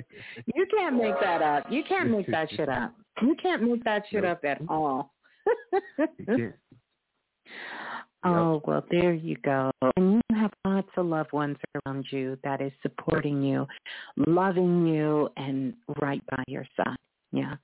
You 0.56 0.65
can't 0.76 0.95
make 0.98 1.19
that 1.22 1.41
up. 1.41 1.72
You 1.72 1.84
can't 1.88 2.11
make 2.11 2.28
that 2.28 2.49
shit 2.52 2.69
up. 2.69 2.94
You 3.22 3.36
can't 3.41 3.64
make 3.64 3.84
that 3.84 4.03
shit 4.11 4.26
up 4.26 4.44
at 4.44 4.60
all. 4.69 5.14
oh, 8.26 8.61
well, 8.65 8.84
there 8.91 9.14
you 9.14 9.38
go. 9.44 9.72
And 9.95 10.14
you 10.14 10.22
have 10.36 10.52
lots 10.65 10.90
of 10.98 11.06
loved 11.06 11.32
ones 11.32 11.57
around 11.86 12.06
you 12.11 12.38
that 12.44 12.61
is 12.61 12.72
supporting 12.82 13.41
you, 13.41 13.65
loving 14.18 14.86
you, 14.88 15.30
and 15.38 15.74
right 16.02 16.22
by 16.30 16.44
your 16.48 16.65
side. 16.76 16.98
Yeah. 17.32 17.56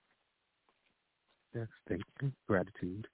Yes, 1.54 1.68
thank 1.88 2.02
you. 2.22 2.32
Gratitude. 2.48 3.08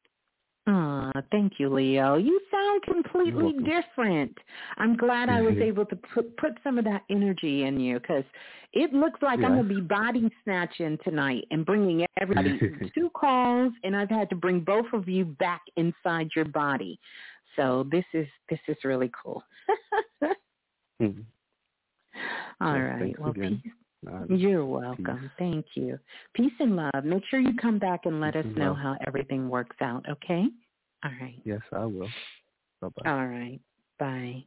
Oh, 0.69 1.11
thank 1.31 1.53
you, 1.57 1.73
Leo. 1.73 2.17
You 2.17 2.39
sound 2.51 2.83
completely 2.83 3.53
different. 3.63 4.37
I'm 4.77 4.95
glad 4.95 5.27
I 5.27 5.41
was 5.41 5.57
able 5.57 5.83
to 5.85 5.95
put 5.95 6.37
put 6.37 6.59
some 6.63 6.77
of 6.77 6.85
that 6.85 7.03
energy 7.09 7.63
in 7.63 7.79
you 7.79 7.99
because 7.99 8.23
it 8.73 8.93
looks 8.93 9.19
like 9.23 9.39
yeah. 9.39 9.47
I'm 9.47 9.55
gonna 9.55 9.67
be 9.67 9.81
body 9.81 10.29
snatching 10.43 10.99
tonight 11.03 11.45
and 11.49 11.65
bringing 11.65 12.05
everybody 12.21 12.59
two 12.95 13.09
calls, 13.15 13.73
and 13.83 13.95
I've 13.95 14.11
had 14.11 14.29
to 14.29 14.35
bring 14.35 14.59
both 14.59 14.85
of 14.93 15.09
you 15.09 15.25
back 15.25 15.61
inside 15.75 16.29
your 16.35 16.45
body. 16.45 16.99
So 17.55 17.87
this 17.91 18.05
is 18.13 18.27
this 18.49 18.59
is 18.67 18.77
really 18.83 19.09
cool. 19.23 19.41
mm-hmm. 21.01 21.21
All 22.61 22.73
well, 22.73 22.79
right. 22.79 23.19
Well, 23.19 23.31
again. 23.31 23.63
Peace. 24.05 24.39
You're 24.39 24.65
welcome. 24.65 25.19
Peace. 25.21 25.29
Thank 25.37 25.65
you. 25.75 25.99
Peace 26.33 26.51
and 26.59 26.75
love. 26.75 27.03
Make 27.03 27.23
sure 27.29 27.39
you 27.39 27.53
come 27.61 27.79
back 27.79 28.01
and 28.05 28.19
let 28.21 28.33
peace 28.33 28.45
us 28.45 28.57
know 28.57 28.69
love. 28.69 28.77
how 28.77 28.97
everything 29.07 29.49
works 29.49 29.75
out, 29.81 30.05
okay? 30.09 30.45
All 31.03 31.11
right. 31.21 31.39
Yes, 31.43 31.61
I 31.73 31.85
will. 31.85 32.09
Bye-bye. 32.81 33.09
All 33.09 33.27
right. 33.27 33.59
Bye. 33.99 34.43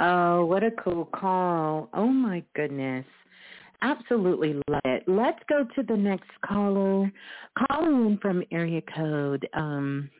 Oh, 0.00 0.44
what 0.44 0.62
a 0.62 0.70
cool 0.72 1.06
call. 1.06 1.88
Oh, 1.92 2.08
my 2.08 2.42
goodness. 2.54 3.04
Absolutely 3.82 4.54
love 4.68 4.80
it. 4.84 5.04
Let's 5.06 5.38
go 5.48 5.64
to 5.76 5.82
the 5.82 5.96
next 5.96 6.30
caller. 6.44 7.10
Calling 7.70 8.06
in 8.06 8.18
from 8.20 8.42
area 8.50 8.82
code 8.94 9.48
um, 9.54 10.10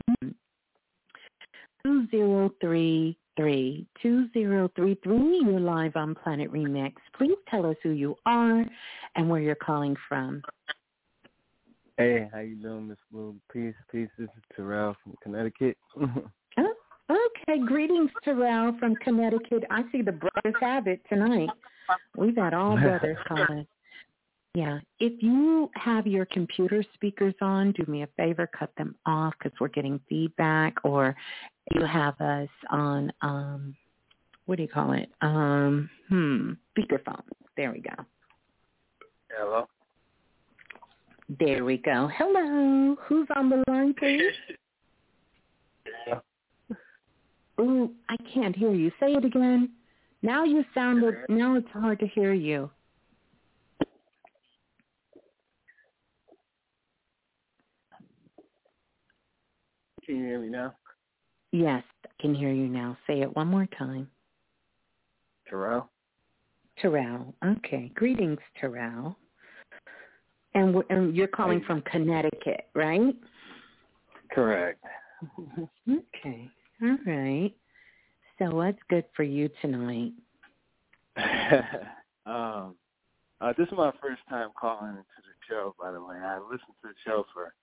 203 1.85 3.16
three 3.39 3.86
two 4.02 4.28
zero 4.32 4.70
three 4.77 4.98
three. 5.02 5.40
You're 5.44 5.60
live 5.60 5.97
on 5.97 6.15
Planet 6.15 6.52
Remix. 6.52 6.94
Please 7.16 7.39
tell 7.48 7.65
us 7.65 7.77
who 7.82 7.90
you 7.90 8.16
are 8.27 8.66
and 9.15 9.31
where 9.31 9.40
you're 9.40 9.55
calling 9.55 9.97
from. 10.09 10.43
Hey, 11.97 12.28
how 12.32 12.40
you 12.40 12.56
doing, 12.56 12.89
Miss 12.89 12.98
Blue? 13.10 13.36
Peace, 13.52 13.74
peace. 13.90 14.09
This 14.19 14.28
is 14.36 14.43
Terrell 14.55 14.97
from 15.02 15.15
Connecticut. 15.23 15.77
oh, 16.01 16.77
okay, 17.10 17.60
greetings, 17.65 18.10
Terrell 18.24 18.77
from 18.78 18.94
Connecticut. 18.97 19.65
I 19.70 19.82
see 19.90 20.02
the 20.02 20.12
brothers 20.12 20.55
have 20.60 20.86
it 20.86 21.01
tonight. 21.09 21.48
We've 22.16 22.36
had 22.36 22.55
all 22.55 22.77
brothers 22.81 23.19
calling. 23.27 23.66
Yeah. 24.55 24.78
If 24.98 25.23
you 25.23 25.70
have 25.74 26.06
your 26.06 26.24
computer 26.27 26.82
speakers 26.94 27.35
on, 27.40 27.73
do 27.73 27.85
me 27.90 28.02
a 28.02 28.09
favor, 28.16 28.48
cut 28.59 28.70
them 28.77 28.97
off 29.06 29.35
because 29.39 29.56
we're 29.60 29.69
getting 29.69 30.01
feedback 30.09 30.74
or 30.82 31.15
you 31.74 31.85
have 31.85 32.20
us 32.20 32.49
on, 32.70 33.12
um, 33.23 33.77
what 34.47 34.57
do 34.57 34.62
you 34.62 34.69
call 34.69 34.93
it? 34.93 35.11
Um, 35.20 35.90
hmm, 36.09 36.53
speakerphone. 36.77 37.23
There 37.57 37.73
we 37.73 37.81
go. 37.81 38.05
Hello. 39.31 39.66
There 41.39 41.65
we 41.65 41.77
go. 41.78 42.09
Hello. 42.16 42.97
Who's 43.07 43.28
on 43.36 43.51
the 43.51 43.62
line, 43.69 43.95
please? 43.99 44.32
yeah. 46.07 46.20
Ooh, 47.61 47.93
I 48.09 48.16
can't 48.32 48.57
hear 48.57 48.73
you. 48.73 48.90
Say 49.01 49.12
it 49.12 49.24
again. 49.24 49.70
Now 50.23 50.45
you 50.45 50.65
sounded, 50.74 51.15
now 51.28 51.57
it's 51.57 51.69
hard 51.73 52.01
to 52.01 52.07
hear 52.07 52.32
you. 52.32 52.70
Can 60.05 60.16
you 60.16 60.24
hear 60.24 60.40
me 60.40 60.49
now? 60.49 60.74
Yes, 61.53 61.83
I 62.05 62.09
can 62.20 62.35
hear 62.35 62.53
you 62.53 62.69
now. 62.69 62.97
Say 63.07 63.20
it 63.23 63.35
one 63.37 63.47
more 63.47 63.66
time. 63.79 64.09
Terrell. 65.49 65.89
Terrell. 66.81 67.35
Okay. 67.45 67.91
Greetings, 67.95 68.39
Terrell. 68.61 69.16
And, 70.55 70.83
and 70.91 71.16
you're 71.16 71.29
calling 71.29 71.62
from 71.66 71.83
Connecticut, 71.83 72.69
right? 72.75 73.15
Correct. 74.33 74.83
okay. 75.91 76.51
All 76.83 76.99
right. 77.07 77.53
So 78.39 78.55
what's 78.55 78.79
good 78.89 79.05
for 79.16 79.25
you 79.25 79.49
tonight? 79.61 80.12
um, 82.27 82.75
uh, 83.41 83.53
this 83.57 83.66
is 83.66 83.75
my 83.77 83.93
first 84.01 84.20
time 84.29 84.51
calling 84.59 84.91
into 84.91 85.03
the 85.19 85.35
show, 85.49 85.75
by 85.81 85.93
the 85.93 86.01
way. 86.01 86.16
I 86.16 86.39
listened 86.39 86.75
to 86.83 86.89
the 86.89 86.95
show 87.05 87.25
for 87.33 87.55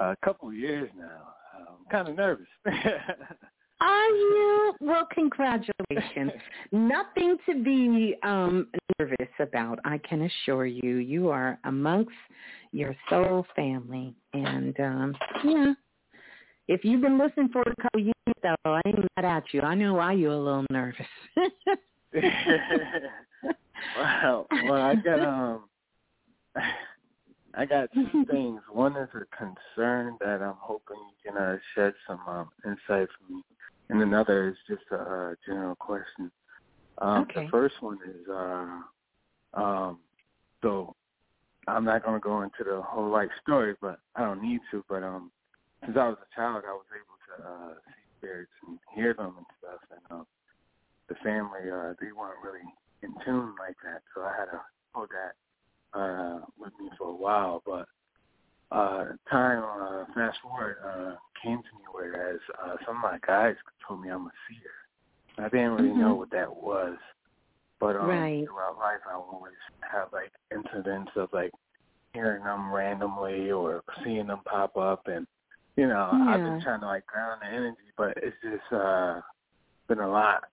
a 0.00 0.16
couple 0.24 0.48
of 0.48 0.54
years 0.54 0.90
now. 0.96 1.34
I'm 1.54 1.90
kind 1.90 2.08
of 2.08 2.16
nervous. 2.16 2.46
Are 3.80 4.08
you? 4.08 4.74
Well, 4.80 5.08
congratulations. 5.12 6.32
Nothing 6.72 7.36
to 7.46 7.62
be 7.62 8.14
um, 8.22 8.68
nervous 8.98 9.28
about. 9.38 9.78
I 9.84 9.98
can 9.98 10.22
assure 10.22 10.66
you, 10.66 10.96
you 10.96 11.30
are 11.30 11.58
amongst 11.64 12.12
your 12.72 12.94
soul 13.08 13.46
family, 13.56 14.14
and 14.34 14.78
um, 14.80 15.16
yeah. 15.44 15.72
If 16.68 16.84
you've 16.84 17.00
been 17.00 17.18
listening 17.18 17.48
for 17.48 17.62
a 17.62 17.82
couple 17.82 18.00
of 18.00 18.04
years, 18.04 18.36
though, 18.42 18.54
I 18.64 18.80
ain't 18.86 18.98
mad 19.16 19.24
at 19.24 19.44
you. 19.52 19.62
I 19.62 19.74
know 19.74 19.94
why 19.94 20.12
you're 20.12 20.32
a 20.32 20.38
little 20.38 20.66
nervous. 20.70 21.06
wow. 23.96 24.46
Well, 24.68 24.82
I 24.82 24.94
got 24.94 25.20
um, 25.20 25.64
I 27.54 27.66
got 27.66 27.90
two 27.92 28.24
things. 28.30 28.60
One 28.72 28.96
is 28.96 29.08
a 29.14 29.24
concern 29.36 30.16
that 30.20 30.42
I'm 30.42 30.56
hoping 30.58 30.96
you 30.96 31.32
can 31.32 31.40
uh, 31.40 31.58
shed 31.74 31.92
some 32.06 32.20
um, 32.26 32.48
insight 32.64 33.08
for 33.08 33.32
me 33.32 33.42
and 33.90 34.02
another 34.02 34.48
is 34.48 34.56
just 34.68 34.84
a, 34.92 34.96
a 34.96 35.34
general 35.44 35.74
question. 35.74 36.30
Um, 36.98 37.22
okay. 37.22 37.44
The 37.44 37.50
first 37.50 37.74
one 37.80 37.98
is, 38.06 38.28
uh, 38.30 38.80
um, 39.54 39.98
so 40.62 40.94
I'm 41.66 41.84
not 41.84 42.04
going 42.04 42.14
to 42.14 42.22
go 42.22 42.42
into 42.42 42.62
the 42.64 42.80
whole 42.82 43.10
life 43.10 43.30
story, 43.42 43.74
but 43.80 43.98
I 44.14 44.22
don't 44.22 44.42
need 44.42 44.60
to. 44.70 44.84
But 44.88 45.02
um, 45.02 45.32
since 45.84 45.96
I 45.98 46.08
was 46.08 46.18
a 46.22 46.34
child, 46.34 46.62
I 46.66 46.72
was 46.72 46.86
able 46.94 47.18
to 47.26 47.50
uh, 47.50 47.74
see 47.86 48.02
spirits 48.18 48.52
and 48.66 48.78
hear 48.94 49.12
them 49.12 49.34
and 49.36 49.46
stuff. 49.58 49.80
And 49.90 50.20
um, 50.20 50.26
the 51.08 51.16
family, 51.16 51.68
uh, 51.70 51.94
they 52.00 52.12
weren't 52.12 52.38
really 52.44 52.66
in 53.02 53.10
tune 53.24 53.54
like 53.58 53.76
that, 53.82 54.02
so 54.14 54.22
I 54.22 54.32
had 54.38 54.46
to 54.52 54.60
hold 54.92 55.08
that 55.10 55.34
uh, 55.94 56.40
with 56.58 56.72
me 56.80 56.90
for 56.98 57.08
a 57.08 57.16
while. 57.16 57.62
But 57.64 57.86
uh, 58.72 59.04
time, 59.30 59.62
uh, 59.64 60.04
fast 60.14 60.38
forward, 60.42 60.76
uh, 60.84 61.14
came 61.42 61.58
to 61.58 61.78
me 61.78 61.84
whereas 61.92 62.38
uh, 62.62 62.76
some 62.86 62.96
of 62.96 63.02
my 63.02 63.18
guys 63.26 63.54
told 63.86 64.02
me 64.02 64.10
I'm 64.10 64.26
a 64.26 64.32
seer. 64.48 65.44
I 65.44 65.48
didn't 65.48 65.72
really 65.72 65.88
mm-hmm. 65.88 66.00
know 66.00 66.14
what 66.14 66.30
that 66.30 66.54
was. 66.54 66.96
But 67.80 67.96
um, 67.96 68.08
right. 68.08 68.44
throughout 68.44 68.78
life, 68.78 69.00
I 69.08 69.14
always 69.14 69.54
have 69.90 70.08
like 70.12 70.32
incidents 70.52 71.12
of 71.16 71.30
like 71.32 71.50
hearing 72.12 72.44
them 72.44 72.72
randomly 72.72 73.50
or 73.50 73.82
seeing 74.04 74.26
them 74.26 74.40
pop 74.44 74.76
up, 74.76 75.06
and 75.06 75.26
you 75.76 75.88
know, 75.88 76.10
yeah. 76.12 76.26
I've 76.28 76.40
been 76.40 76.60
trying 76.60 76.80
to 76.80 76.86
like 76.86 77.06
ground 77.06 77.40
the 77.40 77.48
energy, 77.48 77.88
but 77.96 78.18
it's 78.18 78.36
just 78.42 78.72
uh 78.72 79.20
been 79.88 80.00
a 80.00 80.10
lot. 80.10 80.44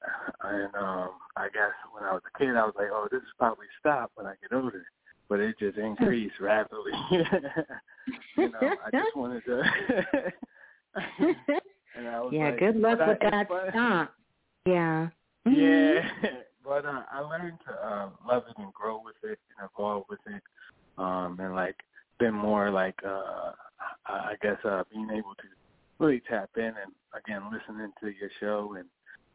And 0.42 0.74
um 0.76 1.10
I 1.36 1.50
guess 1.54 1.76
when 1.94 2.06
I 2.06 2.14
was 2.14 2.22
a 2.34 2.38
kid, 2.40 2.56
I 2.56 2.64
was 2.64 2.74
like, 2.78 2.88
oh, 2.92 3.08
this 3.12 3.22
is 3.22 3.38
probably 3.38 3.68
stop 3.80 4.12
when 4.16 4.26
I 4.26 4.34
get 4.42 4.56
older 4.56 4.86
but 5.30 5.40
it 5.40 5.58
just 5.60 5.78
increased 5.90 6.40
rapidly. 6.40 6.92
you 8.38 8.52
know, 8.52 8.76
I 8.86 8.92
just 8.92 9.16
wanted 9.16 9.44
to. 9.46 9.64
and 11.96 12.08
I 12.08 12.22
was 12.22 12.34
yeah, 12.34 12.50
like, 12.50 12.60
good 12.60 12.76
luck 12.76 13.00
with 13.00 13.18
I, 13.22 13.30
that 13.30 13.50
but, 13.50 13.70
stop. 13.70 14.14
Yeah. 14.66 15.08
Yeah, 15.46 16.02
Mm-hmm. 16.02 16.36
but 16.64 16.86
uh, 16.86 17.04
I 17.10 17.22
learned 17.22 17.60
to 17.68 17.74
uh, 17.74 18.10
love 18.28 18.44
it 18.50 18.58
and 18.58 18.74
grow 18.74 19.02
with 19.04 19.16
it 19.24 19.40
and 19.58 19.70
evolve 19.74 20.04
with 20.10 20.20
it, 20.28 20.42
um, 20.98 21.38
and 21.40 21.56
like 21.56 21.78
been 22.20 22.34
more 22.34 22.70
like 22.70 22.96
uh, 23.06 23.52
I 24.08 24.34
guess 24.42 24.58
uh, 24.66 24.84
being 24.92 25.10
able 25.10 25.36
to 25.36 25.48
really 26.00 26.22
tap 26.30 26.50
in 26.58 26.64
and 26.66 26.92
again 27.16 27.44
listening 27.50 27.94
to 28.02 28.08
your 28.08 28.30
show 28.42 28.76
and 28.78 28.90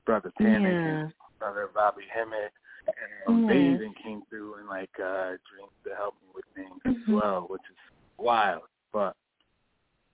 brother 0.04 0.32
Tanner, 0.38 0.70
Yeah. 0.70 1.00
and 1.04 1.12
brother 1.38 1.70
Bobby 1.72 2.02
Hemmitt, 2.12 2.52
and 2.86 3.12
um, 3.26 3.42
Yeah. 3.42 3.48
they 3.48 3.60
even 3.74 3.94
came 3.94 4.22
through 4.28 4.54
and 4.56 4.68
like 4.68 4.90
uh 4.98 5.36
dreams 5.50 5.72
to 5.84 5.94
help 5.96 6.14
me 6.22 6.28
with 6.34 6.44
things 6.54 6.80
as 6.84 6.96
Mhm. 7.06 7.14
well, 7.14 7.42
which 7.48 7.62
is 7.70 7.76
wild. 8.18 8.68
But 8.92 9.16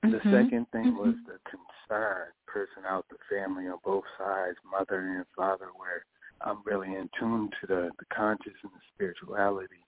the 0.03 0.21
Mhm. 0.21 0.31
second 0.31 0.71
thing 0.71 0.97
was 0.97 1.15
Mhm. 1.17 1.27
the 1.27 1.39
concern 1.41 2.33
person 2.47 2.85
out 2.87 3.09
the 3.09 3.19
family 3.29 3.69
on 3.69 3.79
both 3.85 4.05
sides, 4.17 4.59
mother 4.65 5.01
and 5.01 5.27
father, 5.37 5.69
where 5.77 6.05
I'm 6.43 6.63
really 6.63 6.95
in 6.95 7.09
tune 7.19 7.51
to 7.61 7.67
the, 7.67 7.91
the 7.99 8.05
conscious 8.07 8.55
and 8.63 8.73
the 8.73 8.81
spirituality. 8.95 9.85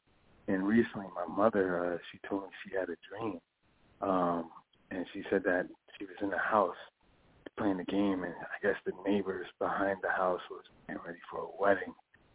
And 0.49 0.67
recently 0.67 1.07
my 1.15 1.27
mother, 1.27 1.85
uh, 1.95 1.99
she 2.11 2.19
told 2.27 2.43
me 2.43 2.49
she 2.65 2.75
had 2.75 2.91
a 2.91 2.97
dream. 3.09 3.41
Um, 4.01 4.51
and 4.91 5.07
she 5.13 5.23
said 5.31 5.45
that 5.45 5.69
she 5.97 6.07
was 6.07 6.17
in 6.21 6.31
the 6.31 6.39
house 6.39 6.77
playing 7.57 7.77
the 7.77 7.85
game 7.85 8.25
and 8.25 8.35
I 8.35 8.59
guess 8.63 8.77
the 8.85 8.93
neighbors 9.05 9.47
behind 9.59 10.03
the 10.03 10.11
house 10.11 10.41
was 10.51 10.65
getting 10.89 11.03
ready 11.05 11.21
for 11.31 11.41
a 11.41 11.57
wedding. 11.61 11.95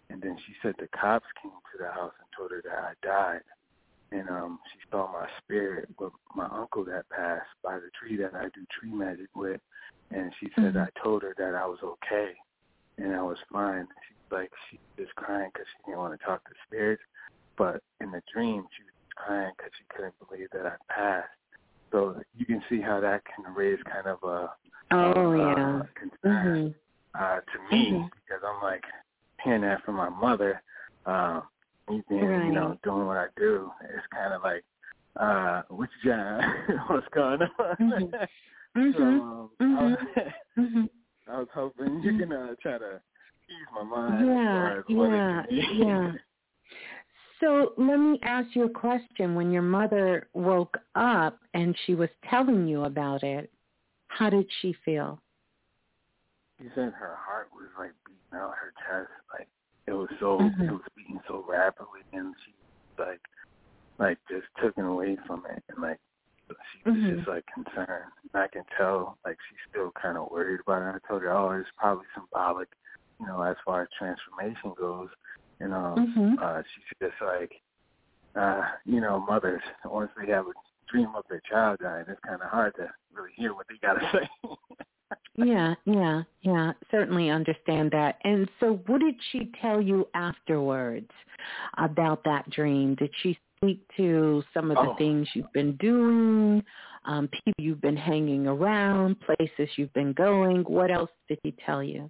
And 0.10 0.22
then 0.22 0.38
she 0.46 0.54
said 0.62 0.76
the 0.78 0.88
cops 0.90 1.26
came 1.42 1.52
to 1.52 1.78
the 1.80 1.92
house 1.92 2.14
and 2.20 2.28
told 2.38 2.52
her 2.52 2.62
that 2.64 2.78
I 2.78 2.94
died 3.06 3.42
and 4.12 4.30
um 4.30 4.60
she 4.72 4.80
saw 4.92 5.12
my 5.12 5.28
spirit 5.42 5.90
with 6.00 6.14
my 6.36 6.48
uncle 6.52 6.86
that 6.86 7.10
passed 7.10 7.50
by 7.64 7.76
the 7.76 7.90
tree 8.00 8.16
that 8.18 8.36
I 8.36 8.44
do 8.54 8.66
tree 8.80 8.92
magic 8.94 9.30
with 9.36 9.62
and 10.12 10.32
she 10.40 10.48
said 10.56 10.76
Mhm. 10.76 10.88
I 10.88 11.00
told 11.02 11.24
her 11.24 11.34
that 11.38 11.56
I 11.56 11.66
was 11.66 11.82
okay 11.82 12.36
and 12.98 13.14
I 13.16 13.22
was 13.22 13.40
fine. 13.52 13.88
She's 14.08 14.32
like 14.32 14.52
she 14.70 14.78
was 14.78 15.08
just 15.08 15.16
crying 15.16 15.50
because 15.54 15.68
she 15.68 15.84
didn't 15.86 16.00
want 16.00 16.18
to 16.20 16.26
talk 16.26 16.44
to 16.46 16.56
spirits, 16.66 17.04
but 17.58 17.84
in 18.00 18.12
the 18.12 18.22
dream 18.32 18.68
she 18.78 18.84
was 18.84 18.94
crying 19.16 19.52
because 19.58 19.72
she 19.78 19.86
couldn't 19.90 20.16
believe 20.28 20.50
that 20.52 20.66
I 20.66 20.76
passed. 20.94 21.34
So 21.92 22.22
you 22.36 22.46
can 22.46 22.64
see 22.70 22.80
how 22.80 23.00
that 23.00 23.24
can 23.26 23.54
raise 23.54 23.82
kind 23.84 24.08
of 24.08 24.24
a 24.24 24.54
Oh 24.92 25.32
uh, 25.32 25.38
yeah. 25.38 25.82
concern 25.96 26.76
Mhm. 26.76 26.76
uh, 27.16 27.42
to 27.42 27.60
me 27.72 27.92
Mhm. 27.92 28.12
because 28.12 28.44
I'm 28.44 28.62
like 28.62 28.86
hearing 29.46 29.62
that 29.62 29.84
from 29.86 29.96
my 29.96 30.10
mother. 30.10 30.62
Uh, 31.06 31.42
me 31.90 32.04
being, 32.10 32.24
you 32.24 32.52
know, 32.52 32.78
doing 32.84 33.06
what 33.06 33.18
I 33.18 33.28
do, 33.38 33.72
it's 33.84 34.06
kind 34.12 34.34
of 34.34 34.42
like, 34.42 34.64
uh, 35.20 35.62
which 35.70 35.92
John, 36.04 36.42
what's 36.88 37.08
going 37.14 37.42
on? 37.60 37.76
Mhm. 37.80 38.12
so 38.98 39.04
um, 39.04 39.50
I, 39.60 39.84
was, 39.84 39.98
Mhm. 40.58 40.90
I 41.32 41.38
was 41.40 41.48
hoping 41.54 42.02
you 42.02 42.18
can 42.18 42.32
uh, 42.34 42.56
try 42.62 42.78
to 42.78 43.02
ease 43.50 43.68
my 43.74 43.84
mind 43.84 44.26
Yeah, 44.28 44.82
yeah, 44.88 45.44
it 45.44 45.48
can 45.48 45.48
be. 45.50 45.78
yeah. 45.78 46.12
So 47.40 47.74
let 47.78 47.98
me 47.98 48.20
ask 48.24 48.56
you 48.56 48.64
a 48.64 48.70
question. 48.70 49.36
When 49.36 49.52
your 49.52 49.62
mother 49.62 50.30
woke 50.34 50.78
up 50.96 51.40
and 51.54 51.78
she 51.86 51.94
was 51.94 52.10
telling 52.30 52.68
you 52.68 52.86
about 52.86 53.24
it, 53.24 53.52
how 54.08 54.30
did 54.30 54.48
she 54.62 54.74
feel? 54.86 55.20
She 56.60 56.70
said 56.74 56.94
her 56.94 57.16
heart 57.20 57.50
was 57.54 57.68
like 57.78 57.92
beating 58.06 58.34
out 58.34 58.54
her 58.56 58.72
chest, 58.88 59.12
like 59.34 59.48
it 59.88 59.94
was 59.94 60.10
so 60.20 60.40
Mhm. 60.40 60.70
it 60.70 60.72
was 60.72 60.88
beating 60.96 61.20
so 61.28 61.44
rapidly, 61.48 62.02
and 62.14 62.34
she 62.46 62.54
like 62.98 63.22
like 64.00 64.18
just 64.30 64.48
taken 64.62 64.86
away 64.86 65.18
from 65.28 65.46
it, 65.48 65.64
and 65.70 65.80
like 65.82 66.00
she 66.72 66.82
was 66.86 66.96
Mhm. 66.96 67.16
just 67.18 67.28
like 67.28 67.46
concerned. 67.48 68.12
And 68.34 68.42
I 68.42 68.48
can 68.48 68.64
tell 68.78 69.18
like 69.26 69.38
she's 69.50 69.60
still 69.70 69.92
kind 69.92 70.18
of 70.18 70.32
worried 70.32 70.62
about 70.62 70.84
it. 70.84 71.02
I 71.04 71.08
told 71.08 71.24
her, 71.24 71.32
oh, 71.32 71.52
it's 71.52 71.70
probably 71.78 72.06
symbolic, 72.14 72.70
you 73.20 73.28
know, 73.28 73.42
as 73.42 73.58
far 73.66 73.82
as 73.84 73.90
transformation 73.98 74.74
goes. 74.76 75.10
And 75.60 75.74
um, 75.74 76.08
Mhm. 76.08 76.42
uh, 76.42 76.64
she's 76.64 76.84
just 77.02 77.22
like, 77.22 77.62
uh, 78.36 78.72
you 78.86 79.02
know, 79.02 79.20
mothers 79.20 79.62
once 79.84 80.12
they 80.18 80.28
have 80.32 80.48
a 80.48 80.54
dream 80.88 81.16
of 81.16 81.26
their 81.30 81.42
child 81.42 81.80
dying, 81.80 82.06
it's 82.08 82.20
kind 82.22 82.42
of 82.42 82.50
hard 82.50 82.76
to 82.76 82.94
really 83.12 83.32
hear 83.34 83.54
what 83.54 83.68
they 83.68 83.78
gotta 83.78 84.00
say. 84.12 84.30
Yeah, 85.36 85.76
yeah, 85.86 86.24
yeah. 86.42 86.74
Certainly 86.92 87.30
understand 87.30 87.92
that. 87.92 88.20
And 88.24 88.50
so, 88.60 88.82
what 88.88 89.02
did 89.02 89.16
she 89.32 89.52
tell 89.62 89.82
you 89.82 90.08
afterwards 90.14 91.10
about 91.78 92.24
that 92.24 92.50
dream? 92.50 92.96
Did 92.96 93.12
she 93.22 93.38
speak 93.58 93.86
to 93.98 94.44
some 94.54 94.72
of 94.72 94.78
the 94.78 94.92
Oh. 94.92 94.96
things 94.96 95.28
you've 95.34 95.52
been 95.54 95.76
doing, 95.78 96.64
um, 97.06 97.28
people 97.28 97.54
you've 97.58 97.82
been 97.82 97.98
hanging 97.98 98.48
around, 98.48 99.20
places 99.22 99.70
you've 99.78 99.94
been 99.94 100.14
going? 100.14 100.64
What 100.64 100.92
else 100.92 101.12
did 101.28 101.40
she 101.44 101.52
tell 101.66 101.84
you? 101.84 102.10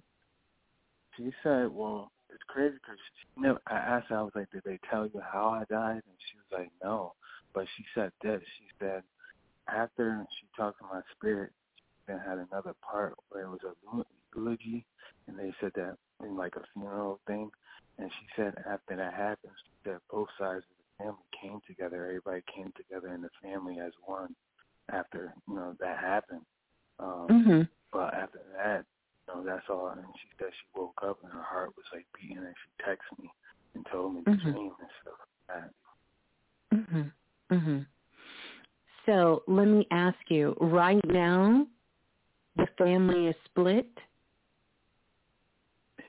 She 1.16 1.32
said, 1.42 1.68
"Well, 1.72 2.12
it's 2.28 2.42
crazy 2.44 2.74
because 2.74 2.98
she 2.98 3.40
never." 3.40 3.60
I 3.66 3.76
asked 3.76 4.08
her, 4.08 4.18
I 4.18 4.22
was 4.22 4.34
like, 4.34 4.50
"Did 4.50 4.62
they 4.64 4.78
tell 4.90 5.06
you 5.06 5.20
how 5.20 5.48
I 5.48 5.64
died?" 5.64 6.02
And 6.06 6.16
she 6.30 6.36
was 6.36 6.46
like, 6.60 6.70
"No," 6.82 7.14
but 7.54 7.66
she 7.76 7.84
said 7.94 8.12
this. 8.22 8.42
She 8.58 8.68
said 8.78 9.02
after 9.68 10.24
she 10.38 10.46
talked 10.56 10.78
to 10.78 10.84
my 10.84 11.00
spirit, 11.16 11.52
then 12.06 12.18
had 12.18 12.38
another 12.38 12.74
part 12.82 13.14
where 13.28 13.44
it 13.44 13.50
was 13.50 13.60
a 13.64 14.04
eulogy, 14.36 14.84
and 15.26 15.38
they 15.38 15.52
said 15.60 15.72
that 15.74 15.96
in 16.22 16.36
like 16.36 16.54
a 16.56 16.62
funeral 16.72 17.20
thing. 17.26 17.50
And 17.98 18.10
she 18.10 18.26
said 18.36 18.54
after 18.70 18.96
that 18.96 19.14
happened, 19.14 19.52
she 19.56 19.90
said 19.90 19.98
both 20.10 20.28
sides 20.38 20.64
of 20.70 20.76
the 20.76 21.04
family 21.04 21.24
came 21.40 21.60
together. 21.66 22.06
Everybody 22.06 22.42
came 22.54 22.72
together 22.76 23.14
in 23.14 23.22
the 23.22 23.30
family 23.42 23.78
as 23.80 23.92
one 24.04 24.34
after 24.92 25.34
you 25.48 25.54
know 25.54 25.74
that 25.80 25.98
happened. 25.98 26.42
Um, 26.98 27.26
Mhm. 27.28 27.68
but 27.92 28.14
after 28.14 28.40
that, 28.56 28.84
you 29.28 29.34
know, 29.34 29.42
that's 29.44 29.68
all. 29.68 29.88
And 29.88 30.04
she 30.20 30.28
said 30.38 30.52
she 30.52 30.78
woke 30.78 30.98
up 31.02 31.22
and 31.22 31.32
her 31.32 31.42
heart 31.42 31.74
was 31.76 31.86
like 31.92 32.06
beating, 32.14 32.38
and 32.38 32.54
she 32.54 32.84
texted 32.84 33.22
me 33.22 33.30
and 33.74 33.86
told 33.90 34.14
me 34.14 34.22
the 34.24 34.32
mm-hmm. 34.32 34.50
dream 34.52 34.72
and 34.78 34.90
stuff 35.02 35.18
like 35.48 35.60
that. 35.60 35.74
Mhm. 36.74 37.12
Mhm. 37.50 37.86
So 39.06 39.44
let 39.46 39.66
me 39.66 39.86
ask 39.90 40.18
you, 40.30 40.56
right 40.60 41.04
now, 41.06 41.66
the 42.56 42.66
family 42.78 43.26
is 43.26 43.36
split. 43.44 43.88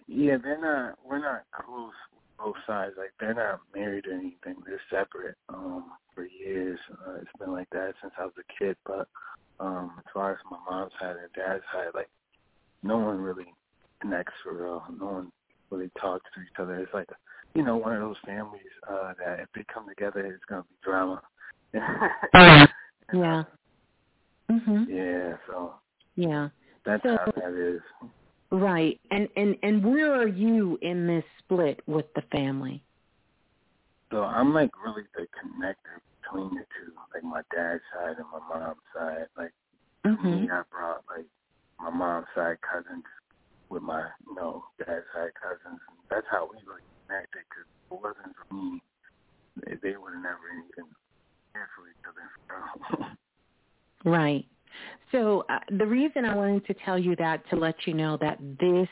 Yeah, 0.08 0.38
they're 0.42 0.62
not. 0.62 0.98
We're 1.06 1.20
not 1.20 1.44
close 1.54 1.92
both 2.38 2.56
sides. 2.66 2.94
Like 2.98 3.12
they're 3.20 3.34
not 3.34 3.60
married 3.76 4.08
or 4.08 4.14
anything. 4.14 4.56
They're 4.66 4.82
separate 4.90 5.36
um, 5.50 5.92
for 6.16 6.26
years. 6.26 6.80
Uh, 6.92 7.16
it's 7.16 7.32
been 7.40 7.52
like 7.52 7.70
that 7.72 7.94
since 8.02 8.14
I 8.18 8.24
was 8.24 8.34
a 8.40 8.64
kid. 8.64 8.78
But 8.86 9.08
um, 9.60 9.94
as 9.98 10.06
far 10.14 10.32
as 10.32 10.38
my 10.50 10.58
mom's 10.70 10.94
side 11.00 11.16
and 11.18 11.34
dad's 11.36 11.64
side, 11.74 11.92
like 11.94 12.10
no 12.84 12.98
one 12.98 13.20
really 13.20 13.54
connects 14.02 14.34
for 14.44 14.54
real. 14.54 14.84
No 14.98 15.06
one 15.08 15.32
really 15.70 15.92
talks 16.00 16.26
to 16.36 16.42
each 16.42 16.60
other. 16.60 16.76
It's 16.78 16.94
like 16.94 17.10
you 17.54 17.64
know 17.64 17.76
one 17.76 17.94
of 17.94 18.02
those 18.02 18.16
families 18.26 18.62
uh, 18.90 19.14
that 19.20 19.42
if 19.42 19.50
they 19.56 19.66
come 19.74 19.88
together, 19.90 20.26
it's 20.26 20.46
gonna 20.48 20.64
be 20.64 20.76
drama. 20.84 21.22
yeah. 23.14 23.44
Mhm. 24.50 24.86
Yeah. 24.88 25.36
So. 25.48 25.74
Yeah. 26.18 26.50
That's 26.86 27.04
so, 27.04 27.16
how 27.16 27.32
that 27.32 27.54
is. 27.54 27.82
Right. 28.52 29.00
And 29.12 29.30
and 29.36 29.56
and 29.64 29.86
where 29.86 30.14
are 30.14 30.28
you 30.28 30.78
in 30.82 31.08
this 31.08 31.24
split 31.40 31.82
with 31.88 32.06
the 32.16 32.24
family? 32.32 32.82
So 34.12 34.24
I'm 34.24 34.54
like 34.54 34.72
really 34.84 35.04
the 35.16 35.28
connector 35.36 36.00
between 36.22 36.56
the 36.56 36.66
two, 36.76 36.92
like 37.14 37.24
my 37.24 37.42
dad's 37.54 37.84
side 37.94 38.16
and 38.18 38.26
my 38.32 38.40
mom's 38.48 38.78
side. 38.96 39.28
Like 39.38 39.54
mm-hmm. 40.06 40.44
me, 40.44 40.50
I 40.52 40.64
brought 40.72 41.04
like 41.10 41.28
my 41.80 41.90
mom's 41.90 42.28
side 42.36 42.58
cousins 42.62 43.04
with 43.70 43.84
my 43.84 44.08
you 44.28 44.36
know 44.36 44.64
dad's 44.80 45.06
side 45.14 45.36
cousins. 45.36 45.82
And 45.88 45.98
that's 46.10 46.28
how 46.32 46.50
we 46.50 46.58
like 46.72 46.84
connected. 47.06 47.44
Because 47.52 47.68
if 47.68 47.92
it 47.92 48.02
wasn't 48.02 48.36
for 48.48 48.56
me, 48.56 48.82
they, 49.60 49.76
they 49.84 49.98
would 49.98 50.14
have 50.14 50.24
never 50.24 50.48
even 50.56 50.90
cared 51.54 51.68
for 51.76 51.84
each 51.92 52.04
other. 52.08 53.18
right. 54.10 54.46
So 55.12 55.46
uh, 55.50 55.60
the 55.78 55.86
reason 55.86 56.26
I 56.26 56.36
wanted 56.36 56.66
to 56.68 56.74
tell 56.86 57.00
you 57.00 57.16
that 57.18 57.48
to 57.50 57.56
let 57.56 57.76
you 57.86 57.94
know 57.94 58.18
that 58.22 58.40
this 58.60 58.90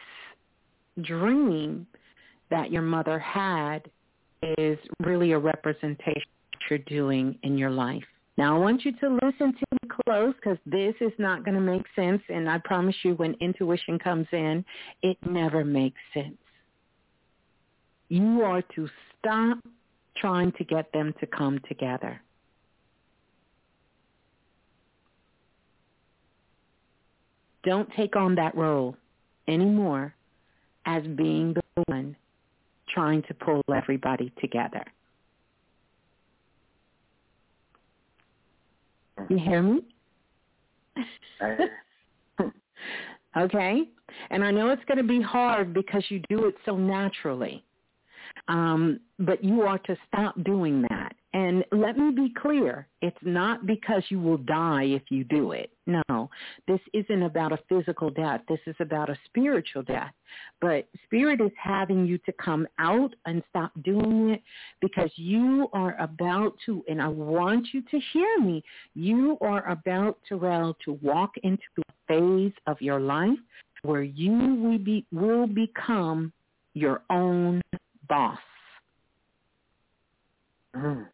dream 1.01 1.85
that 2.49 2.71
your 2.71 2.81
mother 2.81 3.19
had 3.19 3.89
is 4.57 4.77
really 5.03 5.33
a 5.33 5.39
representation 5.39 6.21
of 6.21 6.53
what 6.53 6.69
you're 6.69 6.79
doing 6.79 7.37
in 7.43 7.57
your 7.57 7.71
life. 7.71 8.03
Now 8.37 8.55
I 8.55 8.59
want 8.59 8.83
you 8.85 8.91
to 8.99 9.19
listen 9.23 9.53
to 9.53 9.65
me 9.71 9.89
close 10.05 10.33
because 10.35 10.57
this 10.65 10.93
is 10.99 11.13
not 11.17 11.45
going 11.45 11.55
to 11.55 11.61
make 11.61 11.83
sense 11.95 12.21
and 12.29 12.49
I 12.49 12.59
promise 12.59 12.95
you 13.03 13.15
when 13.15 13.33
intuition 13.39 13.97
comes 13.97 14.27
in, 14.31 14.63
it 15.01 15.17
never 15.25 15.63
makes 15.63 15.99
sense. 16.13 16.37
You 18.09 18.41
are 18.43 18.61
to 18.75 18.89
stop 19.19 19.57
trying 20.17 20.51
to 20.53 20.63
get 20.63 20.91
them 20.93 21.13
to 21.19 21.27
come 21.27 21.59
together. 21.67 22.21
Don't 27.65 27.89
take 27.97 28.15
on 28.15 28.35
that 28.35 28.55
role 28.55 28.95
anymore 29.47 30.13
as 30.85 31.03
being 31.03 31.53
the 31.53 31.83
one 31.87 32.15
trying 32.87 33.23
to 33.23 33.33
pull 33.33 33.61
everybody 33.73 34.31
together. 34.39 34.85
You 39.29 39.37
hear 39.37 39.63
me? 39.63 39.81
okay. 43.37 43.83
And 44.29 44.43
I 44.43 44.51
know 44.51 44.69
it's 44.69 44.83
going 44.85 44.97
to 44.97 45.03
be 45.03 45.21
hard 45.21 45.73
because 45.73 46.03
you 46.09 46.21
do 46.29 46.45
it 46.45 46.55
so 46.65 46.77
naturally. 46.77 47.63
Um, 48.47 48.99
but 49.19 49.43
you 49.43 49.63
are 49.63 49.79
to 49.79 49.97
stop 50.07 50.35
doing 50.43 50.83
that. 50.89 51.15
And 51.35 51.65
let 51.73 51.97
me 51.97 52.11
be 52.11 52.33
clear, 52.33 52.87
it's 53.01 53.17
not 53.21 53.65
because 53.65 54.03
you 54.07 54.21
will 54.21 54.37
die 54.37 54.83
if 54.83 55.01
you 55.09 55.25
do 55.25 55.51
it. 55.51 55.69
No, 55.85 56.29
this 56.65 56.79
isn't 56.93 57.23
about 57.23 57.51
a 57.51 57.59
physical 57.67 58.09
death. 58.09 58.39
This 58.47 58.61
is 58.65 58.75
about 58.79 59.09
a 59.09 59.17
spiritual 59.25 59.83
death. 59.83 60.13
But 60.61 60.87
spirit 61.03 61.41
is 61.41 61.51
having 61.61 62.05
you 62.05 62.17
to 62.19 62.31
come 62.41 62.65
out 62.79 63.13
and 63.25 63.43
stop 63.49 63.71
doing 63.83 64.29
it 64.29 64.41
because 64.79 65.11
you 65.17 65.67
are 65.73 65.99
about 65.99 66.55
to, 66.67 66.85
and 66.87 67.01
I 67.01 67.09
want 67.09 67.67
you 67.73 67.81
to 67.81 67.99
hear 68.13 68.39
me, 68.39 68.63
you 68.93 69.37
are 69.41 69.69
about, 69.69 70.17
Terrell, 70.29 70.77
to 70.85 70.93
walk 71.01 71.31
into 71.43 71.61
a 71.79 71.93
phase 72.07 72.53
of 72.65 72.81
your 72.81 73.01
life 73.01 73.37
where 73.81 74.03
you 74.03 74.31
will, 74.31 74.77
be, 74.77 75.05
will 75.11 75.47
become 75.47 76.31
your 76.75 77.01
own 77.09 77.61
boss. 78.07 78.39
Mm. 80.73 81.07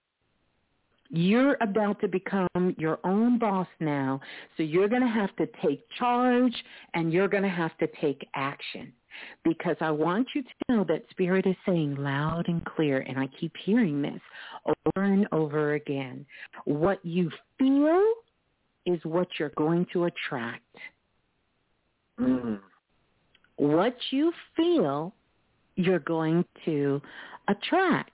You're 1.14 1.58
about 1.60 2.00
to 2.02 2.08
become 2.08 2.76
your 2.78 3.00
own 3.04 3.38
boss 3.38 3.68
now, 3.82 4.22
so 4.56 4.64
you're 4.64 4.88
going 4.88 5.02
to 5.02 5.08
have 5.08 5.36
to 5.36 5.48
take 5.62 5.86
charge 6.00 6.54
and 6.94 7.12
you're 7.12 7.28
going 7.28 7.44
to 7.44 7.50
have 7.50 7.78
to 7.80 7.88
take 8.00 8.26
action. 8.34 8.94
Because 9.44 9.76
I 9.82 9.92
want 9.92 10.28
you 10.34 10.42
to 10.42 10.50
know 10.70 10.86
that 10.88 11.04
Spirit 11.10 11.46
is 11.46 11.56
saying 11.66 11.96
loud 11.96 12.48
and 12.48 12.64
clear, 12.64 13.00
and 13.02 13.20
I 13.20 13.28
keep 13.40 13.52
hearing 13.66 14.02
this 14.02 14.22
over 14.66 15.06
and 15.06 15.28
over 15.34 15.74
again. 15.74 16.26
What 16.64 17.06
you 17.06 17.30
feel 17.60 18.02
is 18.86 19.00
what 19.04 19.28
you're 19.38 19.52
going 19.58 19.86
to 19.92 20.06
attract. 20.06 20.64
Mm-hmm. 22.20 22.56
What 23.58 23.96
you 24.12 24.32
feel, 24.56 25.14
you're 25.76 26.00
going 26.00 26.46
to 26.64 27.02
attract. 27.50 28.12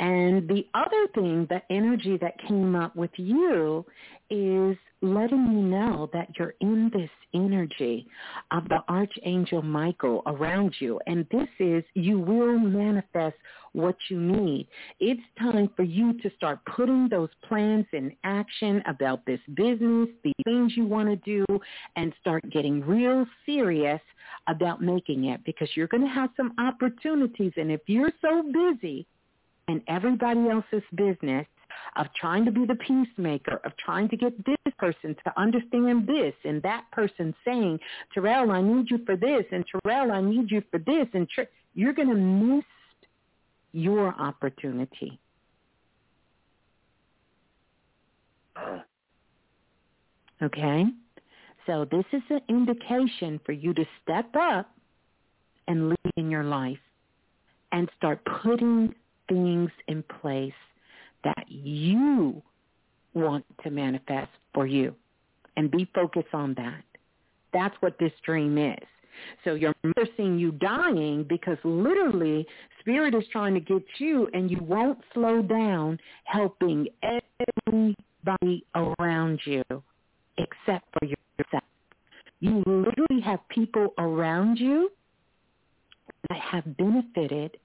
And 0.00 0.48
the 0.48 0.66
other 0.74 1.06
thing, 1.14 1.46
the 1.48 1.62
energy 1.70 2.18
that 2.20 2.38
came 2.48 2.74
up 2.74 2.96
with 2.96 3.10
you 3.16 3.84
is 4.30 4.76
letting 5.02 5.52
you 5.52 5.62
know 5.62 6.08
that 6.12 6.28
you're 6.38 6.54
in 6.60 6.90
this 6.94 7.10
energy 7.34 8.06
of 8.52 8.68
the 8.68 8.78
Archangel 8.88 9.60
Michael 9.60 10.22
around 10.26 10.74
you. 10.78 11.00
And 11.06 11.26
this 11.30 11.48
is, 11.58 11.84
you 11.94 12.18
will 12.18 12.58
manifest 12.58 13.36
what 13.72 13.96
you 14.08 14.20
need. 14.20 14.68
It's 15.00 15.20
time 15.38 15.70
for 15.76 15.82
you 15.82 16.14
to 16.20 16.30
start 16.36 16.60
putting 16.64 17.08
those 17.08 17.30
plans 17.46 17.86
in 17.92 18.14
action 18.24 18.82
about 18.86 19.26
this 19.26 19.40
business, 19.54 20.08
the 20.22 20.32
things 20.44 20.72
you 20.76 20.84
want 20.84 21.08
to 21.08 21.16
do, 21.16 21.44
and 21.96 22.12
start 22.20 22.48
getting 22.50 22.80
real 22.80 23.26
serious 23.44 24.00
about 24.48 24.82
making 24.82 25.26
it 25.26 25.44
because 25.44 25.68
you're 25.74 25.88
going 25.88 26.04
to 26.04 26.08
have 26.08 26.30
some 26.36 26.52
opportunities. 26.58 27.52
And 27.56 27.70
if 27.70 27.80
you're 27.86 28.12
so 28.20 28.44
busy, 28.52 29.06
and 29.68 29.80
everybody 29.88 30.48
else's 30.48 30.82
business 30.94 31.46
of 31.96 32.06
trying 32.18 32.44
to 32.44 32.50
be 32.50 32.64
the 32.66 32.74
peacemaker, 32.76 33.60
of 33.64 33.72
trying 33.76 34.08
to 34.08 34.16
get 34.16 34.32
this 34.44 34.56
person 34.78 35.14
to 35.24 35.40
understand 35.40 36.06
this 36.06 36.34
and 36.44 36.62
that 36.62 36.84
person 36.90 37.34
saying, 37.44 37.78
Terrell, 38.12 38.50
I 38.50 38.60
need 38.62 38.90
you 38.90 38.98
for 39.04 39.16
this, 39.16 39.44
and 39.52 39.64
Terrell, 39.66 40.12
I 40.12 40.20
need 40.20 40.50
you 40.50 40.62
for 40.70 40.78
this, 40.78 41.06
and 41.14 41.28
you're 41.74 41.92
going 41.92 42.08
to 42.08 42.14
miss 42.14 42.64
your 43.72 44.14
opportunity. 44.20 45.18
Okay? 50.42 50.84
So 51.66 51.86
this 51.90 52.04
is 52.12 52.22
an 52.30 52.40
indication 52.48 53.40
for 53.46 53.52
you 53.52 53.72
to 53.74 53.84
step 54.02 54.34
up 54.38 54.70
and 55.68 55.90
lead 55.90 56.12
in 56.16 56.30
your 56.30 56.44
life 56.44 56.78
and 57.70 57.88
start 57.96 58.20
putting 58.42 58.94
things 59.28 59.70
in 59.88 60.02
place 60.20 60.52
that 61.24 61.44
you 61.48 62.42
want 63.14 63.44
to 63.62 63.70
manifest 63.70 64.30
for 64.54 64.66
you 64.66 64.94
and 65.56 65.70
be 65.70 65.88
focused 65.94 66.32
on 66.32 66.54
that. 66.54 66.82
That's 67.52 67.74
what 67.80 67.98
this 67.98 68.12
dream 68.24 68.58
is. 68.58 68.86
So 69.44 69.54
your 69.54 69.74
mother 69.82 70.08
seeing 70.16 70.38
you 70.38 70.52
dying 70.52 71.24
because 71.28 71.58
literally 71.64 72.46
spirit 72.80 73.14
is 73.14 73.24
trying 73.30 73.54
to 73.54 73.60
get 73.60 73.84
you 73.98 74.28
and 74.32 74.50
you 74.50 74.58
won't 74.60 74.98
slow 75.12 75.42
down 75.42 75.98
helping 76.24 76.88
everybody 77.02 78.64
around 78.74 79.40
you 79.44 79.62
except 80.38 80.86
for 80.98 81.06
yourself. 81.06 81.64
You 82.40 82.62
literally 82.66 83.20
have 83.22 83.40
people 83.48 83.94
around 83.98 84.58
you 84.58 84.90
that 86.28 86.40
have 86.40 86.76
benefited 86.76 87.56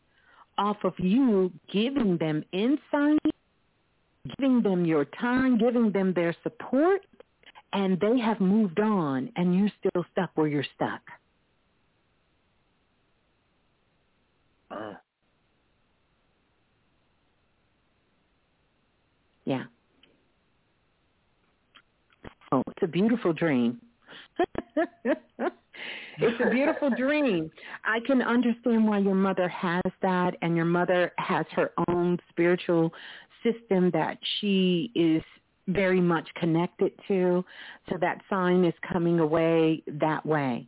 off 0.57 0.77
of 0.83 0.93
you 0.97 1.51
giving 1.71 2.17
them 2.17 2.43
insight, 2.51 3.19
giving 4.37 4.61
them 4.61 4.85
your 4.85 5.05
time, 5.05 5.57
giving 5.57 5.91
them 5.91 6.13
their 6.13 6.35
support, 6.43 7.01
and 7.73 7.99
they 7.99 8.19
have 8.19 8.39
moved 8.39 8.79
on 8.79 9.31
and 9.35 9.57
you're 9.57 9.71
still 9.79 10.05
stuck 10.11 10.31
where 10.35 10.47
you're 10.47 10.65
stuck. 10.75 11.01
Uh. 14.71 14.93
Yeah. 19.45 19.63
Oh, 22.51 22.63
it's 22.67 22.83
a 22.83 22.87
beautiful 22.87 23.33
dream. 23.33 23.79
it's 26.19 26.41
a 26.43 26.49
beautiful 26.49 26.89
dream. 26.97 27.51
I 27.85 27.99
can 28.05 28.21
understand 28.21 28.87
why 28.87 28.99
your 28.99 29.15
mother 29.15 29.47
has 29.49 29.83
that 30.01 30.35
and 30.41 30.55
your 30.55 30.65
mother 30.65 31.11
has 31.17 31.45
her 31.51 31.71
own 31.87 32.17
spiritual 32.29 32.93
system 33.43 33.91
that 33.91 34.17
she 34.39 34.91
is 34.95 35.21
very 35.67 36.01
much 36.01 36.27
connected 36.35 36.91
to. 37.07 37.43
So 37.89 37.97
that 37.99 38.21
sign 38.29 38.63
is 38.65 38.73
coming 38.91 39.19
away 39.19 39.83
that 39.87 40.25
way. 40.25 40.67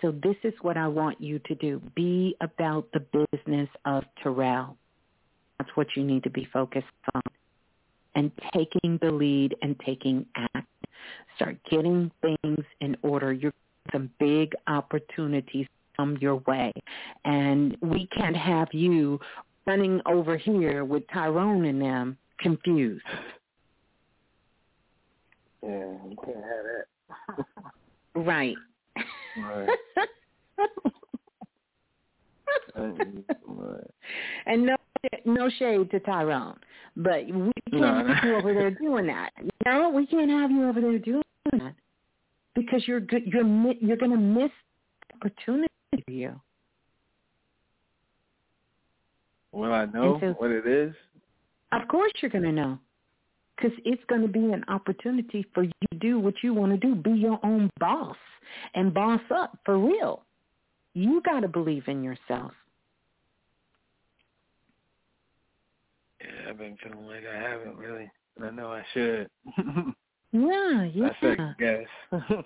So 0.00 0.12
this 0.12 0.36
is 0.44 0.54
what 0.62 0.76
I 0.76 0.86
want 0.86 1.20
you 1.20 1.38
to 1.40 1.54
do. 1.56 1.82
Be 1.94 2.36
about 2.40 2.88
the 2.92 3.00
business 3.32 3.68
of 3.84 4.04
Terrell. 4.22 4.76
That's 5.58 5.70
what 5.74 5.88
you 5.96 6.04
need 6.04 6.22
to 6.22 6.30
be 6.30 6.46
focused 6.52 6.86
on. 7.14 7.22
And 8.14 8.30
taking 8.54 8.98
the 9.02 9.10
lead 9.10 9.54
and 9.62 9.78
taking 9.84 10.26
action. 10.36 10.66
Start 11.36 11.56
getting 11.70 12.10
things 12.20 12.64
in 12.80 12.96
order. 13.02 13.32
You're 13.32 13.52
some 13.92 14.10
big 14.18 14.52
opportunities 14.66 15.66
come 15.98 16.16
your 16.20 16.36
way. 16.46 16.72
And 17.24 17.76
we 17.80 18.06
can't 18.08 18.36
have 18.36 18.68
you 18.72 19.18
running 19.66 20.00
over 20.06 20.36
here 20.36 20.84
with 20.84 21.02
Tyrone 21.12 21.64
and 21.66 21.80
them 21.82 22.16
confused. 22.38 23.04
Yeah, 25.62 25.70
you 26.08 26.16
can't 26.24 26.36
have 26.36 26.64
that. 27.36 27.44
right. 28.14 28.56
Right. 29.42 29.68
and 34.46 34.66
no 34.66 34.76
no 35.24 35.50
shade 35.58 35.90
to 35.90 36.00
Tyrone, 36.00 36.58
but 36.96 37.26
we 37.26 37.52
can't 37.70 37.82
no. 37.82 38.14
have 38.14 38.24
you 38.24 38.34
over 38.36 38.54
there 38.54 38.70
doing 38.70 39.06
that. 39.06 39.30
No, 39.64 39.90
we 39.90 40.06
can't 40.06 40.30
have 40.30 40.50
you 40.50 40.68
over 40.68 40.80
there 40.80 40.98
doing 40.98 41.22
that 41.52 41.74
because 42.58 42.86
you're. 42.86 43.00
You're 43.24 43.72
you're 43.80 43.96
going 43.96 44.10
to 44.10 44.16
miss 44.16 44.50
opportunity 45.14 45.68
for 45.90 46.10
you. 46.10 46.40
Will 49.52 49.72
I 49.72 49.86
know 49.86 50.18
so- 50.20 50.34
what 50.38 50.50
it 50.50 50.66
is? 50.66 50.94
Of 51.72 51.86
course, 51.88 52.12
you're 52.20 52.30
going 52.30 52.44
to 52.44 52.52
know 52.52 52.78
because 53.56 53.76
it's 53.84 54.02
going 54.08 54.22
to 54.22 54.28
be 54.28 54.52
an 54.52 54.64
opportunity 54.68 55.44
for 55.52 55.64
you 55.64 55.72
to 55.92 55.98
do 55.98 56.18
what 56.18 56.34
you 56.42 56.54
want 56.54 56.72
to 56.72 56.78
do. 56.78 56.94
Be 56.94 57.10
your 57.10 57.38
own 57.44 57.70
boss 57.78 58.16
and 58.74 58.94
boss 58.94 59.20
up 59.34 59.58
for 59.64 59.78
real. 59.78 60.22
You 60.94 61.20
got 61.24 61.40
to 61.40 61.48
believe 61.48 61.88
in 61.88 62.02
yourself. 62.02 62.52
Yeah, 66.20 66.50
I've 66.50 66.58
been 66.58 66.76
feeling 66.82 67.06
like 67.06 67.24
I 67.26 67.38
haven't 67.38 67.76
really. 67.76 68.10
And 68.36 68.46
I 68.46 68.50
know 68.50 68.72
I 68.72 68.82
should. 68.94 69.28
Yeah, 70.32 70.84
yeah. 70.84 71.06
I 71.06 71.26
second 71.26 71.54
guess. 71.58 71.86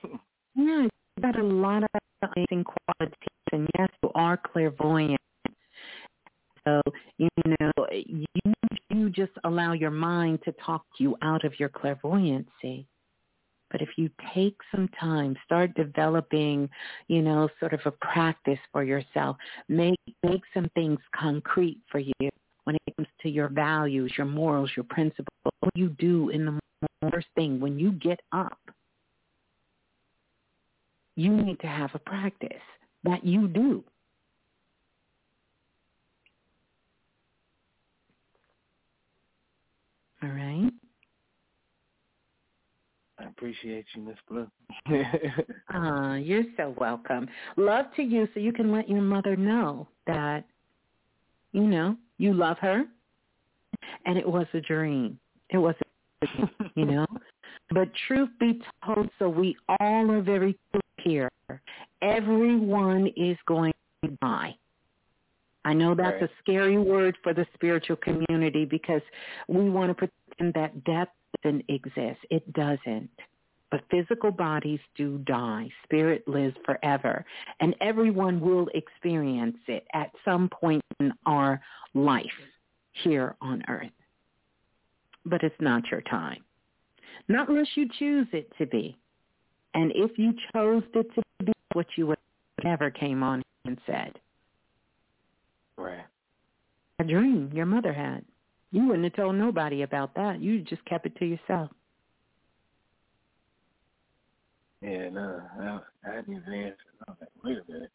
Yeah, 0.55 0.83
you 0.83 1.23
got 1.23 1.39
a 1.39 1.43
lot 1.43 1.83
of 1.83 1.89
amazing 2.37 2.65
qualities, 2.65 3.17
and 3.53 3.67
yes, 3.79 3.89
you 4.03 4.11
are 4.15 4.37
clairvoyant. 4.37 5.19
So 6.65 6.81
you 7.17 7.29
know, 7.59 7.71
you 7.91 8.27
you 8.91 9.11
just 9.11 9.33
allow 9.45 9.73
your 9.73 9.91
mind 9.91 10.41
to 10.45 10.53
talk 10.65 10.85
you 10.99 11.17
out 11.23 11.45
of 11.45 11.59
your 11.59 11.71
clairvoyancy. 11.71 12.87
But 13.71 13.81
if 13.81 13.89
you 13.97 14.11
take 14.35 14.57
some 14.71 14.89
time, 15.01 15.35
start 15.47 15.73
developing, 15.75 16.69
you 17.09 17.23
know, 17.23 17.49
sort 17.59 17.73
of 17.73 17.81
a 17.87 17.91
practice 17.91 18.59
for 18.71 18.85
yourself. 18.85 19.39
Make 19.69 19.99
make 20.23 20.43
some 20.53 20.69
things 20.75 20.99
concrete 21.17 21.79
for 21.91 21.99
you 21.99 22.29
when 22.65 22.77
it 22.77 22.97
comes 22.97 23.09
to 23.23 23.31
your 23.31 23.49
values, 23.49 24.13
your 24.19 24.27
morals, 24.27 24.71
your 24.77 24.85
principles. 24.85 25.29
What 25.61 25.73
you 25.75 25.89
do 25.99 26.29
in 26.29 26.45
the 26.45 26.62
first 27.11 27.27
thing 27.35 27.61
when 27.61 27.79
you 27.79 27.93
get 27.93 28.21
up 28.33 28.59
you 31.17 31.31
need 31.31 31.61
to 31.61 31.67
have 31.67 31.91
a 31.95 31.99
practice 31.99 32.53
that 33.05 33.25
you 33.25 33.49
do. 33.49 33.85
All 40.23 40.29
right. 40.29 40.71
I 43.19 43.25
appreciate 43.25 43.85
you, 43.95 44.03
Miss 44.03 44.17
Blue. 44.29 44.49
Ah, 45.75 46.15
you're 46.15 46.45
so 46.57 46.75
welcome. 46.79 47.29
Love 47.57 47.87
to 47.97 48.03
you 48.03 48.29
so 48.35 48.41
you 48.41 48.53
can 48.53 48.71
let 48.71 48.89
your 48.89 49.01
mother 49.01 49.37
know 49.37 49.89
that, 50.07 50.45
you 51.53 51.63
know, 51.63 51.97
you 52.19 52.35
love 52.35 52.59
her 52.59 52.85
and 54.05 54.19
it 54.19 54.29
was 54.29 54.47
a 54.55 54.61
dream. 54.61 55.19
It 55.51 55.59
was 55.59 55.75
a 55.81 55.92
dream, 56.27 56.51
you 56.75 56.85
know. 56.85 57.07
But 57.71 57.89
truth 58.07 58.31
be 58.39 58.61
told, 58.85 59.09
so 59.19 59.29
we 59.29 59.57
all 59.81 60.11
are 60.11 60.23
very 60.23 60.59
clear 60.73 60.83
here. 61.49 61.61
Everyone 62.01 63.09
is 63.17 63.37
going 63.47 63.73
to 64.05 64.11
die. 64.23 64.57
I 65.65 65.73
know 65.75 65.95
that's 65.95 66.21
Right. 66.21 66.31
a 66.31 66.31
scary 66.41 66.79
word 66.79 67.17
for 67.23 67.33
the 67.33 67.47
spiritual 67.55 67.97
community 67.97 68.65
because 68.65 69.03
we 69.49 69.71
want 69.71 69.91
to 69.91 69.95
pretend 69.95 70.55
that 70.55 70.85
death 70.85 71.09
doesn't 71.43 71.65
exist. 71.69 72.19
It 72.31 72.53
doesn't. 72.53 73.09
But 73.71 73.85
physical 73.91 74.31
bodies 74.31 74.81
do 74.97 75.19
die. 75.19 75.71
Spirit 75.85 76.27
lives 76.29 76.55
forever. 76.65 77.25
And 77.61 77.75
everyone 77.81 78.41
will 78.41 78.69
experience 78.75 79.57
it 79.67 79.87
at 79.95 80.11
some 80.25 80.49
point 80.49 80.83
in 81.01 81.13
our 81.25 81.61
life 81.95 82.27
here 82.93 83.35
on 83.41 83.63
earth. 83.69 83.91
But 85.25 85.43
it's 85.43 85.61
not 85.61 85.91
your 85.91 86.03
time. 86.03 86.45
Not 87.29 87.49
unless 87.49 87.69
you 87.77 87.89
choose 87.99 88.27
it 88.33 88.53
to 88.59 88.67
be. 88.67 88.99
And 89.75 89.91
if 89.95 90.19
you 90.19 90.35
chose 90.53 90.83
it 90.95 91.07
to 91.15 91.23
be 91.45 91.53
what 91.73 91.87
you 91.97 92.09
would 92.09 92.19
never 92.65 92.91
came 92.91 93.23
on 93.23 93.43
and 93.65 93.79
said. 93.87 94.19
right. 95.77 96.05
A 96.99 97.05
dream 97.05 97.51
your 97.53 97.67
mother 97.67 97.93
had. 97.93 98.25
You 98.71 98.87
wouldn't 98.87 99.05
have 99.05 99.15
told 99.15 99.37
nobody 99.37 99.83
about 99.83 100.15
that. 100.15 100.41
You 100.41 100.63
just 100.63 100.85
kept 100.85 101.07
it 101.07 101.15
to 101.17 101.25
yourself. 101.25 101.71
Yeah, 104.81 105.11
no, 105.11 105.41
I, 105.61 105.79
I 106.09 106.15
hadn't 106.17 106.37
even 106.37 106.53
answered. 106.53 106.77
I 107.07 107.11
was 107.11 107.19
like, 107.21 107.31
wait 107.45 107.59
a 107.59 107.65
minute. 107.71 107.93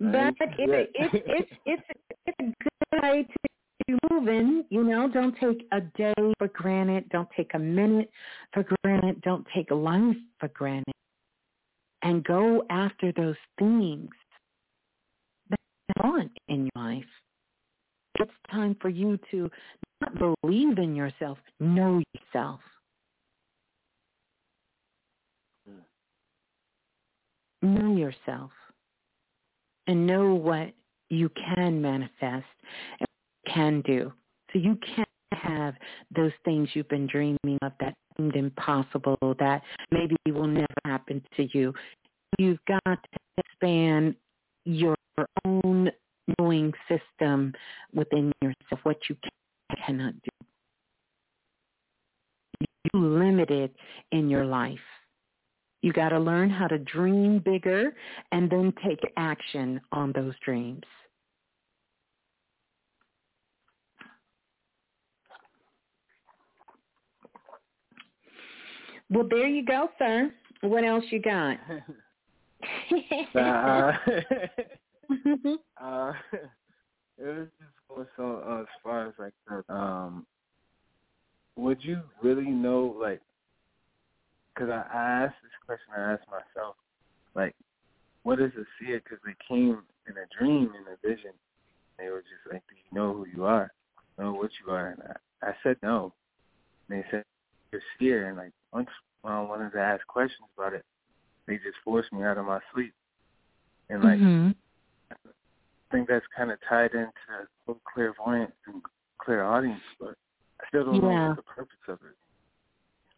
but 0.12 0.34
it, 0.40 0.58
you. 0.58 0.72
it, 0.72 0.90
it's 0.94 1.50
it's 1.64 1.82
it's 2.26 2.38
a 2.40 2.42
good 2.42 2.73
way 3.02 3.22
to 3.22 3.48
be 3.86 3.98
moving. 4.10 4.64
You 4.70 4.84
know, 4.84 5.08
don't 5.08 5.36
take 5.38 5.66
a 5.72 5.80
day 5.96 6.14
for 6.38 6.48
granted. 6.48 7.08
Don't 7.10 7.28
take 7.36 7.52
a 7.54 7.58
minute 7.58 8.10
for 8.52 8.64
granted. 8.82 9.20
Don't 9.22 9.46
take 9.54 9.70
life 9.70 10.16
for 10.38 10.48
granted. 10.48 10.94
And 12.02 12.22
go 12.24 12.64
after 12.70 13.12
those 13.12 13.36
things 13.58 14.10
that 15.50 15.58
you 15.88 15.94
want 16.04 16.32
in 16.48 16.70
your 16.74 16.84
life. 16.84 17.04
It's 18.20 18.30
time 18.50 18.76
for 18.80 18.90
you 18.90 19.18
to 19.30 19.50
not 20.00 20.36
believe 20.42 20.78
in 20.78 20.94
yourself, 20.94 21.38
know 21.60 22.02
yourself. 22.14 22.60
Hmm. 25.66 27.74
Know 27.74 27.96
yourself 27.96 28.50
and 29.86 30.06
know 30.06 30.34
what 30.34 30.72
you 31.10 31.30
can 31.54 31.80
manifest 31.80 32.46
and 33.00 33.08
can 33.46 33.80
do. 33.82 34.12
So 34.52 34.58
you 34.58 34.78
can 34.94 35.04
have 35.32 35.74
those 36.14 36.32
things 36.44 36.68
you've 36.74 36.88
been 36.88 37.06
dreaming 37.06 37.58
of 37.62 37.72
that 37.80 37.94
seemed 38.16 38.36
impossible, 38.36 39.18
that 39.38 39.62
maybe 39.90 40.16
will 40.26 40.46
never 40.46 40.66
happen 40.84 41.22
to 41.36 41.48
you. 41.52 41.72
You've 42.38 42.64
got 42.66 42.80
to 42.84 43.18
expand 43.38 44.14
your 44.64 44.96
own 45.44 45.90
knowing 46.38 46.72
system 46.88 47.52
within 47.92 48.32
yourself, 48.40 48.80
what 48.84 48.98
you 49.08 49.16
can 49.22 49.30
cannot 49.84 50.14
do. 50.22 50.30
You're 52.92 53.02
limited 53.02 53.70
in 54.12 54.30
your 54.30 54.44
life. 54.44 54.78
You 55.84 55.92
got 55.92 56.08
to 56.08 56.18
learn 56.18 56.48
how 56.48 56.66
to 56.66 56.78
dream 56.78 57.42
bigger 57.44 57.92
and 58.32 58.48
then 58.48 58.72
take 58.82 59.00
action 59.18 59.78
on 59.92 60.12
those 60.12 60.32
dreams. 60.42 60.82
Well, 69.10 69.28
there 69.28 69.46
you 69.46 69.62
go, 69.62 69.90
sir. 69.98 70.32
What 70.62 70.84
else 70.84 71.04
you 71.10 71.20
got? 71.20 71.58
Uh, 73.34 73.38
uh, 75.82 76.12
it 77.18 77.26
was 77.26 77.48
just 77.58 77.76
more 77.90 78.08
so 78.16 78.42
uh, 78.48 78.60
as 78.62 78.66
far 78.82 79.08
as 79.08 79.12
like, 79.18 79.34
um, 79.68 80.24
would 81.56 81.76
you 81.82 82.00
really 82.22 82.48
know, 82.48 82.96
like, 82.98 83.20
because 84.54 84.70
I, 84.70 84.84
I 84.96 85.24
asked 85.24 85.36
this 85.42 85.52
question, 85.66 85.94
I 85.96 86.12
asked 86.12 86.28
myself, 86.30 86.76
like, 87.34 87.54
what 88.22 88.40
is 88.40 88.52
a 88.58 88.64
seer? 88.78 89.00
Because 89.02 89.18
they 89.24 89.34
came 89.48 89.82
in 90.08 90.14
a 90.16 90.26
dream, 90.38 90.70
in 90.74 90.92
a 90.92 90.96
vision. 91.06 91.32
They 91.98 92.08
were 92.08 92.22
just 92.22 92.52
like, 92.52 92.62
do 92.68 92.74
you 92.74 92.98
know 92.98 93.12
who 93.12 93.26
you 93.34 93.44
are? 93.44 93.72
Know 94.18 94.32
what 94.32 94.50
you 94.64 94.72
are? 94.72 94.90
And 94.90 95.02
I, 95.42 95.48
I 95.48 95.52
said 95.62 95.76
no. 95.82 96.12
And 96.88 96.98
they 96.98 97.04
said, 97.10 97.24
you're 97.72 97.80
a 97.80 97.84
seer. 97.98 98.28
And 98.28 98.36
like, 98.36 98.52
once 98.72 98.88
when 99.22 99.32
I 99.32 99.40
wanted 99.40 99.72
to 99.72 99.80
ask 99.80 100.06
questions 100.06 100.48
about 100.56 100.74
it, 100.74 100.84
they 101.46 101.54
just 101.56 101.76
forced 101.84 102.12
me 102.12 102.22
out 102.22 102.38
of 102.38 102.46
my 102.46 102.60
sleep. 102.72 102.94
And 103.90 104.02
like, 104.02 104.18
mm-hmm. 104.18 104.50
I 105.10 105.16
think 105.92 106.08
that's 106.08 106.24
kind 106.36 106.50
of 106.50 106.58
tied 106.68 106.92
into 106.94 107.10
whole 107.66 107.80
clairvoyance 107.92 108.52
and 108.66 108.82
clairaudience, 109.18 109.80
but 110.00 110.14
I 110.60 110.68
still 110.68 110.84
don't 110.86 110.94
Yeah. 110.96 111.00
know 111.00 111.28
what 111.28 111.36
the 111.36 111.42
purpose 111.42 111.76
of 111.88 111.98
it. 112.08 112.16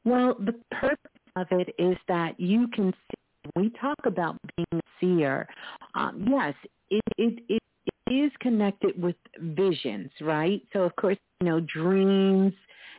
Well, 0.04 0.34
the 0.38 0.54
purpose 0.72 1.15
of 1.36 1.46
it 1.50 1.74
is 1.78 1.96
that 2.08 2.38
you 2.40 2.68
can 2.68 2.92
see. 2.92 3.50
We 3.54 3.70
talk 3.80 3.98
about 4.04 4.36
being 4.56 4.66
a 4.72 4.80
seer. 5.00 5.46
Um, 5.94 6.26
yes, 6.28 6.54
it, 6.90 7.02
it 7.16 7.60
it 8.06 8.12
is 8.12 8.32
connected 8.40 9.00
with 9.00 9.16
visions, 9.38 10.10
right? 10.20 10.62
So 10.72 10.82
of 10.82 10.96
course, 10.96 11.18
you 11.40 11.46
know, 11.46 11.60
dreams. 11.60 12.52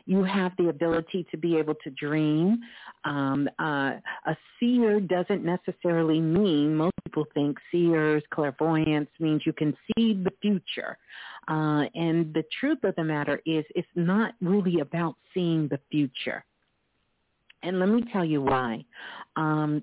You 0.06 0.24
have 0.24 0.52
the 0.56 0.70
ability 0.70 1.26
to 1.30 1.36
be 1.36 1.58
able 1.58 1.74
to 1.84 1.90
dream. 1.90 2.60
Um, 3.04 3.46
uh, 3.58 3.92
a 4.26 4.36
seer 4.58 5.00
doesn't 5.00 5.44
necessarily 5.44 6.18
mean 6.18 6.74
most 6.74 6.94
people 7.04 7.26
think 7.34 7.58
seers, 7.70 8.22
clairvoyance 8.32 9.10
means 9.20 9.42
you 9.44 9.52
can 9.52 9.76
see 9.86 10.14
the 10.14 10.32
future. 10.40 10.96
Uh, 11.46 11.84
and 11.94 12.32
the 12.32 12.42
truth 12.58 12.78
of 12.84 12.96
the 12.96 13.04
matter 13.04 13.42
is, 13.44 13.66
it's 13.74 13.86
not 13.96 14.32
really 14.40 14.80
about 14.80 15.16
seeing 15.34 15.68
the 15.68 15.80
future. 15.90 16.42
And 17.62 17.80
let 17.80 17.88
me 17.88 18.04
tell 18.12 18.24
you 18.24 18.42
why. 18.42 18.84
Um, 19.36 19.82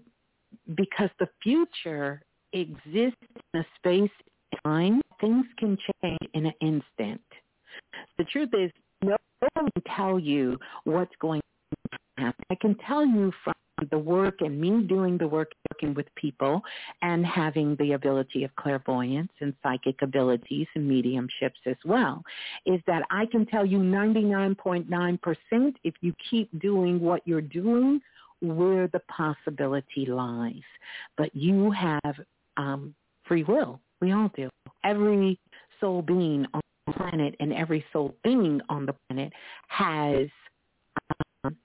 because 0.76 1.10
the 1.20 1.28
future 1.44 2.22
exists 2.54 3.18
in 3.54 3.60
a 3.60 3.66
space 3.78 4.12
and 4.52 4.62
time. 4.64 5.02
Things 5.22 5.46
can 5.58 5.78
change 6.04 6.20
in 6.34 6.46
an 6.46 6.54
instant. 6.62 7.22
The 8.18 8.24
truth 8.26 8.50
is, 8.54 8.72
no 9.02 9.18
one 9.54 9.70
can 9.72 9.96
tell 9.96 10.20
you 10.20 10.58
what's 10.86 11.14
going 11.20 11.42
to 11.92 11.98
happen. 12.18 12.46
I 12.50 12.56
can 12.56 12.76
tell 12.88 13.06
you 13.06 13.32
from 13.44 13.54
the 13.92 13.98
work 13.98 14.36
and 14.42 14.60
me 14.60 14.84
doing 14.84 15.18
the 15.18 15.28
work 15.28 15.52
working 15.72 15.94
with 15.94 16.06
people 16.16 16.62
and 17.02 17.26
having 17.26 17.76
the 17.80 17.94
ability 17.94 18.44
of 18.44 18.56
clairvoyance 18.56 19.32
and 19.42 19.54
psychic 19.62 20.02
abilities 20.02 20.68
and 20.76 20.90
mediumships 20.90 21.60
as 21.66 21.76
well 21.84 22.24
is 22.66 22.80
that 22.88 23.04
I 23.12 23.26
can 23.26 23.46
tell 23.46 23.66
you 23.66 23.80
99.9% 23.80 25.74
if 25.84 25.94
you 26.02 26.14
keep 26.30 26.50
doing 26.60 27.00
what 27.00 27.22
you're 27.26 27.42
doing 27.42 28.02
where 28.42 28.88
the 28.88 29.02
possibility 29.08 30.06
lies. 30.06 30.54
But 31.18 31.36
you 31.36 31.72
have 31.72 32.16
um, 32.58 32.94
free 33.28 33.44
will. 33.44 33.80
We 34.02 34.12
all 34.12 34.32
do. 34.36 34.50
Every 34.84 35.40
soul 35.80 36.02
being 36.02 36.46
on 36.54 36.62
the 36.88 36.94
planet 36.94 37.36
and 37.40 37.52
every 37.54 37.84
soul 37.92 38.16
being 38.24 38.62
on 38.70 38.86
the 38.86 38.96
planet 39.08 39.34
has 39.68 40.28
um, 41.44 41.56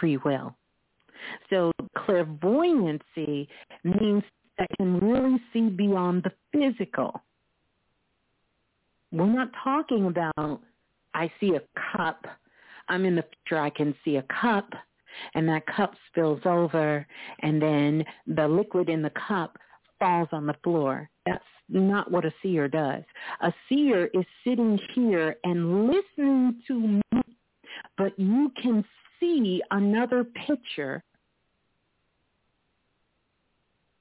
free 0.00 0.16
will. 0.18 0.54
So 1.50 1.72
clairvoyancy 1.96 3.48
means 3.84 4.22
that 4.58 4.68
can 4.76 4.98
really 4.98 5.40
see 5.52 5.68
beyond 5.68 6.24
the 6.24 6.32
physical. 6.52 7.22
We're 9.12 9.26
not 9.26 9.50
talking 9.62 10.06
about 10.06 10.60
I 11.14 11.30
see 11.40 11.54
a 11.54 11.62
cup. 11.96 12.26
I'm 12.88 13.04
in 13.04 13.16
the 13.16 13.24
future. 13.24 13.60
I 13.60 13.70
can 13.70 13.94
see 14.04 14.16
a 14.16 14.24
cup 14.40 14.68
and 15.34 15.48
that 15.48 15.66
cup 15.66 15.94
spills 16.08 16.40
over 16.44 17.06
and 17.40 17.60
then 17.60 18.04
the 18.26 18.46
liquid 18.46 18.88
in 18.88 19.02
the 19.02 19.12
cup 19.26 19.56
falls 19.98 20.28
on 20.32 20.46
the 20.46 20.56
floor. 20.62 21.08
That's 21.24 21.42
not 21.68 22.10
what 22.10 22.24
a 22.24 22.32
seer 22.42 22.68
does. 22.68 23.02
A 23.40 23.52
seer 23.68 24.10
is 24.12 24.24
sitting 24.44 24.78
here 24.94 25.36
and 25.44 25.86
listening 25.86 26.62
to 26.68 26.80
me, 26.80 27.22
but 27.96 28.18
you 28.18 28.52
can 28.60 28.84
see 29.18 29.62
another 29.70 30.24
picture 30.46 31.02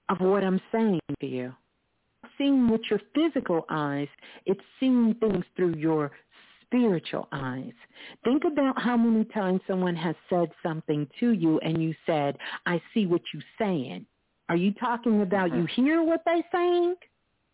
of 0.10 0.20
what 0.20 0.44
I'm 0.44 0.62
saying 0.72 1.00
to 1.20 1.26
you. 1.26 1.54
Seeing 2.38 2.70
with 2.70 2.82
your 2.90 3.00
physical 3.14 3.66
eyes, 3.70 4.08
it's 4.46 4.62
seeing 4.80 5.16
things 5.20 5.46
through 5.56 5.76
your 5.76 6.12
spiritual 6.66 7.28
eyes. 7.32 7.72
Think 8.24 8.44
about 8.44 8.82
how 8.82 8.98
many 8.98 9.26
times 9.26 9.62
someone 9.68 9.96
has 9.96 10.16
said 10.30 10.50
something 10.64 11.08
to 11.20 11.32
you 11.32 11.60
and 11.60 11.82
you 11.82 11.94
said, 12.06 12.38
I 12.66 12.82
see 12.94 13.06
what 13.06 13.22
you're 13.34 13.44
saying. 13.58 14.06
Are 14.50 14.56
you 14.56 14.74
talking 14.74 15.22
about 15.22 15.56
you 15.56 15.66
hear 15.66 16.04
what 16.04 16.22
they're 16.26 16.44
saying? 16.52 16.96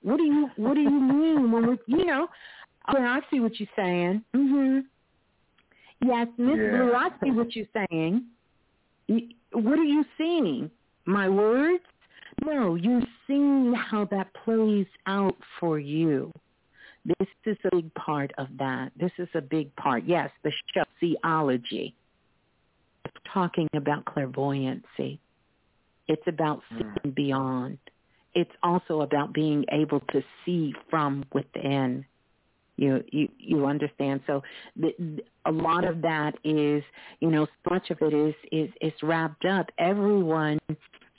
What 0.02 0.18
do 0.18 0.24
you 0.24 0.50
what 0.56 0.74
do 0.74 0.82
you 0.82 0.90
mean 1.00 1.52
when 1.52 1.68
we 1.68 1.78
you 1.86 2.06
know, 2.06 2.28
okay, 2.90 3.04
I 3.04 3.20
see 3.30 3.40
what 3.40 3.60
you're 3.60 3.70
saying. 3.76 4.24
Mhm. 4.36 4.84
Yes, 6.04 6.28
Miss 6.38 6.58
Yeah. 6.58 6.70
Blue, 6.72 6.94
I 6.94 7.10
see 7.24 7.32
what 7.32 7.56
you're 7.56 7.68
saying. 7.74 8.26
What 9.54 9.78
are 9.78 9.84
you 9.84 10.04
seeing? 10.18 10.72
My 11.06 11.30
words? 11.30 11.84
No, 12.44 12.76
you're 12.76 13.02
seeing 13.28 13.74
how 13.74 14.06
that 14.06 14.34
plays 14.46 14.88
out 15.06 15.38
for 15.60 15.80
you. 15.80 16.32
This 17.06 17.28
is 17.46 17.58
a 17.66 17.76
big 17.76 17.94
part 17.94 18.32
of 18.38 18.48
that. 18.58 18.92
This 19.00 19.12
is 19.18 19.28
a 19.34 19.42
big 19.42 19.76
part. 19.76 20.04
Yes, 20.06 20.30
the 20.44 20.52
show 20.74 20.84
theology. 21.00 21.96
It's 23.06 23.16
talking 23.34 23.68
about 23.76 24.06
clairvoyancy. 24.06 25.20
It's 26.08 26.22
about 26.28 26.62
hmm. 26.70 26.82
seeing 27.04 27.14
beyond. 27.14 27.78
It's 28.34 28.52
also 28.64 29.02
about 29.02 29.34
being 29.34 29.66
able 29.72 30.00
to 30.12 30.24
see 30.46 30.74
from 30.90 31.26
within. 31.34 32.06
You 32.78 33.04
you 33.12 33.28
you 33.38 33.66
understand? 33.66 34.22
So 34.26 34.42
the, 34.76 35.20
a 35.46 35.52
lot 35.52 35.84
of 35.84 36.02
that 36.02 36.34
is, 36.44 36.84
you 37.20 37.30
know, 37.30 37.46
so 37.46 37.74
much 37.74 37.90
of 37.92 37.98
it 38.02 38.14
is 38.14 38.34
is 38.52 38.70
is 38.82 38.94
wrapped 39.04 39.46
up. 39.46 39.70
Everyone 39.78 40.60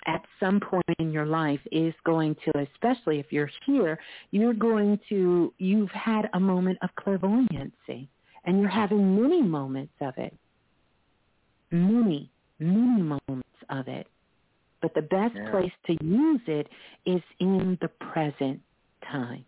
at 0.06 0.22
some 0.40 0.60
point 0.60 0.84
in 0.98 1.12
your 1.12 1.26
life 1.26 1.60
is 1.70 1.94
going 2.04 2.36
to, 2.44 2.66
especially 2.74 3.18
if 3.18 3.26
you're 3.32 3.50
here, 3.66 3.98
you're 4.30 4.54
going 4.54 4.98
to, 5.08 5.52
you've 5.58 5.90
had 5.90 6.28
a 6.34 6.40
moment 6.40 6.78
of 6.82 6.90
clairvoyancy 6.96 8.08
and 8.44 8.60
you're 8.60 8.68
having 8.68 9.20
many 9.20 9.42
moments 9.42 9.94
of 10.00 10.14
it. 10.18 10.36
Many, 11.70 12.30
many 12.58 13.02
moments 13.02 13.48
of 13.70 13.88
it. 13.88 14.06
But 14.80 14.94
the 14.94 15.02
best 15.02 15.34
Yeah. 15.34 15.50
place 15.50 15.72
to 15.86 16.04
use 16.04 16.40
it 16.46 16.68
is 17.06 17.22
in 17.38 17.78
the 17.80 17.88
present 17.88 18.60
time. 19.04 19.44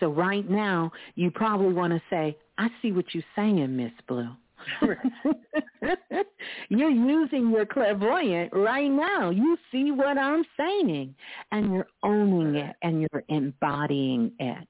So 0.00 0.08
right 0.12 0.48
now, 0.48 0.92
you 1.16 1.30
probably 1.30 1.72
want 1.74 1.92
to 1.92 2.02
say, 2.08 2.36
I 2.56 2.68
see 2.80 2.92
what 2.92 3.14
you're 3.14 3.24
saying, 3.34 3.76
Miss 3.76 3.92
Blue. 4.06 4.36
you're 6.68 6.90
using 6.90 7.50
your 7.50 7.66
clairvoyant 7.66 8.52
right 8.52 8.90
now. 8.90 9.30
You 9.30 9.56
see 9.70 9.90
what 9.90 10.18
I'm 10.18 10.44
saying, 10.56 11.14
and 11.52 11.72
you're 11.72 11.88
owning 12.02 12.56
it, 12.56 12.76
and 12.82 13.00
you're 13.00 13.24
embodying 13.28 14.32
it. 14.38 14.68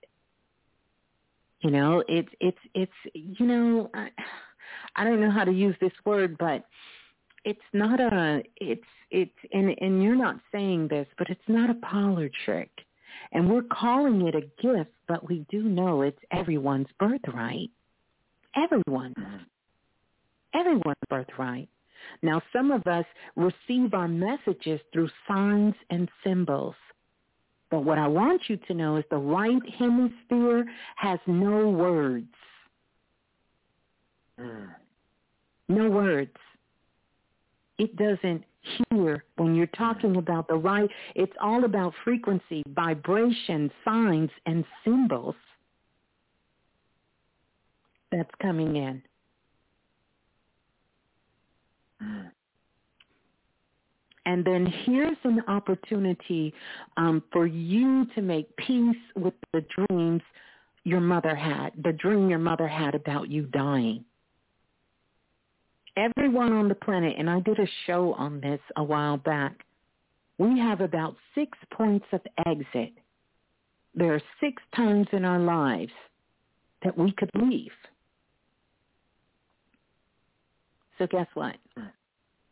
You 1.60 1.70
know, 1.70 2.04
it's 2.08 2.28
it's 2.40 2.58
it's 2.74 2.92
you 3.14 3.46
know, 3.46 3.90
I, 3.94 4.08
I 4.96 5.04
don't 5.04 5.20
know 5.20 5.30
how 5.30 5.44
to 5.44 5.52
use 5.52 5.76
this 5.80 5.92
word, 6.04 6.36
but 6.38 6.64
it's 7.44 7.60
not 7.72 8.00
a 8.00 8.42
it's 8.56 8.82
it's 9.10 9.32
and 9.52 9.74
and 9.80 10.02
you're 10.02 10.16
not 10.16 10.36
saying 10.52 10.88
this, 10.88 11.06
but 11.16 11.28
it's 11.30 11.40
not 11.48 11.70
a 11.70 11.74
parlor 11.74 12.30
trick. 12.44 12.70
And 13.32 13.50
we're 13.50 13.62
calling 13.62 14.26
it 14.26 14.34
a 14.34 14.62
gift, 14.62 14.92
but 15.06 15.28
we 15.28 15.44
do 15.50 15.62
know 15.62 16.02
it's 16.02 16.18
everyone's 16.30 16.86
birthright. 16.98 17.70
Everyone 18.56 19.14
mm-hmm. 19.18 19.36
Everyone's 20.54 20.96
birthright. 21.08 21.68
Now, 22.22 22.40
some 22.52 22.70
of 22.70 22.86
us 22.86 23.04
receive 23.36 23.94
our 23.94 24.08
messages 24.08 24.80
through 24.92 25.10
signs 25.26 25.74
and 25.90 26.08
symbols. 26.24 26.74
But 27.70 27.84
what 27.84 27.98
I 27.98 28.06
want 28.06 28.42
you 28.48 28.56
to 28.56 28.74
know 28.74 28.96
is 28.96 29.04
the 29.10 29.18
right 29.18 29.60
hemisphere 29.78 30.64
has 30.96 31.18
no 31.26 31.68
words. 31.68 32.26
Mm. 34.40 34.68
No 35.68 35.90
words. 35.90 36.36
It 37.78 37.94
doesn't 37.96 38.42
hear 38.90 39.24
when 39.36 39.54
you're 39.54 39.66
talking 39.66 40.16
about 40.16 40.48
the 40.48 40.56
right. 40.56 40.88
It's 41.14 41.32
all 41.40 41.64
about 41.64 41.92
frequency, 42.04 42.62
vibration, 42.68 43.70
signs, 43.84 44.30
and 44.46 44.64
symbols 44.84 45.36
that's 48.10 48.30
coming 48.40 48.76
in. 48.76 49.02
And 54.28 54.44
then 54.44 54.66
here's 54.84 55.16
an 55.24 55.42
opportunity 55.48 56.52
um, 56.98 57.22
for 57.32 57.46
you 57.46 58.06
to 58.14 58.20
make 58.20 58.54
peace 58.58 58.96
with 59.16 59.32
the 59.54 59.64
dreams 59.88 60.20
your 60.84 61.00
mother 61.00 61.34
had, 61.34 61.70
the 61.82 61.92
dream 61.92 62.28
your 62.28 62.38
mother 62.38 62.68
had 62.68 62.94
about 62.94 63.30
you 63.30 63.44
dying. 63.46 64.04
Everyone 65.96 66.52
on 66.52 66.68
the 66.68 66.74
planet, 66.74 67.14
and 67.18 67.28
I 67.28 67.40
did 67.40 67.58
a 67.58 67.66
show 67.86 68.12
on 68.18 68.40
this 68.40 68.60
a 68.76 68.84
while 68.84 69.16
back, 69.16 69.64
we 70.36 70.58
have 70.58 70.82
about 70.82 71.16
six 71.34 71.56
points 71.72 72.06
of 72.12 72.20
exit. 72.46 72.92
There 73.94 74.14
are 74.14 74.22
six 74.40 74.62
times 74.76 75.08
in 75.12 75.24
our 75.24 75.40
lives 75.40 75.92
that 76.84 76.96
we 76.96 77.12
could 77.12 77.30
leave. 77.34 77.72
So 80.98 81.06
guess 81.06 81.26
what? 81.34 81.56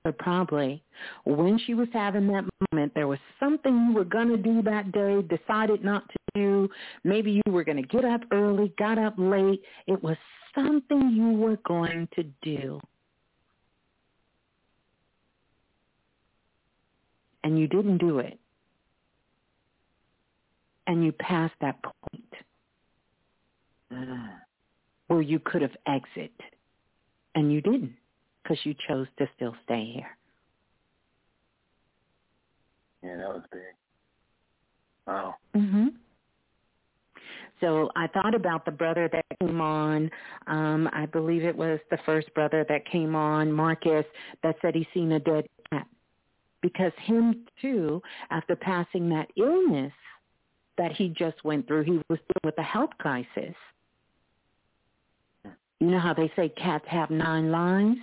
But 0.05 0.18
probably 0.18 0.82
when 1.24 1.59
she 1.66 1.74
was 1.74 1.89
having 1.93 2.28
that 2.28 2.44
moment, 2.70 2.93
there 2.94 3.09
was 3.09 3.18
something 3.40 3.89
you 3.89 3.94
were 3.94 4.05
going 4.05 4.28
to 4.28 4.36
do 4.36 4.62
that 4.62 4.93
day, 4.93 5.20
decided 5.23 5.85
not 5.85 6.09
to 6.09 6.16
do. 6.35 6.68
Maybe 7.02 7.32
you 7.32 7.52
were 7.52 7.64
going 7.64 7.82
to 7.82 7.89
get 7.89 8.05
up 8.05 8.20
early, 8.31 8.73
got 8.78 8.98
up 8.98 9.14
late. 9.18 9.62
It 9.89 10.01
was 10.02 10.16
something 10.55 11.10
you 11.10 11.32
were 11.32 11.59
going 11.66 12.09
to 12.14 12.23
do. 12.43 12.81
And 17.43 17.59
you 17.59 17.66
didn't 17.66 17.98
do 17.98 18.20
it. 18.20 18.39
And 20.86 21.05
you 21.05 21.12
passed 21.12 21.55
that 21.60 21.82
point 21.82 22.23
Mm. 23.93 24.40
where 25.06 25.23
you 25.23 25.39
could 25.39 25.62
have 25.62 25.77
exited. 25.86 26.31
and 27.36 27.52
you 27.52 27.60
didn't 27.60 27.94
because 28.47 28.64
you 28.64 28.74
chose 28.86 29.06
to 29.18 29.28
still 29.36 29.55
stay 29.64 29.93
here. 29.94 30.16
Yeah, 33.02 33.16
that 33.16 33.28
was 33.28 33.43
big. 33.51 33.60
Wow. 35.06 35.36
Mhm. 35.55 35.94
So 37.60 37.90
I 37.97 38.06
thought 38.09 38.35
about 38.35 38.64
the 38.64 38.70
brother 38.70 39.09
that 39.09 39.24
came 39.40 39.60
on. 39.60 40.10
Um, 40.47 40.90
I 40.93 41.06
believe 41.06 41.44
it 41.44 41.56
was 41.56 41.81
the 41.90 41.97
first 41.98 42.32
brother 42.35 42.64
that 42.68 42.85
came 42.85 43.14
on, 43.14 43.51
Marcus, 43.51 44.05
that 44.43 44.60
said 44.60 44.74
he 44.74 44.86
seen 44.93 45.12
a 45.12 45.20
dead 45.20 45.47
cat. 45.70 45.86
Because 46.60 46.93
him 46.98 47.47
too, 47.60 48.02
after 48.31 48.56
passing 48.56 49.09
that 49.10 49.31
illness 49.36 49.93
that 50.77 50.93
he 50.93 51.09
just 51.09 51.43
went 51.44 51.66
through, 51.66 51.85
he 51.85 52.02
was 52.09 52.18
dealing 52.18 52.44
with 52.44 52.59
a 52.59 52.62
health 52.62 52.97
crisis. 52.98 53.55
You 55.81 55.89
know 55.89 56.01
how 56.01 56.14
they 56.14 56.31
say 56.36 56.48
cats 56.51 56.86
have 56.89 57.10
nine 57.10 57.51
lives? 57.51 58.01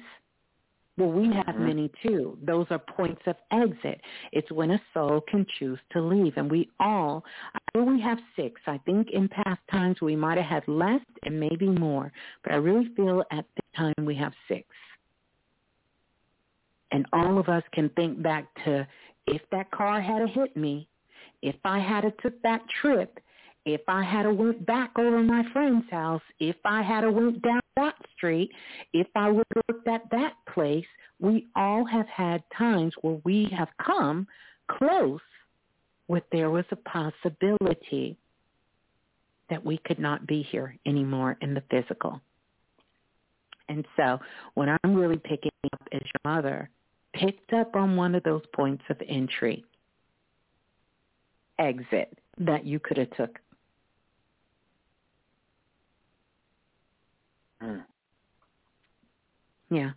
Well, 0.95 1.11
we 1.11 1.25
have 1.33 1.55
Mhm. 1.55 1.59
many 1.59 1.89
too. 2.03 2.37
Those 2.43 2.69
are 2.69 2.77
points 2.77 3.25
of 3.25 3.35
exit. 3.49 4.01
It's 4.31 4.51
when 4.51 4.71
a 4.71 4.81
soul 4.93 5.21
can 5.21 5.45
choose 5.45 5.79
to 5.89 6.01
leave. 6.01 6.37
And 6.37 6.51
we 6.51 6.69
all, 6.79 7.25
I 7.55 7.59
know 7.73 7.83
we 7.85 7.99
have 8.01 8.21
six. 8.35 8.61
I 8.67 8.77
think 8.79 9.09
in 9.09 9.27
past 9.27 9.61
times 9.69 10.01
we 10.01 10.15
might 10.15 10.37
have 10.37 10.45
had 10.45 10.67
less 10.67 11.01
and 11.23 11.39
maybe 11.39 11.67
more. 11.67 12.11
But 12.43 12.53
I 12.53 12.57
really 12.57 12.89
feel 12.89 13.23
at 13.31 13.45
this 13.55 13.71
time 13.75 14.05
we 14.05 14.13
have 14.15 14.33
six. 14.47 14.67
And 16.91 17.07
all 17.11 17.39
of 17.39 17.49
us 17.49 17.63
can 17.71 17.89
think 17.89 18.21
back 18.21 18.53
to 18.65 18.87
if 19.25 19.41
that 19.49 19.71
car 19.71 19.99
had 19.99 20.29
hit 20.29 20.55
me, 20.55 20.87
if 21.41 21.55
I 21.65 21.79
had 21.79 22.03
took 22.19 22.39
that 22.43 22.61
trip, 22.69 23.19
if 23.65 23.81
I 23.87 24.03
had 24.03 24.25
a 24.25 24.33
went 24.33 24.65
back 24.65 24.91
over 24.97 25.23
my 25.23 25.43
friend's 25.53 25.89
house, 25.89 26.21
if 26.39 26.57
I 26.65 26.81
had 26.81 27.03
a 27.03 27.11
went 27.11 27.41
down 27.41 27.61
that 27.77 27.95
street, 28.15 28.51
if 28.93 29.07
I 29.15 29.29
would 29.29 29.45
have 29.55 29.63
looked 29.69 29.87
at 29.87 30.09
that 30.11 30.33
place, 30.53 30.85
we 31.19 31.47
all 31.55 31.85
have 31.85 32.07
had 32.07 32.43
times 32.57 32.93
where 33.01 33.19
we 33.23 33.49
have 33.57 33.69
come 33.83 34.27
close 34.69 35.21
with 36.07 36.23
there 36.31 36.49
was 36.49 36.65
a 36.71 36.75
possibility 36.75 38.17
that 39.49 39.63
we 39.63 39.77
could 39.85 39.99
not 39.99 40.27
be 40.27 40.41
here 40.43 40.77
anymore 40.85 41.37
in 41.41 41.53
the 41.53 41.63
physical. 41.69 42.21
And 43.69 43.85
so 43.95 44.19
what 44.55 44.67
I'm 44.83 44.93
really 44.93 45.17
picking 45.17 45.51
up 45.71 45.81
is 45.91 46.01
your 46.01 46.35
mother 46.35 46.69
picked 47.13 47.53
up 47.53 47.75
on 47.75 47.95
one 47.95 48.15
of 48.15 48.23
those 48.23 48.41
points 48.53 48.83
of 48.89 48.97
entry, 49.07 49.63
exit 51.59 52.17
that 52.39 52.65
you 52.65 52.79
could 52.79 52.97
have 52.97 53.11
took. 53.11 53.39
Mm. 57.63 57.83
Yeah. 59.69 59.91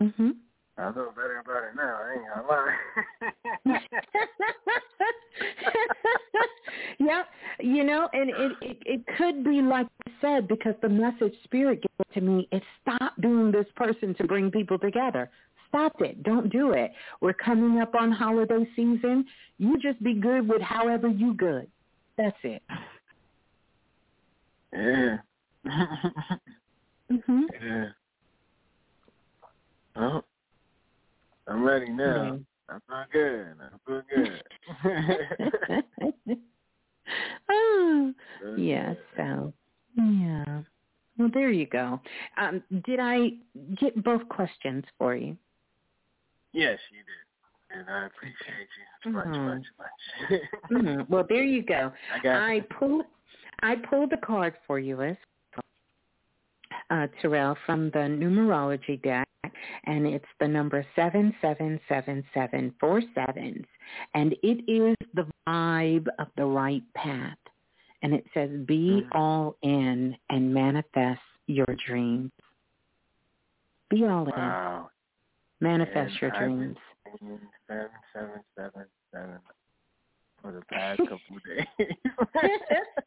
Mhm. 0.00 0.36
I 0.78 0.92
feel 0.92 1.12
better 1.14 1.38
about 1.38 1.64
it 1.64 1.76
now. 1.76 1.98
I 2.02 2.12
ain't 2.14 2.24
gonna 2.34 2.48
lie. 2.48 3.80
yeah, 6.98 7.22
you 7.60 7.84
know, 7.84 8.08
and 8.12 8.30
it, 8.30 8.52
it 8.62 8.78
it 8.84 9.06
could 9.16 9.44
be 9.44 9.60
like 9.62 9.86
I 10.06 10.10
said 10.20 10.48
because 10.48 10.74
the 10.82 10.88
message 10.88 11.34
spirit 11.44 11.82
gave 11.82 12.14
to 12.14 12.20
me 12.20 12.48
is 12.52 12.62
stop 12.80 13.14
being 13.20 13.52
this 13.52 13.66
person 13.76 14.14
to 14.16 14.24
bring 14.24 14.50
people 14.50 14.78
together. 14.78 15.30
Stop 15.68 16.00
it. 16.00 16.22
Don't 16.22 16.50
do 16.50 16.72
it. 16.72 16.92
We're 17.20 17.32
coming 17.32 17.80
up 17.80 17.94
on 17.94 18.10
holiday 18.10 18.66
season. 18.74 19.24
You 19.58 19.78
just 19.78 20.02
be 20.02 20.14
good 20.14 20.48
with 20.48 20.62
however 20.62 21.08
you 21.08 21.34
good. 21.34 21.68
That's 22.16 22.36
it. 22.42 22.62
Yeah. 24.72 25.16
Mhm. 27.10 27.42
yeah. 27.62 27.84
Well, 29.96 30.24
I'm 31.46 31.62
ready 31.64 31.90
now. 31.90 32.38
I 32.68 32.78
feel 32.88 33.04
good. 33.12 33.54
I 33.60 33.68
feel 33.86 34.02
good. 34.14 34.42
oh, 37.50 38.14
yeah. 38.56 38.94
So, 39.16 39.52
yeah. 39.96 40.62
Well, 41.18 41.30
there 41.34 41.50
you 41.50 41.66
go. 41.66 42.00
Um, 42.38 42.62
did 42.84 42.98
I 43.00 43.32
get 43.78 44.02
both 44.02 44.26
questions 44.28 44.84
for 44.98 45.14
you? 45.14 45.36
Yes, 46.52 46.78
you 46.90 46.98
did. 46.98 47.78
And 47.78 47.88
I 47.90 48.06
appreciate 48.06 48.68
you 49.04 49.12
much, 49.12 49.26
Mhm. 49.26 49.46
much, 49.46 49.66
much. 49.78 50.40
Mhm. 50.70 51.08
Well, 51.08 51.24
there 51.28 51.42
you 51.44 51.62
go. 51.62 51.92
I 52.14 52.18
got 52.20 52.42
I 52.42 52.60
pulled 52.78 53.04
I 53.62 53.76
pulled 53.76 54.10
the 54.10 54.16
card 54.16 54.54
for 54.66 54.78
you, 54.78 54.96
Liz, 54.96 55.16
uh, 56.90 57.06
Terrell, 57.20 57.56
from 57.64 57.90
the 57.90 58.00
numerology 58.00 59.00
deck, 59.02 59.28
and 59.84 60.06
it's 60.06 60.24
the 60.40 60.48
number 60.48 60.84
seven 60.96 61.34
seven 61.40 61.78
seven 61.88 62.24
seven 62.34 62.74
four 62.80 63.02
sevens, 63.14 63.64
and 64.14 64.34
it 64.42 64.64
is 64.70 64.96
the 65.14 65.26
vibe 65.46 66.06
of 66.18 66.26
the 66.36 66.44
right 66.44 66.82
path, 66.94 67.38
and 68.02 68.12
it 68.12 68.26
says 68.34 68.50
be 68.66 69.02
Mhm. 69.04 69.14
all 69.14 69.56
in 69.62 70.16
and 70.30 70.52
manifest 70.52 71.22
your 71.46 71.66
dreams. 71.86 72.32
Be 73.90 74.04
all 74.06 74.26
in, 74.26 74.32
Wow. 74.32 74.90
manifest 75.60 76.12
And 76.12 76.20
your 76.20 76.30
dreams. 76.32 76.78
seven, 77.04 77.50
seven, 78.12 78.44
seven, 78.56 78.86
seven 79.12 79.40
for 80.42 80.52
the 80.52 80.62
past 80.70 80.98
couple 81.08 81.36
of 81.36 81.42
days. 81.44 81.96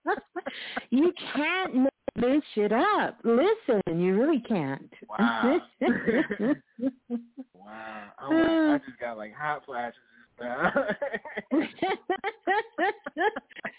you 0.89 1.13
can't 1.35 1.75
make 1.75 1.89
this 2.15 2.41
shit 2.53 2.71
up. 2.71 3.19
Listen, 3.23 3.99
you 3.99 4.19
really 4.19 4.41
can't. 4.47 4.91
Wow. 5.07 5.59
wow. 7.53 8.13
My, 8.29 8.75
I 8.75 8.79
just 8.85 8.99
got 8.99 9.17
like 9.17 9.33
hot 9.35 9.65
flashes 9.65 9.99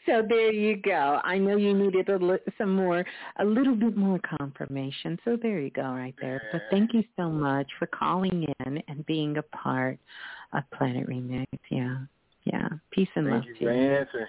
so 0.07 0.23
there 0.29 0.53
you 0.53 0.77
go. 0.77 1.21
I 1.23 1.39
know 1.39 1.57
you 1.57 1.75
needed 1.75 2.09
a 2.09 2.17
li- 2.17 2.39
some 2.57 2.75
more, 2.75 3.05
a 3.39 3.45
little 3.45 3.75
bit 3.75 3.97
more 3.97 4.19
confirmation. 4.39 5.19
So 5.25 5.37
there 5.41 5.61
you 5.61 5.71
go, 5.71 5.83
right 5.83 6.15
there. 6.21 6.43
But 6.53 6.63
thank 6.71 6.95
you 6.95 7.05
so 7.17 7.29
much 7.29 7.67
for 7.79 7.87
calling 7.87 8.47
in 8.65 8.83
and 8.89 9.05
being 9.07 9.37
a 9.37 9.43
part 9.43 9.99
of 10.53 10.63
Planet 10.77 11.09
Remix. 11.09 11.47
Yeah, 11.71 11.99
yeah. 12.47 12.69
Peace 12.93 13.09
and 13.15 13.27
love 13.27 13.43
Thank 13.43 13.47
you 13.47 13.55
to 13.55 13.65
for 13.65 13.73
you. 13.73 13.97
answering. 13.97 14.27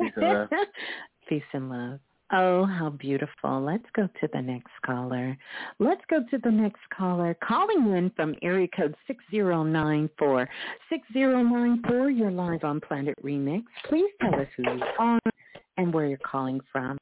Peace 0.00 0.12
and 0.16 0.26
love. 0.26 0.48
Peace 1.28 1.42
and 1.52 1.70
love. 1.70 2.00
Oh, 2.32 2.64
how 2.64 2.90
beautiful. 2.90 3.60
Let's 3.60 3.84
go 3.94 4.08
to 4.20 4.28
the 4.32 4.40
next 4.40 4.70
caller. 4.86 5.36
Let's 5.80 6.02
go 6.08 6.20
to 6.30 6.38
the 6.38 6.50
next 6.50 6.80
caller. 6.96 7.36
Calling 7.42 7.92
in 7.92 8.10
from 8.14 8.36
area 8.42 8.68
code 8.74 8.94
6094. 9.08 10.48
6094, 10.88 12.10
you're 12.10 12.30
live 12.30 12.62
on 12.62 12.80
Planet 12.80 13.16
Remix. 13.24 13.64
Please 13.88 14.10
tell 14.20 14.34
us 14.38 14.46
who 14.56 14.62
you 14.62 14.82
are 14.98 15.18
and 15.76 15.92
where 15.92 16.06
you're 16.06 16.18
calling 16.18 16.60
from. 16.70 16.96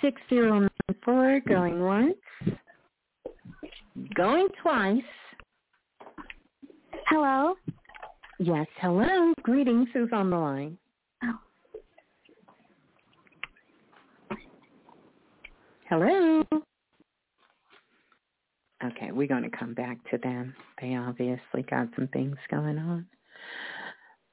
Six 0.00 0.20
zero 0.28 0.60
nine 0.60 0.70
four 1.04 1.40
going 1.48 1.80
once, 1.80 2.14
going 4.14 4.48
twice. 4.62 5.02
Hello. 7.08 7.54
Yes, 8.38 8.66
hello. 8.80 9.32
Greetings. 9.42 9.88
Who's 9.92 10.10
on 10.12 10.30
the 10.30 10.36
line? 10.36 10.78
Oh. 11.22 11.38
Hello. 15.88 16.44
Okay, 18.84 19.12
we're 19.12 19.28
going 19.28 19.48
to 19.48 19.56
come 19.56 19.72
back 19.74 19.98
to 20.10 20.18
them. 20.18 20.54
They 20.80 20.94
obviously 20.94 21.62
got 21.70 21.88
some 21.96 22.08
things 22.08 22.36
going 22.50 22.78
on. 22.78 23.06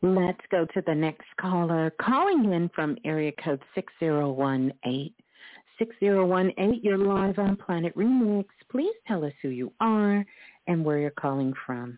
Let's 0.02 0.42
go 0.50 0.66
to 0.74 0.82
the 0.88 0.96
next 0.96 1.28
caller. 1.40 1.94
Calling 2.02 2.52
in 2.52 2.70
from 2.74 2.98
area 3.06 3.32
code 3.44 3.62
6018. 3.76 5.14
6018, 5.82 6.82
you're 6.84 6.96
live 6.96 7.40
on 7.40 7.56
Planet 7.56 7.96
Remix. 7.96 8.46
Please 8.70 8.94
tell 9.08 9.26
us 9.26 9.34
who 9.42 9.50
you 9.50 9.74
are 9.80 10.24
and 10.68 10.86
where 10.86 11.00
you're 11.00 11.10
calling 11.10 11.56
from. 11.66 11.98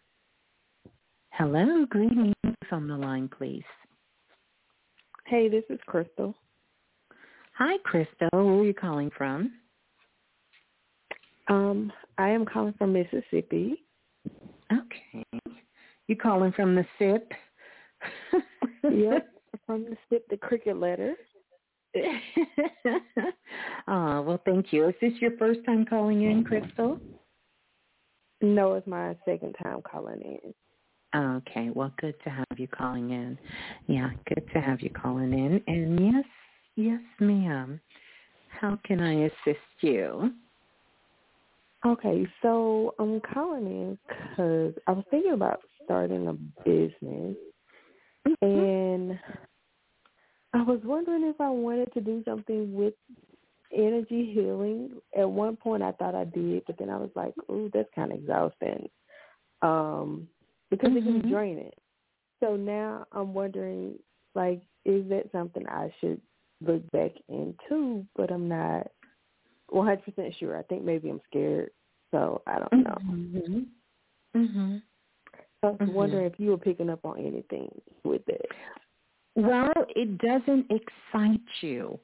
Hello, 1.31 1.85
greetings 1.89 2.33
on 2.71 2.87
the 2.87 2.95
line, 2.95 3.29
please. 3.37 3.65
Hey, 5.25 5.49
this 5.49 5.65
is 5.69 5.81
Crystal. 5.85 6.33
Hi, 7.57 7.77
Crystal. 7.83 8.29
Where 8.31 8.41
are 8.41 8.63
you 8.63 8.73
calling 8.73 9.11
from? 9.17 9.51
Um, 11.49 11.91
I 12.17 12.29
am 12.29 12.45
calling 12.45 12.75
from 12.77 12.93
Mississippi. 12.93 13.83
Okay. 14.71 15.25
You 16.07 16.15
calling 16.15 16.53
from 16.53 16.75
the 16.75 16.85
SIP? 16.97 17.33
yep, 18.89 19.27
from 19.65 19.83
the 19.83 19.97
SIP, 20.09 20.25
the 20.29 20.37
cricket 20.37 20.77
letter. 20.77 21.15
oh, 23.87 24.21
well, 24.21 24.41
thank 24.45 24.73
you. 24.73 24.87
Is 24.87 24.95
this 25.01 25.13
your 25.21 25.37
first 25.37 25.59
time 25.65 25.85
calling 25.85 26.23
in, 26.23 26.43
Crystal? 26.43 26.99
No, 28.41 28.73
it's 28.73 28.87
my 28.87 29.15
second 29.25 29.55
time 29.61 29.81
calling 29.89 30.21
in. 30.21 30.53
Okay, 31.15 31.69
well, 31.73 31.93
good 32.01 32.15
to 32.23 32.29
have 32.29 32.57
you 32.57 32.67
calling 32.67 33.11
in. 33.11 33.37
Yeah, 33.87 34.09
good 34.27 34.43
to 34.53 34.59
have 34.59 34.81
you 34.81 34.89
calling 34.89 35.31
in. 35.31 35.61
And 35.67 36.03
yes, 36.03 36.25
yes, 36.75 37.01
ma'am. 37.19 37.79
How 38.59 38.79
can 38.85 38.99
I 38.99 39.25
assist 39.25 39.59
you? 39.81 40.33
Okay, 41.85 42.25
so 42.41 42.95
I'm 42.97 43.21
calling 43.33 43.65
in 43.65 43.97
because 44.07 44.73
I 44.87 44.91
was 44.91 45.03
thinking 45.11 45.33
about 45.33 45.59
starting 45.83 46.27
a 46.27 46.33
business, 46.63 47.35
mm-hmm. 48.25 48.45
and 48.45 49.19
I 50.53 50.61
was 50.61 50.79
wondering 50.83 51.23
if 51.23 51.39
I 51.41 51.49
wanted 51.49 51.91
to 51.93 52.01
do 52.01 52.23
something 52.25 52.73
with 52.73 52.93
energy 53.75 54.31
healing. 54.33 54.91
At 55.17 55.29
one 55.29 55.55
point, 55.55 55.81
I 55.81 55.91
thought 55.93 56.15
I 56.15 56.25
did, 56.25 56.63
but 56.67 56.77
then 56.77 56.89
I 56.89 56.97
was 56.97 57.09
like, 57.15 57.33
"Ooh, 57.49 57.69
that's 57.73 57.89
kind 57.95 58.11
of 58.11 58.19
exhausting," 58.19 58.89
um, 59.61 60.27
because 60.69 60.89
mm-hmm. 60.89 60.97
it 60.97 61.03
can 61.03 61.21
be 61.21 61.29
draining. 61.29 61.71
So 62.39 62.55
now 62.55 63.05
I'm 63.11 63.33
wondering, 63.33 63.97
like, 64.35 64.61
is 64.85 65.07
that 65.09 65.31
something 65.31 65.67
I 65.67 65.93
should 65.99 66.21
look 66.61 66.89
back 66.91 67.11
into? 67.29 68.05
But 68.15 68.31
I'm 68.31 68.47
not 68.47 68.87
100 69.69 70.03
percent 70.03 70.35
sure. 70.39 70.57
I 70.57 70.63
think 70.63 70.83
maybe 70.83 71.09
I'm 71.09 71.21
scared, 71.29 71.71
so 72.11 72.41
I 72.45 72.59
don't 72.59 72.83
know. 72.83 72.97
Mhm. 73.05 73.65
Mhm. 74.35 74.81
I 75.63 75.67
was 75.67 75.77
mm-hmm. 75.79 75.93
wondering 75.93 76.25
if 76.25 76.39
you 76.39 76.49
were 76.49 76.57
picking 76.57 76.89
up 76.89 77.05
on 77.05 77.17
anything 77.17 77.69
with 78.03 78.27
it. 78.27 78.45
Well, 79.35 79.73
it 79.95 80.17
doesn't 80.19 80.67
excite 80.69 81.41
you. 81.61 81.99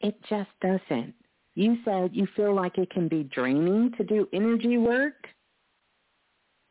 It 0.00 0.16
just 0.28 0.50
doesn't. 0.60 1.14
You 1.54 1.76
said 1.84 2.10
you 2.12 2.26
feel 2.34 2.54
like 2.54 2.78
it 2.78 2.90
can 2.90 3.08
be 3.08 3.24
draining 3.24 3.92
to 3.96 4.04
do 4.04 4.28
energy 4.32 4.76
work. 4.76 5.14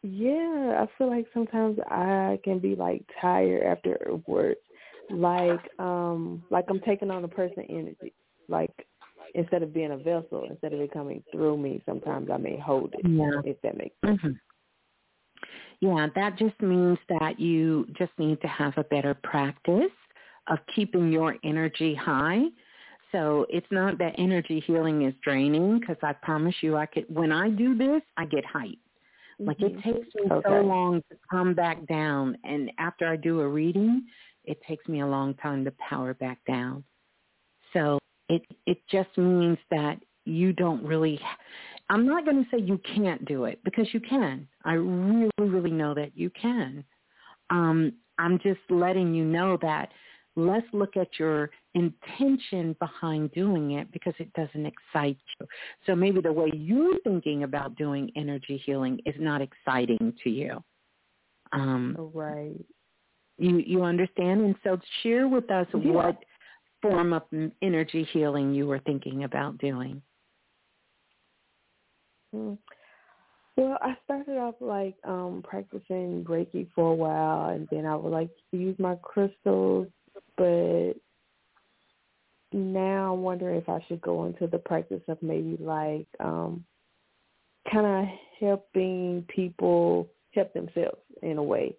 Yeah, 0.01 0.83
I 0.83 0.87
feel 0.97 1.09
like 1.09 1.27
sometimes 1.33 1.79
I 1.89 2.37
can 2.43 2.59
be 2.59 2.75
like 2.75 3.05
tired 3.21 3.63
after 3.63 3.97
work, 4.27 4.57
like 5.09 5.61
um, 5.79 6.43
like 6.49 6.65
I'm 6.67 6.81
taking 6.81 7.09
on 7.09 7.23
a 7.23 7.29
person 7.29 7.63
energy. 7.69 8.13
Like 8.49 8.73
instead 9.33 9.63
of 9.63 9.73
being 9.73 9.91
a 9.91 9.97
vessel, 9.97 10.45
instead 10.49 10.73
of 10.73 10.81
it 10.81 10.91
coming 10.91 11.23
through 11.31 11.57
me, 11.57 11.81
sometimes 11.85 12.29
I 12.29 12.35
may 12.35 12.57
hold 12.57 12.93
it. 12.93 13.09
Yeah. 13.09 13.41
If 13.45 13.61
that 13.61 13.77
makes 13.77 13.95
sense. 14.05 14.19
Mm-hmm. 14.19 14.52
Yeah, 15.83 16.07
that 16.15 16.37
just 16.37 16.59
means 16.61 16.97
that 17.09 17.37
you 17.41 17.85
just 17.97 18.13
need 18.17 18.39
to 18.39 18.47
have 18.47 18.73
a 18.77 18.85
better 18.85 19.13
practice 19.13 19.91
of 20.47 20.59
keeping 20.73 21.11
your 21.11 21.35
energy 21.43 21.93
high. 21.93 22.43
So 23.11 23.45
it's 23.49 23.67
not 23.69 23.97
that 23.97 24.15
energy 24.17 24.63
healing 24.65 25.01
is 25.01 25.13
draining 25.21 25.81
because 25.81 25.97
I 26.01 26.13
promise 26.13 26.55
you 26.61 26.77
I 26.77 26.85
could 26.85 27.05
when 27.13 27.33
I 27.33 27.49
do 27.49 27.77
this, 27.77 28.01
I 28.15 28.23
get 28.23 28.45
hyped. 28.45 28.77
Like 29.39 29.59
it 29.59 29.75
mm-hmm. 29.75 29.91
takes 29.91 30.15
me 30.15 30.21
okay. 30.31 30.47
so 30.47 30.61
long 30.61 31.03
to 31.11 31.17
come 31.29 31.53
back 31.53 31.85
down 31.87 32.37
and 32.45 32.71
after 32.79 33.05
I 33.05 33.17
do 33.17 33.41
a 33.41 33.47
reading, 33.47 34.05
it 34.45 34.61
takes 34.65 34.87
me 34.87 35.01
a 35.01 35.07
long 35.07 35.33
time 35.33 35.65
to 35.65 35.73
power 35.89 36.13
back 36.13 36.39
down. 36.47 36.85
So 37.73 37.99
it 38.29 38.43
it 38.65 38.77
just 38.89 39.17
means 39.17 39.57
that 39.69 39.97
you 40.23 40.53
don't 40.53 40.81
really 40.85 41.19
I'm 41.89 42.05
not 42.05 42.25
going 42.25 42.43
to 42.43 42.49
say 42.49 42.61
you 42.61 42.79
can't 42.95 43.23
do 43.25 43.45
it 43.45 43.59
because 43.63 43.87
you 43.93 43.99
can. 43.99 44.47
I 44.63 44.73
really, 44.73 45.29
really 45.37 45.71
know 45.71 45.93
that 45.93 46.11
you 46.15 46.29
can. 46.29 46.83
Um, 47.49 47.93
I'm 48.17 48.39
just 48.39 48.61
letting 48.69 49.13
you 49.13 49.25
know 49.25 49.57
that 49.61 49.89
let's 50.35 50.65
look 50.73 50.97
at 50.97 51.07
your 51.19 51.51
intention 51.75 52.75
behind 52.79 53.31
doing 53.33 53.71
it 53.71 53.91
because 53.91 54.13
it 54.19 54.31
doesn't 54.33 54.65
excite 54.65 55.17
you. 55.39 55.47
So 55.85 55.95
maybe 55.95 56.21
the 56.21 56.33
way 56.33 56.49
you're 56.53 56.97
thinking 57.03 57.43
about 57.43 57.75
doing 57.75 58.11
energy 58.15 58.61
healing 58.65 58.99
is 59.05 59.15
not 59.19 59.41
exciting 59.41 60.13
to 60.23 60.29
you. 60.29 60.63
Um, 61.51 61.95
right. 62.13 62.65
You 63.37 63.57
you 63.65 63.83
understand, 63.83 64.41
and 64.41 64.55
so 64.63 64.79
share 65.01 65.27
with 65.27 65.49
us 65.51 65.67
yeah. 65.73 65.91
what 65.91 66.17
form 66.81 67.13
of 67.13 67.23
energy 67.61 68.07
healing 68.11 68.53
you 68.53 68.67
were 68.67 68.79
thinking 68.79 69.23
about 69.23 69.57
doing. 69.57 70.01
Mm. 72.33 72.57
Well, 73.55 73.77
I 73.81 73.95
started 74.03 74.37
off 74.37 74.55
like 74.59 74.95
um 75.03 75.43
practicing 75.47 76.23
Reiki 76.23 76.67
for 76.73 76.91
a 76.91 76.95
while, 76.95 77.49
and 77.49 77.67
then 77.71 77.85
I 77.85 77.95
would 77.95 78.11
like 78.11 78.29
to 78.51 78.57
use 78.57 78.77
my 78.79 78.95
crystals, 79.01 79.87
but 80.37 80.93
now 82.51 83.13
I'm 83.13 83.21
wondering 83.21 83.57
if 83.57 83.69
I 83.69 83.83
should 83.87 84.01
go 84.01 84.25
into 84.25 84.47
the 84.47 84.57
practice 84.57 85.01
of 85.07 85.21
maybe 85.21 85.57
like 85.59 86.07
um 86.19 86.65
kind 87.71 87.85
of 87.85 88.15
helping 88.39 89.25
people 89.33 90.07
help 90.33 90.53
themselves 90.53 91.01
in 91.21 91.37
a 91.37 91.43
way. 91.43 91.75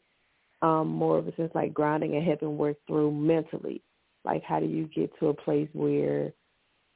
Um, 0.63 0.89
more 0.89 1.19
of 1.19 1.29
a 1.29 1.35
sense 1.37 1.51
like 1.55 1.75
grounding 1.75 2.17
and 2.17 2.25
helping 2.25 2.57
work 2.57 2.77
through 2.87 3.13
mentally. 3.13 3.83
Like 4.25 4.43
how 4.45 4.61
do 4.61 4.67
you 4.67 4.87
get 4.87 5.11
to 5.19 5.29
a 5.29 5.35
place 5.35 5.69
where 5.73 6.33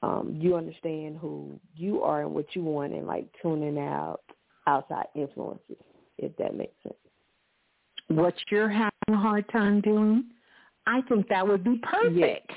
um, 0.02 0.36
you 0.38 0.56
understand 0.56 1.18
who 1.20 1.58
you 1.74 2.02
are 2.02 2.22
and 2.22 2.32
what 2.32 2.46
you 2.54 2.62
want 2.62 2.92
and 2.92 3.06
like 3.06 3.26
tuning 3.42 3.78
out 3.78 4.20
outside 4.66 5.06
influences, 5.14 5.76
if 6.18 6.36
that 6.36 6.54
makes 6.54 6.74
sense. 6.82 6.94
What 8.08 8.34
you're 8.50 8.68
having 8.68 8.92
a 9.08 9.16
hard 9.16 9.48
time 9.50 9.80
doing, 9.80 10.24
I 10.86 11.02
think 11.08 11.28
that 11.28 11.46
would 11.46 11.64
be 11.64 11.80
perfect. 11.82 12.50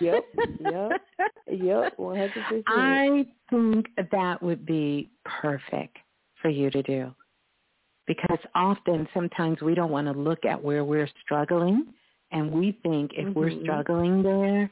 Yep, 0.00 0.24
yep, 0.60 1.00
yep, 1.50 1.98
one 1.98 2.16
hundred 2.16 2.32
percent. 2.32 2.64
I 2.66 3.26
think 3.50 3.86
that 4.10 4.42
would 4.42 4.66
be 4.66 5.10
perfect 5.24 5.96
for 6.42 6.48
you 6.48 6.70
to 6.70 6.82
do. 6.82 7.14
Because 8.06 8.38
often 8.56 9.06
sometimes 9.14 9.60
we 9.62 9.76
don't 9.76 9.92
want 9.92 10.08
to 10.08 10.12
look 10.12 10.44
at 10.44 10.60
where 10.60 10.84
we're 10.84 11.08
struggling 11.22 11.86
and 12.32 12.50
we 12.50 12.76
think 12.82 13.12
if 13.16 13.26
mm-hmm. 13.26 13.38
we're 13.38 13.62
struggling 13.62 14.22
there, 14.22 14.70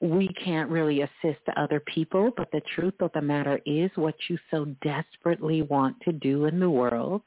we 0.00 0.28
can't 0.28 0.70
really 0.70 1.02
assist 1.02 1.40
other 1.56 1.80
people, 1.80 2.30
but 2.36 2.50
the 2.52 2.62
truth 2.74 2.94
of 3.00 3.10
the 3.12 3.20
matter 3.20 3.60
is 3.66 3.90
what 3.96 4.14
you 4.28 4.38
so 4.50 4.64
desperately 4.82 5.60
want 5.62 6.00
to 6.02 6.12
do 6.12 6.46
in 6.46 6.58
the 6.58 6.70
world 6.70 7.22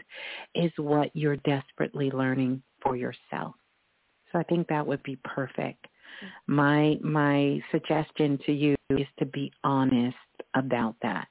is 0.56 0.72
what 0.78 1.12
you're 1.14 1.38
desperately 1.38 2.10
learning 2.10 2.64
for 2.82 2.96
yourself. 2.96 3.54
So 4.32 4.40
I 4.40 4.44
think 4.44 4.68
that 4.68 4.86
would 4.86 5.04
be 5.04 5.18
perfect. 5.24 5.86
My 6.48 6.98
my 7.02 7.62
suggestion 7.72 8.40
to 8.46 8.52
you 8.52 8.76
is 8.90 9.08
to 9.20 9.26
be 9.26 9.52
honest 9.64 10.16
about 10.56 10.96
that. 11.04 11.28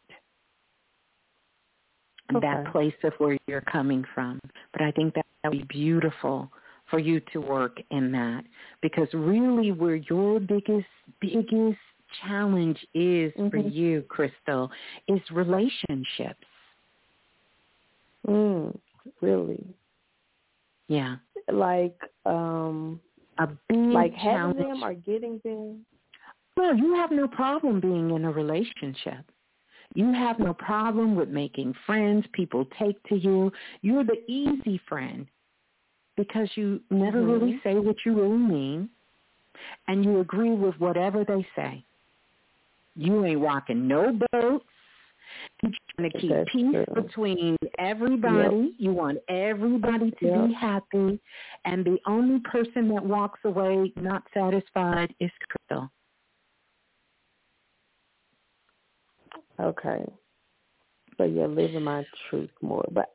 Okay. 2.35 2.47
That 2.47 2.70
place 2.73 2.94
of 3.02 3.12
where 3.19 3.36
you're 3.47 3.60
coming 3.62 4.05
from. 4.14 4.39
But 4.73 4.82
I 4.82 4.93
think 4.93 5.14
that 5.14 5.27
would 5.44 5.59
be 5.59 5.64
beautiful 5.64 6.51
for 6.93 6.98
you 6.98 7.23
to 7.32 7.39
work 7.39 7.78
in 7.90 8.12
that. 8.12 8.44
Because 8.82 9.09
really 9.14 9.73
where 9.73 9.97
your 9.97 10.39
biggest 10.39 10.86
biggest 11.23 11.78
challenge 12.23 12.78
is 12.93 13.32
mm-hmm. 13.32 13.48
for 13.48 13.56
you 13.56 14.02
crystal 14.10 14.70
is 15.09 15.20
relationships. 15.32 16.44
Mm, 18.28 18.78
really. 19.23 19.64
Yeah. 20.89 21.16
Like 21.51 21.98
um 22.27 23.01
a 23.39 23.47
big 23.47 23.78
like 23.78 24.14
challenge. 24.16 24.59
having 24.59 24.73
them 24.74 24.85
or 24.85 24.93
getting 24.93 25.40
them? 25.43 25.86
Well 26.59 26.77
you 26.77 26.94
have 26.94 27.10
no 27.10 27.27
problem 27.27 27.81
being 27.81 28.10
in 28.10 28.27
a 28.27 28.31
relationship. 28.31 29.24
You 29.94 30.12
have 30.12 30.39
no 30.39 30.52
problem 30.52 31.16
with 31.16 31.31
making 31.31 31.74
friends 31.86 32.27
people 32.35 32.66
take 32.78 33.02
to 33.05 33.16
you. 33.16 33.51
You're 33.81 34.05
the 34.05 34.23
easy 34.31 34.78
friend 34.86 35.27
because 36.22 36.48
you 36.54 36.80
never 36.90 37.18
mm-hmm. 37.18 37.30
really 37.30 37.60
say 37.64 37.74
what 37.74 37.96
you 38.06 38.14
really 38.14 38.36
mean 38.36 38.88
and 39.88 40.04
you 40.04 40.20
agree 40.20 40.52
with 40.52 40.74
whatever 40.78 41.24
they 41.24 41.46
say. 41.56 41.84
You 42.94 43.24
ain't 43.24 43.40
rocking 43.40 43.88
no 43.88 44.18
boats. 44.32 44.64
You're 45.62 45.72
trying 45.96 46.10
to 46.10 46.18
keep 46.18 46.30
That's 46.30 46.50
peace 46.52 46.72
true. 46.72 47.02
between 47.02 47.56
everybody. 47.78 48.56
Yep. 48.56 48.70
You 48.78 48.92
want 48.92 49.18
everybody 49.28 50.10
to 50.20 50.26
yep. 50.26 50.46
be 50.48 50.52
happy. 50.52 51.20
And 51.64 51.84
the 51.84 51.98
only 52.06 52.40
person 52.40 52.88
that 52.88 53.04
walks 53.04 53.40
away 53.44 53.92
not 53.96 54.22
satisfied 54.34 55.14
is 55.20 55.30
Crystal. 55.48 55.90
Okay. 59.60 60.04
But 61.16 61.32
you're 61.32 61.48
living 61.48 61.82
my 61.84 62.04
truth 62.28 62.50
more. 62.60 62.86
But 62.92 63.14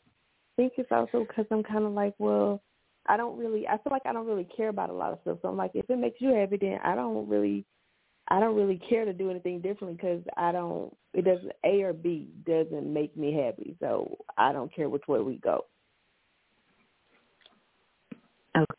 I 0.57 0.61
think 0.61 0.73
it's 0.77 0.91
also 0.91 1.25
because 1.27 1.45
I'm 1.51 1.63
kind 1.63 1.85
of 1.85 1.91
like, 1.91 2.15
well, 2.17 2.61
I 3.07 3.17
don't 3.17 3.37
really. 3.37 3.67
I 3.67 3.77
feel 3.77 3.91
like 3.91 4.05
I 4.05 4.13
don't 4.13 4.27
really 4.27 4.47
care 4.55 4.69
about 4.69 4.89
a 4.89 4.93
lot 4.93 5.13
of 5.13 5.19
stuff. 5.21 5.39
So 5.41 5.47
I'm 5.47 5.57
like, 5.57 5.71
if 5.73 5.89
it 5.89 5.97
makes 5.97 6.21
you 6.21 6.33
happy, 6.33 6.57
then 6.59 6.79
I 6.83 6.95
don't 6.95 7.27
really. 7.27 7.65
I 8.29 8.41
don't 8.41 8.57
really 8.57 8.81
care 8.89 9.05
to 9.05 9.13
do 9.13 9.31
anything 9.31 9.61
differently 9.61 9.95
because 9.95 10.21
I 10.35 10.51
don't. 10.51 10.95
It 11.13 11.23
doesn't 11.23 11.53
A 11.63 11.81
or 11.83 11.93
B 11.93 12.29
doesn't 12.45 12.91
make 12.93 13.15
me 13.15 13.33
happy, 13.33 13.75
so 13.79 14.17
I 14.37 14.51
don't 14.51 14.73
care 14.73 14.89
which 14.89 15.07
way 15.07 15.19
we 15.21 15.37
go. 15.37 15.65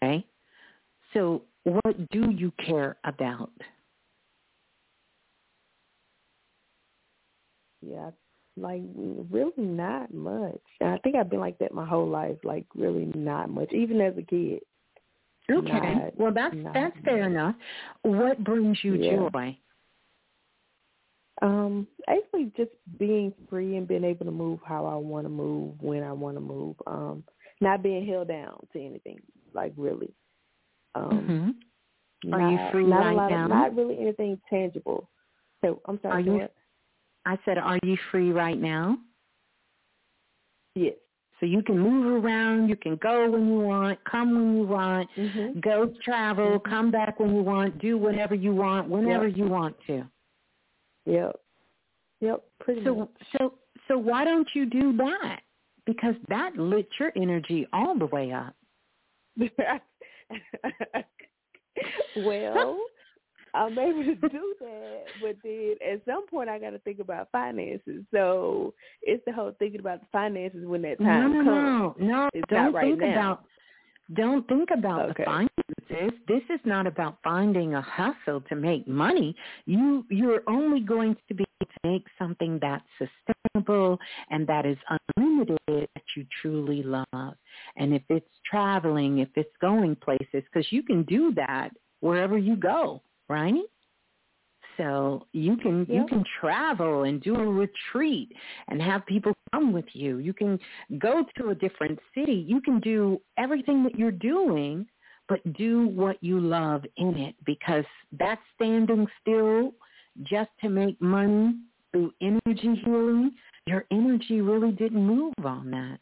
Okay. 0.03 0.27
So 1.15 1.43
what 1.65 2.11
do 2.11 2.31
you 2.31 2.53
care 2.65 2.97
about? 3.05 3.51
Yeah, 7.81 8.11
like 8.61 8.83
really 9.31 9.53
not 9.57 10.13
much. 10.13 10.61
And 10.81 10.91
I 10.91 10.99
think 10.99 11.17
I've 11.17 11.31
been 11.31 11.41
like 11.41 11.59
that 11.59 11.75
my 11.75 11.87
whole 11.87 12.09
life. 12.09 12.37
Like 12.45 12.67
really 12.75 13.11
not 13.15 13.51
much, 13.51 13.73
even 13.73 14.01
as 14.01 14.15
a 14.17 14.23
kid. 14.23 14.61
Okay. 15.51 15.95
Not, 15.95 16.19
well, 16.19 16.33
that's 16.33 16.55
that's 16.75 16.95
much. 16.97 17.05
fair 17.05 17.27
enough. 17.27 17.55
What 18.03 18.43
brings 18.45 18.79
you 18.83 18.95
yeah. 18.95 19.29
joy? 19.33 19.59
Um, 21.41 21.87
actually, 22.09 22.53
just 22.57 22.73
being 22.99 23.33
free 23.49 23.77
and 23.77 23.87
being 23.87 24.05
able 24.05 24.27
to 24.27 24.33
move 24.33 24.59
how 24.65 24.85
I 24.87 24.97
want 24.97 25.25
to 25.25 25.31
move 25.31 25.75
when 25.81 26.03
I 26.03 26.13
want 26.13 26.37
to 26.37 26.41
move. 26.41 26.77
Um, 26.87 27.25
not 27.61 27.83
being 27.83 28.07
held 28.07 28.29
down 28.29 28.67
to 28.73 28.85
anything. 28.85 29.21
Like 29.55 29.73
really. 29.77 30.13
Um, 30.95 31.11
mm-hmm. 32.25 32.35
Are 32.35 32.41
not, 32.41 32.51
you 32.51 32.59
free 32.73 32.87
not 32.87 33.17
right 33.17 33.31
now? 33.31 33.45
Of, 33.45 33.51
not 33.51 33.77
really 33.77 33.99
anything 34.01 34.41
tangible. 34.51 35.09
So 35.63 35.81
I'm 35.87 35.99
sorry. 36.03 36.15
Are 36.15 36.21
you? 36.21 36.33
What? 36.33 36.55
I 37.29 37.39
said, 37.45 37.59
are 37.59 37.79
you 37.83 37.97
free 38.11 38.33
right 38.33 38.59
now? 38.59 38.97
Yes. 40.75 40.95
So 41.39 41.47
you 41.47 41.63
can 41.63 41.79
move 41.79 42.25
around, 42.25 42.69
you 42.69 42.75
can 42.75 42.97
go 42.97 43.31
when 43.31 43.47
you 43.47 43.61
want, 43.61 43.99
come 44.11 44.35
when 44.35 44.57
you 44.57 44.67
want, 44.67 45.09
mm-hmm. 45.17 45.61
go 45.61 45.93
travel, 46.05 46.59
mm-hmm. 46.59 46.71
come 46.71 46.91
back 46.91 47.21
when 47.21 47.35
you 47.35 47.43
want, 47.43 47.79
do 47.81 47.97
whatever 47.97 48.35
you 48.35 48.55
want, 48.55 48.89
whenever 48.89 49.29
yep. 49.29 49.37
you 49.37 49.45
want 49.45 49.77
to. 49.87 50.05
Yep. 51.07 51.37
Yep. 52.21 52.43
Pretty 52.61 52.83
so, 52.85 52.95
much. 52.95 53.09
So 53.37 53.55
so 53.89 53.99
why 53.99 54.25
don't 54.25 54.49
you 54.55 54.67
do 54.67 54.97
that? 54.97 55.41
Because 55.87 56.15
that 56.29 56.57
lit 56.57 56.89
your 56.99 57.13
energy 57.17 57.67
all 57.73 57.97
the 57.97 58.07
way 58.07 58.33
up. 58.33 58.55
well, 62.17 62.79
I'm 63.55 63.79
able 63.79 64.05
to 64.05 64.15
do 64.29 64.55
that, 64.61 65.05
but 65.21 65.37
then 65.43 65.75
at 65.87 66.05
some 66.05 66.27
point 66.27 66.49
I 66.49 66.59
got 66.59 66.71
to 66.71 66.79
think 66.81 66.99
about 67.01 67.29
finances. 67.33 68.05
So 68.13 68.75
it's 69.03 69.23
the 69.27 69.33
whole 69.33 69.53
thinking 69.59 69.81
about 69.81 70.01
the 70.01 70.07
finances 70.13 70.67
when 70.67 70.83
that 70.83 70.99
time 70.99 71.33
no, 71.33 71.43
no, 71.43 71.45
comes. 71.45 71.97
No, 72.01 72.07
no, 72.07 72.29
it's 72.35 72.49
don't 72.51 72.73
right 72.73 72.85
think 72.85 73.01
now. 73.01 73.13
about. 73.13 73.45
Don't 74.15 74.49
think 74.49 74.71
about 74.73 75.11
okay. 75.11 75.25
the 75.25 75.49
finances. 75.91 76.19
This 76.29 76.43
is 76.49 76.61
not 76.65 76.87
about 76.87 77.19
finding 77.23 77.75
a 77.75 77.83
hustle 77.83 78.41
to 78.49 78.57
make 78.57 78.89
money. 78.89 79.37
You 79.67 80.05
you're 80.09 80.43
only 80.49 80.81
going 80.81 81.15
to 81.29 81.35
be 81.35 81.45
able 81.61 81.71
to 81.71 81.89
make 81.91 82.07
something 82.19 82.59
that's 82.63 82.85
sustainable 82.97 83.99
and 84.31 84.47
that 84.47 84.65
is 84.65 84.79
unlimited 85.17 85.59
that 85.69 86.03
you 86.17 86.25
truly 86.41 86.83
love. 86.83 87.35
And 87.77 87.93
if 87.93 88.03
it's 88.09 88.27
traveling, 88.51 89.19
if 89.19 89.29
it's 89.35 89.55
going 89.61 89.95
places, 89.97 90.43
because 90.51 90.73
you 90.73 90.83
can 90.83 91.03
do 91.03 91.35
that 91.35 91.71
wherever 92.01 92.39
you 92.39 92.57
go 92.57 93.03
right? 93.29 93.63
So 94.77 95.27
you 95.33 95.57
can 95.57 95.81
yep. 95.81 95.89
you 95.89 96.07
can 96.07 96.25
travel 96.41 97.03
and 97.03 97.21
do 97.21 97.35
a 97.35 97.45
retreat 97.45 98.33
and 98.69 98.81
have 98.81 99.05
people 99.07 99.33
come 99.53 99.73
with 99.73 99.87
you. 99.93 100.19
You 100.19 100.33
can 100.33 100.59
go 100.99 101.25
to 101.37 101.49
a 101.51 101.55
different 101.55 101.99
city. 102.15 102.45
You 102.47 102.61
can 102.61 102.79
do 102.81 103.21
everything 103.37 103.83
that 103.83 103.99
you're 103.99 104.13
doing, 104.13 104.87
but 105.29 105.41
do 105.55 105.89
what 105.89 106.23
you 106.23 106.39
love 106.39 106.85
in 106.97 107.17
it 107.17 107.35
because 107.45 107.85
that 108.19 108.39
standing 108.55 109.07
still 109.21 109.73
just 110.23 110.51
to 110.63 110.69
make 110.69 111.01
money 111.01 111.57
through 111.91 112.13
energy 112.21 112.81
healing, 112.85 113.33
your 113.67 113.85
energy 113.91 114.41
really 114.41 114.73
didn't 114.73 115.05
move 115.05 115.35
on 115.45 115.71
that. 115.71 115.99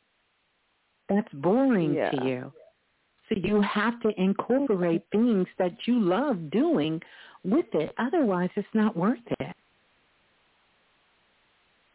That's 1.08 1.32
boring 1.34 1.94
yeah. 1.94 2.10
to 2.10 2.26
you. 2.26 2.52
So 3.28 3.34
you 3.36 3.60
have 3.60 4.00
to 4.00 4.10
incorporate 4.20 5.02
things 5.10 5.46
that 5.58 5.72
you 5.86 6.00
love 6.00 6.50
doing 6.50 7.00
with 7.44 7.66
it. 7.72 7.94
Otherwise, 7.98 8.50
it's 8.56 8.68
not 8.74 8.96
worth 8.96 9.18
it. 9.40 9.56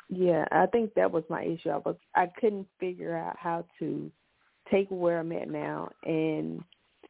Yeah, 0.09 0.45
I 0.51 0.65
think 0.65 0.93
that 0.95 1.09
was 1.09 1.23
my 1.29 1.43
issue. 1.43 1.69
I 1.69 1.77
was 1.77 1.95
I 2.15 2.27
couldn't 2.39 2.67
figure 2.79 3.15
out 3.15 3.37
how 3.39 3.63
to 3.79 4.11
take 4.69 4.87
where 4.89 5.19
I'm 5.19 5.31
at 5.31 5.49
now 5.49 5.89
and 6.03 6.61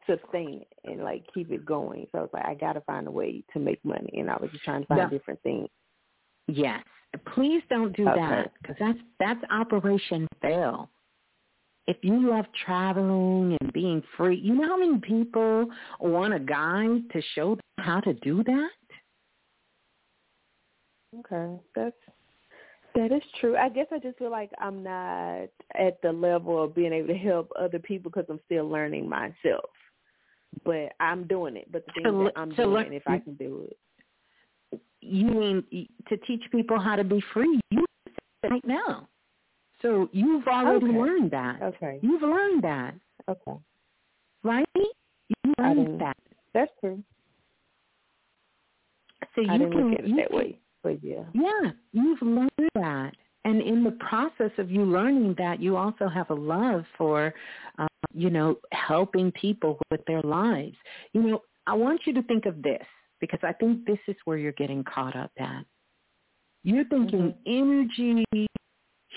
sustain 0.06 0.62
it 0.62 0.68
and 0.84 1.02
like 1.02 1.24
keep 1.34 1.50
it 1.50 1.66
going. 1.66 2.06
So 2.12 2.18
I 2.18 2.20
was 2.22 2.30
like, 2.32 2.46
I 2.46 2.54
got 2.54 2.74
to 2.74 2.80
find 2.82 3.08
a 3.08 3.10
way 3.10 3.42
to 3.52 3.58
make 3.58 3.84
money, 3.84 4.10
and 4.18 4.30
I 4.30 4.36
was 4.36 4.50
just 4.52 4.62
trying 4.62 4.82
to 4.82 4.86
find 4.86 5.00
yeah. 5.00 5.08
different 5.08 5.42
things. 5.42 5.68
Yes, 6.46 6.84
please 7.34 7.62
don't 7.68 7.94
do 7.96 8.08
okay. 8.08 8.20
that 8.20 8.52
because 8.60 8.76
that's 8.78 8.98
that's 9.18 9.40
Operation 9.50 10.28
Fail 10.40 10.88
if 11.86 11.96
you 12.02 12.30
love 12.30 12.46
traveling 12.64 13.56
and 13.60 13.72
being 13.72 14.02
free, 14.16 14.36
you 14.36 14.54
know 14.54 14.68
how 14.68 14.76
many 14.76 14.98
people 14.98 15.66
want 16.00 16.34
a 16.34 16.38
guide 16.38 17.10
to 17.12 17.22
show 17.34 17.50
them 17.50 17.84
how 17.84 18.00
to 18.00 18.14
do 18.14 18.42
that? 18.44 18.70
Okay, 21.18 21.60
that's 21.74 21.96
that 22.94 23.12
is 23.12 23.22
true. 23.40 23.56
I 23.56 23.68
guess 23.68 23.86
I 23.90 23.98
just 23.98 24.18
feel 24.18 24.30
like 24.30 24.50
I'm 24.58 24.82
not 24.82 25.48
at 25.74 26.00
the 26.02 26.12
level 26.12 26.62
of 26.62 26.74
being 26.74 26.92
able 26.92 27.08
to 27.08 27.14
help 27.14 27.50
other 27.58 27.78
people 27.78 28.10
because 28.10 28.26
I'm 28.28 28.40
still 28.46 28.68
learning 28.68 29.08
myself. 29.08 29.70
But 30.64 30.92
I'm 31.00 31.26
doing 31.26 31.56
it. 31.56 31.72
But 31.72 31.86
the 31.86 31.92
thing 31.92 32.04
so, 32.04 32.26
is, 32.26 32.32
I'm 32.36 32.50
doing 32.50 32.92
it 32.92 32.92
if 32.92 33.02
I 33.06 33.18
can 33.18 33.34
do 33.34 33.66
it. 33.70 34.80
You 35.00 35.26
mean 35.26 35.88
to 36.08 36.16
teach 36.18 36.42
people 36.52 36.78
how 36.78 36.96
to 36.96 37.04
be 37.04 37.22
free? 37.32 37.58
You 37.70 37.84
right 38.44 38.64
now. 38.66 39.08
So 39.82 40.08
you've 40.12 40.46
already 40.46 40.86
okay. 40.86 40.98
learned 40.98 41.30
that. 41.32 41.60
Okay. 41.62 41.98
You've 42.02 42.22
learned 42.22 42.62
that. 42.62 42.94
Okay. 43.28 43.58
Right? 44.44 44.66
You 44.76 45.54
learned 45.58 46.00
that. 46.00 46.16
That's 46.54 46.70
true. 46.80 47.02
So 49.34 49.40
you 49.40 49.50
I 49.50 49.58
didn't 49.58 49.72
can, 49.72 49.90
look 49.90 49.98
at 49.98 50.04
it 50.04 50.16
that 50.16 50.28
can, 50.28 50.36
way, 50.36 50.58
but 50.82 51.02
yeah. 51.02 51.24
Yeah, 51.32 51.70
you've 51.92 52.22
learned 52.22 52.50
that. 52.74 53.12
And 53.44 53.60
in 53.60 53.82
the 53.82 53.92
process 53.92 54.50
of 54.58 54.70
you 54.70 54.84
learning 54.84 55.34
that, 55.38 55.60
you 55.60 55.76
also 55.76 56.08
have 56.08 56.30
a 56.30 56.34
love 56.34 56.84
for, 56.96 57.34
uh, 57.78 57.86
you 58.14 58.30
know, 58.30 58.56
helping 58.72 59.32
people 59.32 59.78
with 59.90 60.00
their 60.06 60.22
lives. 60.22 60.76
You 61.12 61.22
know, 61.22 61.42
I 61.66 61.74
want 61.74 62.02
you 62.04 62.12
to 62.14 62.22
think 62.24 62.46
of 62.46 62.62
this 62.62 62.84
because 63.20 63.40
I 63.42 63.52
think 63.52 63.84
this 63.86 63.98
is 64.06 64.16
where 64.24 64.36
you're 64.36 64.52
getting 64.52 64.84
caught 64.84 65.16
up 65.16 65.32
at. 65.38 65.64
You're 66.62 66.84
thinking 66.84 67.34
mm-hmm. 67.46 68.24
energy 68.34 68.46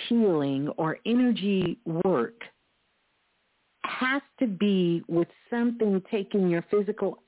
healing 0.08 0.70
or 0.78 0.98
energy 1.06 1.78
work 2.04 2.42
has 3.86 4.22
to 4.40 4.48
be 4.48 5.04
with 5.08 5.28
something 5.50 6.02
taking 6.12 6.50
your 6.50 6.66
physical 6.70 7.20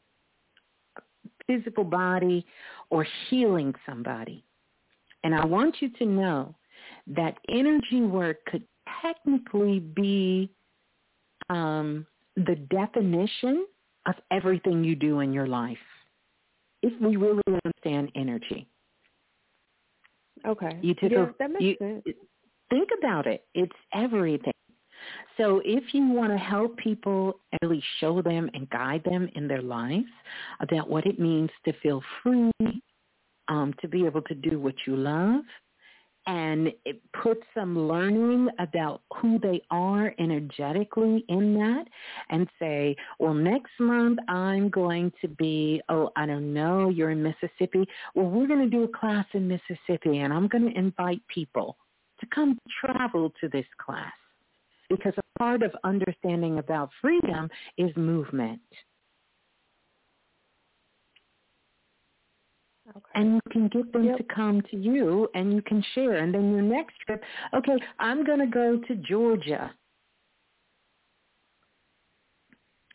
physical 1.45 1.83
body 1.83 2.45
or 2.89 3.05
healing 3.29 3.73
somebody. 3.85 4.43
And 5.23 5.33
I 5.33 5.45
want 5.45 5.77
you 5.79 5.89
to 5.99 6.05
know 6.05 6.55
that 7.07 7.37
energy 7.49 8.01
work 8.01 8.37
could 8.45 8.63
technically 9.01 9.79
be 9.79 10.51
um, 11.49 12.05
the 12.35 12.55
definition 12.69 13.65
of 14.07 14.15
everything 14.31 14.83
you 14.83 14.95
do 14.95 15.21
in 15.21 15.33
your 15.33 15.47
life 15.47 15.77
if 16.83 16.93
we 17.01 17.15
really 17.15 17.41
understand 17.47 18.11
energy. 18.15 18.67
Okay. 20.45 20.77
You 20.81 20.93
took 20.93 21.11
yeah, 21.11 21.23
a, 21.23 21.33
that 21.39 21.51
makes 21.51 21.63
you, 21.63 21.75
sense. 21.79 22.03
Think 22.69 22.89
about 22.97 23.27
it. 23.27 23.45
It's 23.53 23.75
everything. 23.93 24.53
So 25.37 25.61
if 25.63 25.93
you 25.93 26.07
want 26.07 26.31
to 26.31 26.37
help 26.37 26.75
people 26.77 27.39
and 27.51 27.59
really 27.61 27.83
show 27.99 28.21
them 28.21 28.49
and 28.53 28.69
guide 28.69 29.03
them 29.05 29.29
in 29.35 29.47
their 29.47 29.61
lives 29.61 30.09
about 30.59 30.89
what 30.89 31.05
it 31.05 31.19
means 31.19 31.51
to 31.65 31.73
feel 31.83 32.01
free, 32.23 32.51
um, 33.47 33.73
to 33.81 33.87
be 33.87 34.05
able 34.05 34.23
to 34.23 34.33
do 34.33 34.59
what 34.59 34.75
you 34.85 34.95
love, 34.95 35.43
and 36.25 36.73
put 37.23 37.39
some 37.53 37.87
learning 37.87 38.49
about 38.59 39.01
who 39.15 39.39
they 39.39 39.61
are 39.71 40.13
energetically 40.19 41.23
in 41.29 41.53
that 41.53 41.85
and 42.29 42.49
say, 42.59 42.93
well, 43.17 43.33
next 43.33 43.71
month 43.79 44.19
I'm 44.27 44.69
going 44.69 45.13
to 45.21 45.29
be, 45.29 45.81
oh, 45.87 46.11
I 46.17 46.25
don't 46.25 46.53
know, 46.53 46.89
you're 46.89 47.11
in 47.11 47.23
Mississippi. 47.23 47.87
Well, 48.13 48.29
we're 48.29 48.47
going 48.47 48.69
to 48.69 48.69
do 48.69 48.83
a 48.83 48.89
class 48.89 49.25
in 49.33 49.47
Mississippi 49.47 50.17
and 50.17 50.33
I'm 50.33 50.49
going 50.49 50.69
to 50.69 50.77
invite 50.77 51.21
people 51.33 51.77
to 52.19 52.27
come 52.33 52.57
travel 52.81 53.31
to 53.41 53.49
this 53.49 53.65
class 53.77 54.11
because 54.89 55.13
a 55.17 55.39
part 55.39 55.63
of 55.63 55.71
understanding 55.83 56.59
about 56.59 56.89
freedom 57.01 57.49
is 57.77 57.95
movement. 57.95 58.61
Okay. 62.89 62.99
And 63.15 63.35
you 63.35 63.41
can 63.51 63.67
get 63.67 63.91
them 63.91 64.05
yep. 64.05 64.17
to 64.17 64.23
come 64.23 64.61
to 64.71 64.77
you 64.77 65.27
and 65.35 65.51
you 65.51 65.61
can 65.61 65.83
share. 65.93 66.17
And 66.17 66.33
then 66.33 66.51
your 66.51 66.61
next 66.61 66.95
trip, 67.05 67.21
okay, 67.53 67.77
I'm 67.99 68.23
going 68.23 68.39
to 68.39 68.47
go 68.47 68.79
to 68.87 68.95
Georgia. 68.95 69.71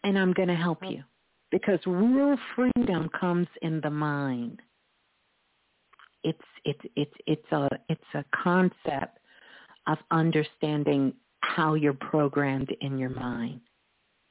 and 0.05 0.19
I'm 0.19 0.33
going 0.33 0.49
to 0.49 0.55
help 0.55 0.83
Oh. 0.83 0.91
you 0.91 1.05
because 1.51 1.79
real 1.87 2.37
freedom 2.55 3.09
comes 3.11 3.49
in 3.61 3.81
the 3.81 3.91
mind. 3.91 4.61
It's 6.25 6.39
it's 6.65 6.81
it's 6.97 7.15
it's 7.27 7.53
a 7.53 7.69
it's 7.89 8.15
a 8.15 8.25
concept 8.35 9.19
of 9.87 9.99
understanding 10.11 11.13
how 11.41 11.75
you're 11.75 11.93
programmed 11.95 12.75
in 12.81 12.99
your 12.99 13.11
mind. 13.11 13.61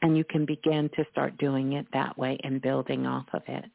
And 0.02 0.18
you 0.18 0.24
can 0.24 0.46
begin 0.46 0.90
to 0.96 1.06
start 1.12 1.38
doing 1.38 1.74
it 1.74 1.86
that 1.94 2.18
way 2.18 2.40
and 2.44 2.62
building 2.62 3.06
off 3.06 3.28
of 3.34 3.44
it. 3.48 3.70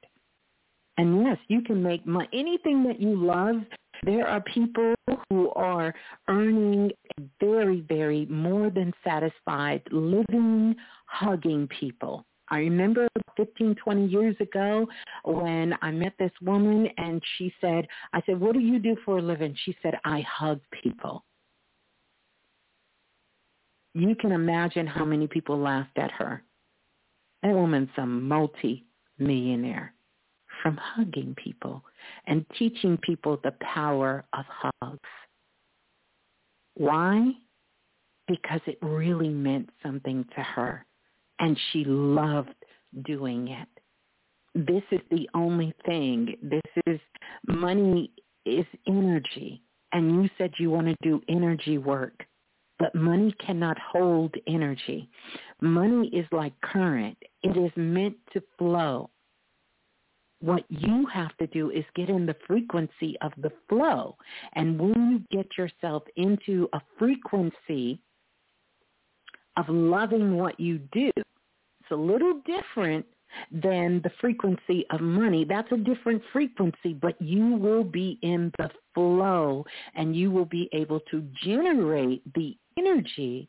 And 0.98 1.22
yes, 1.22 1.38
you 1.48 1.60
can 1.60 1.82
make 1.82 2.06
money. 2.06 2.28
Anything 2.32 2.82
that 2.84 3.00
you 3.00 3.14
love, 3.14 3.56
there 4.02 4.26
are 4.26 4.40
people 4.40 4.94
who 5.28 5.50
are 5.50 5.94
earning 6.28 6.90
very, 7.38 7.82
very 7.82 8.26
more 8.26 8.70
than 8.70 8.92
satisfied 9.04 9.82
living, 9.90 10.74
hugging 11.06 11.68
people. 11.68 12.24
I 12.49 12.58
remember 12.58 13.08
15, 13.36 13.75
20 13.75 14.07
years 14.07 14.36
ago 14.41 14.86
when 15.25 15.75
I 15.83 15.91
met 15.91 16.12
this 16.18 16.31
woman 16.41 16.89
and 16.97 17.20
she 17.36 17.52
said, 17.60 17.86
I 18.12 18.23
said, 18.25 18.41
what 18.41 18.55
do 18.55 18.60
you 18.60 18.78
do 18.78 18.97
for 19.05 19.18
a 19.18 19.23
living? 19.23 19.57
She 19.65 19.76
said, 19.83 19.94
I 20.05 20.20
hug 20.20 20.60
people. 20.83 21.25
You 23.94 24.15
can 24.15 24.33
imagine 24.33 24.86
how 24.86 25.05
many 25.05 25.26
people 25.26 25.58
laughed 25.58 25.97
at 25.97 26.10
her. 26.12 26.42
That 27.42 27.55
woman's 27.55 27.89
a 27.97 28.07
multi-millionaire 28.07 29.94
from 30.62 30.76
hugging 30.76 31.34
people 31.42 31.83
and 32.26 32.44
teaching 32.58 32.99
people 32.99 33.41
the 33.42 33.55
power 33.60 34.25
of 34.33 34.44
hugs. 34.49 34.99
Why? 36.75 37.33
Because 38.28 38.60
it 38.66 38.78
really 38.83 39.28
meant 39.28 39.70
something 39.83 40.25
to 40.36 40.42
her 40.42 40.84
and 41.39 41.58
she 41.73 41.84
loved 41.84 42.55
doing 43.05 43.48
it. 43.48 43.68
This 44.55 44.82
is 44.90 45.00
the 45.10 45.28
only 45.34 45.74
thing. 45.84 46.36
This 46.42 46.82
is 46.86 46.98
money 47.47 48.10
is 48.47 48.65
energy. 48.86 49.62
And 49.92 50.23
you 50.23 50.31
said 50.39 50.52
you 50.58 50.70
want 50.70 50.86
to 50.86 50.97
do 51.02 51.20
energy 51.28 51.78
work, 51.78 52.24
but 52.78 52.94
money 52.94 53.34
cannot 53.44 53.76
hold 53.78 54.34
energy. 54.47 55.08
Money 55.60 56.08
is 56.08 56.26
like 56.32 56.58
current. 56.60 57.16
It 57.42 57.56
is 57.56 57.70
meant 57.76 58.16
to 58.32 58.42
flow. 58.58 59.10
What 60.40 60.65
you 60.68 61.06
have 61.12 61.36
to 61.39 61.47
do 61.47 61.70
is 61.70 61.84
get 61.94 62.10
in 62.10 62.26
the 62.26 62.36
frequency 62.47 63.16
of 63.23 63.32
the 63.39 63.52
flow. 63.68 64.16
And 64.55 64.78
when 64.78 65.10
you 65.10 65.36
get 65.36 65.56
yourself 65.56 66.02
into 66.16 66.68
a 66.73 66.81
frequency 66.98 68.00
of 69.57 69.68
loving 69.68 70.36
what 70.36 70.59
you 70.60 70.78
do, 70.93 71.10
it's 71.17 71.91
a 71.91 71.97
little 71.97 72.41
different 72.44 73.07
than 73.51 74.01
the 74.02 74.10
frequency 74.20 74.85
of 74.91 75.01
money. 75.01 75.44
That's 75.44 75.70
a 75.73 75.76
different 75.76 76.23
frequency, 76.33 76.94
but 76.94 77.20
you 77.20 77.55
will 77.55 77.85
be 77.85 78.18
in 78.23 78.51
the 78.59 78.70
flow 78.94 79.65
and 79.94 80.17
you 80.17 80.31
will 80.31 80.47
be 80.47 80.68
able 80.73 81.01
to 81.10 81.23
generate 81.43 82.23
the 82.35 82.57
energy 82.78 83.49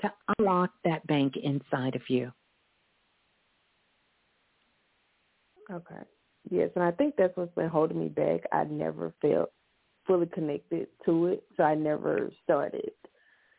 to 0.00 0.12
unlock 0.38 0.70
that 0.84 1.06
bank 1.06 1.34
inside 1.42 1.94
of 1.94 2.02
you. 2.08 2.32
Okay. 5.70 6.02
Yes, 6.50 6.70
and 6.74 6.84
I 6.84 6.90
think 6.90 7.14
that's 7.16 7.36
what's 7.36 7.54
been 7.54 7.68
holding 7.68 7.98
me 7.98 8.08
back. 8.08 8.42
I 8.52 8.64
never 8.64 9.14
felt 9.22 9.50
fully 10.06 10.26
connected 10.26 10.88
to 11.06 11.26
it, 11.26 11.44
so 11.56 11.62
I 11.62 11.74
never 11.74 12.30
started 12.42 12.92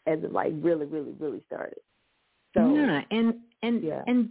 as 0.07 0.23
it 0.23 0.31
like 0.31 0.53
really, 0.55 0.85
really, 0.85 1.13
really 1.19 1.41
started. 1.45 1.79
So 2.53 2.73
yeah, 2.73 3.01
and 3.11 3.35
and 3.63 3.83
Yeah. 3.83 4.03
and 4.07 4.29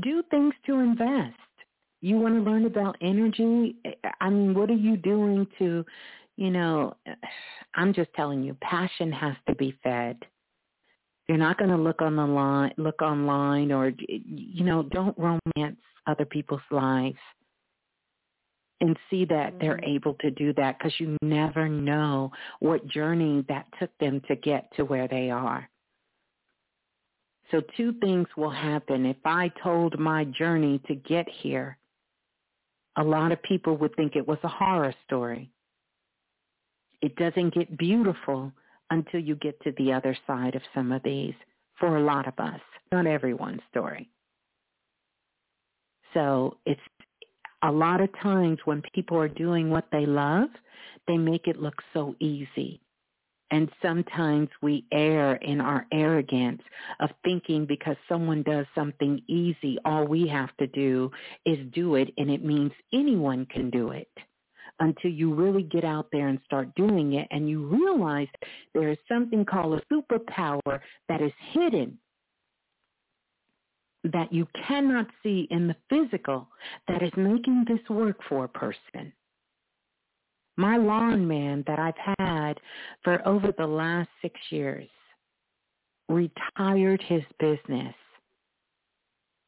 do 0.00 0.22
things 0.30 0.54
to 0.66 0.78
invest. 0.78 1.38
You 2.00 2.18
want 2.18 2.34
to 2.34 2.40
learn 2.40 2.66
about 2.66 2.96
energy? 3.00 3.76
I 4.20 4.30
mean, 4.30 4.54
what 4.54 4.70
are 4.70 4.74
you 4.74 4.96
doing 4.96 5.46
to, 5.58 5.84
you 6.36 6.50
know, 6.50 6.96
I'm 7.74 7.92
just 7.92 8.12
telling 8.14 8.42
you, 8.42 8.54
passion 8.60 9.10
has 9.12 9.34
to 9.48 9.54
be 9.54 9.76
fed. 9.82 10.18
You're 11.26 11.38
not 11.38 11.58
going 11.58 11.70
to 11.70 11.76
look 11.76 12.02
on 12.02 12.14
the 12.14 12.26
line, 12.26 12.72
look 12.76 13.02
online, 13.02 13.72
or 13.72 13.92
you 13.98 14.64
know, 14.64 14.84
don't 14.84 15.16
romance 15.18 15.80
other 16.06 16.24
people's 16.24 16.60
lives, 16.70 17.18
and 18.80 18.96
see 19.08 19.24
that 19.24 19.54
they're 19.60 19.76
mm-hmm. 19.76 19.96
able 19.96 20.14
to 20.14 20.30
do 20.30 20.52
that 20.54 20.78
because 20.78 20.92
you 20.98 21.16
never 21.22 21.68
know 21.68 22.30
what 22.60 22.86
journey 22.86 23.44
that 23.48 23.66
took 23.78 23.90
them 23.98 24.20
to 24.28 24.36
get 24.36 24.70
to 24.76 24.84
where 24.84 25.08
they 25.08 25.30
are. 25.30 25.68
So 27.50 27.62
two 27.76 27.94
things 28.00 28.26
will 28.36 28.50
happen. 28.50 29.06
If 29.06 29.16
I 29.24 29.50
told 29.62 29.98
my 29.98 30.24
journey 30.24 30.80
to 30.88 30.94
get 30.94 31.26
here, 31.28 31.78
a 32.96 33.04
lot 33.04 33.30
of 33.30 33.42
people 33.42 33.76
would 33.76 33.94
think 33.96 34.16
it 34.16 34.26
was 34.26 34.38
a 34.42 34.48
horror 34.48 34.94
story. 35.06 35.50
It 37.02 37.14
doesn't 37.16 37.54
get 37.54 37.78
beautiful 37.78 38.52
until 38.90 39.20
you 39.20 39.36
get 39.36 39.60
to 39.62 39.72
the 39.78 39.92
other 39.92 40.16
side 40.26 40.54
of 40.54 40.62
some 40.74 40.92
of 40.92 41.02
these 41.02 41.34
for 41.78 41.96
a 41.96 42.02
lot 42.02 42.26
of 42.26 42.34
us, 42.38 42.60
not 42.90 43.06
everyone's 43.06 43.60
story. 43.70 44.08
So 46.14 46.56
it's 46.64 46.80
a 47.66 47.72
lot 47.72 48.00
of 48.00 48.08
times 48.22 48.58
when 48.64 48.80
people 48.94 49.18
are 49.18 49.28
doing 49.28 49.70
what 49.70 49.86
they 49.90 50.06
love, 50.06 50.48
they 51.08 51.18
make 51.18 51.48
it 51.48 51.60
look 51.60 51.74
so 51.92 52.14
easy. 52.20 52.80
And 53.50 53.68
sometimes 53.82 54.48
we 54.62 54.86
err 54.92 55.36
in 55.36 55.60
our 55.60 55.86
arrogance 55.92 56.62
of 57.00 57.10
thinking 57.24 57.66
because 57.66 57.96
someone 58.08 58.42
does 58.42 58.66
something 58.74 59.20
easy, 59.28 59.78
all 59.84 60.06
we 60.06 60.28
have 60.28 60.56
to 60.58 60.66
do 60.68 61.10
is 61.44 61.58
do 61.72 61.96
it 61.96 62.12
and 62.18 62.30
it 62.30 62.44
means 62.44 62.72
anyone 62.92 63.46
can 63.46 63.70
do 63.70 63.90
it 63.90 64.10
until 64.78 65.10
you 65.10 65.34
really 65.34 65.62
get 65.62 65.84
out 65.84 66.08
there 66.12 66.28
and 66.28 66.38
start 66.44 66.74
doing 66.74 67.14
it 67.14 67.26
and 67.30 67.48
you 67.48 67.66
realize 67.66 68.28
there 68.74 68.90
is 68.90 68.98
something 69.08 69.44
called 69.44 69.80
a 69.80 69.94
superpower 69.94 70.80
that 71.08 71.22
is 71.22 71.32
hidden 71.52 71.98
that 74.12 74.32
you 74.32 74.46
cannot 74.66 75.06
see 75.22 75.46
in 75.50 75.68
the 75.68 75.76
physical 75.88 76.48
that 76.88 77.02
is 77.02 77.12
making 77.16 77.64
this 77.68 77.80
work 77.88 78.18
for 78.28 78.44
a 78.44 78.48
person. 78.48 79.12
My 80.56 80.76
lawn 80.76 81.26
man 81.26 81.64
that 81.66 81.78
I've 81.78 82.14
had 82.18 82.54
for 83.04 83.26
over 83.26 83.52
the 83.56 83.66
last 83.66 84.08
six 84.22 84.34
years 84.50 84.88
retired 86.08 87.02
his 87.02 87.22
business 87.38 87.94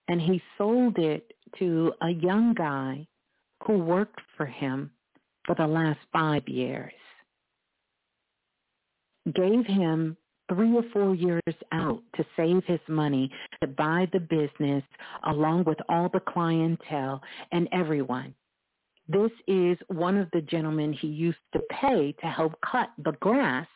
and 0.08 0.20
he 0.20 0.42
sold 0.56 0.98
it 0.98 1.32
to 1.58 1.92
a 2.02 2.10
young 2.10 2.54
guy 2.54 3.06
who 3.66 3.78
worked 3.78 4.20
for 4.36 4.46
him 4.46 4.90
for 5.44 5.54
the 5.54 5.66
last 5.66 6.00
five 6.12 6.46
years. 6.48 6.92
Gave 9.34 9.66
him 9.66 10.16
three 10.48 10.74
or 10.74 10.84
four 10.92 11.14
years 11.14 11.42
out 11.72 12.02
to 12.16 12.24
save 12.36 12.64
his 12.64 12.80
money 12.88 13.30
to 13.60 13.66
buy 13.66 14.08
the 14.12 14.20
business 14.20 14.84
along 15.26 15.64
with 15.64 15.78
all 15.88 16.08
the 16.12 16.20
clientele 16.20 17.20
and 17.52 17.68
everyone. 17.72 18.34
This 19.08 19.30
is 19.46 19.78
one 19.88 20.18
of 20.18 20.28
the 20.32 20.42
gentlemen 20.42 20.92
he 20.92 21.08
used 21.08 21.38
to 21.54 21.60
pay 21.70 22.12
to 22.20 22.26
help 22.26 22.52
cut 22.60 22.90
the 23.04 23.12
grass 23.20 23.66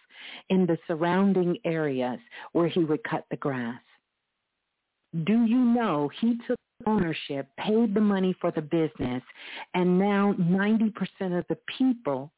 in 0.50 0.66
the 0.66 0.78
surrounding 0.86 1.56
areas 1.64 2.18
where 2.52 2.68
he 2.68 2.84
would 2.84 3.02
cut 3.04 3.24
the 3.30 3.36
grass. 3.36 3.80
Do 5.24 5.44
you 5.44 5.58
know 5.58 6.10
he 6.20 6.38
took 6.46 6.58
ownership, 6.86 7.48
paid 7.58 7.94
the 7.94 8.00
money 8.00 8.34
for 8.40 8.50
the 8.50 8.62
business, 8.62 9.22
and 9.74 9.98
now 9.98 10.34
90% 10.38 10.92
of 11.38 11.44
the 11.48 11.58
people 11.78 12.32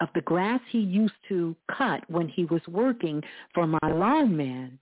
of 0.00 0.08
the 0.14 0.20
grass 0.22 0.60
he 0.70 0.78
used 0.78 1.14
to 1.28 1.56
cut 1.76 2.08
when 2.08 2.28
he 2.28 2.44
was 2.44 2.60
working 2.68 3.22
for 3.54 3.66
my 3.66 3.78
lawn 3.84 4.36
man, 4.36 4.78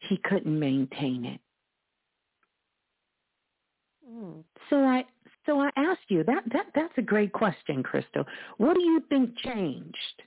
he 0.00 0.18
couldn't 0.24 0.58
maintain 0.58 1.24
it. 1.24 1.40
Mm. 4.10 4.44
So 4.70 4.76
I 4.84 5.04
so 5.46 5.60
I 5.60 5.70
ask 5.76 6.00
you 6.08 6.24
that 6.24 6.42
that 6.52 6.66
that's 6.74 6.92
a 6.96 7.02
great 7.02 7.32
question, 7.32 7.82
Crystal. 7.82 8.24
What 8.58 8.74
do 8.74 8.82
you 8.82 9.02
think 9.08 9.36
changed? 9.38 10.22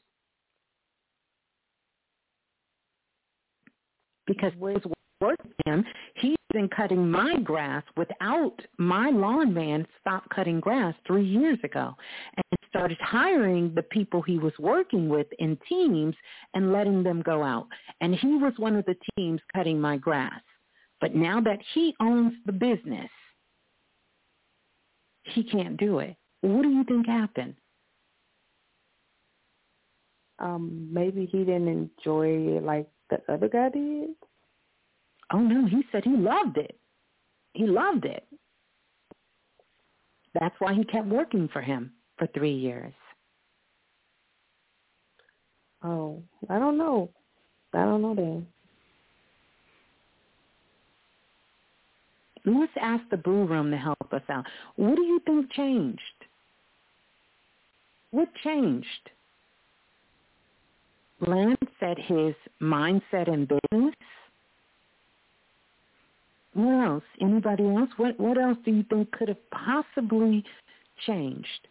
Because 4.26 4.52
with 4.58 4.84
work 5.22 5.40
him, 5.66 5.84
he's 6.16 6.36
been 6.52 6.70
cutting 6.70 7.10
my 7.10 7.38
grass 7.40 7.84
without 7.96 8.56
my 8.78 9.10
lawn 9.10 9.54
man 9.54 9.88
stopped 10.02 10.30
cutting 10.30 10.60
grass 10.60 10.94
three 11.06 11.26
years 11.26 11.58
ago 11.64 11.94
and 12.36 12.57
started 12.78 12.98
hiring 13.02 13.74
the 13.74 13.82
people 13.82 14.22
he 14.22 14.38
was 14.38 14.54
working 14.60 15.10
with 15.10 15.26
in 15.40 15.58
teams 15.68 16.16
and 16.54 16.72
letting 16.72 17.02
them 17.02 17.24
go 17.24 17.44
out. 17.44 17.68
And 18.02 18.14
he 18.14 18.36
was 18.36 18.54
one 18.58 18.76
of 18.76 18.86
the 18.86 18.96
teams 19.16 19.42
cutting 19.56 19.82
my 19.82 19.98
grass. 19.98 20.42
But 21.02 21.16
now 21.16 21.42
that 21.42 21.60
he 21.74 21.96
owns 22.00 22.34
the 22.46 22.52
business, 22.52 23.10
he 25.24 25.44
can't 25.44 25.78
do 25.78 26.00
it. 26.00 26.16
What 26.42 26.62
do 26.62 26.70
you 26.70 26.84
think 26.84 27.08
happened? 27.08 27.56
Um, 30.40 30.90
maybe 30.92 31.28
he 31.32 31.40
didn't 31.40 31.68
enjoy 31.68 32.58
it 32.58 32.64
like 32.64 32.88
the 33.10 33.20
other 33.28 33.50
guy 33.50 33.70
did. 33.70 34.10
Oh 35.34 35.40
no, 35.40 35.66
he 35.66 35.84
said 35.92 36.04
he 36.04 36.16
loved 36.16 36.58
it. 36.58 36.80
He 37.54 37.66
loved 37.66 38.06
it. 38.06 38.26
That's 40.40 40.56
why 40.60 40.76
he 40.76 40.84
kept 40.84 41.08
working 41.08 41.50
for 41.52 41.62
him 41.62 41.92
for 42.18 42.28
three 42.28 42.54
years. 42.54 42.94
Oh, 45.84 46.22
I 46.50 46.58
don't 46.60 46.78
know. 46.78 47.10
I 47.74 47.84
don't 47.84 48.02
know 48.02 48.16
then. 48.16 48.48
Let's 52.46 52.72
ask 52.80 53.04
the 53.12 53.18
Boo 53.18 53.46
Room 53.46 53.72
to 53.72 53.78
help 53.78 54.14
us 54.14 54.22
out. 54.30 54.46
What 54.78 54.96
do 54.96 55.02
you 55.02 55.20
think 55.26 55.52
changed? 55.52 56.02
What 58.12 58.30
changed? 58.44 58.88
Lance 61.20 61.58
said 61.80 61.98
his 61.98 62.36
mindset 62.62 63.28
and 63.32 63.48
business. 63.48 63.96
What 66.54 66.86
else? 66.86 67.04
Anybody 67.22 67.64
else? 67.64 67.90
What 67.98 68.20
what 68.20 68.38
else 68.38 68.58
do 68.64 68.72
you 68.72 68.84
think 68.84 69.12
could 69.12 69.28
have 69.28 69.52
possibly 69.52 70.44
changed? 71.06 71.68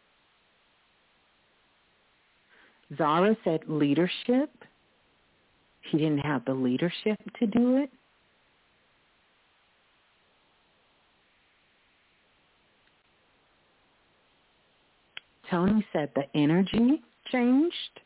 Zara 2.96 3.36
said 3.44 3.60
leadership. 3.66 4.50
He 5.90 5.98
didn't 5.98 6.18
have 6.18 6.44
the 6.44 6.54
leadership 6.54 7.18
to 7.38 7.46
do 7.46 7.78
it. 7.78 7.90
Tony 15.50 15.86
said 15.92 16.10
the 16.14 16.24
energy 16.34 17.02
changed. 17.30 18.00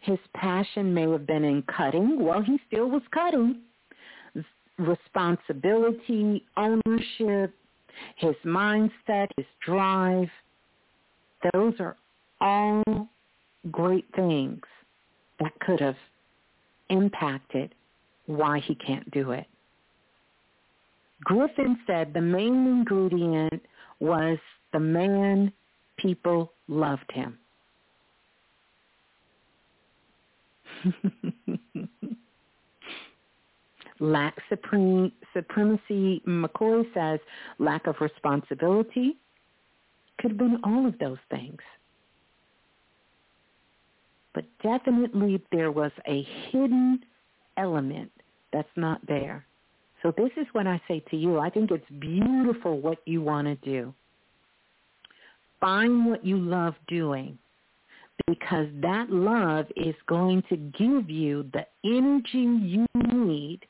His 0.00 0.18
passion 0.34 0.92
may 0.92 1.10
have 1.10 1.26
been 1.26 1.44
in 1.44 1.62
cutting. 1.62 2.22
Well, 2.22 2.42
he 2.42 2.60
still 2.66 2.90
was 2.90 3.02
cutting. 3.10 3.62
Responsibility, 4.76 6.44
ownership, 6.58 7.54
his 8.16 8.34
mindset, 8.44 9.28
his 9.36 9.46
drive, 9.64 10.28
those 11.52 11.74
are 11.80 11.96
all 12.40 13.08
great 13.70 14.06
things 14.14 14.62
that 15.40 15.52
could 15.60 15.80
have 15.80 15.96
impacted 16.90 17.74
why 18.26 18.60
he 18.60 18.74
can't 18.74 19.10
do 19.10 19.32
it. 19.32 19.46
Griffin 21.22 21.78
said 21.86 22.12
the 22.12 22.20
main 22.20 22.66
ingredient 22.66 23.62
was 24.00 24.38
the 24.72 24.80
man 24.80 25.52
people 25.96 26.52
loved 26.68 27.10
him. 27.12 27.38
lack 34.00 34.36
supreme, 34.48 35.12
supremacy, 35.32 36.22
McCoy 36.26 36.84
says, 36.92 37.20
lack 37.58 37.86
of 37.86 37.96
responsibility. 38.00 39.16
Could 40.24 40.30
have 40.30 40.38
been 40.38 40.58
all 40.64 40.86
of 40.86 40.98
those 40.98 41.18
things. 41.30 41.58
But 44.32 44.46
definitely 44.62 45.42
there 45.52 45.70
was 45.70 45.90
a 46.08 46.26
hidden 46.50 47.00
element 47.58 48.10
that's 48.50 48.66
not 48.74 49.06
there. 49.06 49.44
So 50.02 50.14
this 50.16 50.30
is 50.38 50.46
what 50.52 50.66
I 50.66 50.80
say 50.88 51.04
to 51.10 51.16
you. 51.18 51.40
I 51.40 51.50
think 51.50 51.70
it's 51.70 51.84
beautiful 52.00 52.80
what 52.80 53.00
you 53.04 53.20
want 53.20 53.48
to 53.48 53.70
do. 53.70 53.92
Find 55.60 56.06
what 56.06 56.24
you 56.24 56.38
love 56.38 56.74
doing 56.88 57.36
because 58.26 58.68
that 58.80 59.10
love 59.10 59.66
is 59.76 59.94
going 60.06 60.42
to 60.48 60.56
give 60.56 61.10
you 61.10 61.50
the 61.52 61.66
energy 61.84 62.38
you 62.38 62.86
need 63.12 63.60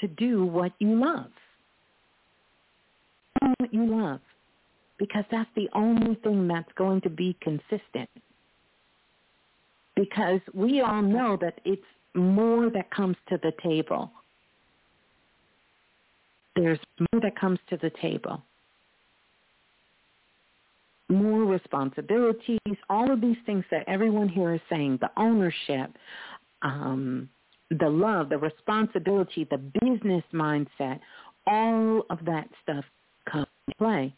to 0.00 0.06
do 0.06 0.44
what 0.44 0.72
you 0.80 1.00
love. 1.00 1.30
What 3.58 3.74
you 3.74 3.86
love 3.86 4.20
because 4.98 5.24
that's 5.30 5.50
the 5.54 5.68
only 5.74 6.16
thing 6.16 6.48
that's 6.48 6.70
going 6.76 7.00
to 7.02 7.10
be 7.10 7.36
consistent. 7.40 8.10
Because 9.94 10.40
we 10.52 10.80
all 10.80 11.02
know 11.02 11.38
that 11.40 11.60
it's 11.64 11.82
more 12.14 12.70
that 12.70 12.90
comes 12.90 13.16
to 13.28 13.38
the 13.42 13.52
table. 13.62 14.10
There's 16.56 16.80
more 17.12 17.20
that 17.20 17.38
comes 17.38 17.58
to 17.70 17.76
the 17.76 17.90
table 18.02 18.42
more 21.10 21.44
responsibilities, 21.44 22.58
all 22.90 23.10
of 23.10 23.20
these 23.20 23.36
things 23.46 23.64
that 23.70 23.84
everyone 23.88 24.28
here 24.28 24.54
is 24.54 24.60
saying, 24.68 24.98
the 25.00 25.10
ownership, 25.16 25.90
um, 26.62 27.28
the 27.70 27.88
love, 27.88 28.28
the 28.28 28.38
responsibility, 28.38 29.46
the 29.50 29.58
business 29.80 30.24
mindset, 30.34 31.00
all 31.46 32.04
of 32.10 32.18
that 32.26 32.48
stuff 32.62 32.84
comes 33.30 33.46
into 33.66 33.78
play. 33.78 34.14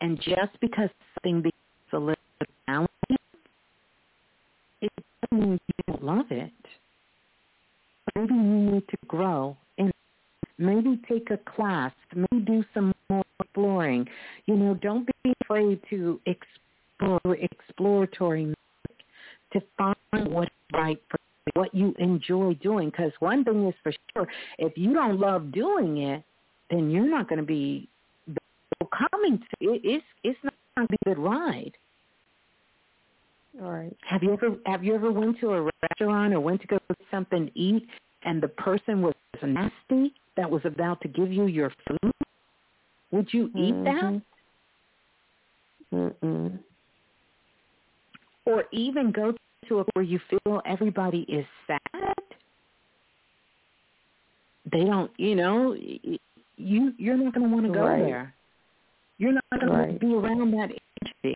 And 0.00 0.18
just 0.18 0.58
because 0.60 0.90
something 1.14 1.42
becomes 1.42 1.92
a 1.92 1.98
little 1.98 2.16
challenging, 2.66 3.16
it 4.80 4.92
doesn't 5.30 5.48
mean 5.48 5.60
you 5.68 5.84
don't 5.86 6.04
love 6.04 6.26
it. 6.30 6.50
Maybe 8.16 8.34
you 8.34 8.42
need 8.42 8.88
to 8.88 8.96
grow 9.06 9.56
and 9.78 9.92
maybe 10.58 11.00
take 11.08 11.30
a 11.30 11.38
class, 11.38 11.92
maybe 12.14 12.44
do 12.44 12.64
some 12.74 12.92
more 13.08 13.24
exploring. 13.40 14.08
You 14.46 14.56
know, 14.56 14.74
don't 14.74 15.08
be 15.22 15.32
afraid 15.44 15.80
to 15.90 16.20
explore 16.26 17.36
exploratory 17.36 18.44
music 18.46 18.56
to 19.52 19.62
find 19.78 20.32
what's 20.32 20.50
right 20.72 21.00
for 21.08 21.18
you, 21.46 21.52
what 21.60 21.74
you 21.74 21.94
enjoy 21.98 22.54
doing. 22.54 22.90
Because 22.90 23.12
one 23.20 23.44
thing 23.44 23.68
is 23.68 23.74
for 23.82 23.92
sure, 24.12 24.26
if 24.58 24.76
you 24.76 24.92
don't 24.94 25.20
love 25.20 25.52
doing 25.52 25.98
it, 25.98 26.24
then 26.72 26.90
you're 26.90 27.08
not 27.08 27.28
going 27.28 27.38
to 27.38 27.46
be 27.46 27.88
coming 28.92 29.38
to 29.38 29.72
it. 29.72 29.80
It's 29.84 30.04
it's 30.24 30.38
not 30.42 30.54
going 30.76 30.88
to 30.88 30.92
be 30.92 31.10
a 31.10 31.14
good 31.14 31.22
ride. 31.22 31.72
All 33.62 33.70
right. 33.70 33.96
Have 34.08 34.22
you 34.22 34.32
ever 34.32 34.56
have 34.66 34.82
you 34.82 34.94
ever 34.94 35.12
went 35.12 35.38
to 35.40 35.52
a 35.52 35.70
restaurant 35.82 36.34
or 36.34 36.40
went 36.40 36.60
to 36.62 36.66
go 36.66 36.78
get 36.88 36.98
something 37.10 37.46
to 37.46 37.58
eat 37.58 37.86
and 38.24 38.42
the 38.42 38.48
person 38.48 39.02
was 39.02 39.14
nasty 39.42 40.14
that 40.36 40.50
was 40.50 40.62
about 40.64 41.00
to 41.02 41.08
give 41.08 41.30
you 41.30 41.46
your 41.46 41.72
food? 41.86 42.12
Would 43.10 43.28
you 43.32 43.50
eat 43.54 43.74
mm-hmm. 43.74 44.18
that? 45.92 46.14
Mm-mm. 46.22 46.58
Or 48.46 48.64
even 48.72 49.12
go 49.12 49.34
to 49.68 49.80
a 49.80 49.84
where 49.92 50.04
you 50.04 50.18
feel 50.30 50.62
everybody 50.64 51.20
is 51.28 51.44
sad? 51.66 52.14
They 54.72 54.84
don't, 54.84 55.10
you 55.18 55.34
know, 55.34 55.76
you 56.62 56.92
you're 56.98 57.16
not 57.16 57.34
going 57.34 57.48
to 57.48 57.54
want 57.54 57.66
to 57.66 57.72
go 57.72 57.84
right. 57.84 58.02
there. 58.02 58.34
You're 59.18 59.32
not 59.32 59.60
going 59.60 59.72
right. 59.72 60.00
to 60.00 60.06
be 60.06 60.14
around 60.14 60.50
that 60.52 60.70
energy. 61.02 61.34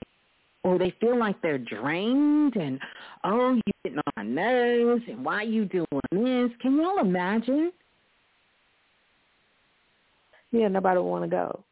Or 0.65 0.79
they 0.79 0.93
feel 1.01 1.17
like 1.17 1.41
they're 1.43 1.59
drained 1.59 2.57
and 2.57 2.81
oh, 3.25 3.55
you 3.55 3.63
getting 3.85 3.99
on 3.99 4.13
my 4.17 4.23
nerves 4.25 5.03
and 5.09 5.25
why 5.25 5.43
you 5.43 5.65
doing 5.67 5.87
this? 6.11 6.51
Can 6.61 6.77
y'all 6.77 6.99
imagine? 6.99 7.71
Yeah, 10.51 10.69
nobody 10.69 10.99
would 10.99 11.09
want 11.09 11.25
to 11.25 11.31
go. 11.31 11.65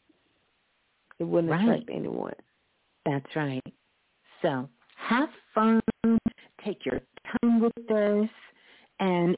It 1.19 1.25
wouldn't 1.25 1.51
right. 1.51 1.63
attract 1.63 1.91
anyone. 1.93 2.35
That's 3.07 3.27
right. 3.35 3.65
So 4.43 4.69
have 4.97 5.29
fun, 5.55 5.81
take 6.65 6.85
your 6.85 7.01
time 7.41 7.61
with 7.61 7.75
this, 7.89 8.31
and 9.01 9.37